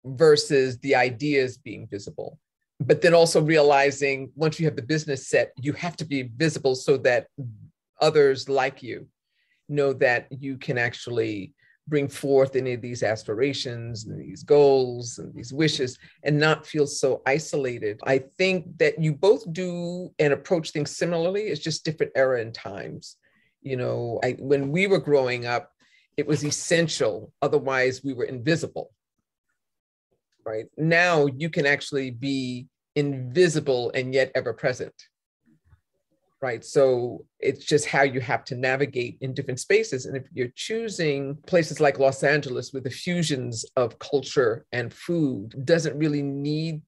versus 0.03 0.79
the 0.79 0.95
ideas 0.95 1.59
being 1.59 1.87
visible. 1.89 2.39
But 2.81 3.03
then 3.03 3.13
also 3.13 3.43
realizing 3.43 4.33
once 4.35 4.59
you 4.59 4.65
have 4.65 4.77
the 4.77 4.83
business 4.83 5.29
set, 5.29 5.53
you 5.61 5.75
have 5.75 5.97
to 5.99 6.07
be 6.07 6.31
visible 6.35 6.75
so 6.75 6.97
that 6.99 7.27
others 8.01 8.49
like 8.49 8.83
you 8.83 9.09
know 9.69 9.93
that 9.93 10.27
you 10.31 10.57
can 10.57 10.79
actually 10.79 11.55
bring 11.89 12.09
forth 12.09 12.57
any 12.57 12.75
of 12.75 12.81
these 12.81 13.03
aspirations 13.03 14.07
and 14.07 14.21
these 14.21 14.43
goals 14.45 15.19
and 15.19 15.35
these 15.35 15.53
wishes 15.53 15.99
and 16.25 16.39
not 16.39 16.67
feel 16.67 16.87
so 16.87 17.23
isolated. 17.27 17.99
I 18.07 18.19
think 18.39 18.79
that 18.79 19.03
you 19.03 19.13
both 19.15 19.53
do 19.53 20.13
and 20.19 20.33
approach 20.33 20.71
things 20.71 20.97
similarly. 20.97 21.43
It's 21.43 21.61
just 21.61 21.85
different 21.85 22.13
era 22.15 22.41
and 22.41 22.55
times. 22.55 23.17
You 23.63 23.77
know, 23.77 24.21
I, 24.25 24.37
when 24.39 24.71
we 24.71 24.87
were 24.87 25.01
growing 25.01 25.47
up, 25.47 25.71
it 26.17 26.27
was 26.27 26.45
essential. 26.45 27.33
Otherwise, 27.43 28.03
we 28.05 28.13
were 28.15 28.25
invisible. 28.25 28.91
right? 30.45 30.67
Now 30.77 31.27
you 31.27 31.51
can 31.51 31.67
actually 31.67 32.11
be 32.11 32.69
invisible 32.95 33.91
and 33.95 34.13
yet 34.15 34.31
ever 34.35 34.53
present. 34.53 34.95
Right. 36.43 36.65
So 36.65 37.25
it's 37.39 37.65
just 37.65 37.87
how 37.87 38.03
you 38.03 38.19
have 38.21 38.45
to 38.47 38.57
navigate 38.57 39.17
in 39.21 39.33
different 39.33 39.61
spaces. 39.61 40.07
And 40.07 40.17
if 40.17 40.25
you're 40.33 40.51
choosing 40.57 41.37
places 41.47 41.79
like 41.79 42.01
Los 42.01 42.25
Angeles 42.25 42.73
with 42.73 42.83
the 42.83 42.91
fusions 42.91 43.65
of 43.77 44.01
culture 44.01 44.67
and 44.73 44.93
food, 44.93 45.55
doesn't 45.65 45.97
really 45.97 46.21
need 46.21 46.83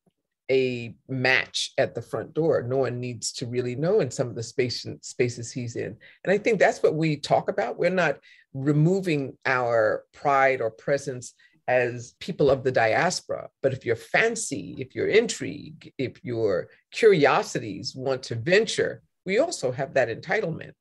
a 0.50 0.96
match 1.08 1.70
at 1.78 1.94
the 1.94 2.02
front 2.02 2.34
door. 2.34 2.64
No 2.64 2.78
one 2.78 2.98
needs 2.98 3.32
to 3.34 3.46
really 3.46 3.76
know 3.76 4.00
in 4.00 4.10
some 4.10 4.26
of 4.26 4.34
the 4.34 4.42
space, 4.42 4.84
spaces 5.02 5.52
he's 5.52 5.76
in. 5.76 5.96
And 6.24 6.32
I 6.32 6.36
think 6.36 6.58
that's 6.58 6.82
what 6.82 6.96
we 6.96 7.16
talk 7.16 7.48
about. 7.48 7.78
We're 7.78 7.90
not 7.90 8.18
removing 8.54 9.38
our 9.46 10.02
pride 10.12 10.62
or 10.62 10.70
presence 10.72 11.32
as 11.68 12.16
people 12.18 12.50
of 12.50 12.64
the 12.64 12.72
diaspora. 12.72 13.48
But 13.62 13.72
if 13.72 13.86
your 13.86 13.96
fancy, 13.96 14.74
if 14.78 14.96
your 14.96 15.06
intrigue, 15.06 15.92
if 15.96 16.22
your 16.24 16.70
curiosities 16.90 17.94
want 17.94 18.24
to 18.24 18.34
venture, 18.34 19.02
we 19.24 19.38
also 19.38 19.72
have 19.72 19.94
that 19.94 20.08
entitlement 20.08 20.74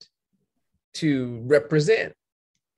to 0.95 1.41
represent 1.45 2.13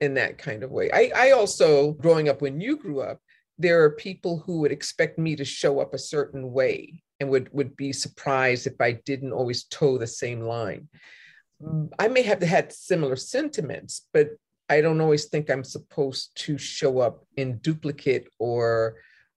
in 0.00 0.14
that 0.14 0.38
kind 0.38 0.62
of 0.62 0.70
way. 0.70 0.90
I, 0.92 1.10
I 1.14 1.30
also, 1.32 1.92
growing 1.92 2.28
up 2.28 2.42
when 2.42 2.60
you 2.60 2.76
grew 2.76 3.00
up, 3.00 3.20
there 3.58 3.82
are 3.82 3.90
people 3.90 4.38
who 4.38 4.60
would 4.60 4.72
expect 4.72 5.18
me 5.18 5.34
to 5.36 5.44
show 5.44 5.80
up 5.80 5.94
a 5.94 5.98
certain 5.98 6.52
way 6.52 7.02
and 7.20 7.30
would, 7.30 7.50
would 7.52 7.76
be 7.76 7.92
surprised 7.92 8.66
if 8.66 8.80
I 8.80 8.92
didn't 8.92 9.32
always 9.32 9.64
toe 9.64 9.96
the 9.96 10.06
same 10.06 10.40
line. 10.40 10.88
Mm, 11.62 11.90
I 11.98 12.08
may 12.08 12.22
have 12.22 12.42
had 12.42 12.72
similar 12.72 13.16
sentiments, 13.16 14.06
but 14.12 14.30
I 14.68 14.80
don't 14.80 15.00
always 15.00 15.26
think 15.26 15.48
I'm 15.48 15.64
supposed 15.64 16.32
to 16.44 16.58
show 16.58 16.98
up 16.98 17.24
in 17.36 17.58
duplicate 17.58 18.28
or 18.38 18.96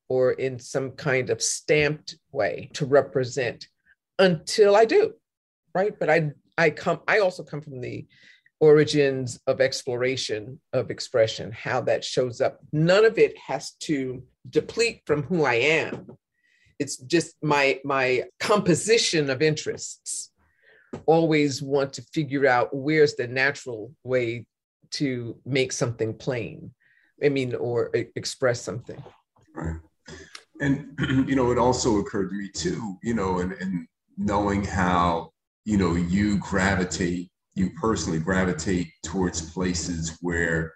or 0.09 0.31
in 0.31 0.57
some 0.57 0.89
kind 0.91 1.29
of 1.29 1.39
stamped 1.39 2.17
way 2.31 2.71
to 2.73 2.85
represent 2.87 3.67
until 4.17 4.75
I 4.75 4.85
do, 4.85 5.13
right? 5.73 5.93
But 5.97 6.09
I 6.09 6.31
I 6.57 6.69
come 6.69 7.01
I 7.07 7.19
also 7.19 7.43
come 7.43 7.61
from 7.61 7.81
the 7.81 8.05
origins 8.59 9.39
of 9.47 9.61
exploration 9.61 10.59
of 10.73 10.91
expression, 10.91 11.51
how 11.51 11.81
that 11.81 12.03
shows 12.03 12.41
up. 12.41 12.59
None 12.73 13.05
of 13.05 13.17
it 13.17 13.37
has 13.37 13.71
to 13.81 14.21
deplete 14.49 15.01
from 15.05 15.23
who 15.23 15.45
I 15.45 15.55
am. 15.55 16.07
It's 16.77 16.97
just 16.97 17.35
my 17.41 17.79
my 17.83 18.23
composition 18.39 19.29
of 19.29 19.41
interests 19.41 20.31
always 21.05 21.61
want 21.61 21.93
to 21.93 22.01
figure 22.13 22.47
out 22.47 22.75
where's 22.75 23.15
the 23.15 23.27
natural 23.27 23.93
way 24.03 24.45
to 24.91 25.37
make 25.45 25.71
something 25.71 26.13
plain 26.13 26.71
i 27.23 27.29
mean 27.29 27.53
or 27.55 27.91
express 28.15 28.61
something 28.61 29.01
right 29.53 29.75
and 30.61 30.97
you 31.27 31.35
know 31.35 31.51
it 31.51 31.57
also 31.57 31.97
occurred 31.97 32.29
to 32.29 32.35
me 32.35 32.49
too 32.49 32.97
you 33.03 33.13
know 33.13 33.39
and, 33.39 33.53
and 33.53 33.87
knowing 34.17 34.63
how 34.63 35.31
you 35.65 35.77
know 35.77 35.95
you 35.95 36.37
gravitate 36.37 37.29
you 37.55 37.69
personally 37.81 38.19
gravitate 38.19 38.87
towards 39.03 39.51
places 39.51 40.17
where 40.21 40.73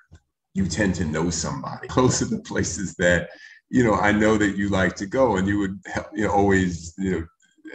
you 0.53 0.67
tend 0.67 0.93
to 0.95 1.05
know 1.05 1.29
somebody 1.29 1.87
those 1.95 2.21
are 2.21 2.25
the 2.25 2.41
places 2.41 2.95
that 2.95 3.29
you 3.69 3.83
know 3.83 3.95
i 3.95 4.11
know 4.11 4.37
that 4.37 4.57
you 4.57 4.69
like 4.69 4.95
to 4.95 5.05
go 5.05 5.37
and 5.37 5.47
you 5.47 5.57
would 5.57 5.79
you 6.13 6.25
know 6.25 6.31
always 6.31 6.93
you 6.97 7.11
know 7.11 7.25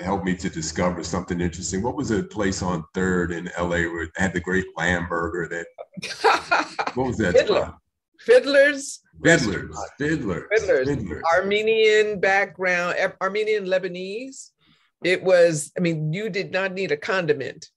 helped 0.01 0.25
me 0.25 0.35
to 0.37 0.49
discover 0.49 1.03
something 1.03 1.41
interesting. 1.41 1.83
What 1.83 1.97
was 1.97 2.11
a 2.11 2.23
place 2.23 2.63
on 2.63 2.85
Third 2.95 3.33
in 3.33 3.51
LA 3.59 3.91
where 3.91 4.09
had 4.17 4.33
the 4.33 4.41
great 4.41 4.67
lamb 4.77 5.07
burger? 5.09 5.49
That 5.49 6.95
what 6.95 7.07
was 7.07 7.19
that? 7.19 7.35
Fiddler. 7.35 7.75
Fiddlers. 8.21 9.01
Fiddlers. 9.23 9.77
Fiddlers. 9.99 10.49
Fiddlers. 10.51 10.89
Fiddlers. 10.89 11.23
Armenian 11.35 12.21
background, 12.21 12.97
Armenian 13.21 13.67
Lebanese. 13.67 14.51
It 15.05 15.23
was. 15.23 15.73
I 15.77 15.81
mean, 15.81 16.13
you 16.13 16.29
did 16.29 16.53
not 16.53 16.73
need 16.73 16.93
a 16.93 16.97
condiment 16.97 17.69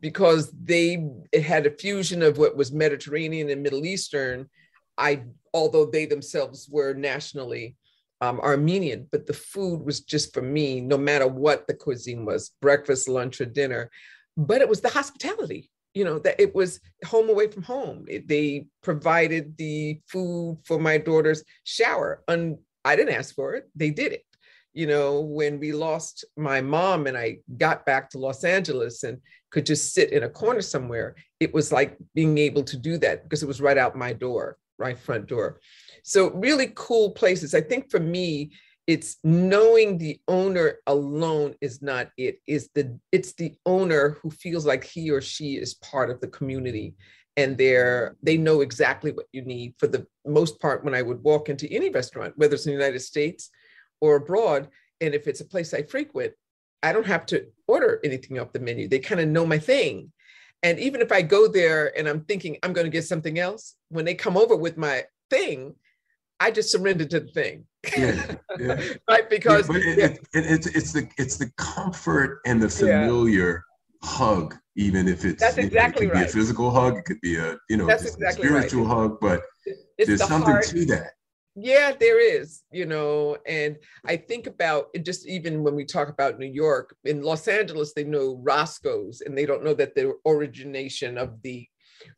because 0.00 0.50
they 0.50 1.06
it 1.32 1.42
had 1.42 1.66
a 1.66 1.70
fusion 1.70 2.22
of 2.22 2.38
what 2.38 2.56
was 2.56 2.72
Mediterranean 2.72 3.50
and 3.50 3.62
Middle 3.62 3.84
Eastern. 3.84 4.48
I 4.96 5.24
although 5.52 5.86
they 5.86 6.06
themselves 6.06 6.68
were 6.70 6.94
nationally 6.94 7.76
um, 8.20 8.40
Armenian, 8.40 9.06
but 9.10 9.26
the 9.26 9.32
food 9.32 9.84
was 9.84 10.00
just 10.00 10.32
for 10.32 10.42
me, 10.42 10.80
no 10.80 10.96
matter 10.96 11.26
what 11.26 11.66
the 11.66 11.74
cuisine 11.74 12.24
was 12.24 12.50
breakfast, 12.60 13.08
lunch, 13.08 13.40
or 13.40 13.44
dinner. 13.44 13.90
But 14.36 14.60
it 14.60 14.68
was 14.68 14.80
the 14.80 14.88
hospitality, 14.88 15.70
you 15.94 16.04
know, 16.04 16.18
that 16.20 16.40
it 16.40 16.54
was 16.54 16.80
home 17.04 17.28
away 17.28 17.48
from 17.48 17.62
home. 17.62 18.06
It, 18.08 18.26
they 18.26 18.66
provided 18.82 19.56
the 19.56 20.00
food 20.08 20.58
for 20.64 20.78
my 20.78 20.98
daughter's 20.98 21.44
shower. 21.64 22.22
And 22.26 22.58
I 22.84 22.96
didn't 22.96 23.14
ask 23.14 23.34
for 23.34 23.54
it, 23.54 23.68
they 23.74 23.90
did 23.90 24.12
it. 24.12 24.24
You 24.74 24.86
know, 24.86 25.20
when 25.20 25.58
we 25.58 25.72
lost 25.72 26.24
my 26.36 26.60
mom 26.60 27.06
and 27.06 27.16
I 27.16 27.38
got 27.56 27.86
back 27.86 28.10
to 28.10 28.18
Los 28.18 28.44
Angeles 28.44 29.04
and 29.04 29.18
could 29.50 29.64
just 29.64 29.94
sit 29.94 30.12
in 30.12 30.24
a 30.24 30.28
corner 30.28 30.60
somewhere, 30.60 31.14
it 31.40 31.54
was 31.54 31.72
like 31.72 31.96
being 32.14 32.36
able 32.38 32.64
to 32.64 32.76
do 32.76 32.98
that 32.98 33.22
because 33.22 33.42
it 33.42 33.46
was 33.46 33.60
right 33.60 33.78
out 33.78 33.96
my 33.96 34.12
door, 34.12 34.58
right 34.78 34.98
front 34.98 35.26
door. 35.26 35.60
So 36.02 36.30
really 36.32 36.72
cool 36.74 37.12
places. 37.12 37.54
I 37.54 37.60
think 37.60 37.90
for 37.90 38.00
me, 38.00 38.50
it's 38.86 39.16
knowing 39.24 39.96
the 39.96 40.20
owner 40.28 40.78
alone 40.86 41.54
is 41.60 41.80
not 41.80 42.10
it 42.18 42.40
is 42.46 42.68
the 42.74 42.98
it's 43.12 43.32
the 43.34 43.54
owner 43.64 44.18
who 44.22 44.30
feels 44.30 44.66
like 44.66 44.84
he 44.84 45.10
or 45.10 45.20
she 45.20 45.54
is 45.54 45.74
part 45.74 46.10
of 46.10 46.20
the 46.20 46.28
community 46.28 46.94
and 47.36 47.56
they're 47.56 48.16
they 48.22 48.36
know 48.36 48.60
exactly 48.60 49.10
what 49.12 49.26
you 49.32 49.42
need 49.42 49.74
for 49.78 49.86
the 49.86 50.06
most 50.26 50.60
part 50.60 50.84
when 50.84 50.94
i 50.94 51.00
would 51.00 51.22
walk 51.22 51.48
into 51.48 51.70
any 51.72 51.88
restaurant 51.88 52.34
whether 52.36 52.54
it's 52.54 52.66
in 52.66 52.72
the 52.72 52.78
united 52.78 53.00
states 53.00 53.50
or 54.04 54.16
abroad 54.16 54.68
and 55.00 55.14
if 55.14 55.26
it's 55.26 55.40
a 55.40 55.44
place 55.44 55.72
i 55.74 55.82
frequent 55.82 56.32
i 56.82 56.92
don't 56.92 57.06
have 57.06 57.26
to 57.26 57.46
order 57.66 58.00
anything 58.04 58.38
off 58.38 58.52
the 58.52 58.60
menu 58.60 58.88
they 58.88 58.98
kind 58.98 59.20
of 59.20 59.28
know 59.28 59.46
my 59.46 59.58
thing 59.58 60.12
and 60.62 60.78
even 60.78 61.00
if 61.00 61.10
i 61.10 61.22
go 61.22 61.48
there 61.48 61.96
and 61.98 62.08
i'm 62.08 62.20
thinking 62.24 62.56
i'm 62.62 62.72
going 62.72 62.86
to 62.86 62.90
get 62.90 63.04
something 63.04 63.38
else 63.38 63.76
when 63.88 64.04
they 64.04 64.14
come 64.14 64.36
over 64.36 64.56
with 64.56 64.76
my 64.76 65.02
thing 65.30 65.74
I 66.40 66.50
just 66.50 66.70
surrendered 66.70 67.10
to 67.10 67.20
the 67.20 67.28
thing. 67.28 67.64
Yeah, 67.96 68.34
yeah. 68.58 68.82
right? 69.08 69.30
Because 69.30 69.68
yeah, 69.68 69.76
it, 69.76 69.98
it, 69.98 70.20
it, 70.32 70.46
it's 70.50 70.66
it's 70.66 70.92
the 70.92 71.08
it's 71.16 71.36
the 71.36 71.50
comfort 71.56 72.40
and 72.44 72.60
the 72.60 72.68
familiar 72.68 73.64
hug, 74.02 74.56
even 74.76 75.08
if 75.08 75.24
it's 75.24 75.40
that's 75.40 75.58
exactly 75.58 76.06
know, 76.06 76.12
it 76.12 76.14
could 76.14 76.18
right. 76.18 76.26
be 76.26 76.30
a 76.30 76.32
physical 76.32 76.70
hug, 76.70 76.98
it 76.98 77.04
could 77.04 77.20
be 77.20 77.36
a 77.36 77.56
you 77.68 77.76
know 77.76 77.88
exactly 77.88 78.46
spiritual 78.46 78.84
right. 78.84 78.94
hug, 78.94 79.18
but 79.20 79.42
it's 79.66 80.08
there's 80.08 80.20
the 80.20 80.26
something 80.26 80.52
heart. 80.52 80.66
to 80.66 80.84
that. 80.86 81.12
Yeah, 81.56 81.92
there 81.92 82.18
is, 82.18 82.62
you 82.72 82.84
know, 82.84 83.36
and 83.46 83.76
I 84.04 84.16
think 84.16 84.48
about 84.48 84.86
it 84.92 85.04
just 85.04 85.26
even 85.28 85.62
when 85.62 85.76
we 85.76 85.84
talk 85.84 86.08
about 86.08 86.38
New 86.38 86.50
York, 86.50 86.96
in 87.04 87.22
Los 87.22 87.46
Angeles, 87.46 87.92
they 87.92 88.02
know 88.02 88.40
Roscoe's 88.42 89.20
and 89.20 89.38
they 89.38 89.46
don't 89.46 89.62
know 89.62 89.74
that 89.74 89.94
the 89.94 90.14
origination 90.26 91.16
of 91.16 91.40
the 91.42 91.66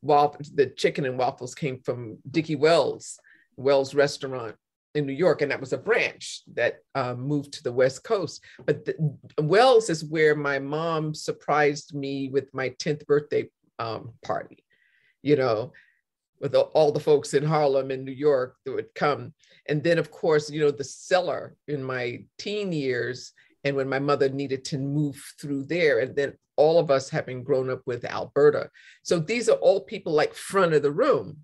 waffles, 0.01 0.51
the 0.55 0.67
chicken 0.67 1.05
and 1.05 1.19
waffles 1.19 1.55
came 1.55 1.81
from 1.81 2.19
Dickie 2.31 2.57
Wells 2.57 3.19
Wells 3.57 3.95
Restaurant 3.95 4.55
in 4.95 5.07
New 5.07 5.13
York, 5.13 5.43
and 5.43 5.51
that 5.51 5.61
was 5.61 5.73
a 5.73 5.79
branch 5.79 6.43
that 6.55 6.79
uh, 6.95 7.15
moved 7.15 7.53
to 7.53 7.63
the 7.63 7.73
West 7.73 8.05
Coast. 8.05 8.43
But 8.65 8.85
the, 8.85 9.17
Wells 9.43 9.91
is 9.91 10.05
where 10.05 10.35
my 10.35 10.59
mom 10.59 11.15
surprised 11.15 11.95
me 11.95 12.31
with 12.31 12.53
my 12.55 12.71
10th 12.71 13.05
birthday 13.07 13.51
um, 13.79 14.15
party, 14.25 14.65
you 15.23 15.37
know, 15.37 15.73
with 16.41 16.55
all 16.55 16.93
the 16.93 17.01
folks 17.01 17.35
in 17.35 17.45
Harlem 17.45 17.91
and 17.91 18.05
New 18.05 18.13
York 18.13 18.57
that 18.65 18.73
would 18.73 18.95
come. 18.95 19.33
And 19.69 19.83
then, 19.83 19.99
of 19.99 20.11
course, 20.11 20.51
you 20.51 20.61
know, 20.61 20.71
the 20.71 20.85
cellar 20.85 21.57
in 21.67 21.83
my 21.83 22.25
teen 22.39 22.73
years, 22.73 23.33
and 23.65 23.75
when 23.75 23.89
my 23.89 23.99
mother 23.99 24.29
needed 24.29 24.65
to 24.67 24.79
move 24.79 25.21
through 25.41 25.65
there, 25.65 26.01
and 26.01 26.15
then 26.15 26.35
all 26.57 26.79
of 26.79 26.91
us 26.91 27.11
having 27.11 27.43
grown 27.43 27.69
up 27.69 27.83
with 27.85 28.05
Alberta. 28.05 28.71
So 29.03 29.19
these 29.19 29.49
are 29.49 29.57
all 29.57 29.81
people 29.81 30.13
like 30.13 30.35
front 30.35 30.73
of 30.73 30.83
the 30.83 30.93
room 30.93 31.39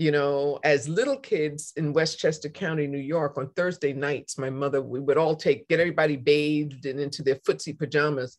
you 0.00 0.10
know, 0.10 0.58
as 0.64 0.88
little 0.88 1.18
kids 1.18 1.74
in 1.76 1.92
Westchester 1.92 2.48
County, 2.48 2.86
New 2.86 2.96
York, 2.96 3.36
on 3.36 3.50
Thursday 3.50 3.92
nights, 3.92 4.38
my 4.38 4.48
mother, 4.48 4.80
we 4.80 4.98
would 4.98 5.18
all 5.18 5.36
take, 5.36 5.68
get 5.68 5.78
everybody 5.78 6.16
bathed 6.16 6.86
and 6.86 6.98
into 6.98 7.22
their 7.22 7.34
footsie 7.34 7.78
pajamas. 7.78 8.38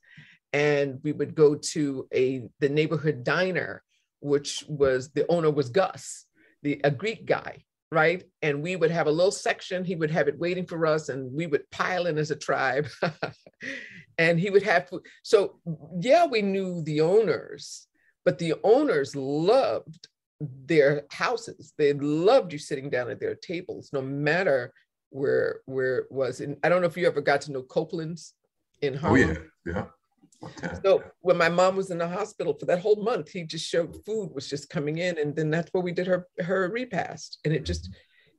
And 0.53 0.99
we 1.03 1.11
would 1.11 1.35
go 1.35 1.53
to 1.53 2.07
a 2.11 2.41
the 2.61 2.67
neighborhood 2.67 3.23
diner, 3.23 3.83
which 4.21 4.63
was 4.67 5.11
the 5.11 5.25
owner 5.29 5.51
was 5.51 5.69
Gus, 5.69 6.25
the 6.63 6.79
a 6.83 6.91
Greek 6.91 7.25
guy, 7.25 7.63
right? 7.91 8.23
And 8.41 8.63
we 8.63 8.75
would 8.75 8.91
have 8.91 9.07
a 9.07 9.11
little 9.11 9.31
section, 9.31 9.83
he 9.83 9.95
would 9.95 10.11
have 10.11 10.27
it 10.27 10.39
waiting 10.39 10.65
for 10.65 10.85
us, 10.85 11.09
and 11.09 11.31
we 11.33 11.47
would 11.47 11.69
pile 11.71 12.07
in 12.07 12.17
as 12.17 12.31
a 12.31 12.35
tribe. 12.35 12.87
and 14.17 14.39
he 14.39 14.49
would 14.49 14.63
have 14.63 14.87
food. 14.87 15.05
So 15.23 15.59
yeah, 15.99 16.25
we 16.25 16.41
knew 16.41 16.81
the 16.83 17.01
owners, 17.01 17.87
but 18.23 18.37
the 18.37 18.55
owners 18.63 19.15
loved 19.15 20.07
their 20.39 21.03
houses. 21.11 21.73
They 21.77 21.93
loved 21.93 22.53
you 22.53 22.59
sitting 22.59 22.89
down 22.89 23.09
at 23.09 23.19
their 23.19 23.35
tables, 23.35 23.89
no 23.93 24.01
matter 24.01 24.73
where 25.09 25.61
where 25.65 25.97
it 25.99 26.11
was. 26.11 26.41
And 26.41 26.57
I 26.63 26.69
don't 26.69 26.81
know 26.81 26.87
if 26.87 26.97
you 26.97 27.07
ever 27.07 27.21
got 27.21 27.41
to 27.41 27.51
know 27.51 27.63
Copeland's 27.63 28.33
in 28.81 28.95
Harlem. 28.95 29.29
Oh 29.29 29.33
yeah, 29.33 29.73
yeah. 29.73 29.85
Okay. 30.43 30.75
So 30.83 31.03
when 31.21 31.37
my 31.37 31.49
mom 31.49 31.75
was 31.75 31.91
in 31.91 31.99
the 31.99 32.07
hospital 32.07 32.55
for 32.59 32.65
that 32.65 32.79
whole 32.79 33.03
month, 33.03 33.29
he 33.29 33.43
just 33.43 33.67
showed 33.67 34.03
food 34.05 34.31
was 34.33 34.49
just 34.49 34.69
coming 34.69 34.97
in, 34.97 35.17
and 35.19 35.35
then 35.35 35.51
that's 35.51 35.71
where 35.73 35.83
we 35.83 35.91
did 35.91 36.07
her 36.07 36.27
her 36.39 36.69
repast, 36.69 37.39
and 37.45 37.53
it 37.53 37.63
just 37.63 37.89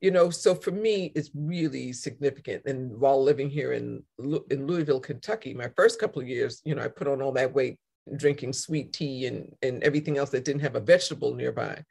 you 0.00 0.10
know 0.10 0.30
so 0.30 0.54
for 0.54 0.72
me 0.72 1.12
it's 1.14 1.30
really 1.34 1.92
significant. 1.92 2.64
And 2.66 2.98
while 2.98 3.22
living 3.22 3.48
here 3.48 3.72
in 3.72 4.02
in 4.50 4.66
louisville 4.66 5.00
kentucky 5.00 5.54
my 5.54 5.70
first 5.76 6.00
couple 6.00 6.20
of 6.20 6.28
years 6.28 6.60
you 6.64 6.74
know 6.74 6.82
i 6.82 6.88
put 6.88 7.08
on 7.08 7.22
all 7.22 7.32
that 7.32 7.54
weight 7.54 7.78
drinking 8.16 8.52
sweet 8.52 8.92
tea 8.92 9.26
and 9.26 9.54
and 9.62 9.82
everything 9.82 10.18
else 10.18 10.30
that 10.30 10.44
didn't 10.44 10.62
have 10.62 10.76
a 10.76 10.80
vegetable 10.80 11.34
nearby 11.34 11.82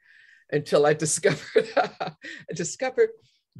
until 0.50 0.84
i 0.86 0.92
discovered 1.04 1.68
i 1.76 2.12
discovered 2.54 3.10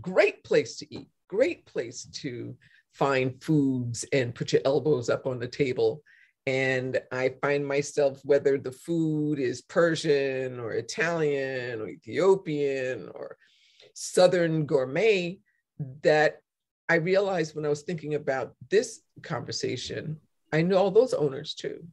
great 0.01 0.45
place 0.45 0.77
to 0.77 0.95
eat 0.95 1.09
great 1.29 1.65
place 1.66 2.05
to 2.12 2.55
find 2.93 3.43
foods 3.43 4.05
and 4.12 4.35
put 4.35 4.53
your 4.53 4.61
elbows 4.66 5.09
up 5.09 5.27
on 5.27 5.39
the 5.39 5.49
table 5.49 6.03
and 6.47 7.01
I 7.12 7.35
find 7.40 7.66
myself, 7.66 8.20
whether 8.24 8.59
the 8.59 8.73
food 8.73 9.39
is 9.39 9.62
Persian 9.62 10.59
or 10.59 10.73
Italian 10.73 11.81
or 11.81 11.89
Ethiopian 11.89 13.09
or 13.14 13.36
Southern 13.94 14.66
gourmet 14.66 15.39
that 16.02 16.39
I 16.89 16.97
realized 16.97 17.55
when 17.55 17.64
I 17.64 17.69
was 17.69 17.82
thinking 17.82 18.14
about 18.14 18.55
this 18.70 19.02
conversation, 19.23 20.19
I 20.52 20.62
know 20.62 20.78
all 20.78 20.90
those 20.90 21.14
owners 21.14 21.55
too. 21.55 21.85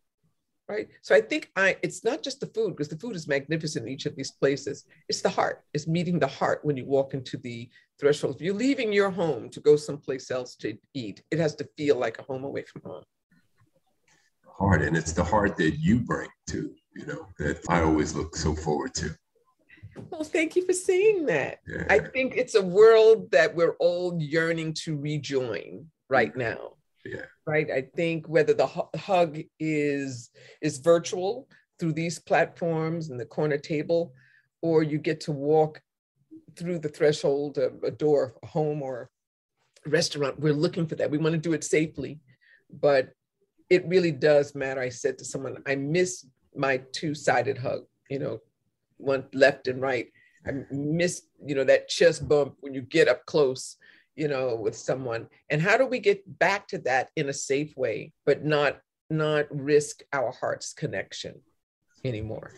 Right. 0.68 0.88
So 1.02 1.16
I 1.16 1.22
think 1.22 1.50
I 1.56 1.78
it's 1.82 2.04
not 2.04 2.22
just 2.22 2.40
the 2.40 2.46
food, 2.46 2.76
because 2.76 2.90
the 2.90 3.00
food 3.00 3.16
is 3.16 3.28
magnificent 3.28 3.88
in 3.88 3.92
each 3.92 4.06
of 4.06 4.16
these 4.16 4.30
places. 4.30 4.86
It's 5.08 5.22
the 5.22 5.30
heart. 5.30 5.64
It's 5.74 5.88
meeting 5.88 6.20
the 6.20 6.28
heart 6.28 6.60
when 6.64 6.78
you 6.78 6.86
walk 6.86 7.16
into 7.16 7.38
the 7.38 7.68
threshold. 8.00 8.36
If 8.36 8.42
you're 8.42 8.54
leaving 8.54 8.94
your 8.94 9.10
home 9.10 9.50
to 9.50 9.60
go 9.62 9.76
someplace 9.76 10.30
else 10.30 10.56
to 10.58 10.78
eat, 10.94 11.24
it 11.32 11.40
has 11.40 11.56
to 11.56 11.68
feel 11.76 11.96
like 11.96 12.20
a 12.20 12.24
home 12.24 12.44
away 12.44 12.66
from 12.66 12.84
home. 12.84 13.04
Heart. 14.60 14.82
And 14.82 14.98
it's 14.98 15.14
the 15.14 15.24
heart 15.24 15.56
that 15.58 15.80
you 15.80 16.00
bring 16.00 16.30
to, 16.48 16.74
you 16.96 17.06
know, 17.06 17.28
that 17.38 17.62
I 17.70 17.82
always 17.82 18.14
look 18.14 18.36
so 18.36 18.54
forward 18.54 18.94
to. 18.96 19.16
Well, 20.10 20.24
thank 20.24 20.56
you 20.56 20.66
for 20.66 20.74
saying 20.74 21.26
that. 21.28 21.60
Yeah. 21.68 21.86
I 21.90 22.00
think 22.00 22.36
it's 22.36 22.56
a 22.56 22.62
world 22.62 23.32
that 23.32 23.56
we're 23.56 23.76
all 23.80 24.18
yearning 24.22 24.74
to 24.86 24.98
rejoin 24.98 25.88
right 26.10 26.36
now. 26.36 26.74
Yeah. 27.06 27.26
Right. 27.46 27.72
I 27.72 27.88
think 27.96 28.28
whether 28.28 28.54
the 28.54 28.68
hug 28.68 29.40
is 29.60 30.30
is 30.62 30.78
virtual 30.78 31.48
through 31.80 31.94
these 31.94 32.20
platforms 32.20 33.10
and 33.10 33.20
the 33.20 33.26
corner 33.26 33.58
table, 33.58 34.14
or 34.62 34.84
you 34.84 34.98
get 34.98 35.22
to 35.22 35.32
walk 35.32 35.82
through 36.58 36.80
the 36.80 36.90
threshold 36.90 37.58
of 37.58 37.84
a 37.84 37.92
door, 37.92 38.36
a 38.44 38.48
home 38.48 38.82
or 38.82 39.10
a 39.86 39.90
restaurant, 39.90 40.40
we're 40.40 40.54
looking 40.54 40.86
for 40.86 40.96
that. 40.96 41.10
We 41.10 41.18
want 41.18 41.34
to 41.34 41.40
do 41.40 41.54
it 41.54 41.64
safely, 41.64 42.20
but 42.70 43.14
it 43.70 43.88
really 43.88 44.12
does 44.12 44.56
matter. 44.56 44.82
I 44.82 44.90
said 44.90 45.18
to 45.20 45.26
someone, 45.26 45.62
I 45.68 45.76
miss 45.76 46.26
my 46.56 46.82
two-sided 46.92 47.58
hug. 47.58 47.84
You 48.10 48.20
know, 48.20 48.40
one 48.98 49.26
left 49.34 49.68
and 49.68 49.82
right. 49.82 50.08
I 50.48 50.52
miss, 50.72 51.24
you 51.46 51.56
know, 51.56 51.64
that 51.66 51.90
chest 51.90 52.28
bump 52.28 52.56
when 52.62 52.74
you 52.74 52.82
get 52.82 53.08
up 53.08 53.26
close, 53.26 53.78
you 54.16 54.28
know, 54.28 54.56
with 54.56 54.76
someone. 54.76 55.28
And 55.50 55.62
how 55.62 55.78
do 55.78 55.86
we 55.86 56.00
get 56.00 56.40
back 56.40 56.68
to 56.70 56.80
that 56.80 57.10
in 57.16 57.30
a 57.30 57.34
safe 57.34 57.76
way, 57.78 58.14
but 58.26 58.44
not 58.44 58.80
not 59.12 59.46
risk 59.50 60.02
our 60.14 60.32
heart's 60.32 60.74
connection 60.74 61.42
anymore? 62.04 62.52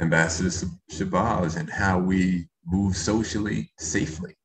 Ambassador 0.00 0.50
Shabazz 0.90 1.56
and 1.56 1.68
how 1.68 1.98
we 1.98 2.48
move 2.66 2.96
socially 2.96 3.70
safely. 3.78 4.36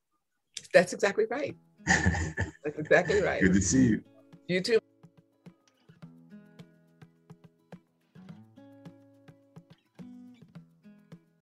That's 0.73 0.93
exactly 0.93 1.25
right. 1.29 1.55
That's 1.85 2.79
exactly 2.79 3.21
right. 3.21 3.41
Good 3.41 3.53
to 3.53 3.61
see 3.61 3.85
you. 3.85 4.03
You 4.47 4.61
too. 4.61 4.79